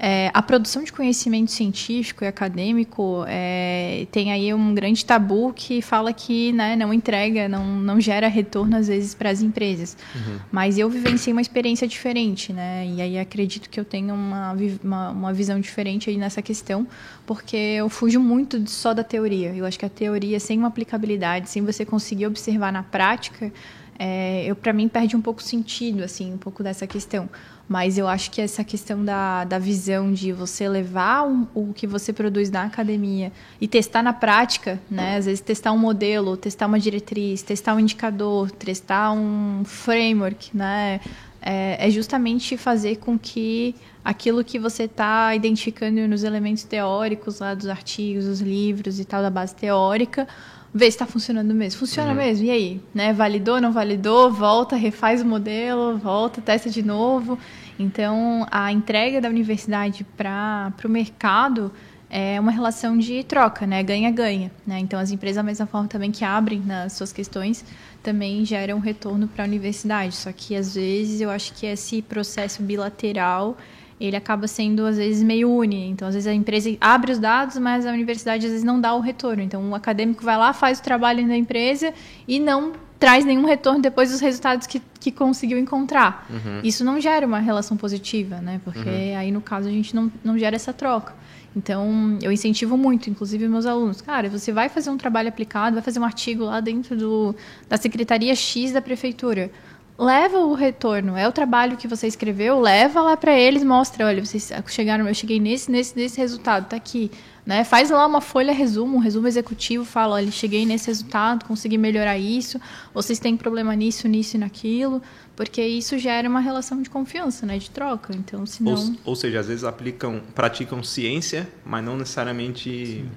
É, 0.00 0.30
a 0.32 0.40
produção 0.40 0.84
de 0.84 0.92
conhecimento 0.92 1.50
científico 1.50 2.22
e 2.22 2.28
acadêmico 2.28 3.24
é, 3.26 4.06
tem 4.12 4.30
aí 4.30 4.54
um 4.54 4.72
grande 4.72 5.04
tabu 5.04 5.52
que 5.52 5.82
fala 5.82 6.12
que 6.12 6.52
né, 6.52 6.76
não 6.76 6.94
entrega, 6.94 7.48
não, 7.48 7.66
não 7.66 8.00
gera 8.00 8.28
retorno 8.28 8.76
às 8.76 8.86
vezes 8.86 9.12
para 9.12 9.28
as 9.28 9.42
empresas. 9.42 9.96
Uhum. 10.14 10.38
Mas 10.52 10.78
eu 10.78 10.88
vivenciei 10.88 11.32
uma 11.32 11.42
experiência 11.42 11.88
diferente, 11.88 12.52
né? 12.52 12.86
E 12.86 13.02
aí 13.02 13.18
acredito 13.18 13.68
que 13.68 13.80
eu 13.80 13.84
tenho 13.84 14.14
uma, 14.14 14.54
uma, 14.84 15.10
uma, 15.10 15.32
visão 15.32 15.58
diferente 15.58 16.08
aí 16.08 16.16
nessa 16.16 16.40
questão, 16.40 16.86
porque 17.26 17.56
eu 17.56 17.88
fujo 17.88 18.20
muito 18.20 18.70
só 18.70 18.94
da 18.94 19.02
teoria. 19.02 19.52
Eu 19.52 19.66
acho 19.66 19.78
que 19.78 19.84
a 19.86 19.90
teoria 19.90 20.38
sem 20.38 20.58
uma 20.58 20.68
aplicabilidade, 20.68 21.50
sem 21.50 21.64
você 21.64 21.84
conseguir 21.84 22.26
observar 22.28 22.72
na 22.72 22.84
prática, 22.84 23.52
é, 23.98 24.44
eu 24.46 24.54
para 24.54 24.72
mim 24.72 24.86
perde 24.86 25.16
um 25.16 25.20
pouco 25.20 25.42
sentido, 25.42 26.04
assim, 26.04 26.32
um 26.32 26.38
pouco 26.38 26.62
dessa 26.62 26.86
questão. 26.86 27.28
Mas 27.68 27.98
eu 27.98 28.08
acho 28.08 28.30
que 28.30 28.40
essa 28.40 28.64
questão 28.64 29.04
da, 29.04 29.44
da 29.44 29.58
visão 29.58 30.10
de 30.10 30.32
você 30.32 30.66
levar 30.66 31.24
um, 31.24 31.46
o 31.54 31.74
que 31.74 31.86
você 31.86 32.14
produz 32.14 32.50
na 32.50 32.62
academia 32.62 33.30
e 33.60 33.68
testar 33.68 34.02
na 34.02 34.12
prática, 34.12 34.80
né? 34.90 35.16
Às 35.16 35.26
vezes 35.26 35.40
testar 35.40 35.72
um 35.72 35.78
modelo, 35.78 36.34
testar 36.36 36.66
uma 36.66 36.78
diretriz, 36.78 37.42
testar 37.42 37.74
um 37.74 37.80
indicador, 37.80 38.50
testar 38.52 39.12
um 39.12 39.64
framework, 39.66 40.56
né? 40.56 41.00
É, 41.42 41.86
é 41.86 41.90
justamente 41.90 42.56
fazer 42.56 42.96
com 42.96 43.18
que 43.18 43.74
aquilo 44.04 44.42
que 44.42 44.58
você 44.58 44.84
está 44.84 45.34
identificando 45.34 46.08
nos 46.08 46.22
elementos 46.22 46.62
teóricos 46.62 47.40
lá 47.40 47.52
dos 47.52 47.66
artigos, 47.66 48.24
dos 48.24 48.40
livros 48.40 48.98
e 48.98 49.04
tal 49.04 49.20
da 49.20 49.28
base 49.28 49.54
teórica, 49.54 50.26
ver 50.72 50.86
se 50.86 50.90
está 50.90 51.06
funcionando 51.06 51.54
mesmo. 51.54 51.80
Funciona 51.80 52.10
uhum. 52.10 52.16
mesmo? 52.16 52.44
E 52.46 52.50
aí? 52.50 52.82
Né? 52.94 53.12
Validou, 53.12 53.60
não 53.60 53.72
validou? 53.72 54.30
Volta, 54.30 54.76
refaz 54.76 55.22
o 55.22 55.26
modelo, 55.26 55.98
volta, 55.98 56.40
testa 56.40 56.70
de 56.70 56.82
novo. 56.82 57.38
Então, 57.78 58.46
a 58.50 58.72
entrega 58.72 59.20
da 59.20 59.28
universidade 59.28 60.04
para 60.16 60.72
o 60.84 60.88
mercado 60.88 61.72
é 62.10 62.40
uma 62.40 62.50
relação 62.50 62.96
de 62.96 63.22
troca, 63.24 63.66
né? 63.66 63.82
Ganha-ganha. 63.82 64.50
Né? 64.66 64.78
Então, 64.78 64.98
as 64.98 65.10
empresas, 65.10 65.36
da 65.36 65.42
mesma 65.42 65.66
forma 65.66 65.86
também 65.86 66.10
que 66.10 66.24
abrem 66.24 66.60
nas 66.60 66.94
suas 66.94 67.12
questões, 67.12 67.64
também 68.02 68.44
geram 68.44 68.78
retorno 68.80 69.28
para 69.28 69.44
a 69.44 69.46
universidade. 69.46 70.14
Só 70.14 70.32
que, 70.32 70.56
às 70.56 70.74
vezes, 70.74 71.20
eu 71.20 71.30
acho 71.30 71.52
que 71.54 71.66
esse 71.66 72.02
processo 72.02 72.62
bilateral 72.62 73.56
ele 74.00 74.16
acaba 74.16 74.46
sendo 74.46 74.86
às 74.86 74.96
vezes 74.96 75.22
meio 75.22 75.50
uni. 75.50 75.88
Então, 75.88 76.06
às 76.08 76.14
vezes 76.14 76.26
a 76.26 76.34
empresa 76.34 76.74
abre 76.80 77.12
os 77.12 77.18
dados, 77.18 77.58
mas 77.58 77.86
a 77.86 77.90
universidade 77.90 78.46
às 78.46 78.52
vezes 78.52 78.64
não 78.64 78.80
dá 78.80 78.94
o 78.94 79.00
retorno. 79.00 79.42
Então, 79.42 79.70
o 79.70 79.74
acadêmico 79.74 80.24
vai 80.24 80.36
lá, 80.36 80.52
faz 80.52 80.78
o 80.78 80.82
trabalho 80.82 81.26
da 81.26 81.36
empresa 81.36 81.92
e 82.26 82.38
não 82.38 82.72
traz 82.98 83.24
nenhum 83.24 83.44
retorno 83.44 83.80
depois 83.80 84.10
dos 84.10 84.20
resultados 84.20 84.66
que, 84.66 84.82
que 85.00 85.12
conseguiu 85.12 85.58
encontrar. 85.58 86.26
Uhum. 86.28 86.60
Isso 86.64 86.84
não 86.84 87.00
gera 87.00 87.26
uma 87.26 87.38
relação 87.38 87.76
positiva, 87.76 88.40
né? 88.40 88.60
Porque 88.64 88.88
uhum. 88.88 89.18
aí, 89.18 89.30
no 89.30 89.40
caso, 89.40 89.68
a 89.68 89.70
gente 89.70 89.94
não, 89.94 90.10
não 90.24 90.38
gera 90.38 90.56
essa 90.56 90.72
troca. 90.72 91.14
Então, 91.56 92.18
eu 92.22 92.30
incentivo 92.30 92.76
muito, 92.76 93.08
inclusive 93.08 93.48
meus 93.48 93.66
alunos. 93.66 94.00
Cara, 94.00 94.28
você 94.28 94.52
vai 94.52 94.68
fazer 94.68 94.90
um 94.90 94.96
trabalho 94.96 95.28
aplicado, 95.28 95.74
vai 95.74 95.82
fazer 95.82 95.98
um 95.98 96.04
artigo 96.04 96.44
lá 96.44 96.60
dentro 96.60 96.96
do, 96.96 97.34
da 97.68 97.76
Secretaria 97.76 98.34
X 98.34 98.72
da 98.72 98.82
Prefeitura 98.82 99.50
leva 99.98 100.38
o 100.38 100.54
retorno. 100.54 101.16
É 101.16 101.26
o 101.26 101.32
trabalho 101.32 101.76
que 101.76 101.88
você 101.88 102.06
escreveu, 102.06 102.60
leva 102.60 103.02
lá 103.02 103.16
para 103.16 103.36
eles, 103.36 103.64
mostra, 103.64 104.06
olha, 104.06 104.24
vocês 104.24 104.52
chegaram, 104.68 105.08
eu 105.08 105.14
cheguei 105.14 105.40
nesse, 105.40 105.70
nesse, 105.70 105.96
nesse 105.96 106.18
resultado, 106.18 106.68
tá 106.68 106.76
aqui. 106.76 107.10
Né? 107.44 107.64
Faz 107.64 107.90
lá 107.90 108.06
uma 108.06 108.20
folha 108.20 108.52
resumo, 108.52 108.98
um 108.98 109.00
resumo 109.00 109.26
executivo, 109.26 109.84
fala, 109.84 110.16
olha, 110.16 110.30
cheguei 110.30 110.64
nesse 110.64 110.86
resultado, 110.86 111.46
consegui 111.46 111.78
melhorar 111.78 112.18
isso, 112.18 112.60
vocês 112.92 113.18
têm 113.18 113.36
problema 113.36 113.74
nisso, 113.74 114.06
nisso 114.06 114.36
e 114.36 114.38
naquilo, 114.38 115.02
porque 115.34 115.62
isso 115.62 115.98
gera 115.98 116.28
uma 116.28 116.40
relação 116.40 116.82
de 116.82 116.90
confiança, 116.90 117.46
né, 117.46 117.58
de 117.58 117.70
troca. 117.70 118.14
Então, 118.14 118.44
senão... 118.44 118.74
ou, 118.74 118.96
ou 119.06 119.16
seja, 119.16 119.40
às 119.40 119.46
vezes 119.46 119.64
aplicam, 119.64 120.20
praticam 120.34 120.82
ciência, 120.84 121.48
mas 121.64 121.82
não 121.82 121.96
necessariamente 121.96 122.86
Sim. 122.86 123.10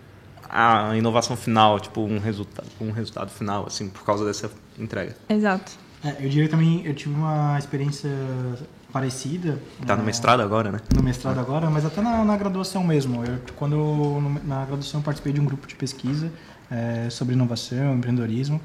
a 0.50 0.96
inovação 0.96 1.36
final, 1.36 1.78
tipo 1.78 2.02
um 2.02 2.18
resultado, 2.18 2.70
um 2.80 2.92
resultado 2.92 3.30
final, 3.32 3.68
assim, 3.68 3.90
por 3.90 4.06
causa 4.06 4.24
dessa 4.24 4.50
entrega. 4.80 5.14
Exato. 5.28 5.74
É, 6.04 6.26
eu 6.26 6.30
diria 6.30 6.50
também, 6.50 6.86
eu 6.86 6.94
tive 6.94 7.14
uma 7.14 7.58
experiência 7.58 8.10
parecida. 8.92 9.60
Tá 9.86 9.96
no 9.96 10.04
é, 10.04 10.06
mestrado 10.06 10.42
agora, 10.42 10.72
né? 10.72 10.80
No 10.96 11.04
mestrado 11.04 11.40
agora, 11.40 11.70
mas 11.70 11.86
até 11.86 12.02
na, 12.02 12.24
na 12.26 12.36
graduação 12.38 12.84
mesmo. 12.84 13.24
Eu, 13.24 13.40
quando 13.56 13.76
eu, 13.76 14.42
na 14.44 14.66
graduação 14.66 15.00
eu 15.00 15.04
participei 15.04 15.34
de 15.34 15.40
um 15.40 15.46
grupo 15.46 15.68
de 15.68 15.76
pesquisa 15.76 16.32
é, 16.70 17.10
sobre 17.10 17.34
inovação, 17.34 17.96
empreendedorismo, 17.96 18.60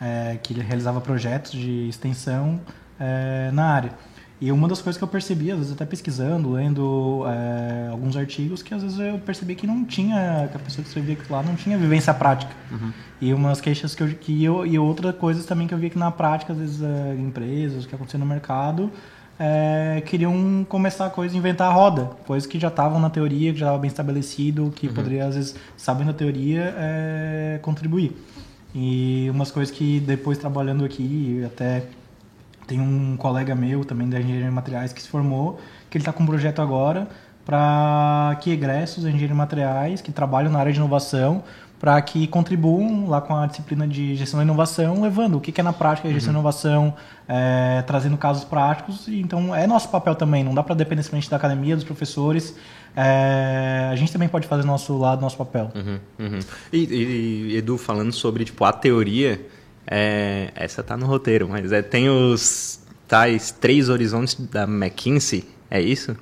é, 0.00 0.38
que 0.42 0.54
realizava 0.54 1.00
projetos 1.00 1.52
de 1.52 1.88
extensão 1.88 2.60
é, 2.98 3.50
na 3.52 3.66
área. 3.66 3.92
E 4.40 4.50
uma 4.50 4.66
das 4.66 4.80
coisas 4.80 4.96
que 4.96 5.04
eu 5.04 5.08
percebi, 5.08 5.50
às 5.50 5.58
vezes 5.58 5.72
até 5.72 5.84
pesquisando, 5.84 6.52
lendo 6.52 7.24
é, 7.26 7.88
alguns 7.90 8.16
artigos, 8.16 8.62
que 8.62 8.72
às 8.72 8.82
vezes 8.82 8.98
eu 8.98 9.18
percebi 9.18 9.54
que 9.54 9.66
não 9.66 9.84
tinha, 9.84 10.48
que 10.50 10.56
a 10.56 10.60
pessoa 10.60 10.82
que 10.82 10.88
escrevia 10.88 11.18
lá 11.28 11.42
não 11.42 11.54
tinha 11.54 11.76
vivência 11.76 12.14
prática. 12.14 12.52
Uhum. 12.70 12.90
E 13.20 13.34
umas 13.34 13.60
queixas 13.60 13.94
que 13.94 14.02
eu, 14.02 14.08
que 14.08 14.42
eu, 14.42 14.66
e 14.66 14.78
outras 14.78 15.14
coisas 15.16 15.44
também 15.44 15.66
que 15.66 15.74
eu 15.74 15.78
vi 15.78 15.90
que 15.90 15.98
na 15.98 16.10
prática, 16.10 16.54
às 16.54 16.58
vezes, 16.58 16.82
é, 16.82 17.14
empresas, 17.16 17.84
o 17.84 17.88
que 17.88 17.94
acontecia 17.94 18.18
no 18.18 18.24
mercado, 18.24 18.90
é, 19.38 20.02
queriam 20.06 20.64
começar 20.66 21.04
a 21.04 21.10
coisa, 21.10 21.36
inventar 21.36 21.70
a 21.70 21.72
roda, 21.74 22.10
coisas 22.26 22.46
que 22.46 22.58
já 22.58 22.68
estavam 22.68 22.98
na 22.98 23.10
teoria, 23.10 23.52
que 23.52 23.58
já 23.58 23.66
estava 23.66 23.78
bem 23.78 23.88
estabelecido, 23.88 24.72
que 24.74 24.86
uhum. 24.86 24.94
poderia, 24.94 25.26
às 25.26 25.34
vezes, 25.34 25.54
sabendo 25.76 26.12
a 26.12 26.14
teoria, 26.14 26.74
é, 26.78 27.58
contribuir. 27.60 28.16
E 28.74 29.28
umas 29.30 29.50
coisas 29.50 29.74
que 29.74 30.00
depois 30.00 30.38
trabalhando 30.38 30.82
aqui, 30.82 31.42
até 31.44 31.82
tem 32.70 32.80
um 32.80 33.16
colega 33.16 33.52
meu 33.52 33.84
também 33.84 34.08
da 34.08 34.20
engenharia 34.20 34.46
de 34.46 34.50
materiais 34.52 34.92
que 34.92 35.02
se 35.02 35.08
formou, 35.08 35.60
que 35.90 35.98
ele 35.98 36.02
está 36.02 36.12
com 36.12 36.22
um 36.22 36.26
projeto 36.26 36.62
agora 36.62 37.08
para 37.44 38.36
que 38.40 38.52
egressos 38.52 39.02
de 39.02 39.08
engenharia 39.08 39.26
de 39.26 39.34
materiais 39.34 40.00
que 40.00 40.12
trabalham 40.12 40.52
na 40.52 40.60
área 40.60 40.72
de 40.72 40.78
inovação 40.78 41.42
para 41.80 42.00
que 42.00 42.28
contribuam 42.28 43.08
lá 43.08 43.20
com 43.20 43.34
a 43.34 43.46
disciplina 43.46 43.88
de 43.88 44.14
gestão 44.14 44.38
da 44.38 44.44
inovação, 44.44 45.02
levando 45.02 45.38
o 45.38 45.40
que 45.40 45.58
é 45.58 45.64
na 45.64 45.72
prática 45.72 46.06
a 46.06 46.12
gestão 46.12 46.30
uhum. 46.30 46.34
da 46.34 46.40
inovação, 46.40 46.94
é, 47.26 47.82
trazendo 47.86 48.16
casos 48.18 48.44
práticos. 48.44 49.08
Então, 49.08 49.56
é 49.56 49.66
nosso 49.66 49.88
papel 49.88 50.14
também, 50.14 50.44
não 50.44 50.54
dá 50.54 50.62
para 50.62 50.74
depender 50.74 51.02
somente 51.02 51.28
da 51.30 51.38
academia, 51.38 51.74
dos 51.74 51.84
professores. 51.84 52.54
É, 52.94 53.88
a 53.90 53.96
gente 53.96 54.12
também 54.12 54.28
pode 54.28 54.46
fazer 54.46 54.64
nosso 54.64 54.96
lado, 54.98 55.22
nosso 55.22 55.38
papel. 55.38 55.72
Uhum, 55.74 55.98
uhum. 56.18 56.38
E, 56.70 56.78
e, 57.54 57.56
Edu, 57.56 57.78
falando 57.78 58.12
sobre 58.12 58.44
tipo, 58.44 58.62
a 58.62 58.72
teoria, 58.74 59.40
é, 59.86 60.50
essa 60.54 60.82
tá 60.82 60.96
no 60.96 61.06
roteiro, 61.06 61.48
mas 61.48 61.72
é, 61.72 61.82
tem 61.82 62.08
os 62.08 62.80
tais 63.08 63.50
três 63.50 63.88
horizontes 63.88 64.34
da 64.34 64.64
McKinsey, 64.64 65.44
é 65.70 65.80
isso? 65.80 66.16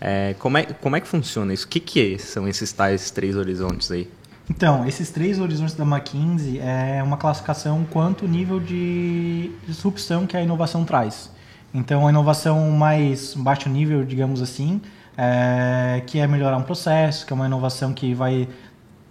É, 0.00 0.34
como, 0.38 0.58
é, 0.58 0.64
como 0.64 0.96
é 0.96 1.00
que 1.00 1.08
funciona 1.08 1.52
isso? 1.52 1.66
O 1.66 1.68
que, 1.68 1.80
que 1.80 2.18
são 2.18 2.46
esses 2.46 2.72
tais 2.72 3.10
três 3.10 3.36
horizontes 3.36 3.90
aí? 3.90 4.08
Então, 4.50 4.86
esses 4.86 5.10
três 5.10 5.38
horizontes 5.38 5.74
da 5.74 5.84
McKinsey 5.84 6.58
é 6.58 7.02
uma 7.02 7.16
classificação 7.18 7.84
quanto 7.90 8.26
nível 8.26 8.58
de 8.58 9.50
disrupção 9.66 10.26
que 10.26 10.36
a 10.36 10.42
inovação 10.42 10.84
traz. 10.84 11.30
Então, 11.74 12.06
a 12.06 12.10
inovação 12.10 12.70
mais 12.70 13.34
baixo 13.34 13.68
nível, 13.68 14.04
digamos 14.04 14.40
assim, 14.40 14.80
é, 15.16 16.02
que 16.06 16.18
é 16.18 16.26
melhorar 16.26 16.56
um 16.56 16.62
processo, 16.62 17.26
que 17.26 17.32
é 17.32 17.36
uma 17.36 17.46
inovação 17.46 17.92
que 17.92 18.14
vai 18.14 18.48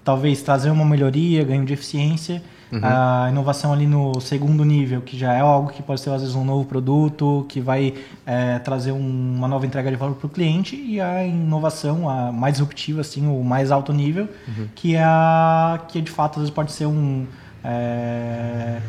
talvez 0.03 0.41
trazer 0.41 0.71
uma 0.71 0.85
melhoria, 0.85 1.43
ganho 1.43 1.65
de 1.65 1.73
eficiência, 1.73 2.41
Uhum. 2.71 2.79
A 2.83 3.27
inovação 3.29 3.71
ali 3.71 3.87
no 3.87 4.19
segundo 4.19 4.63
nível, 4.65 5.01
que 5.01 5.17
já 5.17 5.33
é 5.33 5.39
algo 5.39 5.71
que 5.71 5.81
pode 5.81 6.01
ser 6.01 6.09
às 6.09 6.21
vezes 6.21 6.35
um 6.35 6.43
novo 6.43 6.65
produto, 6.65 7.45
que 7.47 7.61
vai 7.61 7.93
é, 8.25 8.59
trazer 8.59 8.91
um, 8.91 9.35
uma 9.37 9.47
nova 9.47 9.65
entrega 9.65 9.89
de 9.89 9.95
valor 9.95 10.15
para 10.15 10.27
o 10.27 10.29
cliente, 10.29 10.75
e 10.75 10.99
a 10.99 11.25
inovação, 11.25 12.09
a 12.09 12.31
mais 12.31 12.55
disruptiva, 12.55 13.01
assim, 13.01 13.25
o 13.27 13.43
mais 13.43 13.71
alto 13.71 13.93
nível, 13.93 14.27
uhum. 14.47 14.67
que 14.75 14.95
é 14.95 15.03
a 15.03 15.79
que 15.87 16.01
de 16.01 16.11
fato 16.11 16.33
às 16.33 16.43
vezes 16.43 16.53
pode 16.53 16.71
ser 16.71 16.85
um. 16.85 17.25
É, 17.63 18.79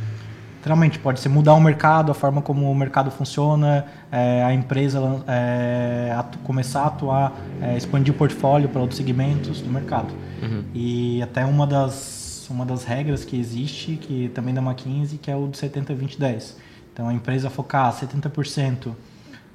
literalmente, 0.68 0.98
pode 0.98 1.20
ser 1.20 1.28
mudar 1.28 1.54
o 1.54 1.60
mercado, 1.60 2.12
a 2.12 2.14
forma 2.14 2.42
como 2.42 2.70
o 2.70 2.74
mercado 2.74 3.10
funciona, 3.10 3.86
é, 4.10 4.42
a 4.44 4.52
empresa 4.52 5.00
é, 5.26 6.14
atu, 6.16 6.38
começar 6.40 6.82
a 6.82 6.86
atuar, 6.86 7.32
é, 7.62 7.76
expandir 7.76 8.12
o 8.12 8.16
portfólio 8.16 8.68
para 8.68 8.80
outros 8.80 8.98
segmentos 8.98 9.60
do 9.60 9.70
mercado. 9.70 10.12
Uhum. 10.42 10.64
E 10.74 11.22
até 11.22 11.44
uma 11.44 11.66
das 11.66 12.17
uma 12.52 12.64
das 12.64 12.84
regras 12.84 13.24
que 13.24 13.38
existe, 13.38 13.96
que 13.96 14.28
também 14.30 14.54
da 14.54 14.60
McKinsey, 14.60 15.18
que 15.18 15.30
é 15.30 15.36
o 15.36 15.46
do 15.46 15.56
70-20-10. 15.56 16.54
Então, 16.92 17.08
a 17.08 17.14
empresa 17.14 17.48
focar 17.48 17.92
70% 17.92 18.94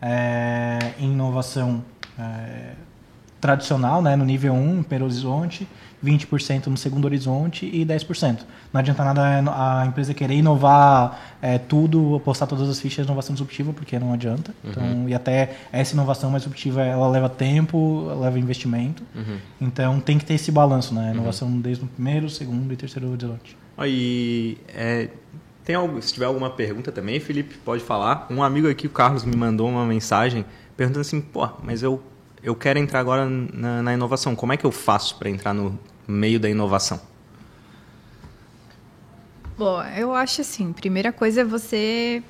é, 0.01 0.93
em 0.99 1.11
inovação 1.11 1.83
é, 2.17 2.73
tradicional, 3.43 4.01
né, 4.01 4.15
no 4.15 4.23
nível 4.23 4.53
1, 4.53 4.75
no 4.75 4.83
primeiro 4.85 5.03
horizonte, 5.03 5.67
20% 6.01 6.67
no 6.67 6.77
segundo 6.77 7.03
horizonte 7.03 7.65
e 7.65 7.85
10%. 7.85 8.39
Não 8.71 8.79
adianta 8.79 9.03
nada 9.03 9.21
a 9.53 9.85
empresa 9.85 10.13
querer 10.13 10.35
inovar 10.35 11.35
é, 11.41 11.57
tudo, 11.57 12.15
apostar 12.15 12.47
todas 12.47 12.69
as 12.69 12.79
fichas 12.79 13.05
de 13.05 13.11
inovação 13.11 13.33
disruptiva, 13.33 13.73
porque 13.73 13.99
não 13.99 14.13
adianta. 14.13 14.55
Uhum. 14.63 14.69
Então, 14.69 15.09
e 15.09 15.13
até 15.13 15.57
essa 15.73 15.93
inovação 15.93 16.31
mais 16.31 16.43
disruptiva, 16.43 16.81
ela 16.83 17.09
leva 17.09 17.27
tempo, 17.27 18.07
ela 18.09 18.21
leva 18.21 18.39
investimento. 18.39 19.03
Uhum. 19.13 19.37
Então, 19.59 19.99
tem 19.99 20.17
que 20.17 20.23
ter 20.23 20.35
esse 20.35 20.49
balanço, 20.49 20.93
né? 20.93 21.11
Inovação 21.13 21.49
uhum. 21.49 21.59
desde 21.59 21.83
o 21.83 21.87
primeiro, 21.87 22.29
segundo 22.29 22.71
e 22.71 22.77
terceiro 22.77 23.11
horizonte. 23.11 23.57
Aí, 23.77 24.57
é, 24.73 25.09
tem 25.65 25.75
algo, 25.75 26.01
se 26.01 26.13
tiver 26.13 26.27
alguma 26.27 26.49
pergunta 26.49 26.93
também, 26.93 27.19
Felipe, 27.19 27.55
pode 27.57 27.83
falar. 27.83 28.25
Um 28.29 28.41
amigo 28.41 28.69
aqui, 28.69 28.87
o 28.87 28.89
Carlos, 28.89 29.25
me 29.25 29.35
mandou 29.35 29.67
uma 29.67 29.85
mensagem 29.85 30.45
perguntando 30.77 31.01
assim, 31.01 31.21
pô, 31.21 31.47
mas 31.61 31.83
eu, 31.83 32.01
eu 32.43 32.53
quero 32.53 32.77
entrar 32.77 32.99
agora 32.99 33.25
na, 33.25 33.81
na 33.81 33.93
inovação, 33.93 34.35
como 34.35 34.51
é 34.51 34.57
que 34.57 34.65
eu 34.65 34.71
faço 34.71 35.17
para 35.17 35.29
entrar 35.29 35.53
no 35.53 35.79
meio 36.05 36.39
da 36.39 36.49
inovação? 36.49 36.99
Bom, 39.57 39.81
eu 39.95 40.13
acho 40.13 40.41
assim, 40.41 40.73
primeira 40.73 41.13
coisa 41.13 41.41
é 41.41 41.43
você 41.43 42.21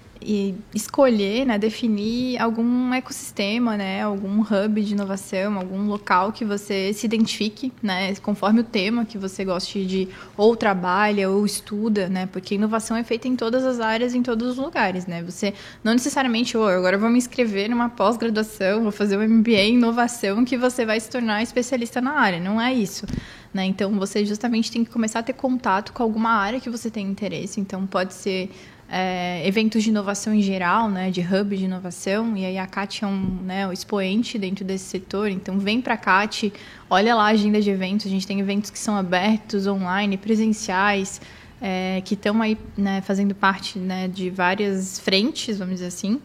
escolher, 0.74 1.46
né, 1.46 1.58
definir 1.58 2.40
algum 2.40 2.94
ecossistema, 2.94 3.78
né, 3.78 4.04
algum 4.04 4.42
hub 4.42 4.82
de 4.82 4.94
inovação, 4.94 5.58
algum 5.58 5.88
local 5.88 6.32
que 6.32 6.46
você 6.46 6.94
se 6.94 7.06
identifique, 7.06 7.72
né, 7.82 8.16
conforme 8.16 8.62
o 8.62 8.64
tema 8.64 9.06
que 9.06 9.18
você 9.18 9.44
goste 9.44 9.86
de 9.86 10.08
ou 10.38 10.56
trabalha 10.56 11.30
ou 11.30 11.46
estuda, 11.46 12.08
né, 12.08 12.28
porque 12.28 12.56
inovação 12.56 12.96
é 12.98 13.04
feita 13.04 13.28
em 13.28 13.36
todas 13.36 13.66
as 13.66 13.80
áreas, 13.80 14.14
em 14.14 14.22
todos 14.22 14.52
os 14.52 14.58
lugares, 14.58 15.06
né. 15.06 15.22
Você 15.24 15.54
não 15.84 15.94
necessariamente, 15.94 16.58
oh, 16.58 16.66
agora 16.66 16.98
vou 16.98 17.10
me 17.10 17.18
inscrever 17.18 17.70
numa 17.70 17.90
pós-graduação, 17.90 18.84
vou 18.84 18.92
fazer 18.92 19.18
um 19.18 19.28
MBA 19.28 19.62
em 19.62 19.76
inovação 19.76 20.46
que 20.46 20.58
você 20.58 20.86
vai 20.86 21.00
se 21.00 21.10
tornar 21.10 21.44
especialista 21.44 22.02
na 22.02 22.14
área, 22.14 22.40
não 22.40 22.60
é 22.60 22.74
isso. 22.74 23.06
Né? 23.54 23.66
Então, 23.66 23.92
você 24.00 24.26
justamente 24.26 24.72
tem 24.72 24.84
que 24.84 24.90
começar 24.90 25.20
a 25.20 25.24
ter 25.24 25.34
contato 25.34 25.94
com 25.94 26.02
alguma 26.02 26.32
área 26.32 26.60
que 26.60 26.70
você 26.70 26.90
tem 26.90 27.06
interesse. 27.06 27.62
Então, 27.62 27.86
pode 27.86 28.14
ser 28.14 28.50
é, 28.96 29.42
eventos 29.44 29.82
de 29.82 29.90
inovação 29.90 30.36
em 30.36 30.42
geral, 30.44 30.88
né, 30.88 31.10
de 31.10 31.20
hub 31.20 31.58
de 31.58 31.66
inovação, 31.66 32.38
e 32.38 32.46
aí 32.46 32.60
a 32.60 32.68
CAT 32.68 33.04
é 33.04 33.08
um, 33.08 33.40
né, 33.44 33.74
expoente 33.74 34.38
dentro 34.38 34.64
desse 34.64 34.86
setor, 34.86 35.32
então 35.32 35.58
vem 35.58 35.82
para 35.82 35.96
a 35.96 35.98
CAT, 35.98 36.54
olha 36.88 37.16
lá 37.16 37.24
a 37.24 37.30
agenda 37.30 37.60
de 37.60 37.72
eventos, 37.72 38.06
a 38.06 38.10
gente 38.10 38.28
tem 38.28 38.40
eventos 38.40 38.70
que 38.70 38.78
são 38.78 38.96
abertos, 38.96 39.66
online, 39.66 40.16
presenciais, 40.16 41.20
é, 41.60 42.04
que 42.06 42.14
estão 42.14 42.40
aí 42.40 42.56
né, 42.78 43.02
fazendo 43.02 43.34
parte 43.34 43.80
né, 43.80 44.08
de 44.08 44.30
várias 44.30 45.00
frentes, 45.00 45.58
vamos 45.58 45.74
dizer 45.74 45.88
assim, 45.88 46.22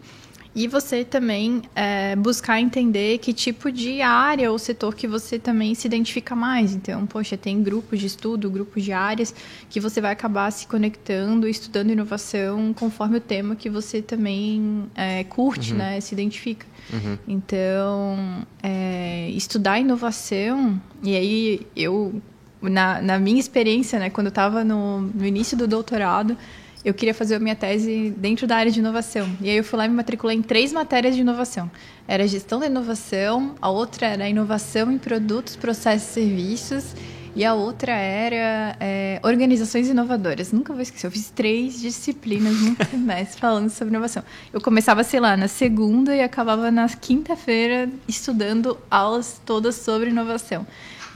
e 0.58 0.66
você 0.66 1.04
também 1.04 1.62
é, 1.72 2.16
buscar 2.16 2.60
entender 2.60 3.18
que 3.18 3.32
tipo 3.32 3.70
de 3.70 4.02
área 4.02 4.50
ou 4.50 4.58
setor 4.58 4.92
que 4.92 5.06
você 5.06 5.38
também 5.38 5.72
se 5.72 5.86
identifica 5.86 6.34
mais. 6.34 6.74
Então, 6.74 7.06
poxa, 7.06 7.36
tem 7.36 7.62
grupos 7.62 8.00
de 8.00 8.06
estudo, 8.06 8.50
grupos 8.50 8.82
de 8.82 8.90
áreas 8.90 9.32
que 9.70 9.78
você 9.78 10.00
vai 10.00 10.10
acabar 10.10 10.50
se 10.50 10.66
conectando, 10.66 11.46
estudando 11.46 11.90
inovação 11.90 12.74
conforme 12.74 13.18
o 13.18 13.20
tema 13.20 13.54
que 13.54 13.70
você 13.70 14.02
também 14.02 14.90
é, 14.96 15.22
curte, 15.22 15.70
uhum. 15.70 15.78
né, 15.78 16.00
se 16.00 16.12
identifica. 16.12 16.66
Uhum. 16.92 17.16
Então, 17.28 18.44
é, 18.60 19.30
estudar 19.30 19.78
inovação, 19.78 20.80
e 21.04 21.14
aí 21.14 21.66
eu, 21.76 22.20
na, 22.60 23.00
na 23.00 23.16
minha 23.20 23.38
experiência, 23.38 24.00
né, 24.00 24.10
quando 24.10 24.26
eu 24.26 24.30
estava 24.30 24.64
no, 24.64 25.02
no 25.02 25.24
início 25.24 25.56
do 25.56 25.68
doutorado, 25.68 26.36
eu 26.84 26.94
queria 26.94 27.14
fazer 27.14 27.34
a 27.34 27.38
minha 27.38 27.56
tese 27.56 28.14
dentro 28.16 28.46
da 28.46 28.56
área 28.56 28.70
de 28.70 28.78
inovação. 28.78 29.28
E 29.40 29.50
aí 29.50 29.56
eu 29.56 29.64
fui 29.64 29.78
lá 29.78 29.86
e 29.86 29.88
me 29.88 29.94
matriculei 29.94 30.36
em 30.36 30.42
três 30.42 30.72
matérias 30.72 31.14
de 31.14 31.20
inovação. 31.20 31.70
Era 32.06 32.26
gestão 32.26 32.60
da 32.60 32.66
inovação, 32.66 33.54
a 33.60 33.68
outra 33.68 34.06
era 34.06 34.28
inovação 34.28 34.90
em 34.90 34.98
produtos, 34.98 35.56
processos 35.56 36.08
e 36.10 36.12
serviços, 36.12 36.94
e 37.36 37.44
a 37.44 37.54
outra 37.54 37.92
era 37.92 38.76
é, 38.80 39.20
organizações 39.22 39.88
inovadoras. 39.88 40.50
Nunca 40.50 40.72
vou 40.72 40.82
esquecer, 40.82 41.06
eu 41.06 41.10
fiz 41.10 41.30
três 41.30 41.80
disciplinas 41.80 42.54
no 42.60 42.76
semestre 42.90 43.40
falando 43.40 43.70
sobre 43.70 43.92
inovação. 43.92 44.22
Eu 44.52 44.60
começava, 44.60 45.04
sei 45.04 45.20
lá, 45.20 45.36
na 45.36 45.48
segunda 45.48 46.14
e 46.14 46.20
acabava 46.20 46.70
na 46.70 46.88
quinta-feira 46.88 47.88
estudando 48.08 48.78
aulas 48.90 49.40
todas 49.44 49.74
sobre 49.76 50.10
inovação. 50.10 50.66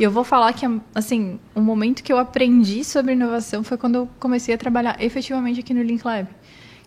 E 0.02 0.04
eu 0.04 0.10
vou 0.10 0.24
falar 0.24 0.52
que, 0.52 0.66
assim, 0.92 1.38
o 1.54 1.60
momento 1.60 2.02
que 2.02 2.12
eu 2.12 2.18
aprendi 2.18 2.82
sobre 2.82 3.12
inovação 3.12 3.62
foi 3.62 3.78
quando 3.78 3.94
eu 3.94 4.10
comecei 4.18 4.52
a 4.52 4.58
trabalhar 4.58 5.00
efetivamente 5.00 5.60
aqui 5.60 5.72
no 5.72 5.80
Link 5.80 6.04
Lab. 6.04 6.26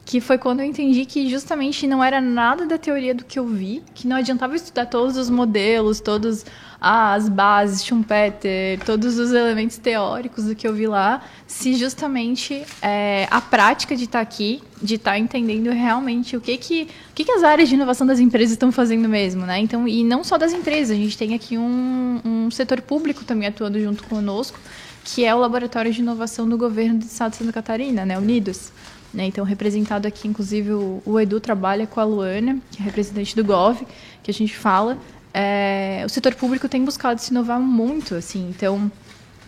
Que 0.06 0.22
foi 0.22 0.38
quando 0.38 0.60
eu 0.60 0.66
entendi 0.66 1.04
que 1.04 1.28
justamente 1.28 1.88
não 1.88 2.04
era 2.04 2.22
nada 2.22 2.66
da 2.66 2.78
teoria 2.78 3.14
do 3.14 3.26
que 3.26 3.40
eu 3.40 3.48
vi, 3.48 3.82
que 3.96 4.08
não 4.08 4.16
adiantava 4.16 4.56
estudar 4.56 4.86
todos 4.86 5.18
os 5.18 5.32
modelos, 5.32 6.00
todos 6.00 6.46
ah, 6.80 7.14
as 7.14 7.28
bases, 7.28 7.84
Schumpeter, 7.84 8.80
todos 8.86 9.18
os 9.18 9.32
elementos 9.32 9.78
teóricos 9.78 10.46
do 10.46 10.56
que 10.56 10.68
eu 10.68 10.74
vi 10.76 10.86
lá, 10.86 11.24
se 11.48 11.74
justamente 11.74 12.64
é, 12.80 13.28
a 13.32 13.42
prática 13.42 13.96
de 13.96 14.04
estar 14.04 14.20
tá 14.20 14.22
aqui, 14.22 14.62
de 14.80 14.94
estar 14.94 15.14
tá 15.14 15.18
entendendo 15.18 15.72
realmente 15.72 16.38
o 16.38 16.42
que 16.42 16.56
que, 16.58 16.84
o 16.84 17.14
que 17.16 17.24
que 17.24 17.32
as 17.32 17.44
áreas 17.44 17.70
de 17.70 17.74
inovação 17.74 18.06
das 18.06 18.20
empresas 18.20 18.52
estão 18.52 18.72
fazendo 18.72 19.10
mesmo, 19.10 19.48
né? 19.48 19.58
Então, 19.58 19.88
e 19.88 20.04
não 20.04 20.24
só 20.24 20.38
das 20.38 20.54
empresas, 20.54 20.96
a 20.96 21.00
gente 21.00 21.18
tem 21.18 21.34
aqui 21.34 21.58
um, 21.58 22.22
um 22.24 22.52
setor 22.52 22.82
público 22.82 23.24
também 23.24 23.48
atuando 23.48 23.80
junto 23.80 24.04
conosco, 24.04 24.60
que 25.04 25.26
é 25.26 25.34
o 25.34 25.40
Laboratório 25.40 25.92
de 25.92 26.02
Inovação 26.02 26.48
do 26.48 26.56
Governo 26.56 27.00
do 27.00 27.06
Estado 27.06 27.32
de 27.32 27.38
Santa 27.38 27.54
Catarina, 27.54 28.06
né, 28.06 28.18
Unidos. 28.18 28.72
Né, 29.16 29.26
então, 29.28 29.46
representado 29.46 30.06
aqui, 30.06 30.28
inclusive, 30.28 30.74
o, 30.74 31.02
o 31.06 31.18
Edu 31.18 31.40
trabalha 31.40 31.88
com 31.88 32.02
a 32.02 32.04
Luana, 32.04 32.60
que 32.70 32.82
é 32.82 32.84
representante 32.84 33.34
do 33.34 33.46
GOV, 33.46 33.88
que 34.22 34.30
a 34.30 34.34
gente 34.34 34.54
fala, 34.58 34.98
é, 35.34 36.04
o 36.06 36.10
setor 36.10 36.36
público 36.36 36.68
tem 36.68 36.84
buscado 36.84 37.22
se 37.22 37.32
inovar 37.32 37.58
muito, 37.58 38.14
assim, 38.14 38.50
então 38.50 38.92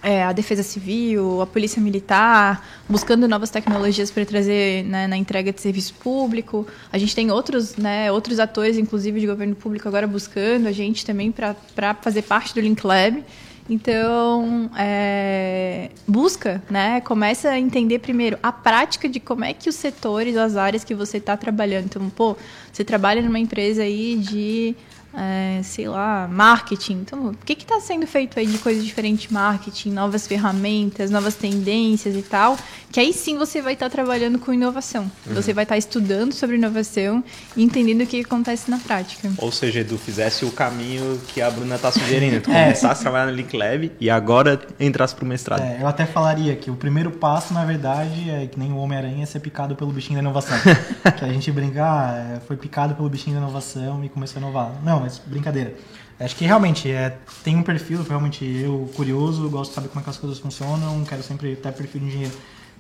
é, 0.02 0.24
a 0.24 0.32
defesa 0.32 0.64
civil, 0.64 1.42
a 1.42 1.46
polícia 1.46 1.82
militar, 1.82 2.66
buscando 2.88 3.28
novas 3.28 3.50
tecnologias 3.50 4.10
para 4.10 4.26
trazer 4.26 4.86
né, 4.86 5.06
na 5.06 5.18
entrega 5.18 5.52
de 5.52 5.60
serviço 5.60 5.96
público. 5.96 6.66
A 6.90 6.98
gente 6.98 7.14
tem 7.14 7.30
outros, 7.30 7.76
né, 7.76 8.10
outros 8.10 8.40
atores, 8.40 8.78
inclusive 8.78 9.20
de 9.20 9.28
governo 9.28 9.54
público, 9.54 9.86
agora 9.86 10.08
buscando 10.08 10.68
a 10.68 10.72
gente 10.72 11.06
também 11.06 11.30
para 11.30 11.94
fazer 11.96 12.22
parte 12.22 12.54
do 12.54 12.62
Link 12.62 12.86
Lab. 12.86 13.22
Então, 13.70 14.70
é, 14.78 15.90
busca, 16.08 16.64
né? 16.70 17.02
Começa 17.02 17.50
a 17.50 17.60
entender 17.60 18.00
primeiro 18.00 18.38
a 18.42 18.52
prática 18.52 19.10
de 19.10 19.20
como 19.20 19.44
é 19.44 19.54
que 19.54 19.68
os 19.68 19.76
setores, 19.76 20.38
as 20.38 20.56
áreas 20.56 20.84
que 20.84 20.96
você 20.96 21.18
está 21.18 21.36
trabalhando. 21.36 21.86
Então, 21.86 22.10
pô, 22.10 22.38
você 22.72 22.84
trabalha 22.84 23.22
numa 23.22 23.40
empresa 23.40 23.84
aí 23.84 24.16
de 24.16 24.76
é, 25.18 25.62
sei 25.64 25.88
lá, 25.88 26.28
marketing. 26.32 27.00
Então, 27.02 27.30
o 27.30 27.34
que 27.34 27.54
está 27.54 27.80
sendo 27.80 28.06
feito 28.06 28.40
aí 28.40 28.46
de 28.46 28.60
coisas 28.60 28.86
diferentes 28.86 29.32
marketing, 29.32 29.90
novas 29.90 30.28
ferramentas, 30.28 31.10
novas 31.10 31.34
tendências 31.34 32.16
e 32.16 32.22
tal? 32.22 32.56
Que 32.92 33.00
aí 33.00 33.12
sim 33.12 33.38
você 33.38 33.60
vai 33.62 33.74
estar 33.74 33.88
tá 33.88 33.90
trabalhando 33.90 34.38
com 34.38 34.54
inovação. 34.54 35.12
Uhum. 35.26 35.34
Você 35.34 35.54
vai 35.54 35.64
estar 35.64 35.74
tá 35.74 35.80
estudando 35.80 36.34
sobre 36.34 36.56
inovação 36.56 37.24
e 37.56 37.64
entendendo 37.64 38.02
o 38.02 38.08
que 38.08 38.22
acontece 38.22 38.70
na 38.70 38.78
prática. 38.78 39.32
Ou 39.40 39.52
seja, 39.52 39.80
Edu, 39.80 39.98
fizesse 39.98 40.46
o 40.46 40.52
caminho 40.52 41.20
que 41.28 41.42
a 41.42 41.50
Bruna 41.50 41.76
está 41.76 41.92
sugerindo. 41.92 42.40
Tu 42.42 42.52
é. 42.54 42.64
começasse 42.66 43.02
a 43.02 43.04
trabalhar 43.04 43.26
no 43.26 43.36
Link 43.36 43.58
Lab 43.58 43.92
e 44.00 44.10
agora 44.12 44.62
entrasse 44.80 45.16
para 45.16 45.26
o 45.26 45.28
mestrado. 45.28 45.62
É, 45.62 45.82
eu 45.82 45.88
até 45.88 46.06
falaria 46.06 46.56
que 46.56 46.70
o 46.70 46.76
primeiro 46.76 47.10
passo, 47.10 47.54
na 47.56 47.66
verdade, 47.66 48.30
é 48.30 48.46
que 48.46 48.60
nem 48.60 48.72
o 48.72 48.78
Homem-Aranha 48.78 49.24
é 49.24 49.26
ser 49.26 49.40
picado 49.40 49.76
pelo 49.76 49.92
bichinho 49.92 50.16
da 50.16 50.22
inovação. 50.22 50.58
que 51.18 51.26
a 51.26 51.30
gente 51.30 51.52
brincar, 51.52 51.88
ah, 51.88 52.40
foi 52.48 52.56
picado 52.56 52.94
pelo 52.94 53.10
bichinho 53.10 53.36
da 53.36 53.42
inovação 53.42 54.04
e 54.06 54.10
começou 54.10 54.40
a 54.40 54.44
inovar. 54.44 54.72
Não, 54.84 55.07
mas 55.08 55.22
brincadeira. 55.26 55.74
Acho 56.20 56.36
que 56.36 56.46
realmente 56.46 56.92
é, 56.92 57.18
tem 57.44 57.56
um 57.56 57.64
perfil, 57.64 58.04
realmente 58.04 58.44
eu 58.44 58.90
curioso, 58.96 59.50
gosto 59.50 59.70
de 59.70 59.76
saber 59.76 59.88
como 59.88 60.02
é 60.02 60.04
que 60.04 60.10
as 60.10 60.18
coisas 60.18 60.40
funcionam, 60.40 61.04
quero 61.06 61.24
sempre 61.24 61.56
ter 61.56 61.72
perfil 61.72 62.02
de 62.02 62.08
engenheiro, 62.08 62.34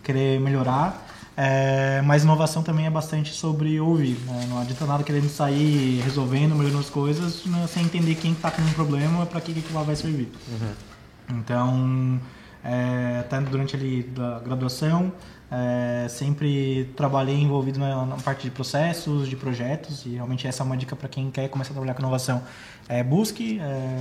querer 0.03 0.39
melhorar. 0.39 1.07
É, 1.39 2.01
mas 2.03 2.23
inovação 2.23 2.63
também 2.63 2.87
é 2.87 2.89
bastante 2.89 3.31
sobre 3.31 3.79
ouvir. 3.79 4.17
Né? 4.25 4.47
Não 4.49 4.59
adianta 4.59 4.85
nada 4.87 5.03
querendo 5.03 5.29
sair 5.29 6.01
resolvendo, 6.01 6.55
melhorando 6.55 6.79
as 6.79 6.89
coisas, 6.89 7.45
né? 7.45 7.67
sem 7.71 7.83
entender 7.83 8.15
quem 8.15 8.31
está 8.31 8.49
com 8.49 8.61
um 8.61 8.73
problema, 8.73 9.25
para 9.27 9.39
que, 9.39 9.53
que 9.53 9.59
aquilo 9.59 9.75
lá 9.75 9.83
vai 9.83 9.95
servir. 9.95 10.31
Uhum. 10.49 11.37
Então, 11.37 12.19
é, 12.63 13.19
até 13.19 13.39
durante 13.41 13.75
ali 13.75 14.01
da 14.01 14.39
graduação, 14.39 15.13
é, 15.51 16.07
sempre 16.09 16.91
trabalhei 16.95 17.35
envolvido 17.35 17.79
na, 17.79 18.05
na, 18.05 18.15
parte 18.17 18.43
de 18.43 18.51
processos, 18.51 19.29
de 19.29 19.35
projetos, 19.35 20.05
e 20.05 20.09
realmente 20.09 20.47
essa 20.47 20.61
é 20.61 20.65
uma 20.65 20.75
dica 20.75 20.95
para 20.95 21.07
quem 21.07 21.31
quer 21.31 21.47
começar 21.49 21.71
a 21.71 21.73
trabalhar 21.73 21.93
com 21.93 22.01
inovação. 22.01 22.43
É, 22.89 23.01
busque 23.01 23.59
é, 23.59 23.97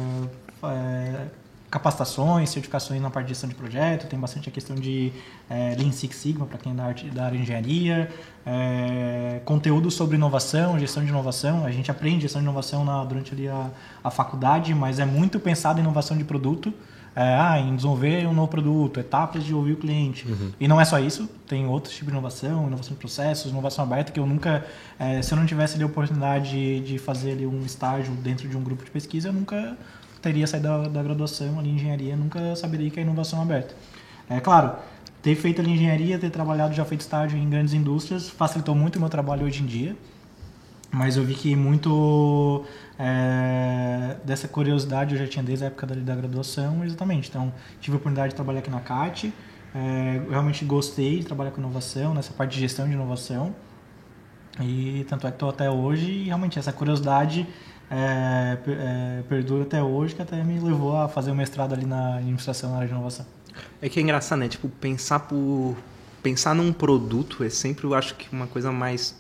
é 0.64 1.26
capacitações, 1.70 2.51
certificações 2.51 3.03
na 3.03 3.11
parte 3.11 3.26
de 3.26 3.34
gestão 3.34 3.49
de 3.49 3.55
projeto, 3.55 4.07
tem 4.07 4.18
bastante 4.18 4.49
a 4.49 4.53
questão 4.53 4.76
de 4.76 5.12
é, 5.51 5.74
Lean 5.76 5.92
Six 5.92 6.16
Sigma 6.16 6.47
para 6.47 6.59
quem 6.59 6.72
é 6.72 6.74
da, 6.74 6.84
arte, 6.84 7.07
da 7.11 7.26
área 7.26 7.36
de 7.36 7.42
engenharia, 7.42 8.11
é, 8.47 9.40
conteúdo 9.44 9.90
sobre 9.90 10.16
inovação, 10.16 10.78
gestão 10.78 11.03
de 11.03 11.11
inovação. 11.11 11.64
A 11.64 11.70
gente 11.70 11.90
aprende 11.90 12.22
gestão 12.22 12.40
de 12.40 12.47
inovação 12.47 12.84
na, 12.84 13.05
durante 13.05 13.34
ali 13.34 13.49
a, 13.49 13.70
a 14.03 14.11
faculdade, 14.11 14.74
mas 14.74 14.99
é 14.99 15.05
muito 15.05 15.38
pensado 15.40 15.78
em 15.78 15.82
inovação 15.82 16.16
de 16.16 16.24
produto 16.24 16.72
é, 17.16 17.34
ah, 17.34 17.58
em 17.58 17.74
desenvolver 17.74 18.26
um 18.26 18.34
novo 18.34 18.48
produto, 18.48 19.00
etapas 19.00 19.42
de 19.42 19.54
ouvir 19.54 19.72
o 19.72 19.76
cliente. 19.78 20.28
Uhum. 20.28 20.52
E 20.60 20.68
não 20.68 20.78
é 20.78 20.84
só 20.84 20.98
isso, 20.98 21.26
tem 21.48 21.66
outros 21.66 21.94
tipos 21.94 22.08
de 22.08 22.12
inovação, 22.12 22.66
inovação 22.66 22.92
de 22.92 22.98
processos, 22.98 23.50
inovação 23.50 23.84
aberta, 23.86 24.12
que 24.12 24.20
eu 24.20 24.26
nunca, 24.26 24.66
é, 24.98 25.22
se 25.22 25.32
eu 25.32 25.38
não 25.38 25.46
tivesse 25.46 25.76
ali, 25.76 25.82
a 25.82 25.86
oportunidade 25.86 26.50
de, 26.50 26.80
de 26.80 26.98
fazer 26.98 27.32
ali, 27.32 27.46
um 27.46 27.64
estágio 27.64 28.12
dentro 28.16 28.46
de 28.46 28.54
um 28.54 28.62
grupo 28.62 28.84
de 28.84 28.90
pesquisa, 28.90 29.30
eu 29.30 29.32
nunca 29.32 29.78
teria 30.20 30.46
saído 30.46 30.68
da, 30.68 30.88
da 30.88 31.02
graduação 31.02 31.58
ali 31.58 31.70
em 31.70 31.76
engenharia, 31.76 32.14
nunca 32.14 32.54
saberia 32.54 32.90
que 32.90 33.00
é 33.00 33.02
inovação 33.02 33.40
aberta. 33.40 33.74
É 34.28 34.38
claro, 34.38 34.72
ter 35.22 35.34
feito 35.36 35.62
ali 35.62 35.70
engenharia, 35.70 36.18
ter 36.18 36.28
trabalhado, 36.28 36.74
já 36.74 36.84
feito 36.84 37.00
estágio 37.00 37.38
em 37.38 37.48
grandes 37.48 37.72
indústrias, 37.72 38.28
facilitou 38.28 38.74
muito 38.74 38.96
o 38.96 39.00
meu 39.00 39.08
trabalho 39.08 39.46
hoje 39.46 39.62
em 39.62 39.66
dia. 39.66 39.96
Mas 40.90 41.16
eu 41.16 41.24
vi 41.24 41.34
que 41.34 41.56
muito 41.56 42.64
é, 42.99 44.16
dessa 44.24 44.49
curiosidade 44.49 45.14
eu 45.14 45.20
já 45.20 45.26
tinha 45.26 45.42
desde 45.42 45.64
a 45.64 45.68
época 45.68 45.86
da, 45.86 46.14
graduação, 46.14 46.84
exatamente. 46.84 47.28
Então, 47.28 47.53
tive 47.80 47.97
a 47.97 47.99
oportunidade 47.99 48.30
de 48.30 48.34
trabalhar 48.34 48.61
aqui 48.61 48.70
na 48.70 48.80
CAT. 48.80 49.32
É, 49.74 50.22
realmente 50.30 50.64
gostei 50.64 51.18
de 51.18 51.26
trabalhar 51.26 51.51
com 51.51 51.61
inovação, 51.61 52.14
nessa 52.14 52.32
parte 52.32 52.55
de 52.55 52.61
gestão 52.61 52.86
de 52.86 52.94
inovação. 52.94 53.55
E 54.61 55.05
tanto 55.09 55.26
é 55.26 55.30
que 55.30 55.36
estou 55.36 55.51
até 55.51 55.70
hoje 55.70 56.11
e 56.11 56.24
realmente 56.24 56.59
essa 56.59 56.72
curiosidade 56.72 57.47
é, 57.90 58.59
é, 58.66 59.22
perdura 59.28 59.64
até 59.64 59.82
hoje, 59.82 60.14
que 60.14 60.22
até 60.22 60.42
me 60.42 60.59
levou 60.59 60.97
a 60.97 61.09
fazer 61.09 61.30
o 61.30 61.34
mestrado 61.34 61.74
ali 61.74 61.84
na 61.84 62.16
administração 62.16 62.70
na 62.70 62.76
área 62.76 62.88
de 62.88 62.94
inovação. 62.94 63.26
É 63.80 63.88
que 63.88 64.01
é 64.01 64.03
engraçado, 64.03 64.38
né? 64.38 64.49
Tipo, 64.49 64.68
pensar 64.68 65.20
por 65.20 65.76
pensar 66.22 66.55
num 66.55 66.72
produto 66.72 67.44
é 67.44 67.51
sempre, 67.51 67.84
eu 67.84 67.94
acho 67.94 68.14
que 68.16 68.34
uma 68.34 68.47
coisa 68.47 68.72
mais 68.72 69.14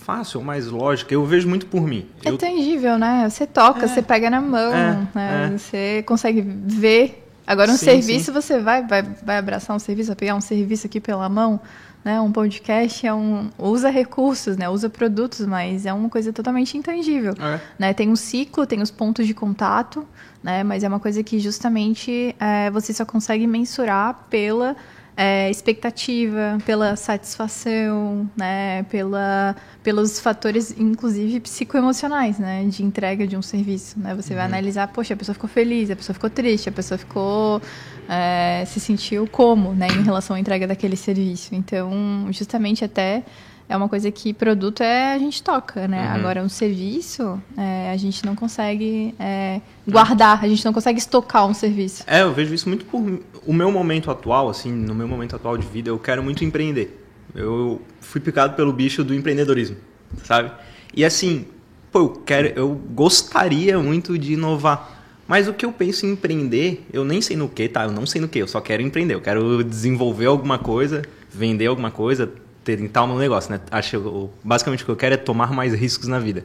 fácil, 0.00 0.42
mais 0.42 0.66
lógica. 0.66 1.12
Eu 1.14 1.24
vejo 1.24 1.48
muito 1.48 1.66
por 1.66 1.82
mim. 1.82 2.06
É 2.24 2.30
eu... 2.30 2.38
tangível, 2.38 2.98
né? 2.98 3.28
Você 3.28 3.46
toca, 3.46 3.84
é. 3.84 3.88
você 3.88 4.02
pega 4.02 4.30
na 4.30 4.40
mão, 4.40 4.74
é. 4.74 5.08
né? 5.14 5.50
É. 5.54 5.58
Você 5.58 6.02
consegue 6.06 6.40
ver. 6.42 7.26
Agora, 7.46 7.72
um 7.72 7.76
sim, 7.76 7.84
serviço, 7.86 8.26
sim. 8.26 8.32
você 8.32 8.58
vai, 8.60 8.86
vai, 8.86 9.02
vai 9.02 9.38
abraçar 9.38 9.74
um 9.74 9.78
serviço, 9.78 10.08
vai 10.08 10.16
pegar 10.16 10.34
um 10.34 10.40
serviço 10.40 10.86
aqui 10.86 11.00
pela 11.00 11.28
mão. 11.28 11.60
Né, 12.02 12.18
um 12.18 12.32
podcast 12.32 13.06
é 13.06 13.12
um 13.12 13.50
usa 13.58 13.90
recursos, 13.90 14.56
né, 14.56 14.70
usa 14.70 14.88
produtos, 14.88 15.44
mas 15.44 15.84
é 15.84 15.92
uma 15.92 16.08
coisa 16.08 16.32
totalmente 16.32 16.78
intangível. 16.78 17.34
É. 17.38 17.60
Né, 17.78 17.92
tem 17.92 18.08
um 18.08 18.16
ciclo, 18.16 18.66
tem 18.66 18.80
os 18.80 18.90
pontos 18.90 19.26
de 19.26 19.34
contato, 19.34 20.08
né, 20.42 20.64
mas 20.64 20.82
é 20.82 20.88
uma 20.88 20.98
coisa 20.98 21.22
que 21.22 21.38
justamente 21.38 22.34
é, 22.40 22.70
você 22.70 22.94
só 22.94 23.04
consegue 23.04 23.46
mensurar 23.46 24.26
pela 24.30 24.76
é, 25.22 25.50
expectativa, 25.50 26.56
pela 26.64 26.96
satisfação, 26.96 28.26
né, 28.34 28.84
pela, 28.84 29.54
pelos 29.82 30.18
fatores, 30.18 30.74
inclusive 30.78 31.40
psicoemocionais, 31.40 32.38
né, 32.38 32.64
de 32.64 32.82
entrega 32.82 33.26
de 33.26 33.36
um 33.36 33.42
serviço, 33.42 34.00
né. 34.00 34.14
Você 34.14 34.32
uhum. 34.32 34.38
vai 34.38 34.46
analisar, 34.46 34.88
poxa, 34.88 35.12
a 35.12 35.16
pessoa 35.18 35.34
ficou 35.34 35.50
feliz, 35.50 35.90
a 35.90 35.96
pessoa 35.96 36.14
ficou 36.14 36.30
triste, 36.30 36.70
a 36.70 36.72
pessoa 36.72 36.96
ficou 36.96 37.60
é, 38.08 38.64
se 38.64 38.80
sentiu 38.80 39.28
como, 39.30 39.74
né, 39.74 39.88
em 39.88 40.02
relação 40.02 40.36
à 40.36 40.40
entrega 40.40 40.66
daquele 40.66 40.96
serviço. 40.96 41.54
Então, 41.54 42.26
justamente 42.30 42.82
até 42.82 43.22
é 43.70 43.76
uma 43.76 43.88
coisa 43.88 44.10
que 44.10 44.34
produto 44.34 44.82
é 44.82 45.14
a 45.14 45.18
gente 45.18 45.40
toca, 45.40 45.86
né? 45.86 46.08
Uhum. 46.08 46.14
Agora, 46.16 46.42
um 46.42 46.48
serviço, 46.48 47.40
é, 47.56 47.92
a 47.92 47.96
gente 47.96 48.26
não 48.26 48.34
consegue 48.34 49.14
é, 49.16 49.60
guardar, 49.86 50.44
a 50.44 50.48
gente 50.48 50.64
não 50.64 50.72
consegue 50.72 50.98
estocar 50.98 51.46
um 51.46 51.54
serviço. 51.54 52.02
É, 52.04 52.22
eu 52.22 52.34
vejo 52.34 52.52
isso 52.52 52.68
muito 52.68 52.84
por 52.84 53.00
o 53.46 53.52
meu 53.52 53.70
momento 53.70 54.10
atual, 54.10 54.48
assim, 54.48 54.72
no 54.72 54.92
meu 54.92 55.06
momento 55.06 55.36
atual 55.36 55.56
de 55.56 55.64
vida, 55.68 55.88
eu 55.88 56.00
quero 56.00 56.20
muito 56.20 56.44
empreender. 56.44 57.00
Eu 57.32 57.80
fui 58.00 58.20
picado 58.20 58.56
pelo 58.56 58.72
bicho 58.72 59.04
do 59.04 59.14
empreendedorismo, 59.14 59.76
sabe? 60.24 60.50
E 60.92 61.04
assim, 61.04 61.46
pô, 61.92 62.00
eu 62.00 62.08
quero, 62.08 62.48
eu 62.48 62.74
gostaria 62.74 63.78
muito 63.78 64.18
de 64.18 64.32
inovar. 64.32 64.98
Mas 65.28 65.46
o 65.46 65.54
que 65.54 65.64
eu 65.64 65.70
penso 65.70 66.04
em 66.06 66.10
empreender, 66.10 66.84
eu 66.92 67.04
nem 67.04 67.20
sei 67.20 67.36
no 67.36 67.48
que, 67.48 67.68
tá? 67.68 67.84
Eu 67.84 67.92
não 67.92 68.04
sei 68.04 68.20
no 68.20 68.26
que, 68.26 68.40
eu 68.40 68.48
só 68.48 68.60
quero 68.60 68.82
empreender. 68.82 69.14
Eu 69.14 69.20
quero 69.20 69.62
desenvolver 69.62 70.26
alguma 70.26 70.58
coisa, 70.58 71.02
vender 71.32 71.66
alguma 71.66 71.92
coisa, 71.92 72.32
tentar 72.64 73.02
o 73.02 73.06
meu 73.06 73.18
negócio, 73.18 73.50
né? 73.50 73.60
Acho 73.70 74.30
basicamente 74.42 74.82
o 74.82 74.86
que 74.86 74.90
eu 74.90 74.96
quero 74.96 75.14
é 75.14 75.18
tomar 75.18 75.52
mais 75.52 75.74
riscos 75.74 76.08
na 76.08 76.18
vida. 76.18 76.44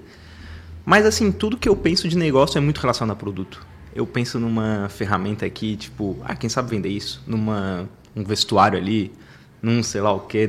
Mas 0.85 1.05
assim, 1.05 1.31
tudo 1.31 1.57
que 1.57 1.67
eu 1.67 1.75
penso 1.75 2.07
de 2.07 2.17
negócio 2.17 2.57
é 2.57 2.61
muito 2.61 2.79
relacionado 2.79 3.15
a 3.15 3.19
produto. 3.19 3.65
Eu 3.93 4.05
penso 4.05 4.39
numa 4.39 4.87
ferramenta 4.89 5.45
aqui, 5.45 5.75
tipo, 5.75 6.17
ah, 6.23 6.35
quem 6.35 6.49
sabe 6.49 6.69
vender 6.69 6.89
isso? 6.89 7.23
Numa 7.25 7.89
um 8.15 8.23
vestuário 8.23 8.77
ali, 8.77 9.11
num 9.61 9.81
sei 9.81 10.01
lá 10.01 10.13
o 10.13 10.21
que, 10.21 10.47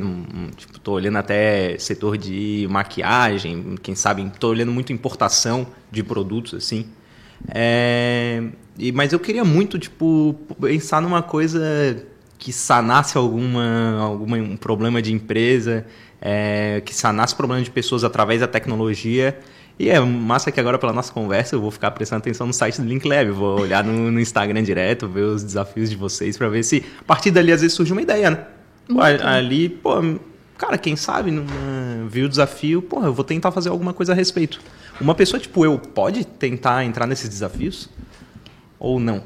tipo, 0.57 0.79
tô 0.79 0.93
olhando 0.93 1.17
até 1.17 1.79
setor 1.79 2.17
de 2.19 2.67
maquiagem, 2.71 3.77
quem 3.83 3.95
sabe, 3.95 4.31
tô 4.39 4.49
olhando 4.49 4.73
muito 4.73 4.93
importação 4.93 5.67
de 5.91 6.03
produtos 6.03 6.55
assim. 6.55 6.87
É, 7.49 8.43
e, 8.79 8.93
mas 8.93 9.12
eu 9.12 9.19
queria 9.19 9.45
muito, 9.45 9.79
tipo, 9.79 10.35
pensar 10.61 11.01
numa 11.01 11.23
coisa 11.23 12.05
que 12.39 12.53
sanasse 12.53 13.16
alguma, 13.16 13.99
alguma 14.01 14.37
um 14.37 14.57
problema 14.57 15.01
de 15.01 15.12
empresa, 15.12 15.87
é, 16.20 16.82
que 16.84 16.95
sanasse 16.95 17.34
problema 17.34 17.62
de 17.62 17.70
pessoas 17.70 18.05
através 18.05 18.41
da 18.41 18.47
tecnologia. 18.47 19.39
E 19.78 19.91
é 19.91 20.01
massa 20.01 20.51
que 20.51 20.59
agora, 20.59 20.78
pela 20.78 20.93
nossa 20.93 21.12
conversa, 21.12 21.55
eu 21.55 21.61
vou 21.61 21.70
ficar 21.70 21.91
prestando 21.91 22.20
atenção 22.20 22.47
no 22.47 22.53
site 22.53 22.80
do 22.80 22.87
LinkLab, 22.87 23.30
vou 23.30 23.61
olhar 23.61 23.84
no, 23.84 24.11
no 24.11 24.18
Instagram 24.18 24.62
direto, 24.62 25.07
ver 25.07 25.22
os 25.22 25.45
desafios 25.45 25.91
de 25.91 25.97
vocês, 25.97 26.39
para 26.39 26.49
ver 26.49 26.62
se 26.62 26.82
a 27.01 27.05
partir 27.05 27.30
dali 27.30 27.53
às 27.53 27.61
vezes 27.61 27.76
surge 27.76 27.93
uma 27.93 28.01
ideia, 28.01 28.30
né? 28.30 28.47
Pô, 28.89 29.01
ali, 29.01 29.68
pô, 29.68 29.97
cara, 30.57 30.78
quem 30.78 30.97
sabe, 30.97 31.30
numa, 31.30 31.51
viu 32.09 32.24
o 32.24 32.28
desafio, 32.28 32.80
pô, 32.80 33.03
eu 33.05 33.12
vou 33.12 33.24
tentar 33.24 33.51
fazer 33.51 33.68
alguma 33.68 33.93
coisa 33.93 34.12
a 34.12 34.14
respeito. 34.14 34.61
Uma 34.99 35.14
pessoa 35.14 35.39
tipo 35.39 35.64
eu 35.64 35.78
pode 35.78 36.24
tentar 36.24 36.84
entrar 36.84 37.07
nesses 37.07 37.28
desafios? 37.28 37.91
Ou 38.78 38.99
não? 38.99 39.22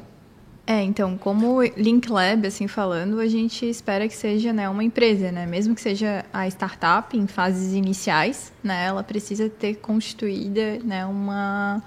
É, 0.71 0.85
então, 0.85 1.19
como 1.19 1.65
Link 1.77 2.09
Lab, 2.09 2.47
assim 2.47 2.69
falando, 2.69 3.19
a 3.19 3.27
gente 3.27 3.69
espera 3.69 4.07
que 4.07 4.15
seja 4.15 4.53
né, 4.53 4.69
uma 4.69 4.85
empresa, 4.85 5.33
né? 5.33 5.45
Mesmo 5.45 5.75
que 5.75 5.81
seja 5.81 6.25
a 6.33 6.47
startup 6.47 7.19
em 7.19 7.27
fases 7.27 7.75
iniciais, 7.75 8.53
né? 8.63 8.87
Ela 8.87 9.03
precisa 9.03 9.49
ter 9.49 9.75
constituída 9.79 10.79
né, 10.85 11.05
uma 11.05 11.83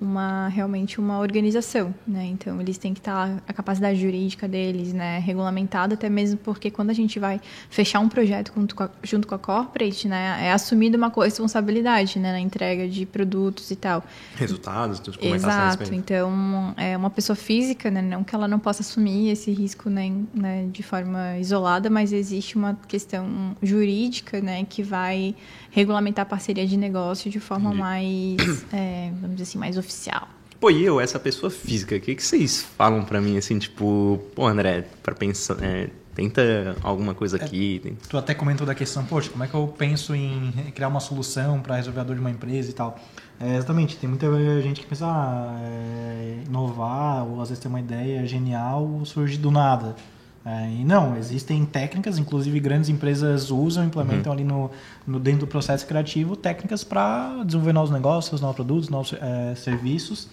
uma 0.00 0.48
realmente 0.48 0.98
uma 0.98 1.18
organização, 1.18 1.94
né? 2.06 2.24
Então 2.26 2.60
eles 2.60 2.78
têm 2.78 2.94
que 2.94 3.00
estar 3.00 3.42
a 3.46 3.52
capacidade 3.52 4.00
jurídica 4.00 4.48
deles, 4.48 4.92
né, 4.92 5.18
regulamentada 5.18 5.94
até 5.94 6.08
mesmo 6.08 6.38
porque 6.38 6.70
quando 6.70 6.90
a 6.90 6.94
gente 6.94 7.18
vai 7.18 7.40
fechar 7.68 8.00
um 8.00 8.08
projeto 8.08 8.52
junto 8.54 8.74
com 8.74 8.84
a, 8.84 8.90
junto 9.02 9.28
com 9.28 9.34
a 9.34 9.38
corporate, 9.38 10.08
né, 10.08 10.38
é 10.46 10.52
assumida 10.52 10.96
uma 10.96 11.12
responsabilidade, 11.22 12.18
né, 12.18 12.32
na 12.32 12.40
entrega 12.40 12.88
de 12.88 13.04
produtos 13.04 13.70
e 13.70 13.76
tal. 13.76 14.02
Resultados, 14.36 15.00
tudo 15.00 15.18
como 15.18 15.34
Exato. 15.34 15.94
Então 15.94 16.74
é 16.76 16.96
uma 16.96 17.10
pessoa 17.10 17.36
física, 17.36 17.90
né, 17.90 18.00
não 18.00 18.24
que 18.24 18.34
ela 18.34 18.48
não 18.48 18.58
possa 18.58 18.82
assumir 18.82 19.30
esse 19.30 19.50
risco 19.50 19.90
nem 19.90 20.28
né, 20.32 20.66
de 20.72 20.82
forma 20.82 21.36
isolada, 21.38 21.90
mas 21.90 22.12
existe 22.12 22.56
uma 22.56 22.78
questão 22.88 23.56
jurídica, 23.62 24.40
né, 24.40 24.64
que 24.64 24.82
vai 24.82 25.34
regulamentar 25.70 26.24
a 26.24 26.28
parceria 26.28 26.66
de 26.66 26.76
negócio 26.76 27.30
de 27.30 27.40
forma 27.40 27.72
mais, 27.72 28.64
é, 28.72 29.10
vamos 29.20 29.36
dizer 29.36 29.50
assim, 29.50 29.58
mais 29.58 29.76
oficial. 29.78 30.28
Pô, 30.60 30.70
e 30.70 30.84
eu, 30.84 31.00
essa 31.00 31.18
pessoa 31.18 31.50
física, 31.50 31.96
o 31.96 32.00
que, 32.00 32.14
que 32.14 32.22
vocês 32.22 32.62
falam 32.76 33.02
para 33.02 33.18
mim, 33.18 33.38
assim, 33.38 33.58
tipo, 33.58 34.20
pô, 34.34 34.46
André, 34.46 34.84
para 35.02 35.14
pensar, 35.14 35.56
é, 35.62 35.88
tenta 36.14 36.76
alguma 36.82 37.14
coisa 37.14 37.38
é, 37.38 37.44
aqui. 37.44 37.80
É, 37.82 37.92
tu 38.08 38.18
até 38.18 38.34
comentou 38.34 38.66
da 38.66 38.74
questão, 38.74 39.02
poxa, 39.06 39.30
como 39.30 39.42
é 39.42 39.48
que 39.48 39.54
eu 39.54 39.66
penso 39.68 40.14
em 40.14 40.52
criar 40.74 40.88
uma 40.88 41.00
solução 41.00 41.60
para 41.60 41.76
resolver 41.76 42.00
a 42.00 42.04
dor 42.04 42.14
de 42.14 42.20
uma 42.20 42.30
empresa 42.30 42.70
e 42.70 42.74
tal. 42.74 42.98
É, 43.40 43.56
exatamente, 43.56 43.96
tem 43.96 44.06
muita 44.06 44.28
gente 44.60 44.82
que 44.82 44.86
pensa, 44.86 45.06
ah, 45.06 45.58
é, 45.62 46.42
inovar, 46.46 47.26
ou 47.26 47.40
às 47.40 47.48
vezes 47.48 47.62
ter 47.62 47.68
uma 47.68 47.80
ideia 47.80 48.26
genial 48.26 49.00
surge 49.06 49.38
do 49.38 49.50
nada. 49.50 49.96
É, 50.44 50.70
e 50.70 50.84
não, 50.84 51.16
existem 51.18 51.66
técnicas, 51.66 52.18
inclusive 52.18 52.58
grandes 52.60 52.88
empresas 52.88 53.50
usam, 53.50 53.84
implementam 53.84 54.32
uhum. 54.32 54.38
ali 54.38 54.44
no, 54.44 54.70
no, 55.06 55.20
dentro 55.20 55.40
do 55.40 55.46
processo 55.46 55.86
criativo 55.86 56.34
técnicas 56.34 56.82
para 56.82 57.42
desenvolver 57.44 57.74
novos 57.74 57.90
negócios, 57.90 58.40
novos 58.40 58.56
produtos, 58.56 58.88
novos 58.88 59.14
é, 59.20 59.54
serviços. 59.54 60.28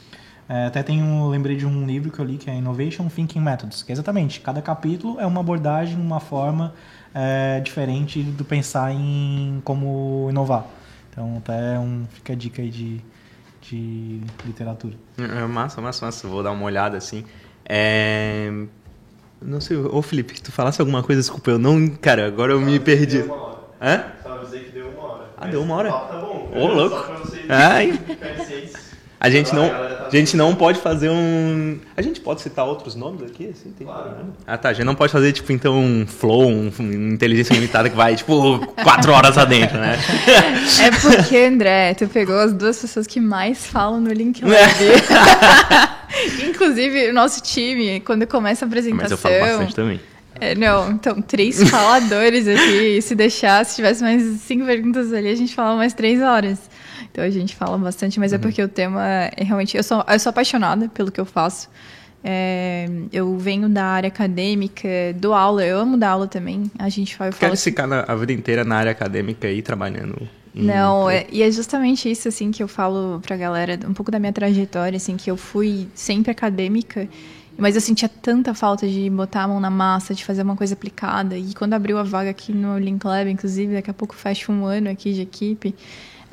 É, 0.48 0.68
até 0.68 0.82
tem 0.82 1.04
um, 1.04 1.28
lembrei 1.28 1.58
de 1.58 1.66
um 1.66 1.86
livro 1.86 2.10
que 2.10 2.20
eu 2.20 2.26
li 2.26 2.38
que 2.38 2.50
é 2.50 2.56
Innovation 2.56 3.10
Thinking 3.10 3.42
Methods, 3.42 3.84
que 3.84 3.92
é 3.92 3.94
exatamente 3.94 4.40
cada 4.40 4.62
capítulo 4.62 5.20
é 5.20 5.26
uma 5.26 5.42
abordagem, 5.42 6.00
uma 6.00 6.22
forma 6.22 6.74
é, 7.14 7.60
diferente 7.60 8.24
do 8.24 8.46
pensar 8.46 8.94
em 8.94 9.62
como 9.66 10.28
inovar. 10.30 10.66
Então 11.12 11.36
até 11.38 11.78
um, 11.78 12.06
fica 12.14 12.32
a 12.32 12.36
dica 12.36 12.62
aí 12.62 12.70
de, 12.70 13.02
de 13.62 14.22
literatura. 14.46 14.96
É, 15.18 15.46
massa, 15.46 15.82
massa, 15.82 16.06
massa. 16.06 16.28
Vou 16.30 16.42
dar 16.42 16.52
uma 16.52 16.64
olhada 16.64 16.96
assim. 16.96 17.26
É, 17.68 18.50
não 19.42 19.62
sei, 19.62 19.78
ô 19.78 20.02
Felipe, 20.02 20.42
tu 20.42 20.52
falasse 20.52 20.82
alguma 20.82 21.04
coisa, 21.04 21.22
desculpa, 21.22 21.52
eu 21.52 21.60
não. 21.60 21.88
Cara, 21.88 22.26
agora 22.28 22.54
eu 22.54 22.60
me 22.60 22.80
perdi. 22.80 23.20
Deu 23.20 23.26
uma 23.26 23.36
hora. 23.36 23.58
Hã? 23.82 24.04
Só 24.24 24.34
avisei 24.34 24.60
que 24.62 24.72
deu 24.72 24.90
uma 24.90 25.04
hora. 25.04 25.26
Ah, 25.38 25.48
deu 25.48 25.62
uma 25.62 25.76
hora? 25.76 25.92
Tá 25.92 26.20
bom. 26.20 26.52
Ô, 26.56 26.68
louco. 26.68 27.12
Ai. 27.48 28.00
A 29.20 29.32
gente 29.32 29.54
não, 29.54 29.66
a 29.66 30.10
gente 30.12 30.38
não 30.38 30.54
pode 30.54 30.80
fazer 30.80 31.10
um. 31.10 31.80
A 31.96 32.04
gente 32.04 32.22
pode 32.22 32.42
citar 32.42 32.66
outros 32.66 32.94
nomes 32.94 33.24
aqui, 33.24 33.50
assim, 33.50 33.72
tem 33.72 33.88
claro. 33.88 34.04
problema. 34.04 34.30
Ah, 34.46 34.58
tá. 34.58 34.70
A 34.70 34.74
gente 34.74 34.86
não 34.86 34.94
pode 34.94 35.12
fazer, 35.12 35.32
tipo, 35.34 35.52
então, 35.52 35.76
um 35.76 36.06
flow, 36.06 36.48
um, 36.48 36.72
um 36.80 37.14
inteligência 37.14 37.54
limitada 37.54 37.90
que 37.90 37.96
vai, 37.96 38.16
tipo, 38.16 38.60
quatro 38.84 39.12
horas 39.12 39.38
adentro, 39.38 39.78
né? 39.80 39.98
É 40.84 40.92
porque, 40.92 41.38
André, 41.38 41.96
tu 41.96 42.08
pegou 42.08 42.38
as 42.38 42.54
duas 42.54 42.80
pessoas 42.80 43.08
que 43.08 43.20
mais 43.20 43.66
falam 43.66 44.00
no 44.00 44.14
LinkedIn. 44.14 44.52
Inclusive, 46.48 47.10
o 47.10 47.14
nosso 47.14 47.42
time, 47.42 48.00
quando 48.02 48.26
começa 48.28 48.66
a 48.66 48.68
apresentação. 48.68 49.10
Mas 49.12 49.12
eu 49.12 49.18
falo 49.18 49.40
bastante 49.40 49.76
também. 49.76 50.00
É, 50.40 50.56
não, 50.56 50.92
então, 50.92 51.22
três 51.22 51.62
faladores 51.70 52.48
aqui. 52.48 53.02
se 53.02 53.16
deixar, 53.16 53.66
se 53.66 53.76
tivesse 53.76 54.02
mais 54.02 54.22
cinco 54.42 54.66
perguntas 54.66 55.12
ali, 55.12 55.30
a 55.30 55.36
gente 55.36 55.54
falava 55.54 55.78
mais 55.78 55.94
três 55.94 56.22
horas. 56.22 56.70
Então 57.12 57.24
a 57.24 57.30
gente 57.30 57.56
fala 57.56 57.78
bastante, 57.78 58.20
mas 58.20 58.32
é 58.32 58.36
uhum. 58.36 58.42
é 58.42 58.44
porque 58.44 58.62
o 58.62 58.68
tema 58.68 59.04
é 59.36 59.44
realmente. 59.44 59.76
Eu 59.76 59.84
sou, 59.84 60.04
eu 60.08 60.20
sou 60.20 60.30
apaixonada 60.30 60.88
pelo 60.90 61.12
que 61.12 61.20
eu 61.20 61.26
faço. 61.26 61.70
É, 62.24 62.88
eu 63.12 63.38
venho 63.38 63.70
da 63.70 63.86
área 63.86 64.08
acadêmica, 64.08 64.88
dou 65.16 65.34
aula, 65.34 65.66
eu 65.66 65.80
amo 65.80 65.98
dar 65.98 66.10
aula 66.10 66.28
também. 66.28 66.70
A 66.78 66.90
gente 66.90 67.16
fala. 67.16 67.32
Quero 67.32 67.58
ficar 67.58 67.88
na, 67.88 68.02
a 68.08 68.16
vida 68.16 68.34
inteira 68.34 68.64
na 68.64 68.76
área 68.76 68.92
acadêmica 68.92 69.50
e 69.50 69.62
trabalhando. 69.62 70.28
Não, 70.54 71.10
é, 71.10 71.28
e 71.32 71.44
é 71.44 71.52
justamente 71.52 72.10
isso 72.10 72.28
assim 72.28 72.52
que 72.52 72.62
eu 72.62 72.68
falo 72.68 73.20
pra 73.22 73.36
galera, 73.38 73.80
um 73.88 73.94
pouco 73.94 74.12
da 74.12 74.20
minha 74.20 74.34
trajetória, 74.34 74.98
assim, 74.98 75.18
que 75.18 75.30
eu 75.30 75.38
fui 75.38 75.88
sempre 75.94 76.32
acadêmica, 76.32 77.08
mas 77.58 77.76
eu 77.76 77.82
sentia 77.82 78.10
tanta 78.10 78.54
falta 78.54 78.88
de 78.88 79.10
botar 79.10 79.44
a 79.44 79.48
mão 79.48 79.60
na 79.60 79.70
massa, 79.70 80.14
de 80.14 80.24
fazer 80.24 80.44
uma 80.44 80.56
coisa 80.56 80.74
aplicada. 80.74 81.38
E 81.38 81.54
quando 81.54 81.74
abriu 81.74 81.98
a 81.98 82.04
vaga 82.04 82.30
aqui 82.30 82.52
no 82.54 82.78
Link 82.78 83.04
Lab, 83.04 83.30
inclusive, 83.30 83.74
daqui 83.74 83.90
a 83.90 83.94
pouco 83.94 84.16
fecha 84.16 84.52
um 84.52 84.66
ano 84.66 84.90
aqui 84.90 85.14
de 85.14 85.22
equipe, 85.22 85.74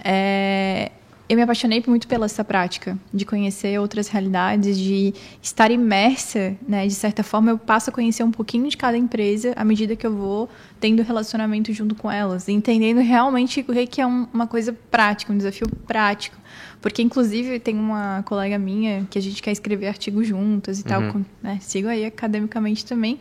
é, 0.03 0.91
eu 1.29 1.37
me 1.37 1.43
apaixonei 1.43 1.83
muito 1.87 2.07
pela 2.07 2.27
essa 2.27 2.45
prática, 2.45 2.99
de 3.13 3.25
conhecer 3.25 3.81
outras 3.81 4.09
realidades, 4.09 4.79
de 4.79 5.15
estar 5.43 5.71
imersa, 5.71 6.55
né? 6.69 6.87
De 6.87 6.95
certa 6.95 7.23
forma, 7.23 7.51
eu 7.51 7.59
passo 7.59 7.89
a 7.89 7.93
conhecer 7.93 8.23
um 8.23 8.31
pouquinho 8.31 8.69
de 8.69 8.77
cada 8.77 8.97
empresa 8.97 9.55
à 9.57 9.65
medida 9.65 9.97
que 9.97 10.07
eu 10.07 10.15
vou 10.15 10.51
tendo 10.79 11.03
relacionamento 11.03 11.73
junto 11.73 11.95
com 11.95 12.11
elas, 12.11 12.49
entendendo 12.49 13.01
realmente 13.01 13.61
o 13.61 13.87
que 13.87 14.01
é 14.01 14.07
uma 14.07 14.47
coisa 14.47 14.77
prática, 14.91 15.33
um 15.33 15.37
desafio 15.37 15.67
prático. 15.87 16.37
Porque, 16.83 17.01
inclusive, 17.01 17.59
tem 17.59 17.75
uma 17.75 18.23
colega 18.25 18.59
minha 18.59 19.07
que 19.09 19.19
a 19.19 19.23
gente 19.23 19.43
quer 19.43 19.53
escrever 19.53 19.87
artigos 19.89 20.29
juntas 20.29 20.79
e 20.79 20.83
uhum. 20.83 20.89
tal, 20.89 21.21
né? 21.43 21.59
Sigo 21.63 21.89
aí 21.89 22.05
academicamente 22.05 22.85
também. 22.85 23.19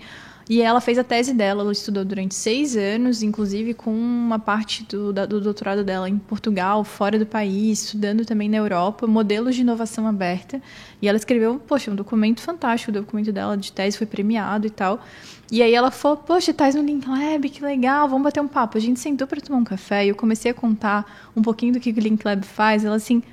E 0.50 0.62
ela 0.62 0.82
fez 0.82 0.98
a 0.98 1.04
tese 1.04 1.34
dela, 1.34 1.62
ela 1.62 1.72
estudou 1.72 2.04
durante 2.04 2.36
seis 2.36 2.76
anos, 2.76 3.24
inclusive 3.24 3.74
com 3.74 3.94
uma 3.94 4.38
parte 4.38 4.84
do, 4.84 5.14
do 5.14 5.40
doutorado 5.40 5.84
dela 5.86 6.10
em 6.10 6.18
Portugal, 6.18 6.84
fora 6.84 7.18
do 7.18 7.26
país, 7.26 7.84
estudando 7.84 8.26
também 8.26 8.50
na 8.50 8.58
Europa, 8.58 9.08
modelos 9.08 9.56
de 9.56 9.62
inovação 9.62 10.06
aberta. 10.06 10.62
E 11.02 11.08
ela 11.08 11.18
escreveu, 11.18 11.60
poxa, 11.60 11.90
um 11.92 11.96
documento 11.96 12.42
fantástico, 12.42 12.92
o 12.92 12.94
documento 12.94 13.32
dela 13.32 13.56
de 13.56 13.72
tese 13.72 13.98
foi 13.98 14.06
premiado 14.06 14.68
e 14.68 14.70
tal. 14.70 15.02
E 15.50 15.62
aí 15.62 15.74
ela 15.74 15.92
falou, 15.92 16.18
poxa, 16.18 16.52
estás 16.52 16.76
no 16.76 16.82
Link 16.82 17.08
Lab, 17.08 17.48
que 17.50 17.64
legal, 17.64 18.10
vamos 18.10 18.24
bater 18.24 18.42
um 18.42 18.48
papo. 18.48 18.78
A 18.78 18.82
gente 18.82 19.00
sentou 19.00 19.26
para 19.26 19.40
tomar 19.40 19.60
um 19.60 19.64
café 19.64 20.06
e 20.06 20.10
eu 20.10 20.16
comecei 20.16 20.52
a 20.52 20.54
contar 20.54 21.30
um 21.36 21.42
pouquinho 21.42 21.74
do 21.74 21.80
que 21.80 21.92
o 21.92 22.00
Link 22.00 22.24
Lab 22.26 22.46
faz. 22.46 22.84
Ela 22.84 22.98
assim, 22.98 23.24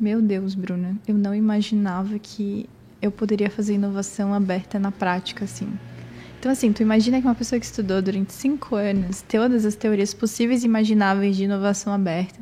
meu 0.00 0.22
Deus, 0.22 0.54
Bruna, 0.54 0.96
eu 1.06 1.14
não 1.14 1.34
imaginava 1.34 2.18
que 2.18 2.66
eu 3.02 3.10
poderia 3.10 3.50
fazer 3.50 3.74
inovação 3.74 4.32
aberta 4.32 4.78
na 4.78 4.90
prática, 4.90 5.44
assim. 5.44 5.68
Então, 6.46 6.52
assim, 6.52 6.72
tu 6.72 6.80
imagina 6.80 7.20
que 7.20 7.26
uma 7.26 7.34
pessoa 7.34 7.58
que 7.58 7.66
estudou 7.66 8.00
durante 8.00 8.32
cinco 8.32 8.76
anos 8.76 9.20
todas 9.20 9.66
as 9.66 9.74
teorias 9.74 10.14
possíveis 10.14 10.62
e 10.62 10.66
imagináveis 10.66 11.36
de 11.36 11.42
inovação 11.42 11.92
aberta, 11.92 12.38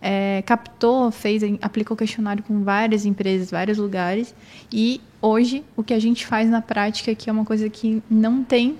é, 0.00 0.44
captou, 0.46 1.10
fez, 1.10 1.42
aplicou 1.60 1.96
questionário 1.96 2.44
com 2.44 2.62
várias 2.62 3.04
empresas, 3.04 3.50
vários 3.50 3.76
lugares, 3.76 4.32
e 4.72 5.00
hoje 5.20 5.64
o 5.76 5.82
que 5.82 5.92
a 5.92 5.98
gente 5.98 6.24
faz 6.24 6.48
na 6.48 6.62
prática 6.62 7.10
aqui 7.10 7.28
é 7.28 7.32
uma 7.32 7.44
coisa 7.44 7.68
que 7.68 8.00
não 8.08 8.44
tem 8.44 8.76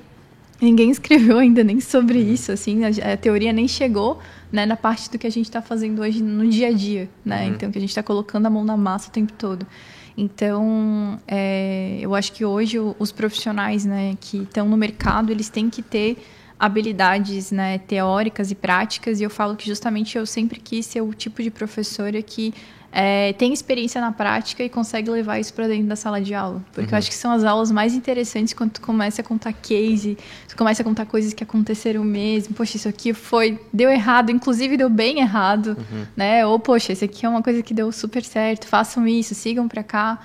ninguém 0.60 0.90
escreveu 0.94 1.38
ainda 1.38 1.64
nem 1.64 1.80
sobre 1.80 2.18
uhum. 2.18 2.32
isso, 2.32 2.52
assim, 2.52 2.82
a, 2.84 3.14
a 3.14 3.16
teoria 3.16 3.52
nem 3.52 3.66
chegou 3.66 4.20
né, 4.52 4.64
na 4.64 4.76
parte 4.76 5.10
do 5.10 5.18
que 5.18 5.26
a 5.26 5.30
gente 5.30 5.46
está 5.46 5.60
fazendo 5.60 6.02
hoje 6.02 6.22
no 6.22 6.48
dia 6.48 6.68
a 6.68 6.72
dia, 6.72 7.10
né? 7.24 7.48
Uhum. 7.48 7.54
Então, 7.54 7.72
que 7.72 7.78
a 7.78 7.80
gente 7.80 7.90
está 7.90 8.04
colocando 8.04 8.46
a 8.46 8.50
mão 8.50 8.64
na 8.64 8.76
massa 8.76 9.08
o 9.08 9.12
tempo 9.12 9.32
todo. 9.32 9.66
Então, 10.20 11.20
é, 11.28 11.96
eu 12.00 12.12
acho 12.12 12.32
que 12.32 12.44
hoje 12.44 12.76
os 12.98 13.12
profissionais 13.12 13.84
né, 13.84 14.16
que 14.20 14.38
estão 14.38 14.68
no 14.68 14.76
mercado, 14.76 15.30
eles 15.30 15.48
têm 15.48 15.70
que 15.70 15.80
ter 15.80 16.18
habilidades 16.58 17.52
né, 17.52 17.78
teóricas 17.78 18.50
e 18.50 18.56
práticas, 18.56 19.20
e 19.20 19.22
eu 19.22 19.30
falo 19.30 19.54
que 19.54 19.64
justamente 19.64 20.18
eu 20.18 20.26
sempre 20.26 20.58
quis 20.58 20.86
ser 20.86 21.02
o 21.02 21.14
tipo 21.14 21.40
de 21.40 21.52
professora 21.52 22.20
que 22.20 22.52
é, 22.90 23.32
tem 23.34 23.52
experiência 23.52 24.00
na 24.00 24.10
prática 24.12 24.62
e 24.62 24.68
consegue 24.68 25.10
levar 25.10 25.38
isso 25.38 25.52
para 25.52 25.68
dentro 25.68 25.86
da 25.86 25.96
sala 25.96 26.20
de 26.20 26.34
aula. 26.34 26.62
Porque 26.72 26.88
uhum. 26.88 26.92
eu 26.92 26.98
acho 26.98 27.08
que 27.08 27.14
são 27.14 27.30
as 27.30 27.44
aulas 27.44 27.70
mais 27.70 27.94
interessantes 27.94 28.54
quando 28.54 28.72
tu 28.72 28.80
começa 28.80 29.20
a 29.20 29.24
contar 29.24 29.52
case, 29.52 30.16
tu 30.48 30.56
começa 30.56 30.82
a 30.82 30.84
contar 30.84 31.06
coisas 31.06 31.32
que 31.32 31.42
aconteceram 31.44 32.02
mesmo. 32.02 32.54
Poxa, 32.54 32.76
isso 32.76 32.88
aqui 32.88 33.12
foi 33.12 33.60
deu 33.72 33.90
errado, 33.90 34.30
inclusive 34.30 34.76
deu 34.76 34.88
bem 34.88 35.20
errado, 35.20 35.76
uhum. 35.78 36.06
né? 36.16 36.46
Ou 36.46 36.58
poxa, 36.58 36.92
isso 36.92 37.04
aqui 37.04 37.26
é 37.26 37.28
uma 37.28 37.42
coisa 37.42 37.62
que 37.62 37.74
deu 37.74 37.92
super 37.92 38.24
certo. 38.24 38.66
Façam 38.66 39.06
isso, 39.06 39.34
sigam 39.34 39.68
para 39.68 39.82
cá 39.82 40.18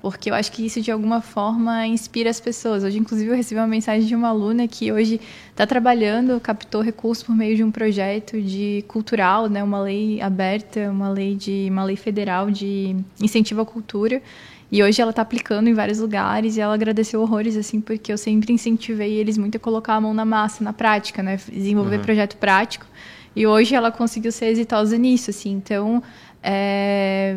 porque 0.00 0.30
eu 0.30 0.34
acho 0.34 0.52
que 0.52 0.64
isso 0.64 0.80
de 0.80 0.90
alguma 0.90 1.20
forma 1.20 1.86
inspira 1.86 2.30
as 2.30 2.40
pessoas. 2.40 2.84
Hoje, 2.84 2.98
inclusive, 2.98 3.30
eu 3.30 3.36
recebi 3.36 3.60
uma 3.60 3.66
mensagem 3.66 4.06
de 4.06 4.14
uma 4.14 4.28
aluna 4.28 4.68
que 4.68 4.92
hoje 4.92 5.20
está 5.50 5.66
trabalhando, 5.66 6.38
captou 6.40 6.80
recursos 6.80 7.24
por 7.24 7.34
meio 7.34 7.56
de 7.56 7.64
um 7.64 7.70
projeto 7.70 8.40
de 8.40 8.84
cultural, 8.86 9.48
né, 9.48 9.62
uma 9.62 9.80
lei 9.80 10.20
aberta, 10.20 10.90
uma 10.90 11.08
lei 11.08 11.34
de 11.34 11.68
uma 11.70 11.84
lei 11.84 11.96
federal 11.96 12.50
de 12.50 12.96
incentivo 13.20 13.60
à 13.60 13.66
cultura. 13.66 14.22
E 14.70 14.82
hoje 14.82 15.00
ela 15.00 15.10
está 15.10 15.22
aplicando 15.22 15.68
em 15.68 15.74
vários 15.74 15.98
lugares 15.98 16.56
e 16.56 16.60
ela 16.60 16.74
agradeceu 16.74 17.22
horrores 17.22 17.56
assim 17.56 17.80
porque 17.80 18.12
eu 18.12 18.18
sempre 18.18 18.52
incentivei 18.52 19.14
eles 19.14 19.38
muito 19.38 19.56
a 19.56 19.58
colocar 19.58 19.94
a 19.94 20.00
mão 20.00 20.12
na 20.12 20.26
massa, 20.26 20.62
na 20.62 20.72
prática, 20.74 21.22
né, 21.22 21.38
desenvolver 21.50 21.96
uhum. 21.96 22.02
projeto 22.02 22.36
prático. 22.36 22.86
E 23.34 23.46
hoje 23.46 23.74
ela 23.74 23.90
conseguiu 23.90 24.32
ser 24.32 24.46
exitosa 24.46 24.98
nisso, 24.98 25.30
assim. 25.30 25.52
Então, 25.52 26.02
é, 26.42 27.36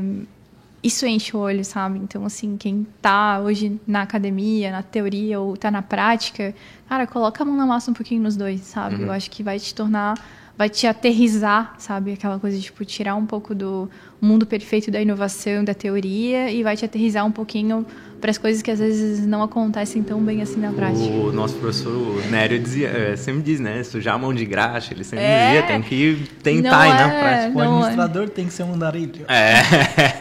isso 0.84 1.06
enche 1.06 1.36
o 1.36 1.40
olho, 1.40 1.64
sabe? 1.64 1.99
Então, 1.99 2.26
assim, 2.26 2.58
quem 2.58 2.88
tá 3.02 3.40
hoje 3.40 3.80
na 3.86 4.02
academia, 4.02 4.72
na 4.72 4.82
teoria 4.82 5.40
ou 5.40 5.56
tá 5.56 5.70
na 5.70 5.82
prática, 5.82 6.56
cara, 6.90 7.06
coloca 7.06 7.44
a 7.44 7.45
mão 7.45 7.56
na 7.56 7.66
massa 7.66 7.91
um 7.91 7.94
pouquinho 7.94 8.22
nos 8.22 8.36
dois, 8.36 8.62
sabe? 8.62 8.95
Uhum. 8.95 9.03
Eu 9.03 9.12
acho 9.12 9.30
que 9.30 9.44
vai 9.44 9.60
te 9.60 9.74
tornar, 9.76 10.16
vai 10.61 10.69
te 10.69 10.85
aterrizar, 10.85 11.73
sabe? 11.79 12.13
Aquela 12.13 12.38
coisa 12.38 12.55
de, 12.55 12.61
tipo, 12.61 12.85
tirar 12.85 13.15
um 13.15 13.25
pouco 13.25 13.55
do 13.55 13.89
mundo 14.21 14.45
perfeito 14.45 14.91
da 14.91 15.01
inovação, 15.01 15.63
da 15.63 15.73
teoria 15.73 16.51
e 16.51 16.61
vai 16.61 16.77
te 16.77 16.85
aterrizar 16.85 17.25
um 17.25 17.31
pouquinho 17.31 17.83
para 18.21 18.29
as 18.29 18.38
coisas 18.38 18.61
que 18.61 18.69
às 18.69 18.77
vezes 18.77 19.25
não 19.25 19.41
acontecem 19.41 20.03
tão 20.03 20.21
bem 20.21 20.39
assim 20.43 20.59
na 20.59 20.71
prática. 20.71 21.03
O 21.03 21.31
nosso 21.31 21.55
professor 21.55 22.23
Nério 22.29 22.59
dizia, 22.59 22.89
é, 22.89 23.15
sempre 23.15 23.41
diz, 23.41 23.59
né? 23.59 23.81
Sujar 23.81 24.13
a 24.13 24.17
mão 24.19 24.31
de 24.31 24.45
graxa, 24.45 24.93
ele 24.93 25.03
sempre 25.03 25.25
é, 25.25 25.47
dizia, 25.47 25.67
tem 25.67 25.81
que 25.81 26.29
tentar 26.43 26.88
ir 26.88 26.93
na 26.93 27.11
é, 27.11 27.21
prática. 27.21 27.57
O 27.57 27.61
é. 27.61 27.65
administrador 27.65 28.23
é. 28.25 28.27
tem 28.27 28.45
que 28.45 28.53
ser 28.53 28.61
um 28.61 28.75
andarilho. 28.75 29.25
É. 29.27 29.63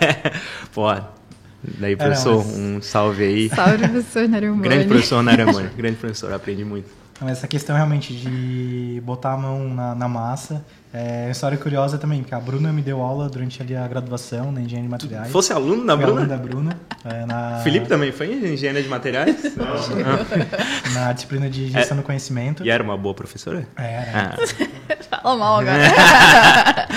Pô, 0.73 0.87
daí, 1.79 1.95
professor, 1.97 2.43
mas... 2.43 2.57
um 2.57 2.81
salve 2.81 3.25
aí. 3.25 3.49
Salve, 3.51 3.77
professor 3.77 4.27
Nério 4.27 4.57
Grande 4.57 4.87
professor 4.87 5.23
Nério 5.23 5.45
Grande 5.77 5.97
professor, 5.99 6.33
aprendi 6.33 6.65
muito. 6.65 7.00
Então, 7.21 7.29
essa 7.29 7.47
questão 7.47 7.77
realmente 7.77 8.15
de 8.15 8.99
botar 9.05 9.35
a 9.35 9.37
mão 9.37 9.69
na, 9.69 9.95
na 9.95 10.09
massa 10.09 10.65
é 10.91 11.25
uma 11.27 11.33
história 11.33 11.59
curiosa 11.59 11.99
também, 11.99 12.23
porque 12.23 12.35
a 12.35 12.41
Bruna 12.41 12.73
me 12.73 12.81
deu 12.81 13.03
aula 13.03 13.29
durante 13.29 13.61
ali 13.61 13.77
a 13.77 13.87
graduação 13.87 14.51
na 14.51 14.63
engenharia 14.63 14.85
de 14.85 14.91
materiais. 14.91 15.27
Tu 15.27 15.31
fosse 15.31 15.53
aluno 15.53 15.85
da 15.85 15.95
Bruna? 15.95 16.13
aluno 16.13 16.27
da 16.27 16.37
Bruna. 16.39 16.81
É, 17.05 17.27
na... 17.27 17.61
Felipe 17.63 17.87
também 17.87 18.11
foi 18.11 18.33
em 18.33 18.55
engenharia 18.55 18.83
de 18.83 18.89
materiais? 18.89 19.37
na 20.95 21.13
disciplina 21.13 21.51
de 21.51 21.69
gestão 21.69 21.99
é, 21.99 22.01
do 22.01 22.07
conhecimento. 22.07 22.65
E 22.65 22.71
era 22.71 22.83
uma 22.83 22.97
boa 22.97 23.15
professora? 23.15 23.69
Era. 23.77 24.35
Ah. 24.39 25.19
Fala 25.23 25.37
mal 25.37 25.61
agora. 25.61 26.89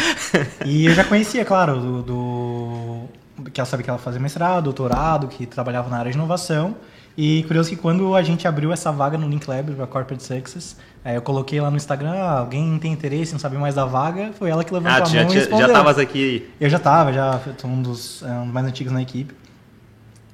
e 0.65 0.85
eu 0.85 0.93
já 0.93 1.03
conhecia, 1.03 1.43
claro, 1.43 1.81
do, 1.81 2.01
do, 2.01 3.49
que 3.51 3.59
ela 3.59 3.65
sabia 3.65 3.83
que 3.83 3.89
ela 3.89 3.99
fazia 3.99 4.21
mestrado, 4.21 4.63
doutorado, 4.63 5.27
que 5.27 5.45
trabalhava 5.45 5.89
na 5.89 5.97
área 5.97 6.11
de 6.11 6.17
inovação. 6.17 6.77
E 7.15 7.43
curioso 7.43 7.69
que 7.69 7.75
quando 7.75 8.15
a 8.15 8.23
gente 8.23 8.47
abriu 8.47 8.73
essa 8.73 8.91
vaga 8.91 9.17
no 9.17 9.29
Link 9.29 9.47
Lab 9.47 9.71
para 9.73 9.85
Corporate 9.85 10.23
Success, 10.23 10.75
é, 11.05 11.15
eu 11.15 11.21
coloquei 11.21 11.61
lá 11.61 11.69
no 11.69 11.77
Instagram, 11.77 12.13
ah, 12.13 12.39
alguém 12.39 12.77
tem 12.79 12.91
interesse 12.91 13.35
em 13.35 13.39
saber 13.39 13.59
mais 13.59 13.75
da 13.75 13.85
vaga? 13.85 14.31
Foi 14.33 14.49
ela 14.49 14.63
que 14.63 14.73
levantou 14.73 14.93
ah, 14.93 14.97
a 14.97 15.01
mão 15.01 15.09
já, 15.09 15.21
e 15.21 15.33
respondeu. 15.33 15.59
Já 15.59 15.67
estavas 15.67 15.99
aqui? 15.99 16.49
Eu 16.59 16.69
já 16.69 16.77
estava, 16.77 17.13
já 17.13 17.39
sou 17.57 17.69
um 17.69 17.81
dos, 17.81 18.23
é, 18.23 18.31
um 18.31 18.45
dos 18.45 18.53
mais 18.53 18.65
antigos 18.65 18.91
na 18.91 19.01
equipe. 19.01 19.33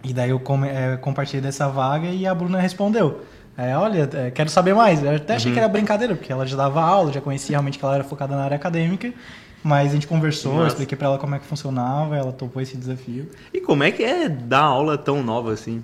E 0.03 0.13
daí 0.13 0.29
eu 0.29 0.39
com, 0.39 0.63
é, 0.63 0.95
compartilhei 0.97 1.41
dessa 1.41 1.67
vaga 1.67 2.07
e 2.07 2.25
a 2.25 2.33
Bruna 2.33 2.59
respondeu. 2.61 3.25
É, 3.57 3.75
olha, 3.75 4.09
é, 4.13 4.31
quero 4.31 4.49
saber 4.49 4.73
mais. 4.73 5.03
Eu 5.03 5.15
até 5.15 5.35
achei 5.35 5.49
uhum. 5.49 5.53
que 5.53 5.59
era 5.59 5.67
brincadeira, 5.67 6.15
porque 6.15 6.31
ela 6.31 6.47
já 6.47 6.55
dava 6.55 6.81
aula, 6.81 7.11
já 7.11 7.19
conhecia 7.19 7.55
realmente 7.55 7.77
que 7.77 7.83
ela 7.83 7.95
era 7.95 8.03
focada 8.05 8.33
na 8.33 8.43
área 8.43 8.55
acadêmica. 8.55 9.13
Mas 9.61 9.89
a 9.89 9.93
gente 9.93 10.07
conversou, 10.07 10.53
Nossa. 10.53 10.67
expliquei 10.67 10.97
para 10.97 11.07
ela 11.07 11.17
como 11.17 11.35
é 11.35 11.39
que 11.39 11.45
funcionava, 11.45 12.15
ela 12.15 12.31
topou 12.31 12.61
esse 12.61 12.77
desafio. 12.77 13.29
E 13.53 13.59
como 13.59 13.83
é 13.83 13.91
que 13.91 14.01
é 14.01 14.29
dar 14.29 14.61
aula 14.61 14.97
tão 14.97 15.21
nova 15.21 15.51
assim? 15.51 15.83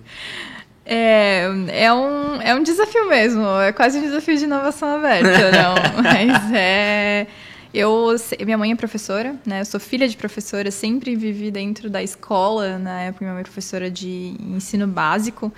É, 0.85 1.47
é, 1.69 1.91
um, 1.91 2.41
é 2.41 2.53
um 2.53 2.61
desafio 2.61 3.09
mesmo, 3.09 3.43
é 3.59 3.71
quase 3.71 3.97
um 3.97 4.01
desafio 4.01 4.37
de 4.37 4.43
inovação 4.43 4.95
aberta, 4.95 5.49
não, 5.51 6.03
mas 6.03 6.53
é... 6.53 7.27
Eu, 7.73 8.15
minha 8.45 8.57
mãe 8.57 8.71
é 8.71 8.75
professora, 8.75 9.35
né? 9.45 9.59
Eu 9.59 9.65
sou 9.65 9.81
filha 9.81 10.07
de 10.07 10.15
professora, 10.15 10.71
sempre 10.71 11.13
vivi 11.13 11.51
dentro 11.51 11.89
da 11.89 12.01
escola, 12.01 12.79
na 12.79 13.01
época 13.01 13.25
minha 13.25 13.33
mãe 13.33 13.41
é 13.41 13.43
professora 13.43 13.91
de 13.91 14.33
ensino 14.39 14.87
básico. 14.87 15.51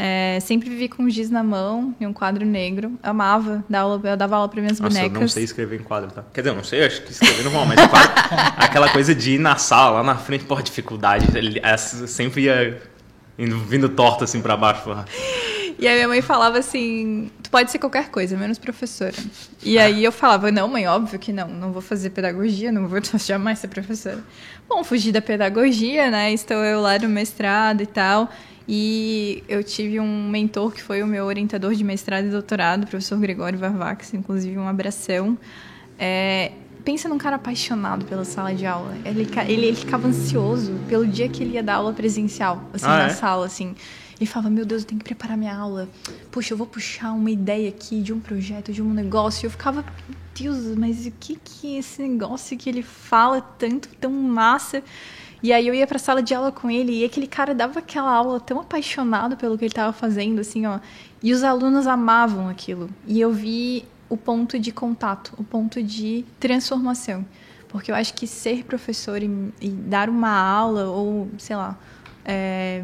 É, 0.00 0.38
sempre 0.40 0.70
vivi 0.70 0.88
com 0.88 1.10
giz 1.10 1.28
na 1.28 1.42
mão 1.42 1.94
e 2.00 2.06
um 2.06 2.12
quadro 2.12 2.46
negro. 2.46 2.92
Amava 3.02 3.62
dar 3.68 3.80
aula, 3.80 4.00
eu 4.02 4.16
dava 4.16 4.36
aula 4.36 4.48
para 4.48 4.62
minhas 4.62 4.80
Nossa, 4.80 4.94
bonecas. 4.94 5.14
eu 5.14 5.20
não 5.20 5.28
sei 5.28 5.44
escrever 5.44 5.78
em 5.78 5.82
quadro, 5.82 6.10
tá? 6.10 6.24
Quer 6.32 6.40
dizer, 6.40 6.50
eu 6.52 6.56
não 6.56 6.64
sei, 6.64 6.86
acho 6.86 7.02
que 7.02 7.10
escrever 7.10 7.42
não 7.42 7.50
vão, 7.50 7.66
mas 7.66 7.84
quadro, 7.86 8.12
aquela 8.56 8.88
coisa 8.90 9.14
de 9.14 9.32
ir 9.32 9.38
na 9.38 9.56
sala, 9.56 9.96
lá 9.96 10.02
na 10.02 10.14
frente, 10.14 10.44
pô, 10.44 10.54
dificuldade. 10.62 11.36
Ele, 11.36 11.60
sempre 11.76 12.42
ia 12.44 12.80
indo, 13.38 13.58
vindo 13.58 13.88
torto 13.88 14.24
assim 14.24 14.42
para 14.42 14.56
baixo. 14.56 14.90
E 15.78 15.86
aí 15.86 15.94
minha 15.94 16.08
mãe 16.08 16.20
falava 16.20 16.58
assim, 16.58 17.30
tu 17.40 17.50
pode 17.50 17.70
ser 17.70 17.78
qualquer 17.78 18.08
coisa, 18.08 18.36
menos 18.36 18.58
professora. 18.58 19.14
E 19.62 19.78
aí 19.78 20.02
eu 20.02 20.10
falava, 20.10 20.50
não, 20.50 20.66
mãe, 20.66 20.88
óbvio 20.88 21.18
que 21.20 21.32
não, 21.32 21.46
não 21.46 21.72
vou 21.72 21.80
fazer 21.80 22.10
pedagogia, 22.10 22.72
não 22.72 22.88
vou 22.88 23.00
jamais 23.16 23.60
ser 23.60 23.68
professora. 23.68 24.18
Bom, 24.68 24.82
fugi 24.82 25.12
da 25.12 25.22
pedagogia, 25.22 26.10
né? 26.10 26.32
Estou 26.32 26.56
eu 26.64 26.80
lá 26.80 26.98
no 26.98 27.08
mestrado 27.08 27.80
e 27.80 27.86
tal. 27.86 28.28
E 28.66 29.44
eu 29.48 29.62
tive 29.62 30.00
um 30.00 30.28
mentor 30.28 30.72
que 30.72 30.82
foi 30.82 31.02
o 31.02 31.06
meu 31.06 31.24
orientador 31.24 31.74
de 31.74 31.84
mestrado 31.84 32.26
e 32.26 32.30
doutorado, 32.30 32.82
o 32.82 32.86
professor 32.86 33.18
Gregório 33.18 33.58
Varvax, 33.58 34.12
inclusive 34.12 34.58
um 34.58 34.68
abração. 34.68 35.38
É, 35.98 36.52
pensa 36.88 37.06
num 37.06 37.18
cara 37.18 37.36
apaixonado 37.36 38.06
pela 38.06 38.24
sala 38.24 38.54
de 38.54 38.64
aula. 38.64 38.96
Ele, 39.04 39.28
ele, 39.46 39.66
ele, 39.66 39.76
ficava 39.76 40.08
ansioso 40.08 40.72
pelo 40.88 41.06
dia 41.06 41.28
que 41.28 41.42
ele 41.42 41.52
ia 41.52 41.62
dar 41.62 41.74
aula 41.74 41.92
presencial, 41.92 42.64
assim, 42.72 42.86
ah, 42.86 42.96
na 42.96 43.06
é? 43.08 43.10
sala, 43.10 43.44
assim. 43.44 43.74
Ele 44.18 44.24
falava, 44.24 44.48
meu 44.48 44.64
Deus, 44.64 44.80
eu 44.80 44.88
tenho 44.88 44.98
que 44.98 45.04
preparar 45.04 45.36
minha 45.36 45.54
aula. 45.54 45.86
Puxa, 46.30 46.54
eu 46.54 46.56
vou 46.56 46.66
puxar 46.66 47.12
uma 47.12 47.30
ideia 47.30 47.68
aqui 47.68 48.00
de 48.00 48.10
um 48.10 48.18
projeto, 48.18 48.72
de 48.72 48.80
um 48.80 48.90
negócio. 48.90 49.44
Eu 49.44 49.50
ficava, 49.50 49.84
Deus, 50.34 50.74
mas 50.78 51.04
o 51.04 51.10
que 51.20 51.38
que 51.44 51.76
é 51.76 51.80
esse 51.80 52.00
negócio 52.00 52.56
que 52.56 52.70
ele 52.70 52.82
fala 52.82 53.42
tanto, 53.42 53.90
tão 54.00 54.10
massa? 54.10 54.82
E 55.42 55.52
aí 55.52 55.68
eu 55.68 55.74
ia 55.74 55.86
para 55.86 55.96
a 55.96 56.00
sala 56.00 56.22
de 56.22 56.32
aula 56.32 56.50
com 56.50 56.70
ele 56.70 57.00
e 57.00 57.04
aquele 57.04 57.26
cara 57.26 57.54
dava 57.54 57.80
aquela 57.80 58.10
aula 58.10 58.40
tão 58.40 58.60
apaixonado 58.60 59.36
pelo 59.36 59.58
que 59.58 59.64
ele 59.64 59.70
estava 59.70 59.92
fazendo, 59.92 60.40
assim, 60.40 60.64
ó. 60.64 60.78
E 61.22 61.34
os 61.34 61.44
alunos 61.44 61.86
amavam 61.86 62.48
aquilo. 62.48 62.88
E 63.06 63.20
eu 63.20 63.30
vi 63.30 63.84
o 64.08 64.16
ponto 64.16 64.58
de 64.58 64.72
contato, 64.72 65.34
o 65.38 65.44
ponto 65.44 65.82
de 65.82 66.24
transformação. 66.40 67.24
Porque 67.68 67.90
eu 67.90 67.94
acho 67.94 68.14
que 68.14 68.26
ser 68.26 68.64
professor 68.64 69.22
e, 69.22 69.30
e 69.60 69.68
dar 69.68 70.08
uma 70.08 70.30
aula, 70.30 70.86
ou, 70.86 71.28
sei 71.36 71.54
lá, 71.54 71.78
é, 72.24 72.82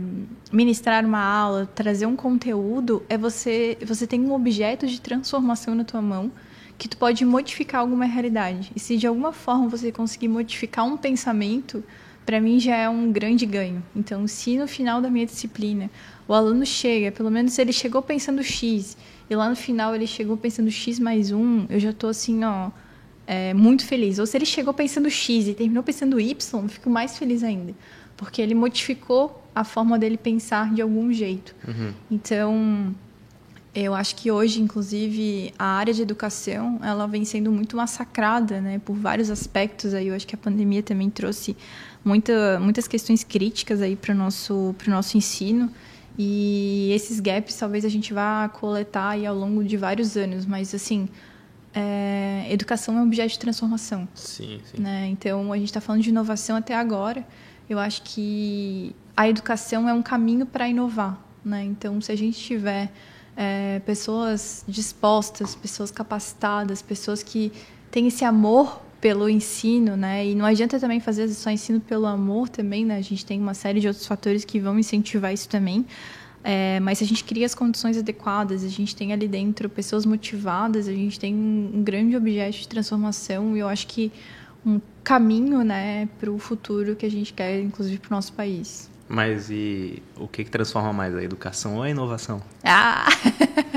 ministrar 0.52 1.04
uma 1.04 1.22
aula, 1.22 1.68
trazer 1.74 2.06
um 2.06 2.16
conteúdo, 2.16 3.02
é 3.08 3.16
você, 3.16 3.76
você 3.84 4.06
tem 4.06 4.20
um 4.20 4.32
objeto 4.32 4.86
de 4.86 5.00
transformação 5.00 5.74
na 5.74 5.84
tua 5.84 6.02
mão 6.02 6.30
que 6.76 6.88
tu 6.88 6.96
pode 6.96 7.24
modificar 7.24 7.80
alguma 7.80 8.04
realidade. 8.04 8.72
E 8.74 8.80
se 8.80 8.96
de 8.96 9.06
alguma 9.06 9.32
forma 9.32 9.68
você 9.68 9.92
conseguir 9.92 10.28
modificar 10.28 10.84
um 10.84 10.96
pensamento, 10.96 11.84
para 12.24 12.40
mim 12.40 12.58
já 12.58 12.74
é 12.74 12.88
um 12.88 13.12
grande 13.12 13.46
ganho. 13.46 13.82
Então, 13.94 14.26
se 14.26 14.56
no 14.56 14.66
final 14.66 15.00
da 15.00 15.10
minha 15.10 15.26
disciplina 15.26 15.90
o 16.26 16.32
aluno 16.32 16.64
chega, 16.64 17.12
pelo 17.12 17.30
menos 17.30 17.58
ele 17.58 17.72
chegou 17.72 18.02
pensando 18.02 18.42
X, 18.42 18.96
e 19.28 19.34
lá 19.34 19.48
no 19.48 19.56
final 19.56 19.94
ele 19.94 20.06
chegou 20.06 20.36
pensando 20.36 20.70
X 20.70 20.98
mais 20.98 21.32
um, 21.32 21.66
eu 21.68 21.80
já 21.80 21.90
estou 21.90 22.10
assim, 22.10 22.44
ó, 22.44 22.70
é, 23.26 23.54
muito 23.54 23.84
feliz. 23.86 24.18
Ou 24.18 24.26
se 24.26 24.36
ele 24.36 24.46
chegou 24.46 24.74
pensando 24.74 25.08
X 25.08 25.48
e 25.48 25.54
terminou 25.54 25.82
pensando 25.82 26.20
Y, 26.20 26.62
eu 26.62 26.68
fico 26.68 26.90
mais 26.90 27.18
feliz 27.18 27.42
ainda. 27.42 27.74
Porque 28.16 28.40
ele 28.40 28.54
modificou 28.54 29.42
a 29.54 29.64
forma 29.64 29.98
dele 29.98 30.16
pensar 30.16 30.72
de 30.74 30.82
algum 30.82 31.12
jeito. 31.12 31.54
Uhum. 31.66 31.92
Então, 32.10 32.94
eu 33.74 33.94
acho 33.94 34.14
que 34.16 34.30
hoje, 34.30 34.60
inclusive, 34.60 35.52
a 35.58 35.64
área 35.64 35.92
de 35.92 36.02
educação, 36.02 36.78
ela 36.82 37.06
vem 37.06 37.24
sendo 37.24 37.50
muito 37.50 37.76
massacrada, 37.76 38.60
né, 38.60 38.80
por 38.84 38.94
vários 38.94 39.30
aspectos 39.30 39.94
aí. 39.94 40.08
Eu 40.08 40.14
acho 40.14 40.26
que 40.26 40.34
a 40.34 40.38
pandemia 40.38 40.82
também 40.82 41.10
trouxe 41.10 41.56
muita, 42.04 42.60
muitas 42.60 42.86
questões 42.86 43.24
críticas 43.24 43.80
aí 43.80 43.96
para 43.96 44.14
o 44.14 44.16
nosso, 44.16 44.74
nosso 44.86 45.16
ensino. 45.16 45.70
E 46.16 46.90
esses 46.94 47.18
gaps 47.20 47.56
talvez 47.56 47.84
a 47.84 47.88
gente 47.88 48.12
vá 48.12 48.48
coletar 48.48 49.10
aí 49.10 49.26
ao 49.26 49.34
longo 49.34 49.64
de 49.64 49.76
vários 49.76 50.16
anos, 50.16 50.46
mas 50.46 50.74
assim, 50.74 51.08
é, 51.74 52.46
educação 52.50 52.96
é 52.96 53.00
um 53.00 53.06
objeto 53.06 53.30
de 53.30 53.38
transformação. 53.38 54.06
Sim, 54.14 54.60
sim. 54.64 54.80
Né? 54.80 55.08
Então 55.08 55.52
a 55.52 55.56
gente 55.56 55.68
está 55.68 55.80
falando 55.80 56.02
de 56.02 56.10
inovação 56.10 56.56
até 56.56 56.74
agora. 56.74 57.26
Eu 57.68 57.78
acho 57.78 58.02
que 58.02 58.94
a 59.16 59.28
educação 59.28 59.88
é 59.88 59.92
um 59.92 60.02
caminho 60.02 60.46
para 60.46 60.68
inovar. 60.68 61.18
Né? 61.44 61.64
Então, 61.64 62.00
se 62.00 62.12
a 62.12 62.16
gente 62.16 62.38
tiver 62.38 62.90
é, 63.36 63.80
pessoas 63.80 64.64
dispostas, 64.68 65.54
pessoas 65.54 65.90
capacitadas, 65.90 66.80
pessoas 66.80 67.22
que 67.22 67.52
têm 67.90 68.06
esse 68.06 68.24
amor 68.24 68.80
pelo 69.04 69.28
ensino, 69.28 69.98
né? 69.98 70.26
E 70.26 70.34
não 70.34 70.46
adianta 70.46 70.80
também 70.80 70.98
fazer 70.98 71.28
só 71.28 71.50
ensino 71.50 71.78
pelo 71.78 72.06
amor 72.06 72.48
também, 72.48 72.86
né? 72.86 72.96
A 72.96 73.02
gente 73.02 73.22
tem 73.26 73.38
uma 73.38 73.52
série 73.52 73.78
de 73.78 73.86
outros 73.86 74.06
fatores 74.06 74.46
que 74.46 74.58
vão 74.58 74.78
incentivar 74.78 75.30
isso 75.30 75.46
também. 75.46 75.84
É, 76.42 76.80
mas 76.80 76.96
se 76.96 77.04
a 77.04 77.06
gente 77.06 77.22
cria 77.22 77.44
as 77.44 77.54
condições 77.54 77.98
adequadas, 77.98 78.64
a 78.64 78.68
gente 78.68 78.96
tem 78.96 79.12
ali 79.12 79.28
dentro 79.28 79.68
pessoas 79.68 80.06
motivadas, 80.06 80.88
a 80.88 80.92
gente 80.92 81.20
tem 81.20 81.34
um, 81.34 81.82
grande 81.84 82.16
objeto 82.16 82.56
de 82.56 82.66
transformação 82.66 83.54
e 83.54 83.60
eu 83.60 83.68
acho 83.68 83.86
que 83.88 84.10
um 84.64 84.80
caminho, 85.02 85.62
né, 85.62 86.08
para 86.18 86.30
o 86.30 86.38
futuro 86.38 86.96
que 86.96 87.04
a 87.04 87.10
gente 87.10 87.34
quer, 87.34 87.60
inclusive 87.60 87.98
para 87.98 88.08
o 88.10 88.16
nosso 88.16 88.32
país. 88.32 88.88
Mas 89.06 89.50
e 89.50 90.02
o 90.16 90.26
que, 90.26 90.44
que 90.44 90.50
transforma 90.50 90.94
mais, 90.94 91.14
a 91.14 91.22
educação 91.22 91.76
ou 91.76 91.82
a 91.82 91.90
inovação? 91.90 92.40
Ah! 92.64 93.06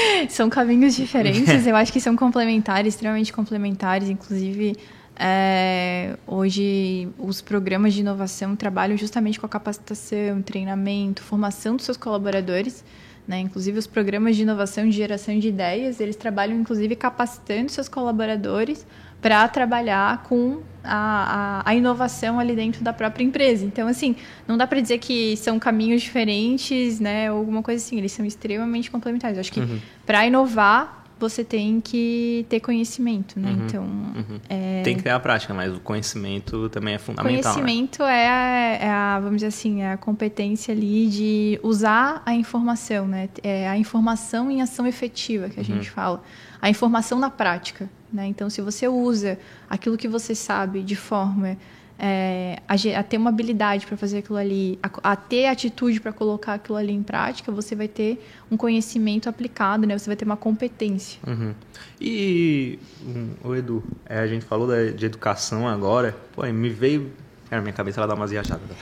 são 0.28 0.48
caminhos 0.48 0.94
diferentes, 0.94 1.66
eu 1.66 1.76
acho 1.76 1.92
que 1.92 2.00
são 2.00 2.16
complementares, 2.16 2.94
extremamente 2.94 3.32
complementares. 3.32 4.08
Inclusive, 4.08 4.76
é, 5.18 6.16
hoje 6.26 7.08
os 7.18 7.40
programas 7.40 7.94
de 7.94 8.00
inovação 8.00 8.54
trabalham 8.54 8.96
justamente 8.96 9.40
com 9.40 9.46
a 9.46 9.48
capacitação, 9.48 10.42
treinamento, 10.42 11.22
formação 11.22 11.76
dos 11.76 11.84
seus 11.84 11.96
colaboradores. 11.96 12.84
Né? 13.26 13.40
Inclusive, 13.40 13.78
os 13.78 13.86
programas 13.86 14.36
de 14.36 14.42
inovação 14.42 14.84
de 14.84 14.92
geração 14.92 15.36
de 15.38 15.48
ideias, 15.48 16.00
eles 16.00 16.14
trabalham, 16.14 16.56
inclusive, 16.58 16.94
capacitando 16.94 17.72
seus 17.72 17.88
colaboradores 17.88 18.86
para 19.20 19.46
trabalhar 19.48 20.22
com 20.24 20.60
a, 20.84 21.62
a, 21.64 21.70
a, 21.70 21.74
inovação 21.74 22.38
ali 22.38 22.54
dentro 22.54 22.84
da 22.84 22.92
própria 22.92 23.24
empresa. 23.24 23.64
Então, 23.64 23.88
assim, 23.88 24.14
não 24.46 24.56
dá 24.56 24.66
para 24.66 24.80
dizer 24.80 24.98
que 24.98 25.36
são 25.36 25.58
caminhos 25.58 26.02
diferentes, 26.02 27.00
né, 27.00 27.30
ou 27.32 27.38
alguma 27.38 27.62
coisa 27.62 27.84
assim. 27.84 27.98
Eles 27.98 28.12
são 28.12 28.24
extremamente 28.24 28.90
complementares. 28.90 29.36
Eu 29.36 29.40
acho 29.40 29.52
que 29.52 29.60
uhum. 29.60 29.80
para 30.04 30.26
inovar 30.26 31.06
você 31.18 31.42
tem 31.42 31.80
que 31.80 32.44
ter 32.48 32.60
conhecimento, 32.60 33.40
né? 33.40 33.50
Uhum, 33.50 33.66
então 33.66 33.82
uhum. 33.82 34.40
É... 34.48 34.82
tem 34.82 34.96
que 34.96 35.02
ter 35.02 35.10
a 35.10 35.18
prática, 35.18 35.54
mas 35.54 35.74
o 35.74 35.80
conhecimento 35.80 36.68
também 36.68 36.94
é 36.94 36.98
fundamental. 36.98 37.54
Né? 37.54 37.62
Conhecimento 37.62 38.02
né? 38.02 38.22
é, 38.22 38.28
a, 38.28 38.86
é, 38.86 38.90
a, 38.90 39.20
vamos 39.20 39.36
dizer 39.36 39.46
assim, 39.46 39.82
é 39.82 39.92
a 39.92 39.96
competência 39.96 40.72
ali 40.72 41.08
de 41.08 41.60
usar 41.62 42.22
a 42.26 42.34
informação, 42.34 43.08
né? 43.08 43.30
É 43.42 43.66
a 43.66 43.78
informação 43.78 44.50
em 44.50 44.60
ação 44.60 44.86
efetiva 44.86 45.48
que 45.48 45.58
a 45.58 45.62
uhum. 45.62 45.64
gente 45.64 45.90
fala, 45.90 46.22
a 46.66 46.70
informação 46.70 47.20
na 47.20 47.30
prática. 47.30 47.88
Né? 48.12 48.26
Então, 48.26 48.50
se 48.50 48.60
você 48.60 48.88
usa 48.88 49.38
aquilo 49.70 49.96
que 49.96 50.08
você 50.08 50.34
sabe 50.34 50.82
de 50.82 50.96
forma 50.96 51.56
é, 51.96 52.58
a, 52.66 52.74
a, 52.98 53.02
ter 53.04 53.18
uma 53.18 53.30
habilidade 53.30 53.86
para 53.86 53.96
fazer 53.96 54.18
aquilo 54.18 54.36
ali, 54.36 54.76
a, 54.82 55.12
a 55.12 55.14
ter 55.16 55.46
atitude 55.46 56.00
para 56.00 56.12
colocar 56.12 56.54
aquilo 56.54 56.76
ali 56.76 56.92
em 56.92 57.04
prática, 57.04 57.52
você 57.52 57.76
vai 57.76 57.86
ter 57.86 58.20
um 58.50 58.56
conhecimento 58.56 59.28
aplicado, 59.28 59.86
né? 59.86 59.96
Você 59.96 60.06
vai 60.06 60.16
ter 60.16 60.24
uma 60.24 60.36
competência. 60.36 61.20
Uhum. 61.24 61.54
E, 62.00 62.80
um, 63.06 63.48
o 63.48 63.54
Edu, 63.54 63.84
é, 64.04 64.18
a 64.18 64.26
gente 64.26 64.44
falou 64.44 64.66
da, 64.66 64.90
de 64.90 65.06
educação 65.06 65.68
agora, 65.68 66.16
pô, 66.34 66.42
me 66.46 66.68
veio, 66.68 67.12
cara, 67.48 67.62
minha 67.62 67.74
cabeça 67.74 68.00
ela 68.00 68.08
dá 68.08 68.14
umas 68.16 68.32
viajadas. 68.32 68.76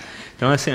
Então, 0.45 0.53
assim, 0.53 0.71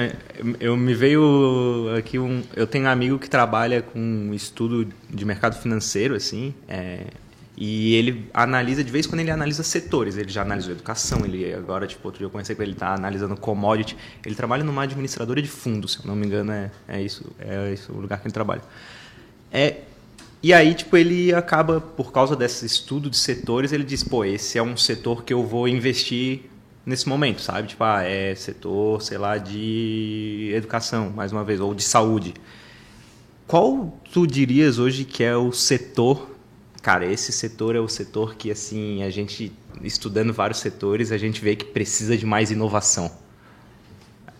eu 0.59 0.75
me 0.75 0.95
veio 0.95 1.93
aqui 1.95 2.17
um, 2.17 2.41
eu 2.55 2.65
tenho 2.65 2.85
um 2.85 2.87
amigo 2.87 3.19
que 3.19 3.29
trabalha 3.29 3.83
com 3.83 4.31
estudo 4.33 4.91
de 5.07 5.23
mercado 5.23 5.61
financeiro, 5.61 6.15
assim, 6.15 6.55
é, 6.67 7.05
e 7.55 7.93
ele 7.93 8.27
analisa, 8.33 8.83
de 8.83 8.91
vez 8.91 9.05
quando 9.05 9.19
ele 9.19 9.29
analisa 9.29 9.61
setores. 9.61 10.17
Ele 10.17 10.27
já 10.27 10.41
analisou 10.41 10.71
educação, 10.71 11.23
ele 11.23 11.53
agora, 11.53 11.85
tipo, 11.85 12.01
outro 12.07 12.17
dia 12.17 12.25
eu 12.25 12.31
conheci 12.31 12.55
com 12.55 12.63
ele, 12.63 12.71
está 12.71 12.95
analisando 12.95 13.37
commodity. 13.37 13.95
Ele 14.25 14.33
trabalha 14.33 14.63
numa 14.63 14.81
administradora 14.81 15.39
de 15.39 15.47
fundos, 15.47 15.91
se 15.91 15.99
eu 15.99 16.07
não 16.07 16.15
me 16.15 16.25
engano, 16.25 16.51
é, 16.51 16.71
é, 16.87 16.99
isso, 17.03 17.31
é 17.37 17.71
isso 17.71 17.93
o 17.93 18.01
lugar 18.01 18.19
que 18.19 18.25
ele 18.25 18.33
trabalha. 18.33 18.63
É, 19.51 19.81
e 20.41 20.51
aí, 20.51 20.73
tipo, 20.73 20.97
ele 20.97 21.31
acaba, 21.31 21.79
por 21.79 22.11
causa 22.11 22.35
desse 22.35 22.65
estudo 22.65 23.07
de 23.07 23.17
setores, 23.17 23.71
ele 23.71 23.83
diz, 23.83 24.03
pô, 24.03 24.25
esse 24.25 24.57
é 24.57 24.63
um 24.63 24.75
setor 24.75 25.23
que 25.23 25.31
eu 25.31 25.45
vou 25.45 25.67
investir 25.67 26.49
nesse 26.85 27.07
momento, 27.07 27.41
sabe? 27.41 27.67
Tipo, 27.67 27.83
ah, 27.83 28.03
é 28.03 28.33
setor, 28.35 29.01
sei 29.01 29.17
lá, 29.17 29.37
de 29.37 30.51
educação, 30.53 31.09
mais 31.09 31.31
uma 31.31 31.43
vez, 31.43 31.59
ou 31.59 31.73
de 31.73 31.83
saúde. 31.83 32.33
Qual 33.47 33.99
tu 34.11 34.27
dirias 34.27 34.79
hoje 34.79 35.05
que 35.05 35.23
é 35.23 35.35
o 35.35 35.51
setor 35.51 36.29
Cara, 36.81 37.05
esse 37.05 37.31
setor 37.31 37.75
é 37.75 37.79
o 37.79 37.89
setor 37.89 38.35
que, 38.35 38.49
assim, 38.49 39.03
a 39.03 39.09
gente, 39.09 39.51
estudando 39.83 40.33
vários 40.33 40.59
setores, 40.59 41.11
a 41.11 41.17
gente 41.17 41.41
vê 41.41 41.55
que 41.55 41.65
precisa 41.65 42.17
de 42.17 42.25
mais 42.25 42.51
inovação. 42.51 43.11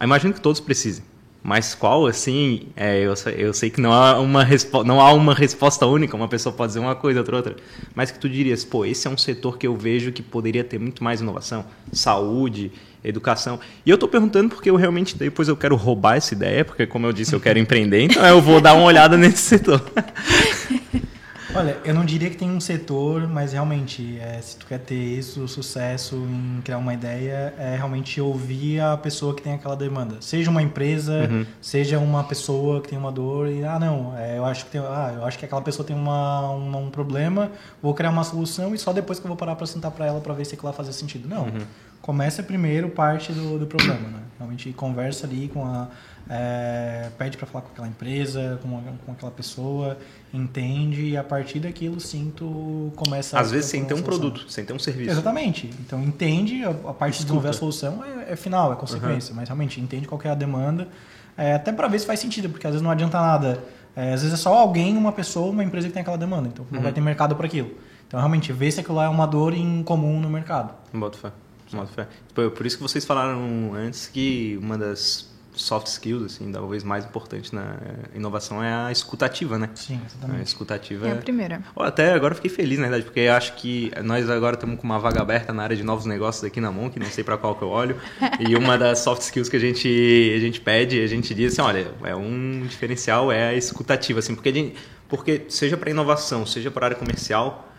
Imagino 0.02 0.34
que 0.34 0.40
todos 0.40 0.61
precisem. 0.61 1.03
Mas 1.41 1.74
qual, 1.74 2.06
assim, 2.06 2.68
é, 2.76 2.99
eu, 2.99 3.14
eu 3.38 3.53
sei 3.53 3.70
que 3.70 3.80
não 3.80 3.94
há, 3.94 4.20
uma 4.20 4.45
não 4.86 4.99
há 4.99 5.14
uma 5.14 5.34
resposta 5.34 5.86
única, 5.86 6.16
uma 6.16 6.28
pessoa 6.28 6.53
pode 6.53 6.72
dizer 6.72 6.80
uma 6.80 6.95
coisa, 6.95 7.20
outra 7.20 7.36
outra, 7.38 7.56
mas 7.95 8.11
que 8.11 8.20
tu 8.20 8.28
dirias, 8.28 8.66
pô, 8.66 8.86
esse 8.86 9.07
é 9.07 9.10
um 9.10 9.18
setor 9.18 9.57
que 9.57 9.66
eu 9.66 9.76
vejo 9.76 10.11
que 10.11 10.22
poderia 10.22 10.66
ter 10.66 10.78
muito 10.78 11.02
mais 11.02 11.22
inovação, 11.22 11.66
saúde, 11.94 12.72
educação. 13.03 13.57
E 13.86 13.90
eu 13.90 13.95
estou 13.95 14.10
perguntando 14.10 14.49
porque 14.49 14.70
eu 14.70 14.76
realmente, 14.76 15.18
depois 15.18 15.48
eu 15.48 15.56
quero 15.56 15.76
roubar 15.78 16.18
essa 16.18 16.34
ideia, 16.34 16.66
porque 16.66 16.86
como 16.86 17.07
eu 17.07 17.14
disse, 17.14 17.34
eu 17.34 17.40
quero 17.40 17.57
empreender, 17.57 18.02
então 18.03 18.26
eu 18.26 18.41
vou 18.41 18.60
dar 18.60 18.74
uma 18.74 18.84
olhada 18.84 19.16
nesse 19.18 19.38
setor. 19.40 19.82
Olha, 21.56 21.78
eu 21.84 21.96
não 21.96 22.06
diria 22.06 22.30
que 22.30 22.38
tem 22.38 22.50
um 22.50 22.60
setor, 22.60 23.28
mas 23.28 23.54
realmente, 23.54 24.20
é, 24.20 24.40
se 24.40 24.56
tu 24.56 24.68
quer 24.68 24.80
ter 24.80 24.96
isso, 24.96 25.48
sucesso 25.48 26.16
em 26.16 26.62
criar 26.62 26.78
uma 26.78 26.94
ideia, 26.94 27.54
é 27.58 27.76
realmente 27.76 28.22
ouvir 28.22 28.80
a 28.80 28.96
pessoa 28.96 29.34
que 29.34 29.42
tem 29.42 29.54
aquela 29.54 29.76
demanda. 29.76 30.18
Seja 30.22 30.52
uma 30.52 30.62
empresa, 30.62 31.28
uhum. 31.30 31.46
seja 31.60 31.98
uma 31.98 32.24
pessoa 32.24 32.82
que 32.82 32.90
tem 32.90 33.00
uma 33.00 33.12
dor 33.12 33.48
e, 33.48 33.64
ah, 33.64 33.80
não, 33.80 34.16
é, 34.16 34.38
eu 34.38 34.46
acho 34.46 34.66
que 34.66 34.72
tem, 34.72 34.82
ah, 34.82 35.14
eu 35.18 35.26
acho 35.26 35.40
que 35.40 35.46
aquela 35.46 35.62
pessoa 35.62 35.86
tem 35.86 35.96
uma, 35.96 36.52
uma, 36.52 36.78
um 36.78 36.92
problema, 36.92 37.52
vou 37.82 37.96
criar 37.96 38.12
uma 38.12 38.24
solução 38.24 38.76
e 38.76 38.78
só 38.78 38.94
depois 38.94 39.20
que 39.20 39.26
eu 39.26 39.30
vou 39.30 39.38
parar 39.38 39.56
para 39.56 39.66
sentar 39.66 39.90
para 39.90 40.06
ela 40.06 40.22
para 40.22 40.34
ver 40.36 40.46
se 40.46 40.54
aquilo 40.54 40.70
vai 40.72 40.78
fazer 40.78 40.94
sentido. 40.94 41.28
Não. 41.28 41.46
Uhum. 41.46 41.62
Começa 42.00 42.44
primeiro 42.44 42.90
parte 42.90 43.34
do, 43.34 43.58
do 43.58 43.66
problema, 43.66 44.08
né? 44.08 44.20
Realmente 44.38 44.72
conversa 44.72 45.28
ali 45.28 45.50
com 45.50 45.66
a 45.66 45.90
é, 46.30 47.10
pede 47.18 47.38
para 47.38 47.48
falar 47.48 47.64
com 47.64 47.72
aquela 47.72 47.88
empresa, 47.88 48.60
com, 48.62 48.70
com 49.04 49.12
aquela 49.12 49.32
pessoa, 49.32 49.98
entende 50.32 51.10
e 51.10 51.18
a 51.18 51.24
partir 51.24 51.60
daquilo 51.60 52.00
sim 52.00 52.32
tu 52.36 52.94
começa 52.96 53.40
Às 53.40 53.50
vezes 53.50 53.72
sem 53.72 53.84
ter 53.84 53.96
um 53.96 54.04
produto, 54.04 54.46
sem 54.48 54.64
ter 54.64 54.74
um 54.74 54.80
serviço. 54.80 55.10
Exatamente. 55.10 55.72
Então 55.80 56.02
entende, 56.04 56.64
a, 56.64 56.70
a 56.70 56.94
parte 56.94 57.18
de 57.18 57.24
desenvolver 57.24 57.50
a 57.50 57.54
solução 57.54 58.04
é, 58.06 58.34
é 58.34 58.36
final, 58.36 58.72
é 58.72 58.76
consequência, 58.76 59.32
uhum. 59.32 59.38
mas 59.38 59.50
realmente 59.50 59.82
entende 59.82 60.08
qual 60.08 60.22
é 60.24 60.30
a 60.30 60.36
demanda, 60.36 60.88
é, 61.36 61.56
até 61.56 61.72
para 61.72 61.88
ver 61.88 61.98
se 61.98 62.06
faz 62.06 62.20
sentido, 62.20 62.48
porque 62.50 62.68
às 62.68 62.74
vezes 62.74 62.84
não 62.84 62.92
adianta 62.92 63.20
nada. 63.20 63.64
É, 63.96 64.14
às 64.14 64.22
vezes 64.22 64.34
é 64.34 64.42
só 64.42 64.54
alguém, 64.54 64.96
uma 64.96 65.12
pessoa, 65.12 65.50
uma 65.50 65.64
empresa 65.64 65.88
que 65.88 65.94
tem 65.94 66.02
aquela 66.02 66.18
demanda, 66.18 66.48
então 66.48 66.66
não 66.70 66.78
uhum. 66.78 66.84
vai 66.84 66.94
ter 66.94 67.02
mercado 67.02 67.36
para 67.36 67.48
aquilo. 67.48 67.72
Então 68.08 68.20
realmente 68.20 68.54
vê 68.54 68.72
se 68.72 68.80
aquilo 68.80 68.98
lá 68.98 69.06
é 69.06 69.10
uma 69.10 69.26
dor 69.26 69.54
em 69.54 69.82
comum 69.84 70.20
no 70.20 70.30
mercado. 70.30 70.74
Boto 70.94 71.18
fé. 71.18 71.32
Boto 71.72 71.92
fé. 71.92 72.08
Por 72.34 72.66
isso 72.66 72.78
que 72.78 72.84
vocês 72.84 73.06
falaram 73.06 73.74
antes 73.76 74.08
que 74.08 74.58
uma 74.62 74.78
das 74.78 75.29
soft 75.61 75.88
skills, 75.88 76.23
assim, 76.23 76.52
talvez 76.52 76.84
mais 76.84 77.06
importante 77.06 77.53
na 77.53 77.77
inovação 78.14 78.64
é 78.64 78.73
a 78.73 78.91
escutativa, 78.91 79.57
né? 79.57 79.69
Sim, 79.76 79.99
exatamente. 80.06 80.40
A 80.40 80.44
escutativa 80.44 81.07
é 81.07 81.11
a 81.11 81.15
primeira. 81.15 81.61
Até 81.76 82.14
agora 82.14 82.36
fiquei 82.36 82.49
feliz, 82.49 82.77
na 82.77 82.86
verdade, 82.86 83.03
porque 83.03 83.22
acho 83.22 83.56
que 83.56 83.91
nós 84.03 84.30
agora 84.30 84.56
estamos 84.56 84.80
com 84.80 84.84
uma 84.84 84.99
vaga 84.99 85.22
aberta 85.22 85.53
na 85.53 85.64
área 85.64 85.76
de 85.76 85.84
novos 85.84 86.06
negócios 86.06 86.44
aqui 86.44 86.60
na 86.60 86.72
Monk, 86.72 86.99
não 86.99 87.07
sei 87.07 87.23
para 87.23 87.38
qual 87.38 87.56
que 87.56 87.61
eu 87.61 87.69
olho, 87.69 87.98
e 88.40 88.56
uma 88.56 88.77
das 88.77 88.99
soft 88.99 89.22
skills 89.22 89.49
que 89.49 89.57
a 89.57 89.60
gente, 89.60 90.34
a 90.36 90.40
gente 90.40 90.61
pede, 90.61 91.02
a 91.02 91.07
gente 91.07 91.34
diz 91.34 91.53
assim, 91.53 91.61
olha, 91.61 91.91
é 92.03 92.15
um 92.15 92.65
diferencial 92.68 93.31
é 93.31 93.49
a 93.49 93.53
escutativa, 93.53 94.19
assim, 94.19 94.36
porque, 94.36 94.53
gente, 94.53 94.76
porque 95.07 95.45
seja 95.49 95.76
para 95.76 95.90
inovação, 95.90 96.45
seja 96.45 96.72
para 96.72 96.88
área 96.88 96.98
comercial, 96.98 97.69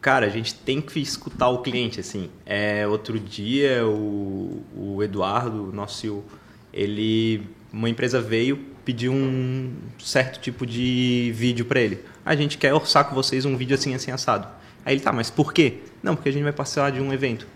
cara, 0.00 0.26
a 0.26 0.28
gente 0.28 0.54
tem 0.54 0.80
que 0.80 1.00
escutar 1.00 1.48
o 1.48 1.62
cliente, 1.62 1.98
assim. 1.98 2.30
É, 2.44 2.86
outro 2.86 3.18
dia, 3.18 3.84
o, 3.84 4.62
o 4.76 5.02
Eduardo, 5.02 5.72
nosso 5.72 5.98
CEO, 5.98 6.24
ele 6.76 7.42
uma 7.72 7.88
empresa 7.88 8.20
veio 8.20 8.58
pedir 8.84 9.08
um 9.08 9.72
certo 9.98 10.40
tipo 10.40 10.64
de 10.64 11.32
vídeo 11.34 11.64
para 11.64 11.80
ele. 11.80 11.98
A 12.24 12.36
gente 12.36 12.56
quer 12.56 12.72
orçar 12.72 13.04
com 13.08 13.14
vocês 13.14 13.44
um 13.44 13.56
vídeo 13.56 13.74
assim 13.74 13.94
assim 13.94 14.10
assado. 14.10 14.46
Aí 14.84 14.94
ele 14.94 15.00
tá, 15.00 15.12
mas 15.12 15.30
por 15.30 15.52
quê? 15.52 15.78
Não, 16.02 16.14
porque 16.14 16.28
a 16.28 16.32
gente 16.32 16.44
vai 16.44 16.52
passar 16.52 16.92
de 16.92 17.00
um 17.00 17.12
evento. 17.12 17.46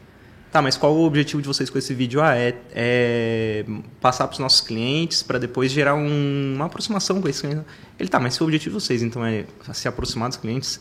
Tá, 0.51 0.61
mas 0.61 0.77
qual 0.77 0.97
o 0.97 1.05
objetivo 1.05 1.41
de 1.41 1.47
vocês 1.47 1.71
com 1.71 1.79
esse 1.79 1.95
vídeo? 1.95 2.21
Ah, 2.21 2.37
é, 2.37 2.57
é 2.73 3.65
passar 4.01 4.27
para 4.27 4.33
os 4.33 4.41
nossos 4.41 4.61
clientes 4.61 5.23
para 5.23 5.39
depois 5.39 5.71
gerar 5.71 5.95
um, 5.95 6.55
uma 6.57 6.65
aproximação 6.65 7.23
com 7.23 7.29
esse 7.29 7.43
cliente. 7.43 7.65
Ele 7.97 8.09
tá, 8.09 8.19
mas 8.19 8.35
se 8.35 8.43
o 8.43 8.45
objetivo 8.45 8.77
de 8.77 8.85
vocês 8.85 9.01
então 9.01 9.25
é 9.25 9.45
se 9.73 9.87
aproximar 9.87 10.29
dos 10.29 10.39
clientes, 10.39 10.81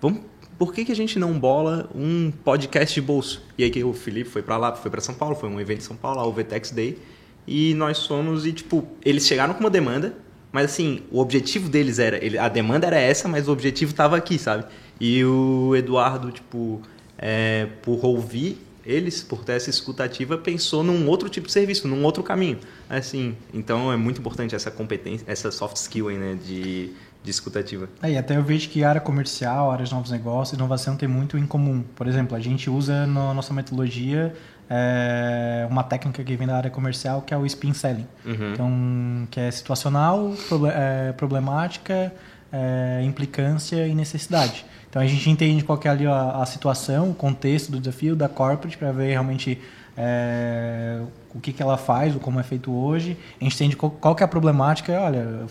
vamos 0.00 0.22
por 0.60 0.74
que, 0.74 0.84
que 0.84 0.92
a 0.92 0.94
gente 0.94 1.18
não 1.18 1.38
bola 1.40 1.88
um 1.94 2.30
podcast 2.30 2.94
de 2.94 3.00
bolso? 3.00 3.42
E 3.56 3.64
aí 3.64 3.70
que 3.70 3.82
o 3.82 3.94
Felipe 3.94 4.28
foi 4.28 4.42
para 4.42 4.58
lá, 4.58 4.76
foi 4.76 4.90
para 4.90 5.00
São 5.00 5.14
Paulo, 5.14 5.34
foi 5.34 5.48
um 5.48 5.58
evento 5.58 5.78
em 5.78 5.84
São 5.84 5.96
Paulo, 5.96 6.20
o 6.20 6.30
VTEX 6.30 6.70
Day, 6.70 6.98
e 7.46 7.74
nós 7.74 8.06
fomos 8.06 8.46
e, 8.46 8.52
tipo, 8.52 8.86
eles 9.04 9.26
chegaram 9.26 9.54
com 9.54 9.60
uma 9.60 9.70
demanda, 9.70 10.14
mas 10.52 10.72
assim, 10.72 11.02
o 11.10 11.20
objetivo 11.20 11.68
deles 11.68 11.98
era. 11.98 12.22
Ele, 12.24 12.38
a 12.38 12.48
demanda 12.48 12.86
era 12.86 12.98
essa, 12.98 13.28
mas 13.28 13.48
o 13.48 13.52
objetivo 13.52 13.92
estava 13.92 14.16
aqui, 14.16 14.38
sabe? 14.38 14.64
E 15.00 15.24
o 15.24 15.74
Eduardo, 15.76 16.30
tipo, 16.30 16.80
é, 17.18 17.66
por 17.82 18.04
ouvir 18.04 18.58
eles, 18.84 19.22
por 19.22 19.44
ter 19.44 19.52
essa 19.52 19.70
escutativa, 19.70 20.38
pensou 20.38 20.82
num 20.82 21.06
outro 21.08 21.28
tipo 21.28 21.46
de 21.46 21.52
serviço, 21.52 21.86
num 21.86 22.04
outro 22.04 22.22
caminho. 22.22 22.58
Assim, 22.88 23.36
então 23.52 23.92
é 23.92 23.96
muito 23.96 24.20
importante 24.20 24.54
essa 24.54 24.70
competência, 24.70 25.24
essa 25.28 25.50
soft 25.50 25.76
skill 25.76 26.08
aí, 26.08 26.18
né? 26.18 26.38
De, 26.44 26.90
de 27.22 27.30
escutativa. 27.30 27.88
É, 28.02 28.12
e 28.12 28.16
até 28.16 28.36
eu 28.36 28.42
vejo 28.42 28.68
que 28.68 28.82
área 28.82 29.00
comercial, 29.00 29.70
área 29.70 29.84
de 29.84 29.92
novos 29.92 30.10
negócios, 30.10 30.56
inovação 30.58 30.96
tem 30.96 31.08
muito 31.08 31.36
em 31.36 31.46
comum. 31.46 31.84
Por 31.94 32.06
exemplo, 32.06 32.36
a 32.36 32.40
gente 32.40 32.70
usa 32.70 33.06
na 33.06 33.34
nossa 33.34 33.52
metodologia 33.52 34.34
é, 34.70 35.66
uma 35.68 35.82
técnica 35.82 36.22
que 36.22 36.36
vem 36.36 36.46
da 36.46 36.56
área 36.56 36.70
comercial 36.70 37.22
que 37.22 37.34
é 37.34 37.36
o 37.36 37.44
spin 37.44 37.74
selling. 37.74 38.06
Uhum. 38.24 38.52
Então, 38.52 39.28
que 39.28 39.40
é 39.40 39.50
situacional, 39.50 40.32
é, 40.72 41.12
problemática, 41.12 42.12
é, 42.52 43.02
implicância 43.04 43.84
e 43.86 43.94
necessidade. 43.94 44.64
Então 44.88 45.02
a 45.02 45.06
gente 45.06 45.28
entende 45.28 45.64
qual 45.64 45.78
é 45.84 45.88
ali 45.88 46.06
a, 46.06 46.42
a 46.42 46.46
situação, 46.46 47.10
o 47.10 47.14
contexto 47.14 47.70
do 47.70 47.80
desafio 47.80 48.14
da 48.14 48.28
corporate 48.28 48.76
para 48.76 48.92
ver 48.92 49.10
realmente 49.10 49.60
é, 49.96 51.00
o 51.34 51.40
que, 51.40 51.52
que 51.52 51.62
ela 51.62 51.76
faz, 51.76 52.14
o 52.14 52.18
como 52.18 52.40
é 52.40 52.42
feito 52.42 52.72
hoje. 52.72 53.16
A 53.40 53.44
gente 53.44 53.54
entende 53.54 53.76
qual, 53.76 53.90
qual 53.90 54.14
que 54.14 54.22
é 54.22 54.26
a 54.26 54.28
problemática. 54.28 54.92
Olha, 55.00 55.46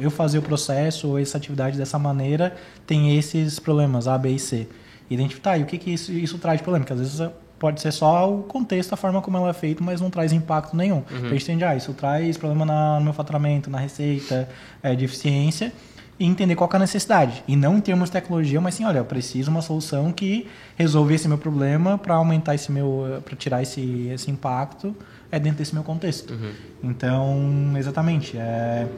eu 0.00 0.10
fazer 0.10 0.38
o 0.38 0.42
processo 0.42 1.08
ou 1.08 1.18
essa 1.18 1.36
atividade 1.36 1.76
dessa 1.76 1.98
maneira 1.98 2.56
tem 2.86 3.16
esses 3.16 3.58
problemas 3.58 4.08
A, 4.08 4.16
B 4.18 4.30
e 4.30 4.38
C. 4.38 4.68
Identificar, 5.10 5.50
tá, 5.50 5.58
e 5.58 5.62
o 5.62 5.66
que, 5.66 5.78
que 5.78 5.90
isso, 5.90 6.10
isso 6.10 6.38
traz 6.38 6.58
de 6.58 6.62
problema? 6.62 6.84
Porque 6.84 6.94
às 6.94 6.98
vezes 6.98 7.30
pode 7.62 7.80
ser 7.80 7.92
só 7.92 8.28
o 8.28 8.42
contexto, 8.42 8.92
a 8.92 8.96
forma 8.96 9.22
como 9.22 9.36
ela 9.36 9.50
é 9.50 9.52
feita, 9.52 9.84
mas 9.84 10.00
não 10.00 10.10
traz 10.10 10.32
impacto 10.32 10.76
nenhum. 10.76 10.96
Uhum. 10.96 11.04
Então, 11.10 11.26
a 11.26 11.28
gente 11.28 11.44
entende, 11.44 11.64
ah, 11.64 11.76
isso 11.76 11.94
traz 11.94 12.36
problema 12.36 12.64
na, 12.64 12.98
no 12.98 13.04
meu 13.04 13.12
faturamento, 13.12 13.70
na 13.70 13.78
receita, 13.78 14.48
é, 14.82 14.96
de 14.96 15.04
eficiência, 15.04 15.72
e 16.18 16.26
entender 16.26 16.56
qual 16.56 16.68
é 16.72 16.76
a 16.76 16.78
necessidade. 16.80 17.44
E 17.46 17.54
não 17.54 17.76
em 17.76 17.80
termos 17.80 18.08
de 18.08 18.14
tecnologia, 18.14 18.60
mas 18.60 18.74
sim, 18.74 18.84
olha, 18.84 18.98
eu 18.98 19.04
preciso 19.04 19.44
de 19.44 19.50
uma 19.50 19.62
solução 19.62 20.10
que 20.10 20.48
resolva 20.76 21.14
esse 21.14 21.28
meu 21.28 21.38
problema 21.38 21.96
para 21.96 22.16
aumentar 22.16 22.56
esse 22.56 22.72
meu, 22.72 23.22
para 23.24 23.36
tirar 23.36 23.62
esse, 23.62 24.08
esse 24.12 24.28
impacto 24.28 24.92
é 25.30 25.38
dentro 25.38 25.58
desse 25.58 25.72
meu 25.72 25.84
contexto. 25.84 26.32
Uhum. 26.32 26.50
Então, 26.82 27.74
exatamente, 27.76 28.36
é 28.36 28.88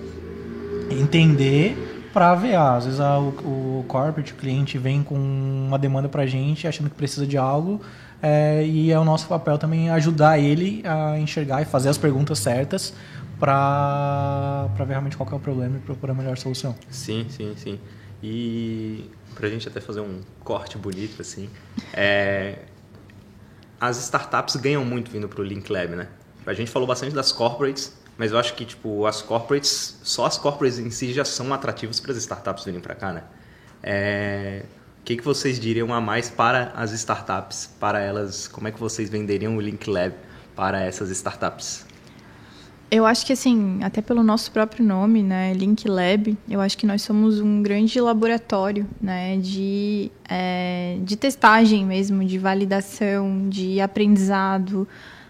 entender 0.91 2.09
para 2.15 2.35
ver, 2.35 2.55
ah, 2.55 2.77
às 2.77 2.87
vezes 2.87 3.01
a, 3.01 3.19
o, 3.19 3.81
o 3.81 3.85
corporate, 3.87 4.33
o 4.33 4.37
cliente 4.37 4.79
vem 4.79 5.03
com 5.03 5.17
uma 5.17 5.79
demanda 5.79 6.09
para 6.09 6.23
a 6.23 6.27
gente, 6.27 6.67
achando 6.67 6.89
que 6.89 6.97
precisa 6.97 7.27
de 7.27 7.37
algo, 7.37 7.83
é, 8.27 8.65
e 8.67 8.91
é 8.91 8.99
o 8.99 9.05
nosso 9.05 9.29
papel 9.29 9.59
também 9.59 9.91
ajudar 9.91 10.39
ele 10.39 10.83
a 10.87 11.19
enxergar 11.19 11.61
e 11.61 11.67
fazer 11.67 11.91
as 11.91 11.99
perguntas 11.99 12.39
certas 12.39 12.95
para 13.39 14.67
ver 14.79 14.89
realmente 14.89 15.15
qual 15.15 15.29
é 15.31 15.35
o 15.35 15.39
problema 15.39 15.77
e 15.77 15.81
procurar 15.81 16.15
a 16.15 16.17
melhor 16.17 16.39
solução. 16.39 16.75
Sim, 16.89 17.27
sim, 17.29 17.53
sim. 17.55 17.79
E 18.23 19.11
para 19.35 19.47
a 19.47 19.51
gente 19.51 19.69
até 19.69 19.79
fazer 19.79 20.01
um 20.01 20.23
corte 20.43 20.79
bonito 20.79 21.21
assim, 21.21 21.51
é, 21.93 22.61
as 23.79 23.99
startups 23.99 24.57
ganham 24.57 24.83
muito 24.87 25.11
vindo 25.11 25.29
para 25.29 25.43
o 25.43 25.45
Link 25.45 25.71
Lab, 25.71 25.95
né? 25.95 26.09
A 26.47 26.55
gente 26.55 26.71
falou 26.71 26.89
bastante 26.89 27.15
das 27.15 27.31
corporates, 27.31 27.95
mas 28.17 28.33
eu 28.33 28.39
acho 28.39 28.55
que 28.55 28.65
tipo 28.65 29.05
as 29.05 29.21
corporates, 29.21 30.01
só 30.03 30.25
as 30.25 30.39
corporates 30.39 30.79
em 30.79 30.91
si 30.91 31.13
já 31.13 31.27
são 31.27 31.53
atrativas 31.53 32.01
para 32.01 32.13
as 32.13 32.17
startups 32.17 32.65
virem 32.65 32.81
para 32.81 32.95
cá, 32.95 33.13
né? 33.13 33.23
É, 33.83 34.65
o 35.05 35.07
que, 35.07 35.19
que 35.19 35.23
vocês 35.23 35.61
diriam 35.61 35.93
a 35.93 36.01
mais 36.01 36.31
para 36.31 36.73
as 36.75 36.91
startups? 36.93 37.69
Para 37.79 38.01
elas, 38.01 38.49
como 38.49 38.69
é 38.69 38.73
que 38.73 38.81
vocês 38.81 39.11
venderiam 39.11 39.55
o 39.55 39.61
Link 39.61 39.87
Lab 39.87 40.15
para 40.57 40.81
essas 40.81 41.11
startups? 41.11 41.85
Eu 42.91 43.05
acho 43.05 43.27
que 43.27 43.35
assim, 43.35 43.81
até 43.83 44.01
pelo 44.01 44.23
nosso 44.23 44.51
próprio 44.51 44.83
nome, 44.83 45.23
né, 45.23 45.53
Link 45.53 45.87
Lab, 45.87 46.35
eu 46.49 46.59
acho 46.59 46.79
que 46.79 46.87
nós 46.87 47.03
somos 47.03 47.39
um 47.39 47.63
grande 47.63 48.01
laboratório, 48.01 48.87
né, 48.99 49.37
de, 49.37 50.11
é, 50.27 50.97
de 51.03 51.17
testagem 51.17 51.85
mesmo, 51.85 52.25
de 52.25 52.39
validação, 52.39 53.47
de 53.51 53.83
aprendizado. 53.83 54.89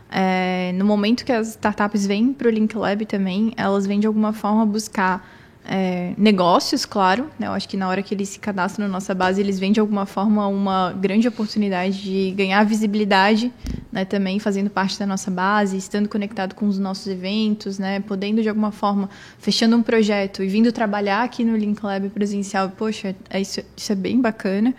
É, 0.09 0.71
no 0.77 0.85
momento 0.85 1.25
que 1.25 1.33
as 1.33 1.49
startups 1.49 2.07
vêm 2.07 2.33
para 2.33 2.47
o 2.47 2.51
Link 2.53 2.77
Lab 2.77 3.05
também, 3.07 3.53
elas 3.57 3.89
vêm 3.89 3.99
de 3.99 4.07
alguma 4.07 4.33
forma 4.33 4.65
buscar 4.65 5.34
é, 5.67 6.13
negócios, 6.19 6.85
claro. 6.85 7.31
Né? 7.39 7.47
Eu 7.47 7.53
acho 7.53 7.69
que 7.69 7.77
na 7.77 7.89
hora 7.89 8.03
que 8.03 8.15
eles 8.15 8.29
se 8.29 8.39
cadastram 8.39 8.87
na 8.87 8.93
nossa 8.93 9.15
base, 9.15 9.41
eles 9.41 9.59
veem 9.59 9.73
de 9.73 9.81
alguma 9.81 10.07
forma 10.07 10.47
uma 10.47 10.93
grande 10.93 11.27
oportunidade 11.27 12.03
de 12.03 12.31
ganhar 12.33 12.63
visibilidade, 12.65 13.53
né? 13.91 14.05
também 14.05 14.39
fazendo 14.39 14.69
parte 14.69 14.99
da 14.99 15.07
nossa 15.07 15.31
base, 15.31 15.77
estando 15.77 16.09
conectado 16.09 16.55
com 16.55 16.67
os 16.67 16.79
nossos 16.79 17.07
eventos, 17.07 17.79
né? 17.79 18.01
podendo 18.01 18.43
de 18.43 18.49
alguma 18.49 18.71
forma, 18.71 19.09
fechando 19.39 19.77
um 19.77 19.83
projeto 19.83 20.43
e 20.43 20.49
vindo 20.49 20.71
trabalhar 20.71 21.23
aqui 21.23 21.45
no 21.45 21.57
Link 21.57 21.83
Lab 21.83 22.09
presencial. 22.11 22.71
Poxa, 22.71 23.17
é 23.31 23.41
isso, 23.41 23.63
isso 23.77 23.93
é 23.93 23.95
bem 23.95 24.21
bacana 24.21 24.75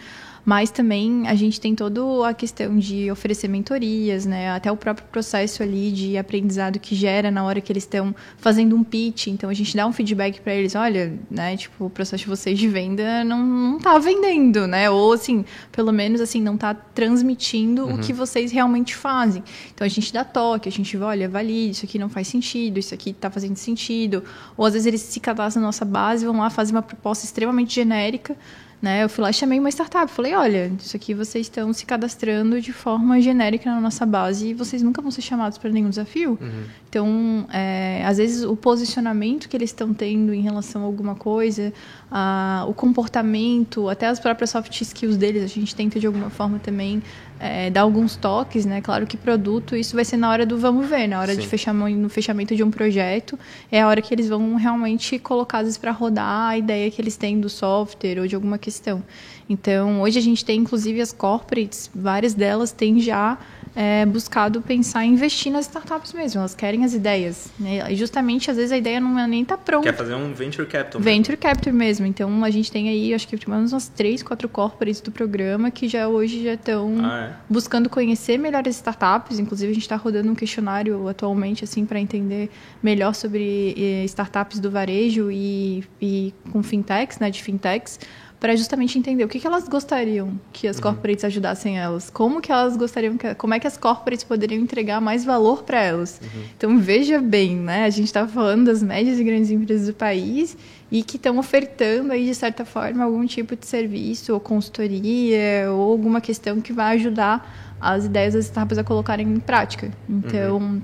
mas 0.45 0.69
também 0.69 1.27
a 1.27 1.33
gente 1.33 1.59
tem 1.59 1.73
toda 1.73 2.29
a 2.29 2.33
questão 2.33 2.77
de 2.77 3.09
oferecer 3.09 3.47
mentorias, 3.47 4.27
né? 4.27 4.51
Até 4.51 4.71
o 4.71 4.77
próprio 4.77 5.07
processo 5.07 5.63
ali 5.63 5.91
de 5.91 6.17
aprendizado 6.19 6.77
que 6.77 6.95
gera 6.95 7.31
na 7.31 7.43
hora 7.43 7.59
que 7.59 7.71
eles 7.71 7.83
estão 7.83 8.13
fazendo 8.37 8.75
um 8.75 8.83
pitch. 8.83 9.27
Então 9.27 9.49
a 9.49 9.53
gente 9.55 9.75
dá 9.75 9.87
um 9.87 9.91
feedback 9.91 10.39
para 10.41 10.53
eles, 10.53 10.75
olha, 10.75 11.17
né? 11.31 11.57
Tipo, 11.57 11.85
o 11.85 11.89
processo 11.89 12.23
de 12.23 12.29
vocês 12.29 12.59
de 12.59 12.67
venda 12.67 13.23
não, 13.23 13.43
não 13.43 13.79
tá 13.79 13.97
vendendo, 13.97 14.67
né? 14.67 14.87
Ou 14.87 15.13
assim, 15.13 15.43
pelo 15.71 15.91
menos 15.91 16.21
assim, 16.21 16.39
não 16.39 16.55
tá 16.55 16.75
transmitindo 16.75 17.87
uhum. 17.87 17.95
o 17.95 17.97
que 17.97 18.13
vocês 18.13 18.51
realmente 18.51 18.95
fazem. 18.95 19.43
Então 19.73 19.83
a 19.83 19.89
gente 19.89 20.13
dá 20.13 20.23
toque, 20.23 20.69
a 20.69 20.71
gente 20.71 20.95
vai, 20.95 21.09
olha, 21.09 21.27
valide, 21.27 21.71
isso 21.71 21.85
aqui 21.85 21.97
não 21.97 22.07
faz 22.07 22.27
sentido, 22.27 22.77
isso 22.77 22.93
aqui 22.93 23.13
tá 23.13 23.31
fazendo 23.31 23.55
sentido. 23.55 24.23
Ou 24.55 24.63
às 24.63 24.73
vezes 24.73 24.85
eles 24.85 25.01
se 25.01 25.19
cadastram 25.19 25.61
na 25.61 25.69
nossa 25.69 25.85
base, 25.85 26.23
vão 26.23 26.37
lá 26.37 26.51
fazer 26.51 26.71
uma 26.71 26.83
proposta 26.83 27.25
extremamente 27.25 27.73
genérica 27.73 28.37
Né? 28.85 29.03
Eu 29.03 29.09
fui 29.09 29.23
lá 29.23 29.31
e 29.31 29.33
chamei 29.33 29.59
uma 29.59 29.69
startup. 29.69 30.11
Falei, 30.11 30.35
olha, 30.35 30.71
isso 30.77 30.95
aqui 30.95 31.15
vocês 31.15 31.47
estão 31.47 31.73
se 31.73 31.87
cadastrando 31.87 32.61
de 32.61 32.71
forma 32.71 33.19
genérica 33.19 33.67
na 33.73 33.81
nossa 33.81 34.05
base 34.05 34.49
e 34.49 34.53
vocês 34.53 34.83
nunca 34.83 35.01
vão 35.01 35.09
ser 35.09 35.23
chamados 35.23 35.57
para 35.57 35.71
nenhum 35.71 35.89
desafio. 35.89 36.37
Uhum. 36.39 36.63
Então, 36.87 37.47
é, 37.51 38.03
às 38.05 38.17
vezes, 38.17 38.43
o 38.43 38.55
posicionamento 38.55 39.49
que 39.49 39.57
eles 39.57 39.71
estão 39.71 39.91
tendo 39.91 40.31
em 40.35 40.41
relação 40.41 40.83
a 40.83 40.85
alguma 40.85 41.15
coisa, 41.15 41.73
a, 42.11 42.63
o 42.69 42.75
comportamento, 42.75 43.89
até 43.89 44.05
as 44.05 44.19
próprias 44.19 44.51
soft 44.51 44.79
skills 44.79 45.17
deles, 45.17 45.41
a 45.41 45.47
gente 45.47 45.75
tenta 45.75 45.99
de 45.99 46.05
alguma 46.05 46.29
forma 46.29 46.59
também 46.59 47.01
é, 47.39 47.69
dar 47.69 47.81
alguns 47.81 48.15
toques, 48.15 48.65
né? 48.65 48.81
Claro 48.81 49.05
que 49.05 49.17
produto, 49.17 49.75
isso 49.75 49.95
vai 49.95 50.05
ser 50.05 50.17
na 50.17 50.29
hora 50.29 50.45
do 50.45 50.57
vamos 50.57 50.87
ver, 50.87 51.07
na 51.07 51.19
hora 51.19 51.33
Sim. 51.33 51.41
de 51.41 51.47
fechar, 51.47 51.73
no 51.73 52.09
fechamento 52.09 52.55
de 52.55 52.63
um 52.63 52.71
projeto, 52.71 53.37
é 53.71 53.81
a 53.81 53.87
hora 53.87 54.01
que 54.01 54.13
eles 54.13 54.29
vão 54.29 54.55
realmente 54.55 55.19
colocar 55.19 55.63
para 55.79 55.91
rodar 55.91 56.49
a 56.49 56.57
ideia 56.57 56.89
que 56.91 57.01
eles 57.01 57.17
têm 57.17 57.39
do 57.39 57.49
software 57.49 58.19
ou 58.19 58.27
de 58.27 58.35
alguma 58.35 58.57
questão. 58.57 59.01
Então, 59.49 60.01
hoje 60.01 60.19
a 60.19 60.21
gente 60.21 60.43
tem, 60.43 60.59
inclusive, 60.59 61.01
as 61.01 61.11
corporates, 61.11 61.89
várias 61.93 62.33
delas 62.33 62.71
têm 62.71 62.99
já 62.99 63.37
é, 63.75 64.05
buscado 64.05 64.61
pensar 64.61 65.05
em 65.05 65.13
investir 65.13 65.51
nas 65.51 65.65
startups 65.65 66.13
mesmo. 66.13 66.39
Elas 66.39 66.55
querem 66.55 66.85
as 66.85 66.93
ideias. 66.93 67.51
Né? 67.59 67.91
E 67.91 67.95
justamente, 67.95 68.49
às 68.49 68.55
vezes, 68.55 68.71
a 68.71 68.77
ideia 68.77 68.99
não 68.99 69.19
é 69.19 69.27
nem 69.27 69.41
está 69.41 69.57
pronta. 69.57 69.91
Quer 69.91 69.97
fazer 69.97 70.15
um 70.15 70.33
venture 70.33 70.65
capital. 70.65 71.01
Venture 71.01 71.37
mesmo. 71.37 71.41
capital 71.41 71.73
mesmo. 71.73 72.05
Então, 72.05 72.43
a 72.43 72.49
gente 72.49 72.71
tem 72.71 72.87
aí, 72.87 73.13
acho 73.13 73.27
que 73.27 73.35
pelo 73.35 73.55
menos 73.55 73.73
umas 73.73 73.89
três, 73.89 74.23
quatro 74.23 74.47
corporates 74.47 75.01
do 75.01 75.11
programa 75.11 75.69
que 75.69 75.87
já 75.87 76.07
hoje 76.07 76.43
já 76.43 76.53
estão 76.53 76.95
ah, 77.03 77.31
é? 77.31 77.33
buscando 77.49 77.89
conhecer 77.89 78.37
melhor 78.37 78.65
as 78.65 78.75
startups. 78.75 79.39
Inclusive, 79.39 79.71
a 79.71 79.73
gente 79.73 79.83
está 79.83 79.97
rodando 79.97 80.31
um 80.31 80.35
questionário 80.35 81.07
atualmente, 81.09 81.63
assim, 81.65 81.85
para 81.85 81.99
entender 81.99 82.49
melhor 82.81 83.13
sobre 83.13 83.75
eh, 83.77 84.05
startups 84.05 84.59
do 84.59 84.71
varejo 84.71 85.29
e, 85.29 85.83
e 86.01 86.33
com 86.51 86.63
fintechs, 86.63 87.19
né, 87.19 87.29
de 87.29 87.43
fintechs 87.43 87.99
para 88.39 88.55
justamente 88.55 88.97
entender 88.97 89.23
o 89.23 89.27
que, 89.27 89.39
que 89.39 89.47
elas 89.47 89.67
gostariam 89.67 90.39
que 90.51 90.67
as 90.67 90.77
uhum. 90.77 90.83
corporates 90.83 91.23
ajudassem 91.23 91.77
elas, 91.77 92.09
como 92.09 92.41
que 92.41 92.51
elas 92.51 92.75
gostariam, 92.75 93.17
que, 93.17 93.33
como 93.35 93.53
é 93.53 93.59
que 93.59 93.67
as 93.67 93.77
corporates 93.77 94.23
poderiam 94.23 94.61
entregar 94.61 95.01
mais 95.01 95.23
valor 95.23 95.63
para 95.63 95.81
elas. 95.81 96.19
Uhum. 96.21 96.41
Então 96.57 96.77
veja 96.79 97.19
bem, 97.19 97.55
né? 97.55 97.85
A 97.85 97.89
gente 97.89 98.05
está 98.05 98.27
falando 98.27 98.65
das 98.65 98.83
médias 98.83 99.19
e 99.19 99.23
grandes 99.23 99.49
empresas 99.49 99.87
do 99.87 99.93
país 99.93 100.57
e 100.91 101.01
que 101.01 101.17
estão 101.17 101.37
ofertando 101.37 102.11
aí 102.11 102.25
de 102.25 102.35
certa 102.35 102.65
forma 102.65 103.03
algum 103.03 103.25
tipo 103.25 103.55
de 103.55 103.65
serviço 103.65 104.33
ou 104.33 104.39
consultoria 104.39 105.71
ou 105.71 105.91
alguma 105.91 106.21
questão 106.21 106.61
que 106.61 106.71
vai 106.71 106.95
ajudar 106.95 107.75
as 107.79 108.05
ideias 108.05 108.33
das 108.33 108.45
startups 108.45 108.77
a 108.77 108.83
colocarem 108.83 109.27
em 109.27 109.39
prática. 109.39 109.91
Então 110.07 110.57
uhum 110.57 110.81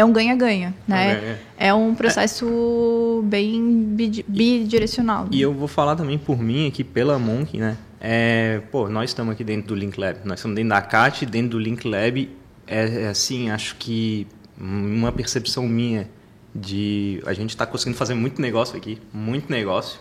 é 0.00 0.04
um 0.04 0.12
ganha-ganha, 0.12 0.74
né? 0.88 1.14
Ganha. 1.14 1.38
É 1.58 1.74
um 1.74 1.94
processo 1.94 3.22
é. 3.22 3.26
bem 3.26 3.94
bidirecional. 4.26 5.28
E 5.30 5.40
eu 5.40 5.52
vou 5.52 5.68
falar 5.68 5.94
também 5.94 6.18
por 6.18 6.38
mim 6.38 6.66
aqui, 6.66 6.82
pela 6.82 7.18
Monk, 7.18 7.58
né? 7.58 7.76
É, 8.00 8.62
pô, 8.72 8.88
nós 8.88 9.10
estamos 9.10 9.32
aqui 9.32 9.44
dentro 9.44 9.68
do 9.68 9.74
Link 9.74 9.98
Lab, 10.00 10.20
nós 10.24 10.38
estamos 10.38 10.56
dentro 10.56 10.70
da 10.70 10.80
CAT, 10.80 11.26
dentro 11.26 11.50
do 11.50 11.58
Link 11.58 11.86
Lab, 11.86 12.30
é, 12.66 13.02
é 13.02 13.08
assim, 13.08 13.50
acho 13.50 13.76
que 13.76 14.26
uma 14.58 15.12
percepção 15.12 15.68
minha 15.68 16.08
de 16.54 17.22
a 17.26 17.34
gente 17.34 17.50
está 17.50 17.66
conseguindo 17.66 17.98
fazer 17.98 18.14
muito 18.14 18.40
negócio 18.40 18.74
aqui, 18.74 18.98
muito 19.12 19.50
negócio, 19.50 20.00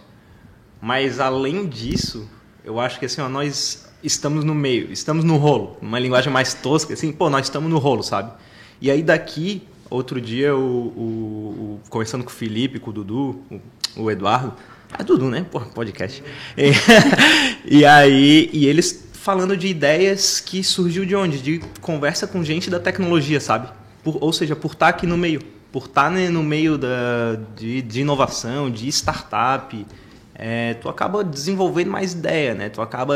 mas 0.82 1.20
além 1.20 1.68
disso, 1.68 2.26
eu 2.64 2.80
acho 2.80 3.00
que 3.00 3.06
assim, 3.06 3.20
ó, 3.20 3.28
nós 3.28 3.90
estamos 4.02 4.46
no 4.46 4.56
meio, 4.56 4.90
estamos 4.94 5.26
no 5.26 5.36
rolo, 5.36 5.78
uma 5.82 6.00
linguagem 6.00 6.32
mais 6.32 6.54
tosca, 6.54 6.94
assim, 6.94 7.12
pô, 7.12 7.30
nós 7.30 7.48
estamos 7.48 7.70
no 7.70 7.80
rolo, 7.80 8.02
sabe? 8.02 8.32
E 8.82 8.90
aí 8.90 9.04
daqui 9.04 9.68
Outro 9.90 10.22
dia, 10.22 10.56
o, 10.56 10.60
o, 10.60 11.02
o, 11.02 11.80
conversando 11.90 12.24
com 12.24 12.30
o 12.30 12.34
Felipe, 12.34 12.80
com 12.80 12.92
o 12.92 12.94
Dudu, 12.94 13.42
o, 13.96 14.04
o 14.04 14.12
Eduardo. 14.12 14.54
É 14.98 15.04
Dudu, 15.04 15.30
né? 15.30 15.46
Porra, 15.50 15.66
podcast. 15.68 16.24
E, 16.58 16.72
e 17.80 17.86
aí, 17.86 18.50
e 18.54 18.68
eles 18.68 19.10
falando 19.14 19.58
de 19.58 19.68
ideias 19.68 20.40
que 20.40 20.64
surgiu 20.64 21.06
de 21.06 21.16
onde? 21.16 21.42
De 21.42 21.60
conversa 21.82 22.28
com 22.28 22.44
gente 22.44 22.70
da 22.70 22.80
tecnologia, 22.80 23.40
sabe? 23.40 23.70
Por, 24.04 24.18
ou 24.22 24.32
seja, 24.32 24.56
por 24.56 24.72
estar 24.72 24.90
aqui 24.90 25.06
no 25.06 25.18
meio. 25.18 25.42
Por 25.72 25.86
estar 25.86 26.10
né, 26.10 26.30
no 26.30 26.42
meio 26.42 26.78
da, 26.78 27.38
de, 27.56 27.82
de 27.82 28.02
inovação, 28.02 28.70
de 28.72 28.88
startup. 28.90 29.86
É, 30.34 30.76
tu 30.76 30.88
acaba 30.88 31.24
desenvolvendo 31.24 31.92
mais 31.92 32.14
ideia, 32.14 32.54
né? 32.54 32.70
Tu 32.70 32.82
acaba 32.82 33.16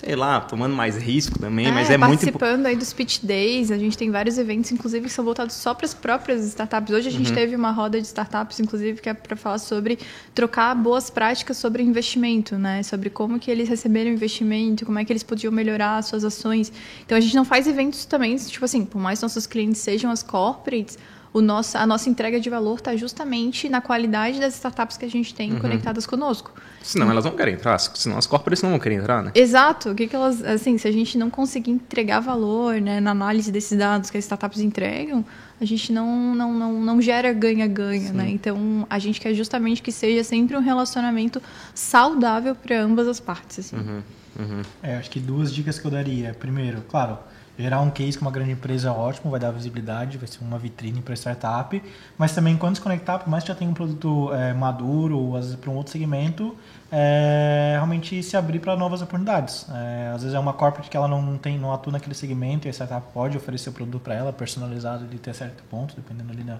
sei 0.00 0.16
lá, 0.16 0.40
tomando 0.40 0.74
mais 0.74 0.96
risco 0.96 1.38
também, 1.38 1.66
é, 1.66 1.70
mas 1.70 1.90
é 1.90 1.98
muito 1.98 2.20
participando 2.20 2.64
aí 2.64 2.74
dos 2.74 2.90
pitch 2.90 3.18
days, 3.22 3.70
a 3.70 3.76
gente 3.76 3.98
tem 3.98 4.10
vários 4.10 4.38
eventos, 4.38 4.72
inclusive 4.72 5.06
que 5.06 5.12
são 5.12 5.22
voltados 5.22 5.54
só 5.54 5.74
para 5.74 5.84
as 5.84 5.92
próprias 5.92 6.42
startups. 6.46 6.94
Hoje 6.94 7.08
a 7.08 7.10
gente 7.10 7.28
uhum. 7.28 7.34
teve 7.34 7.54
uma 7.54 7.70
roda 7.70 8.00
de 8.00 8.06
startups, 8.06 8.58
inclusive, 8.60 8.98
que 8.98 9.10
é 9.10 9.14
para 9.14 9.36
falar 9.36 9.58
sobre 9.58 9.98
trocar 10.34 10.74
boas 10.74 11.10
práticas 11.10 11.58
sobre 11.58 11.82
investimento, 11.82 12.56
né? 12.56 12.82
Sobre 12.82 13.10
como 13.10 13.38
que 13.38 13.50
eles 13.50 13.68
receberam 13.68 14.10
investimento, 14.10 14.86
como 14.86 14.98
é 14.98 15.04
que 15.04 15.12
eles 15.12 15.22
podiam 15.22 15.52
melhorar 15.52 15.98
as 15.98 16.06
suas 16.06 16.24
ações. 16.24 16.72
Então 17.04 17.18
a 17.18 17.20
gente 17.20 17.36
não 17.36 17.44
faz 17.44 17.66
eventos 17.66 18.06
também, 18.06 18.34
tipo 18.36 18.64
assim, 18.64 18.86
por 18.86 19.00
mais 19.00 19.20
nossos 19.20 19.46
clientes 19.46 19.82
sejam 19.82 20.10
as 20.10 20.22
corporates, 20.22 20.96
o 21.32 21.40
nosso, 21.40 21.78
a 21.78 21.86
nossa 21.86 22.08
entrega 22.08 22.40
de 22.40 22.50
valor 22.50 22.78
está 22.78 22.96
justamente 22.96 23.68
na 23.68 23.80
qualidade 23.80 24.40
das 24.40 24.54
startups 24.54 24.96
que 24.96 25.04
a 25.04 25.10
gente 25.10 25.32
tem 25.34 25.52
uhum. 25.52 25.60
conectadas 25.60 26.06
conosco. 26.06 26.52
Senão 26.82 27.10
elas 27.10 27.24
não 27.24 27.32
querem 27.32 27.54
entrar, 27.54 27.78
senão 27.78 28.18
as 28.18 28.26
corporações 28.26 28.64
não 28.64 28.70
vão 28.70 28.80
querer 28.80 28.96
entrar, 28.96 29.22
né? 29.22 29.30
Exato. 29.34 29.90
O 29.90 29.94
que, 29.94 30.08
que 30.08 30.16
elas, 30.16 30.42
assim, 30.42 30.76
se 30.76 30.88
a 30.88 30.92
gente 30.92 31.16
não 31.16 31.30
conseguir 31.30 31.70
entregar 31.70 32.20
valor 32.20 32.80
né, 32.80 33.00
na 33.00 33.12
análise 33.12 33.52
desses 33.52 33.78
dados 33.78 34.10
que 34.10 34.18
as 34.18 34.24
startups 34.24 34.60
entregam, 34.60 35.24
a 35.60 35.64
gente 35.64 35.92
não, 35.92 36.34
não, 36.34 36.52
não, 36.52 36.72
não 36.80 37.00
gera 37.02 37.32
ganha-ganha, 37.32 38.12
né? 38.12 38.28
Então, 38.30 38.86
a 38.88 38.98
gente 38.98 39.20
quer 39.20 39.34
justamente 39.34 39.82
que 39.82 39.92
seja 39.92 40.24
sempre 40.24 40.56
um 40.56 40.60
relacionamento 40.60 41.40
saudável 41.74 42.56
para 42.56 42.80
ambas 42.80 43.06
as 43.06 43.20
partes. 43.20 43.60
Assim. 43.60 43.76
Uhum. 43.76 44.02
Uhum. 44.38 44.62
É, 44.82 44.96
acho 44.96 45.10
que 45.10 45.20
duas 45.20 45.52
dicas 45.52 45.78
que 45.78 45.86
eu 45.86 45.90
daria. 45.90 46.34
Primeiro, 46.38 46.82
claro, 46.88 47.18
Gerar 47.60 47.80
um 47.82 47.90
case 47.90 48.16
com 48.16 48.24
uma 48.24 48.30
grande 48.30 48.52
empresa 48.52 48.88
é 48.88 48.90
ótimo, 48.90 49.30
vai 49.30 49.38
dar 49.38 49.50
visibilidade, 49.50 50.16
vai 50.16 50.26
ser 50.26 50.42
uma 50.42 50.58
vitrine 50.58 51.02
para 51.02 51.14
startup, 51.14 51.82
mas 52.16 52.34
também 52.34 52.56
quando 52.56 52.76
se 52.76 52.80
conectar, 52.80 53.18
por 53.18 53.28
mais 53.28 53.44
que 53.44 53.48
já 53.48 53.54
tenha 53.54 53.70
um 53.70 53.74
produto 53.74 54.32
é, 54.32 54.54
maduro 54.54 55.18
ou 55.18 55.36
às 55.36 55.44
vezes 55.44 55.60
para 55.60 55.70
um 55.70 55.74
outro 55.74 55.92
segmento, 55.92 56.56
é, 56.90 57.72
realmente 57.74 58.22
se 58.22 58.34
abrir 58.34 58.60
para 58.60 58.74
novas 58.76 59.02
oportunidades. 59.02 59.66
É, 59.70 60.10
às 60.14 60.22
vezes 60.22 60.34
é 60.34 60.38
uma 60.38 60.54
corporate 60.54 60.88
que 60.88 60.96
ela 60.96 61.06
não 61.06 61.36
tem, 61.36 61.58
não 61.58 61.70
atua 61.70 61.92
naquele 61.92 62.14
segmento 62.14 62.66
e 62.66 62.70
a 62.70 62.72
startup 62.72 63.06
pode 63.12 63.36
oferecer 63.36 63.68
o 63.68 63.72
produto 63.72 64.00
para 64.00 64.14
ela 64.14 64.32
personalizado 64.32 65.06
de 65.06 65.18
ter 65.18 65.34
certo 65.34 65.62
ponto, 65.64 65.94
dependendo 65.94 66.32
ali 66.32 66.42
da 66.42 66.58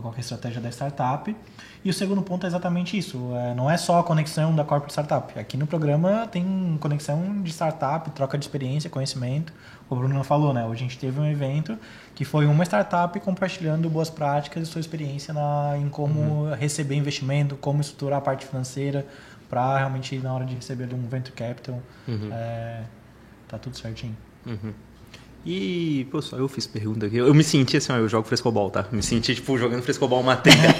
qualquer 0.00 0.20
estratégia 0.20 0.60
da 0.60 0.70
startup. 0.70 1.36
E 1.84 1.90
o 1.90 1.92
segundo 1.92 2.22
ponto 2.22 2.46
é 2.46 2.48
exatamente 2.48 2.96
isso. 2.96 3.18
É, 3.34 3.54
não 3.54 3.70
é 3.70 3.76
só 3.76 3.98
a 3.98 4.04
conexão 4.04 4.54
da 4.54 4.64
corporate 4.64 4.92
startup. 4.92 5.38
Aqui 5.38 5.56
no 5.56 5.66
programa 5.66 6.26
tem 6.26 6.78
conexão 6.80 7.42
de 7.42 7.50
startup, 7.50 8.08
troca 8.12 8.38
de 8.38 8.44
experiência, 8.44 8.88
conhecimento. 8.88 9.52
O 9.92 9.94
Bruno 9.94 10.24
falou, 10.24 10.54
né? 10.54 10.64
Hoje 10.64 10.84
a 10.84 10.88
gente 10.88 10.98
teve 10.98 11.20
um 11.20 11.30
evento 11.30 11.78
que 12.14 12.24
foi 12.24 12.46
uma 12.46 12.64
startup 12.64 13.18
compartilhando 13.20 13.90
boas 13.90 14.08
práticas 14.08 14.62
e 14.62 14.66
sua 14.66 14.80
experiência 14.80 15.34
na, 15.34 15.76
em 15.76 15.90
como 15.90 16.18
uhum. 16.20 16.54
receber 16.54 16.94
investimento, 16.94 17.56
como 17.56 17.82
estruturar 17.82 18.18
a 18.18 18.22
parte 18.22 18.46
financeira 18.46 19.06
para 19.50 19.76
realmente 19.76 20.16
na 20.16 20.32
hora 20.32 20.46
de 20.46 20.54
receber 20.54 20.88
um 20.94 21.06
venture 21.06 21.36
capital, 21.36 21.82
uhum. 22.08 22.30
é, 22.32 22.84
tá 23.46 23.58
tudo 23.58 23.76
certinho. 23.76 24.16
Uhum. 24.46 24.72
E, 25.44 26.08
pô, 26.10 26.22
só 26.22 26.38
eu 26.38 26.48
fiz 26.48 26.66
pergunta 26.66 27.04
aqui. 27.04 27.18
Eu 27.18 27.34
me 27.34 27.44
senti 27.44 27.76
assim, 27.76 27.92
ó, 27.92 27.96
eu 27.96 28.08
jogo 28.08 28.26
frescobol, 28.26 28.70
tá? 28.70 28.86
Me 28.90 29.02
senti, 29.02 29.34
tipo, 29.34 29.58
jogando 29.58 29.82
frescobol 29.82 30.22
matéria. 30.22 30.74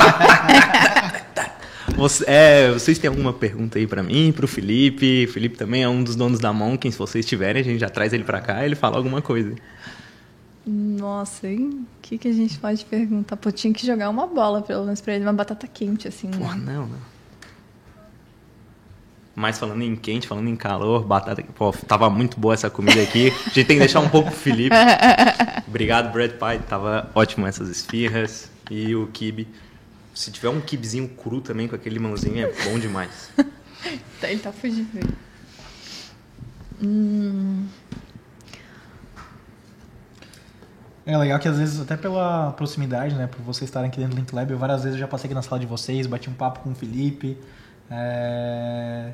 Você, 1.97 2.25
é, 2.27 2.71
vocês 2.73 2.99
têm 2.99 3.09
alguma 3.09 3.33
pergunta 3.33 3.79
aí 3.79 3.87
para 3.87 4.03
mim, 4.03 4.33
pro 4.33 4.47
Felipe? 4.49 5.27
O 5.29 5.33
Felipe 5.33 5.57
também 5.57 5.83
é 5.83 5.89
um 5.89 6.03
dos 6.03 6.17
donos 6.17 6.39
da 6.39 6.53
Monken. 6.53 6.91
Se 6.91 6.99
vocês 6.99 7.27
tiverem, 7.27 7.61
a 7.61 7.65
gente 7.65 7.81
já 7.81 7.89
traz 7.89 8.13
ele 8.13 8.25
para 8.25 8.41
cá 8.41 8.63
e 8.63 8.67
ele 8.67 8.75
fala 8.75 8.97
alguma 8.97 9.21
coisa. 9.21 9.55
Nossa, 10.67 11.49
hein? 11.49 11.87
O 11.99 12.01
que, 12.01 12.19
que 12.19 12.29
a 12.29 12.33
gente 12.33 12.59
pode 12.59 12.85
perguntar? 12.85 13.37
Pô, 13.37 13.51
tinha 13.51 13.73
que 13.75 13.85
jogar 13.85 14.09
uma 14.09 14.27
bola, 14.27 14.63
pelo 14.63 14.85
menos, 14.85 15.01
pra 15.01 15.15
ele, 15.15 15.25
uma 15.25 15.33
batata 15.33 15.67
quente, 15.67 16.07
assim. 16.07 16.31
Pô, 16.31 16.45
né? 16.45 16.73
não, 16.73 16.87
não. 16.87 17.13
Mas 19.35 19.59
falando 19.59 19.83
em 19.83 19.97
quente, 19.97 20.27
falando 20.29 20.49
em 20.49 20.57
calor, 20.57 21.05
batata. 21.05 21.43
Pô, 21.55 21.73
tava 21.73 22.09
muito 22.11 22.39
boa 22.39 22.55
essa 22.55 22.69
comida 22.69 23.03
aqui. 23.03 23.29
A 23.29 23.51
gente 23.51 23.65
tem 23.65 23.77
que 23.77 23.81
deixar 23.81 24.01
um 24.01 24.09
pouco 24.09 24.31
pro 24.31 24.39
Felipe. 24.39 24.77
Obrigado, 25.67 26.13
Brad 26.13 26.33
Pie. 26.33 26.63
Tava 26.69 27.11
ótimo 27.15 27.47
essas 27.47 27.69
esfirras. 27.69 28.51
E 28.71 28.95
o 28.95 29.07
kibe. 29.07 29.49
Se 30.15 30.31
tiver 30.31 30.49
um 30.49 30.61
kibezinho 30.61 31.09
cru 31.09 31.41
também 31.41 31.67
com 31.69 31.75
aquele 31.75 31.95
limãozinho, 31.95 32.45
é 32.45 32.53
bom 32.65 32.79
demais. 32.79 33.31
Tá, 34.21 34.31
ele 34.31 34.39
tá 34.39 34.53
fugindo. 34.53 35.17
Hum. 36.81 37.67
É 41.05 41.17
legal 41.17 41.41
que 41.41 41.49
às 41.49 41.59
vezes, 41.59 41.81
até 41.81 41.97
pela 41.97 42.53
proximidade, 42.53 43.17
né, 43.17 43.27
por 43.27 43.41
vocês 43.43 43.69
estarem 43.69 43.89
aqui 43.89 43.99
dentro 43.99 44.15
do 44.15 44.21
Link 44.21 44.33
Lab, 44.33 44.53
eu 44.53 44.59
várias 44.59 44.85
vezes 44.85 44.95
eu 44.95 45.01
já 45.01 45.09
passei 45.09 45.27
aqui 45.27 45.35
na 45.35 45.43
sala 45.43 45.61
de 45.61 45.67
vocês, 45.67 46.07
bati 46.07 46.31
um 46.31 46.35
papo 46.35 46.61
com 46.61 46.71
o 46.71 46.75
Felipe, 46.77 47.37
é, 47.91 49.13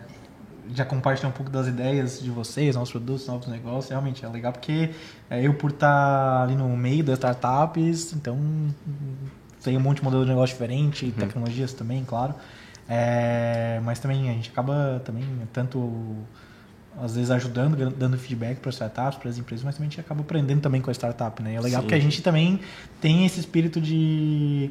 já 0.74 0.84
compartilhei 0.84 1.30
um 1.30 1.32
pouco 1.32 1.50
das 1.50 1.66
ideias 1.66 2.20
de 2.20 2.30
vocês, 2.30 2.74
novos 2.74 2.90
produtos, 2.90 3.26
novos 3.26 3.46
negócios. 3.48 3.88
Realmente 3.90 4.24
é 4.24 4.28
legal 4.28 4.52
porque 4.52 4.90
é, 5.30 5.42
eu, 5.42 5.54
por 5.54 5.70
estar 5.70 6.42
ali 6.42 6.54
no 6.54 6.68
meio 6.76 7.02
das 7.02 7.14
startups, 7.14 8.12
então 8.12 8.38
tem 9.62 9.76
um 9.76 9.80
monte 9.80 9.98
de 9.98 10.04
modelo 10.04 10.24
de 10.24 10.30
negócio 10.30 10.54
diferente, 10.54 11.06
uhum. 11.06 11.12
tecnologias 11.12 11.72
também, 11.72 12.04
claro. 12.04 12.34
É, 12.88 13.80
mas 13.84 13.98
também 13.98 14.30
a 14.30 14.32
gente 14.32 14.50
acaba 14.50 15.02
também 15.04 15.24
tanto 15.52 16.16
às 17.00 17.14
vezes 17.14 17.30
ajudando, 17.30 17.90
dando 17.90 18.18
feedback 18.18 18.58
para 18.58 18.70
as 18.70 18.74
startups, 18.74 19.18
para 19.18 19.30
as 19.30 19.38
empresas, 19.38 19.64
mas 19.64 19.76
também 19.76 19.86
a 19.88 19.90
gente 19.90 20.00
acaba 20.00 20.20
aprendendo 20.20 20.60
também 20.60 20.80
com 20.80 20.90
a 20.90 20.94
startup, 20.94 21.42
né? 21.42 21.52
E 21.52 21.56
é 21.56 21.60
legal 21.60 21.80
Sim. 21.80 21.86
porque 21.86 21.94
a 21.94 22.00
gente 22.00 22.22
também 22.22 22.60
tem 23.00 23.24
esse 23.24 23.38
espírito 23.38 23.80
de 23.80 24.70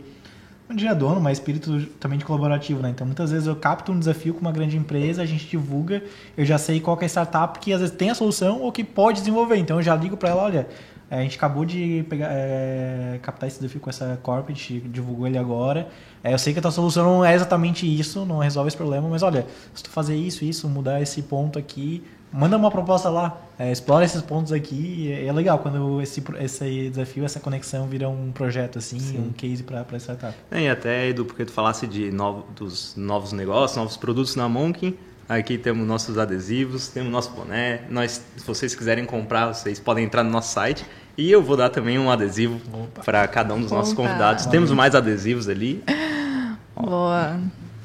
não 0.68 0.76
diria 0.76 0.94
dono, 0.94 1.22
mas 1.22 1.38
espírito 1.38 1.86
também 2.00 2.20
de 2.20 2.26
colaborativo, 2.26 2.82
né? 2.82 2.90
Então, 2.90 3.08
muitas 3.08 3.32
vezes 3.32 3.48
eu 3.48 3.56
capto 3.56 3.92
um 3.92 4.00
desafio 4.00 4.34
com 4.34 4.42
uma 4.42 4.52
grande 4.52 4.76
empresa, 4.76 5.22
a 5.22 5.26
gente 5.26 5.48
divulga, 5.48 6.04
eu 6.36 6.44
já 6.44 6.58
sei 6.58 6.82
qual 6.82 6.98
é 7.00 7.06
a 7.06 7.08
startup 7.08 7.58
que 7.60 7.72
às 7.72 7.80
vezes 7.80 7.96
tem 7.96 8.10
a 8.10 8.16
solução 8.16 8.62
ou 8.62 8.72
que 8.72 8.84
pode 8.84 9.20
desenvolver. 9.20 9.56
Então, 9.56 9.78
eu 9.78 9.84
já 9.84 9.96
ligo 9.96 10.18
para 10.18 10.30
ela, 10.30 10.44
olha, 10.44 10.68
é, 11.10 11.20
a 11.20 11.22
gente 11.22 11.38
acabou 11.38 11.64
de 11.64 12.06
pegar, 12.10 12.28
é, 12.32 13.20
captar 13.22 13.48
esse 13.48 13.60
desafio 13.60 13.80
com 13.80 13.90
essa 13.90 14.20
corporate, 14.22 14.80
divulgou 14.82 15.26
ele 15.26 15.38
agora. 15.38 15.88
É, 16.24 16.34
eu 16.34 16.38
sei 16.38 16.52
que 16.52 16.60
a 16.60 16.62
tua 16.62 16.72
solução 16.72 17.04
não 17.06 17.26
é 17.26 17.34
exatamente 17.34 17.88
isso, 17.88 18.26
não 18.26 18.40
resolve 18.40 18.68
esse 18.68 18.78
problema, 18.78 19.08
mas 19.08 19.24
olha, 19.24 19.46
se 19.74 19.84
tu 19.84 19.90
fazer 19.90 20.16
isso, 20.16 20.44
isso, 20.44 20.68
mudar 20.68 21.02
esse 21.02 21.22
ponto 21.22 21.58
aqui, 21.58 22.04
manda 22.32 22.58
uma 22.58 22.70
proposta 22.70 23.10
lá, 23.10 23.38
é, 23.58 23.72
explora 23.72 24.04
esses 24.04 24.22
pontos 24.22 24.52
aqui. 24.52 25.12
É, 25.12 25.26
é, 25.28 25.32
legal 25.32 25.60
quando 25.60 26.02
esse, 26.02 26.22
esse 26.40 26.90
desafio, 26.90 27.24
essa 27.24 27.40
conexão 27.40 27.88
vira 27.88 28.10
um 28.10 28.32
projeto 28.32 28.78
assim, 28.78 29.00
Sim. 29.00 29.30
um 29.30 29.32
case 29.32 29.64
para 29.64 29.86
a 29.90 30.00
startup. 30.00 30.36
É, 30.52 30.64
e 30.64 30.70
até, 30.70 31.08
Edu, 31.08 31.24
porque 31.24 31.46
tu 31.46 31.52
falasse 31.52 31.88
de 31.88 32.12
novo, 32.12 32.46
dos 32.54 32.96
novos 32.98 33.32
negócios, 33.32 33.78
novos 33.78 33.96
produtos 33.96 34.36
na 34.36 34.50
Monkin. 34.50 34.98
Aqui 35.30 35.58
temos 35.58 35.86
nossos 35.86 36.18
adesivos, 36.18 36.88
temos 36.88 37.12
nosso 37.12 37.32
boné. 37.32 37.82
Nós, 37.90 38.24
se 38.38 38.48
vocês 38.48 38.74
quiserem 38.74 39.06
comprar, 39.06 39.54
vocês 39.54 39.78
podem 39.80 40.06
entrar 40.06 40.24
no 40.24 40.30
nosso 40.30 40.54
site. 40.54 40.86
E 41.18 41.30
eu 41.30 41.42
vou 41.44 41.58
dar 41.58 41.70
também 41.70 42.00
um 42.00 42.10
adesivo 42.10 42.62
para 43.04 43.28
cada 43.28 43.54
um 43.54 43.62
dos 43.62 43.72
nossos 43.72 43.94
Opa. 43.94 44.04
convidados. 44.04 44.46
Temos 44.46 44.72
mais 44.72 44.96
adesivos 44.96 45.50
ali. 45.50 45.84
Boa. 46.76 47.40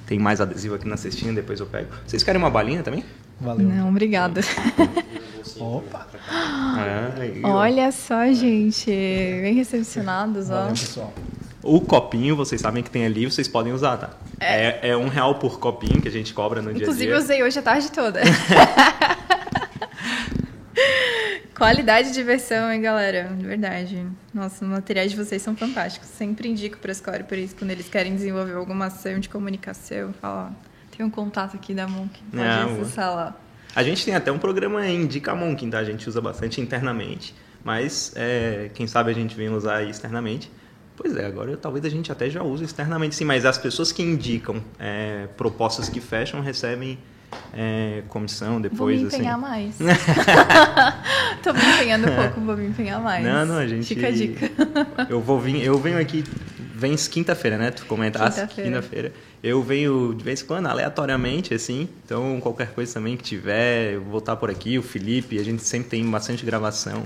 Tem 0.06 0.18
mais 0.18 0.40
adesivo 0.40 0.74
aqui 0.74 0.86
na 0.86 0.96
cestinha, 0.96 1.32
depois 1.32 1.58
eu 1.58 1.66
pego. 1.66 1.88
Vocês 2.06 2.22
querem 2.22 2.40
uma 2.40 2.50
balinha 2.50 2.82
também? 2.82 3.04
Valeu. 3.40 3.66
Não, 3.66 3.88
obrigada. 3.88 4.40
Opa! 5.58 6.06
É, 6.78 7.40
Olha 7.44 7.90
só, 7.90 8.30
gente. 8.32 8.86
Bem 8.86 9.54
recepcionados, 9.54 10.48
ó. 10.48 10.54
Valeu, 10.54 10.70
pessoal. 10.70 11.12
O 11.62 11.80
copinho, 11.80 12.34
vocês 12.34 12.60
sabem 12.60 12.82
que 12.82 12.90
tem 12.90 13.04
ali, 13.06 13.24
vocês 13.24 13.46
podem 13.46 13.72
usar, 13.72 13.96
tá? 13.96 14.10
É, 14.40 14.88
é, 14.88 14.88
é 14.88 14.96
um 14.96 15.06
real 15.06 15.36
por 15.36 15.60
copinho 15.60 16.02
que 16.02 16.08
a 16.08 16.10
gente 16.10 16.34
cobra 16.34 16.60
no 16.60 16.70
Inclusive, 16.70 16.84
dia 16.84 16.92
a 16.92 16.96
dia. 16.96 17.06
Inclusive, 17.06 17.12
eu 17.12 17.36
usei 17.36 17.42
hoje 17.44 17.58
a 17.58 17.62
tarde 17.62 17.92
toda. 17.92 18.20
Qualidade 21.54 22.12
de 22.12 22.22
versão, 22.24 22.72
hein, 22.72 22.82
galera? 22.82 23.30
Verdade. 23.38 24.04
Nossa, 24.34 24.64
os 24.64 24.70
materiais 24.70 25.12
de 25.12 25.16
vocês 25.16 25.40
são 25.40 25.54
fantásticos. 25.54 26.08
Sempre 26.08 26.48
indico 26.48 26.78
para 26.78 26.90
a 26.92 27.22
por 27.22 27.38
isso, 27.38 27.54
quando 27.54 27.70
eles 27.70 27.88
querem 27.88 28.16
desenvolver 28.16 28.54
alguma 28.54 28.86
ação 28.86 29.20
de 29.20 29.28
comunicação, 29.28 30.12
fala, 30.20 30.50
tem 30.96 31.06
um 31.06 31.10
contato 31.10 31.54
aqui 31.54 31.72
da 31.72 31.86
Monk, 31.86 32.20
pode 32.32 32.42
é, 32.42 32.62
acessar 32.62 33.14
lá. 33.14 33.36
A 33.76 33.84
gente 33.84 34.04
tem 34.04 34.16
até 34.16 34.32
um 34.32 34.38
programa 34.38 34.84
Indica 34.88 35.32
Monk, 35.36 35.64
tá? 35.68 35.78
A 35.78 35.84
gente 35.84 36.08
usa 36.08 36.20
bastante 36.20 36.60
internamente, 36.60 37.32
mas 37.62 38.12
é, 38.16 38.68
quem 38.74 38.88
sabe 38.88 39.12
a 39.12 39.14
gente 39.14 39.36
vem 39.36 39.48
usar 39.48 39.84
externamente. 39.84 40.50
Pois 40.96 41.16
é, 41.16 41.26
agora 41.26 41.56
talvez 41.56 41.84
a 41.84 41.88
gente 41.88 42.12
até 42.12 42.28
já 42.28 42.42
use 42.42 42.64
externamente 42.64 43.14
sim, 43.14 43.24
mas 43.24 43.44
as 43.44 43.58
pessoas 43.58 43.90
que 43.90 44.02
indicam 44.02 44.62
é, 44.78 45.26
propostas 45.36 45.88
que 45.88 46.00
fecham 46.00 46.40
recebem 46.40 46.98
é, 47.52 48.02
comissão 48.08 48.60
depois. 48.60 49.00
Vou 49.00 49.10
me 49.10 49.14
empenhar 49.14 49.34
assim. 49.34 49.42
mais. 49.42 49.78
Tô 51.42 51.52
me 51.52 51.60
empenhando 51.60 52.08
pouco, 52.12 52.40
vou 52.40 52.56
me 52.56 52.66
empenhar 52.66 53.00
mais. 53.00 53.24
Não, 53.24 53.46
não, 53.46 53.56
a 53.56 53.66
gente. 53.66 53.86
Fica 53.86 54.08
a 54.08 54.10
dica. 54.10 54.50
Eu 55.08 55.20
vou 55.20 55.40
vir, 55.40 55.62
eu 55.64 55.78
venho 55.78 55.98
aqui, 55.98 56.24
vens 56.74 57.08
quinta-feira, 57.08 57.56
né? 57.56 57.70
Tu 57.70 57.86
comentaste 57.86 58.46
quinta-feira. 58.54 59.10
Quinta 59.10 59.32
eu 59.42 59.60
venho 59.60 60.14
de 60.14 60.22
vez 60.22 60.40
em 60.40 60.46
quando, 60.46 60.66
aleatoriamente, 60.66 61.52
assim. 61.52 61.88
Então, 62.04 62.40
qualquer 62.40 62.68
coisa 62.68 62.94
também 62.94 63.16
que 63.16 63.24
tiver, 63.24 63.94
eu 63.94 64.02
vou 64.02 64.20
estar 64.20 64.36
por 64.36 64.48
aqui, 64.48 64.78
o 64.78 64.82
Felipe, 64.82 65.38
a 65.38 65.44
gente 65.44 65.64
sempre 65.64 65.90
tem 65.90 66.08
bastante 66.08 66.46
gravação. 66.46 67.02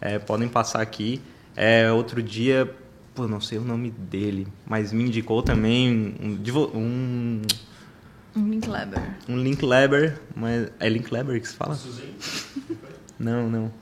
É, 0.00 0.18
podem 0.18 0.48
passar 0.48 0.80
aqui. 0.80 1.20
É, 1.56 1.90
outro 1.90 2.22
dia, 2.22 2.72
pô, 3.14 3.28
não 3.28 3.40
sei 3.40 3.58
o 3.58 3.62
nome 3.62 3.90
dele, 3.90 4.46
mas 4.66 4.92
me 4.92 5.04
indicou 5.04 5.42
também 5.42 6.16
um, 6.20 6.38
um 6.74 7.42
um 8.34 8.48
Linkleber. 8.48 9.02
Um 9.28 9.36
Linkleber, 9.36 10.18
mas 10.34 10.70
é 10.80 10.88
Linkleber 10.88 11.40
que 11.40 11.48
se 11.48 11.54
fala? 11.54 11.78
não, 13.18 13.50
não. 13.50 13.72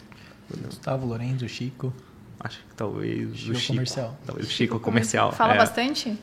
Gustavo 0.64 1.06
Lorenzo, 1.06 1.48
Chico. 1.48 1.92
Acho 2.38 2.58
que 2.58 2.74
talvez 2.74 3.36
Chico 3.36 3.52
o 3.52 3.54
Chico. 3.54 3.72
Comercial. 3.74 4.18
Talvez 4.26 4.46
o 4.46 4.50
Chico 4.50 4.80
comercial. 4.80 5.32
Fala 5.32 5.54
é. 5.54 5.58
bastante? 5.58 6.18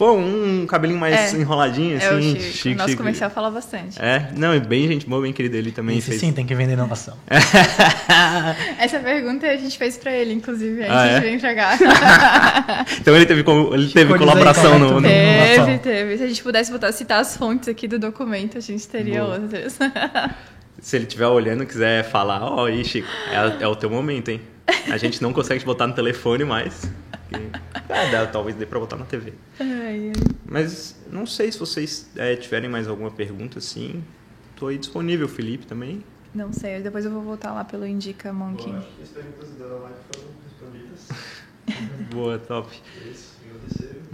Pô, 0.00 0.14
um 0.14 0.64
cabelinho 0.66 0.98
mais 0.98 1.34
é. 1.34 1.36
enroladinho, 1.36 1.98
assim. 1.98 2.06
É 2.06 2.12
o 2.14 2.22
Chico. 2.22 2.40
Chico 2.40 2.68
o 2.68 2.78
nosso 2.78 2.88
Chico. 2.88 3.02
comercial 3.02 3.28
fala 3.28 3.50
bastante. 3.50 4.00
É, 4.00 4.30
não, 4.34 4.50
é 4.50 4.58
bem 4.58 4.88
gente 4.88 5.06
boa, 5.06 5.20
bem 5.20 5.30
querido. 5.30 5.58
Ele 5.58 5.72
também 5.72 5.98
Esse 5.98 6.08
fez... 6.08 6.20
sim, 6.22 6.32
tem 6.32 6.46
que 6.46 6.54
vender 6.54 6.72
inovação. 6.72 7.18
Essa 8.80 8.98
pergunta 8.98 9.46
a 9.46 9.58
gente 9.58 9.76
fez 9.76 9.98
pra 9.98 10.10
ele, 10.10 10.32
inclusive, 10.32 10.84
antes 10.84 10.96
ah, 10.96 11.06
é? 11.06 11.20
de 11.20 11.26
vir 11.28 11.38
pra 11.38 11.54
cá. 11.54 11.76
então 12.98 13.14
ele 13.14 13.26
teve, 13.26 13.44
ele 13.74 13.88
teve 13.90 14.16
colaboração 14.16 14.78
no, 14.78 15.02
no... 15.02 15.06
Teve, 15.06 15.78
teve. 15.80 16.16
Se 16.16 16.24
a 16.24 16.28
gente 16.28 16.42
pudesse 16.42 16.72
botar, 16.72 16.92
citar 16.92 17.20
as 17.20 17.36
fontes 17.36 17.68
aqui 17.68 17.86
do 17.86 17.98
documento, 17.98 18.56
a 18.56 18.62
gente 18.62 18.88
teria 18.88 19.20
boa. 19.20 19.34
outras. 19.34 19.78
Se 20.80 20.96
ele 20.96 21.04
estiver 21.04 21.26
olhando 21.26 21.64
e 21.64 21.66
quiser 21.66 22.04
falar, 22.04 22.42
ó, 22.42 22.62
oh, 22.62 22.64
aí, 22.64 22.82
Chico, 22.86 23.06
é, 23.30 23.64
é 23.64 23.68
o 23.68 23.76
teu 23.76 23.90
momento, 23.90 24.30
hein? 24.30 24.40
A 24.90 24.96
gente 24.96 25.20
não 25.20 25.30
consegue 25.30 25.60
te 25.60 25.66
botar 25.66 25.86
no 25.86 25.92
telefone 25.92 26.42
mais. 26.42 26.90
Ah, 27.88 28.10
dá, 28.10 28.26
talvez 28.26 28.56
dê 28.56 28.66
para 28.66 28.78
botar 28.78 28.96
na 28.96 29.04
TV. 29.04 29.32
Ai, 29.58 29.68
ai. 29.68 30.12
Mas 30.44 30.96
não 31.10 31.26
sei 31.26 31.50
se 31.50 31.58
vocês 31.58 32.10
é, 32.16 32.36
tiverem 32.36 32.68
mais 32.68 32.88
alguma 32.88 33.10
pergunta, 33.10 33.58
assim. 33.58 34.02
Tô 34.56 34.66
aí 34.66 34.78
disponível, 34.78 35.28
Felipe 35.28 35.66
também. 35.66 36.04
Não 36.34 36.52
sei, 36.52 36.80
depois 36.80 37.04
eu 37.04 37.10
vou 37.10 37.22
voltar 37.22 37.52
lá 37.52 37.64
pelo 37.64 37.86
Indica 37.86 38.32
Monkey. 38.32 38.70
Boa, 38.70 38.86
as 39.02 39.08
perguntas 39.08 39.48
da 39.58 39.66
live 39.66 39.98
foram 40.12 40.28
respondidas. 40.44 41.08
Boa, 42.12 42.38
top. 42.38 42.68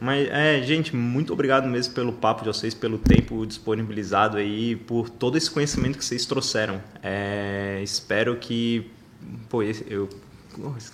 Mas, 0.00 0.28
é, 0.28 0.62
gente, 0.62 0.94
muito 0.94 1.32
obrigado 1.32 1.66
mesmo 1.66 1.94
pelo 1.94 2.12
papo 2.12 2.42
de 2.42 2.48
vocês, 2.48 2.74
pelo 2.74 2.98
tempo 2.98 3.46
disponibilizado 3.46 4.36
aí, 4.36 4.76
por 4.76 5.08
todo 5.08 5.36
esse 5.38 5.50
conhecimento 5.50 5.98
que 5.98 6.04
vocês 6.04 6.26
trouxeram. 6.26 6.82
É, 7.02 7.80
espero 7.82 8.36
que, 8.36 8.90
pô, 9.48 9.62
eu 9.62 10.08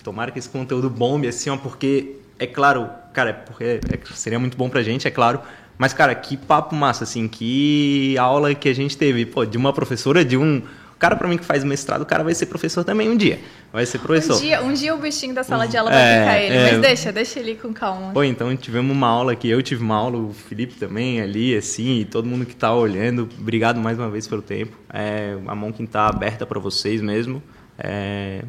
tomara 0.03 0.31
que 0.31 0.39
esse 0.39 0.49
conteúdo 0.49 0.89
bombe, 0.89 1.27
assim, 1.27 1.49
ó, 1.49 1.57
porque, 1.57 2.17
é 2.39 2.47
claro, 2.47 2.89
cara, 3.13 3.29
é 3.29 3.33
porque 3.33 3.63
é, 3.63 3.79
seria 4.15 4.39
muito 4.39 4.57
bom 4.57 4.69
pra 4.69 4.83
gente, 4.83 5.07
é 5.07 5.11
claro, 5.11 5.39
mas, 5.77 5.93
cara, 5.93 6.13
que 6.13 6.37
papo 6.37 6.75
massa, 6.75 7.03
assim, 7.03 7.27
que 7.27 8.15
aula 8.17 8.53
que 8.53 8.69
a 8.69 8.75
gente 8.75 8.97
teve, 8.97 9.25
pô, 9.25 9.45
de 9.45 9.57
uma 9.57 9.73
professora, 9.73 10.23
de 10.23 10.37
um 10.37 10.61
cara 11.03 11.17
para 11.17 11.27
mim 11.27 11.37
que 11.37 11.43
faz 11.43 11.65
mestrado, 11.65 12.03
o 12.03 12.05
cara 12.05 12.23
vai 12.23 12.33
ser 12.33 12.45
professor 12.45 12.81
também 12.85 13.09
um 13.09 13.17
dia. 13.17 13.37
Vai 13.73 13.85
ser 13.85 13.99
professor. 13.99 14.37
Um 14.37 14.39
dia, 14.39 14.63
um 14.63 14.73
dia 14.73 14.95
o 14.95 14.97
bichinho 14.97 15.35
da 15.35 15.43
sala 15.43 15.67
de 15.67 15.75
aula 15.75 15.91
vai 15.91 16.01
é, 16.01 16.19
picar 16.19 16.37
ele, 16.41 16.55
é, 16.55 16.71
mas 16.71 16.81
deixa, 16.81 17.11
deixa 17.11 17.39
ele 17.41 17.55
com 17.55 17.73
calma. 17.73 18.13
Pô, 18.13 18.23
então 18.23 18.55
tivemos 18.55 18.95
uma 18.95 19.07
aula 19.07 19.33
aqui, 19.33 19.49
eu 19.49 19.61
tive 19.61 19.83
uma 19.83 19.95
aula, 19.95 20.17
o 20.17 20.31
Felipe 20.31 20.75
também 20.75 21.19
ali, 21.19 21.57
assim, 21.57 21.99
e 21.99 22.05
todo 22.05 22.25
mundo 22.25 22.45
que 22.45 22.55
tá 22.55 22.73
olhando, 22.73 23.27
obrigado 23.37 23.81
mais 23.81 23.99
uma 23.99 24.09
vez 24.09 24.27
pelo 24.27 24.41
tempo. 24.41 24.77
É, 24.93 25.37
a 25.45 25.55
mão 25.55 25.73
que 25.73 25.85
tá 25.85 26.07
aberta 26.07 26.45
para 26.45 26.59
vocês 26.59 27.01
mesmo. 27.01 27.43
É, 27.77 28.43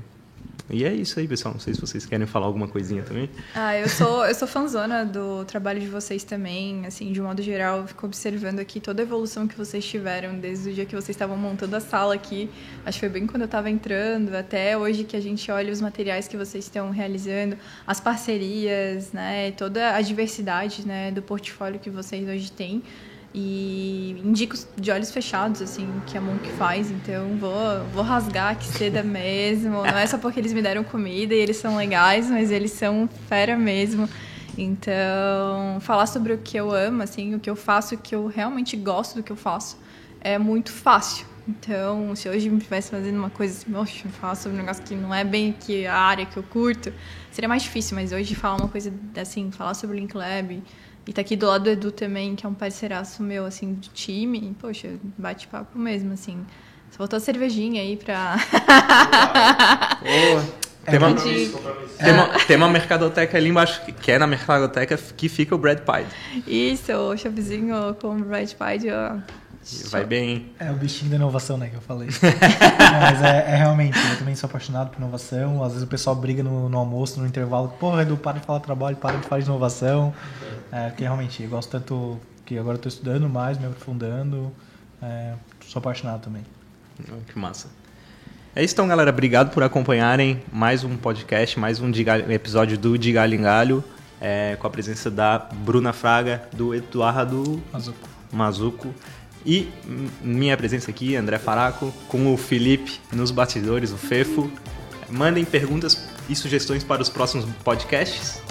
e 0.71 0.83
é 0.85 0.93
isso 0.93 1.21
aí, 1.21 1.29
pessoal. 1.29 1.53
Não 1.53 1.61
sei 1.61 1.75
se 1.75 1.81
vocês 1.81 2.07
querem 2.07 2.27
falar 2.27 2.47
alguma 2.47 2.67
coisinha 2.67 3.03
também. 3.03 3.29
Ah, 3.55 3.77
eu 3.77 3.89
sou, 3.89 4.25
eu 4.25 4.35
sou 4.35 4.49
fanzona 4.49 5.05
do 5.05 5.45
trabalho 5.45 5.79
de 5.79 5.89
vocês 5.89 6.25
também. 6.25 6.87
Assim, 6.87 7.13
de 7.13 7.21
modo 7.21 7.43
geral, 7.43 7.87
fico 7.87 8.07
observando 8.07 8.61
aqui 8.61 8.81
toda 8.81 9.03
a 9.03 9.05
evolução 9.05 9.47
que 9.47 9.57
vocês 9.57 9.85
tiveram 9.85 10.39
desde 10.39 10.71
o 10.71 10.73
dia 10.73 10.87
que 10.87 10.95
vocês 10.95 11.11
estavam 11.11 11.37
montando 11.37 11.77
a 11.77 11.81
sala 11.81 12.15
aqui. 12.15 12.49
Acho 12.85 12.99
que 12.99 13.01
foi 13.01 13.09
bem 13.09 13.27
quando 13.27 13.43
eu 13.43 13.47
estava 13.47 13.69
entrando, 13.69 14.35
até 14.35 14.77
hoje 14.77 15.05
que 15.05 15.17
a 15.17 15.21
gente 15.21 15.51
olha 15.51 15.71
os 15.71 15.81
materiais 15.81 16.27
que 16.27 16.37
vocês 16.37 16.65
estão 16.65 16.91
realizando, 16.91 17.59
as 17.87 18.01
parcerias, 18.01 19.13
né? 19.13 19.51
Toda 19.53 19.95
a 19.95 20.01
diversidade 20.01 20.87
né, 20.87 21.11
do 21.11 21.21
portfólio 21.21 21.79
que 21.79 21.91
vocês 21.91 22.27
hoje 22.27 22.51
têm. 22.51 22.83
E 23.35 24.23
indico 24.25 24.57
de 24.77 24.91
olhos 24.93 25.11
fechados, 25.11 25.61
assim, 25.61 25.89
que 26.07 26.17
a 26.17 26.21
Monk 26.21 26.49
faz. 26.53 26.91
Então, 26.91 27.37
vou, 27.37 27.53
vou 27.93 28.03
rasgar 28.05 28.57
que 28.57 28.65
seda 28.65 29.03
mesmo. 29.05 29.83
Não 29.83 29.99
é 29.99 30.07
só 30.07 30.19
porque 30.19 30.39
eles 30.39 30.53
me 30.53 30.63
deram 30.63 30.85
comida 30.85 31.35
e 31.35 31.39
eles 31.39 31.57
são 31.57 31.77
legais, 31.77 32.31
mas 32.31 32.51
eles 32.53 32.71
são 32.71 33.09
fera 33.29 33.57
mesmo. 33.57 34.09
Então, 34.57 35.81
falar 35.81 36.07
sobre 36.07 36.33
o 36.33 36.39
que 36.39 36.57
eu 36.57 36.73
amo, 36.73 37.03
assim, 37.03 37.35
o 37.35 37.41
que 37.41 37.51
eu 37.51 37.57
faço, 37.57 37.97
o 37.97 37.99
que 37.99 38.15
eu 38.15 38.27
realmente 38.29 38.77
gosto 38.77 39.17
do 39.17 39.23
que 39.23 39.33
eu 39.33 39.37
faço, 39.37 39.77
é 40.21 40.39
muito 40.39 40.71
fácil. 40.71 41.27
Então, 41.47 42.17
se 42.17 42.27
hoje 42.29 42.49
me 42.49 42.57
estivesse 42.57 42.91
fazendo 42.91 43.19
uma 43.19 43.29
coisa 43.29 43.53
assim, 43.53 44.03
eu 44.05 44.11
falar 44.13 44.35
sobre 44.35 44.57
um 44.57 44.61
negócio 44.61 44.83
que 44.83 44.95
não 44.95 45.15
é 45.15 45.23
bem 45.25 45.53
que 45.53 45.87
a 45.87 45.97
área 45.97 46.25
que 46.25 46.37
eu 46.37 46.43
curto, 46.43 46.93
seria 47.31 47.49
mais 47.49 47.63
difícil. 47.63 47.95
Mas 47.95 48.13
hoje 48.13 48.35
falar 48.35 48.57
uma 48.57 48.69
coisa 48.69 48.93
assim, 49.21 49.51
falar 49.51 49.75
sobre 49.75 49.97
o 49.97 50.01
Link 50.01 50.15
Lab, 50.17 50.63
e 51.07 51.13
tá 51.13 51.21
aqui 51.21 51.37
do 51.37 51.47
lado 51.47 51.65
do 51.65 51.71
Edu 51.71 51.91
também, 51.93 52.35
que 52.35 52.47
é 52.47 52.49
um 52.49 52.55
parceiraço 52.55 53.23
meu, 53.23 53.45
assim, 53.47 53.75
de 53.75 53.89
time. 53.91 54.57
Poxa, 54.61 54.89
bate 55.19 55.47
papo 55.49 55.79
mesmo, 55.79 56.13
assim. 56.13 56.45
Só 56.91 56.99
faltou 56.99 57.17
a 57.17 57.21
cervejinha 57.21 57.83
aí 57.83 57.97
pra. 57.97 58.37
Boa. 60.01 60.65
Tem 60.85 60.99
uma, 60.99 61.15
de- 61.15 61.51
tem, 61.99 62.13
uma, 62.13 62.29
tem 62.47 62.57
uma 62.59 62.69
mercadoteca 62.69 63.39
ali 63.39 63.49
embaixo, 63.49 63.81
que 64.03 64.13
é 64.13 64.19
na 64.19 64.27
mercadoteca 64.27 64.99
que 65.17 65.31
fica 65.31 65.55
o 65.55 65.59
Brad 65.59 65.79
Pitt. 65.79 66.07
Isso, 66.47 66.93
o 66.93 67.17
choppzinho 67.17 67.97
com 67.99 68.09
o 68.09 68.19
Brad 68.23 68.51
Pitt, 68.51 68.87
ó. 69.87 69.89
Vai 69.91 70.05
bem. 70.05 70.53
É 70.59 70.71
o 70.71 70.75
bichinho 70.75 71.11
da 71.11 71.17
inovação, 71.17 71.57
né, 71.57 71.69
que 71.69 71.77
eu 71.77 71.81
falei. 71.81 72.09
Não, 72.23 73.01
mas 73.01 73.23
é, 73.23 73.53
é 73.53 73.57
realmente, 73.57 73.99
eu 74.11 74.19
também 74.19 74.35
sou 74.35 74.49
apaixonado 74.49 74.91
por 74.91 74.99
inovação. 74.99 75.63
Às 75.63 75.73
vezes 75.73 75.85
o 75.85 75.89
pessoal 75.89 76.15
briga 76.17 76.43
no, 76.43 76.69
no 76.69 76.79
almoço, 76.79 77.21
no 77.21 77.27
intervalo. 77.27 77.69
Porra, 77.81 78.03
Edu, 78.03 78.17
para 78.17 78.39
de 78.39 78.47
falar 78.47 78.61
trabalho, 78.61 78.97
para 78.97 79.19
de 79.19 79.27
falar 79.27 79.41
de 79.41 79.47
inovação. 79.47 80.15
É, 80.71 80.89
porque 80.89 81.05
realmente, 81.05 81.43
eu 81.43 81.49
gosto 81.49 81.71
tanto 81.71 82.19
que 82.45 82.59
agora 82.59 82.77
eu 82.77 82.81
tô 82.81 82.89
estudando 82.89 83.29
mais, 83.29 83.59
me 83.59 83.67
aprofundando. 83.67 84.53
É, 85.03 85.35
sou 85.67 85.81
apaixonado 85.81 86.23
também. 86.23 86.43
Que 87.27 87.39
massa. 87.39 87.69
É 88.57 88.63
isso 88.63 88.75
então, 88.75 88.87
galera. 88.87 89.11
Obrigado 89.11 89.53
por 89.53 89.63
acompanharem 89.63 90.43
mais 90.53 90.85
um 90.85 90.97
podcast, 90.97 91.59
mais 91.59 91.81
um 91.81 91.91
episódio 92.31 92.79
do 92.79 92.97
De 92.97 93.11
Galho 93.11 93.35
em 93.35 93.43
Galho, 93.43 93.83
é, 94.21 94.57
com 94.61 94.67
a 94.67 94.71
presença 94.71 95.11
da 95.11 95.39
Bruna 95.39 95.93
Fraga, 95.93 96.49
do 96.53 96.73
Eduardo 96.73 97.61
Mazuco. 97.73 98.09
Mazuco 98.33 98.95
e 99.45 99.69
minha 100.23 100.57
presença 100.57 100.91
aqui, 100.91 101.17
André 101.17 101.39
Faraco, 101.39 101.93
com 102.09 102.33
o 102.33 102.37
Felipe 102.37 103.01
nos 103.13 103.31
bastidores, 103.31 103.93
o 103.93 103.97
Fefo. 103.97 104.51
Mandem 105.09 105.45
perguntas 105.45 106.09
e 106.29 106.35
sugestões 106.35 106.83
para 106.83 107.03
os 107.03 107.09
próximos 107.09 107.45
podcasts. 107.63 108.43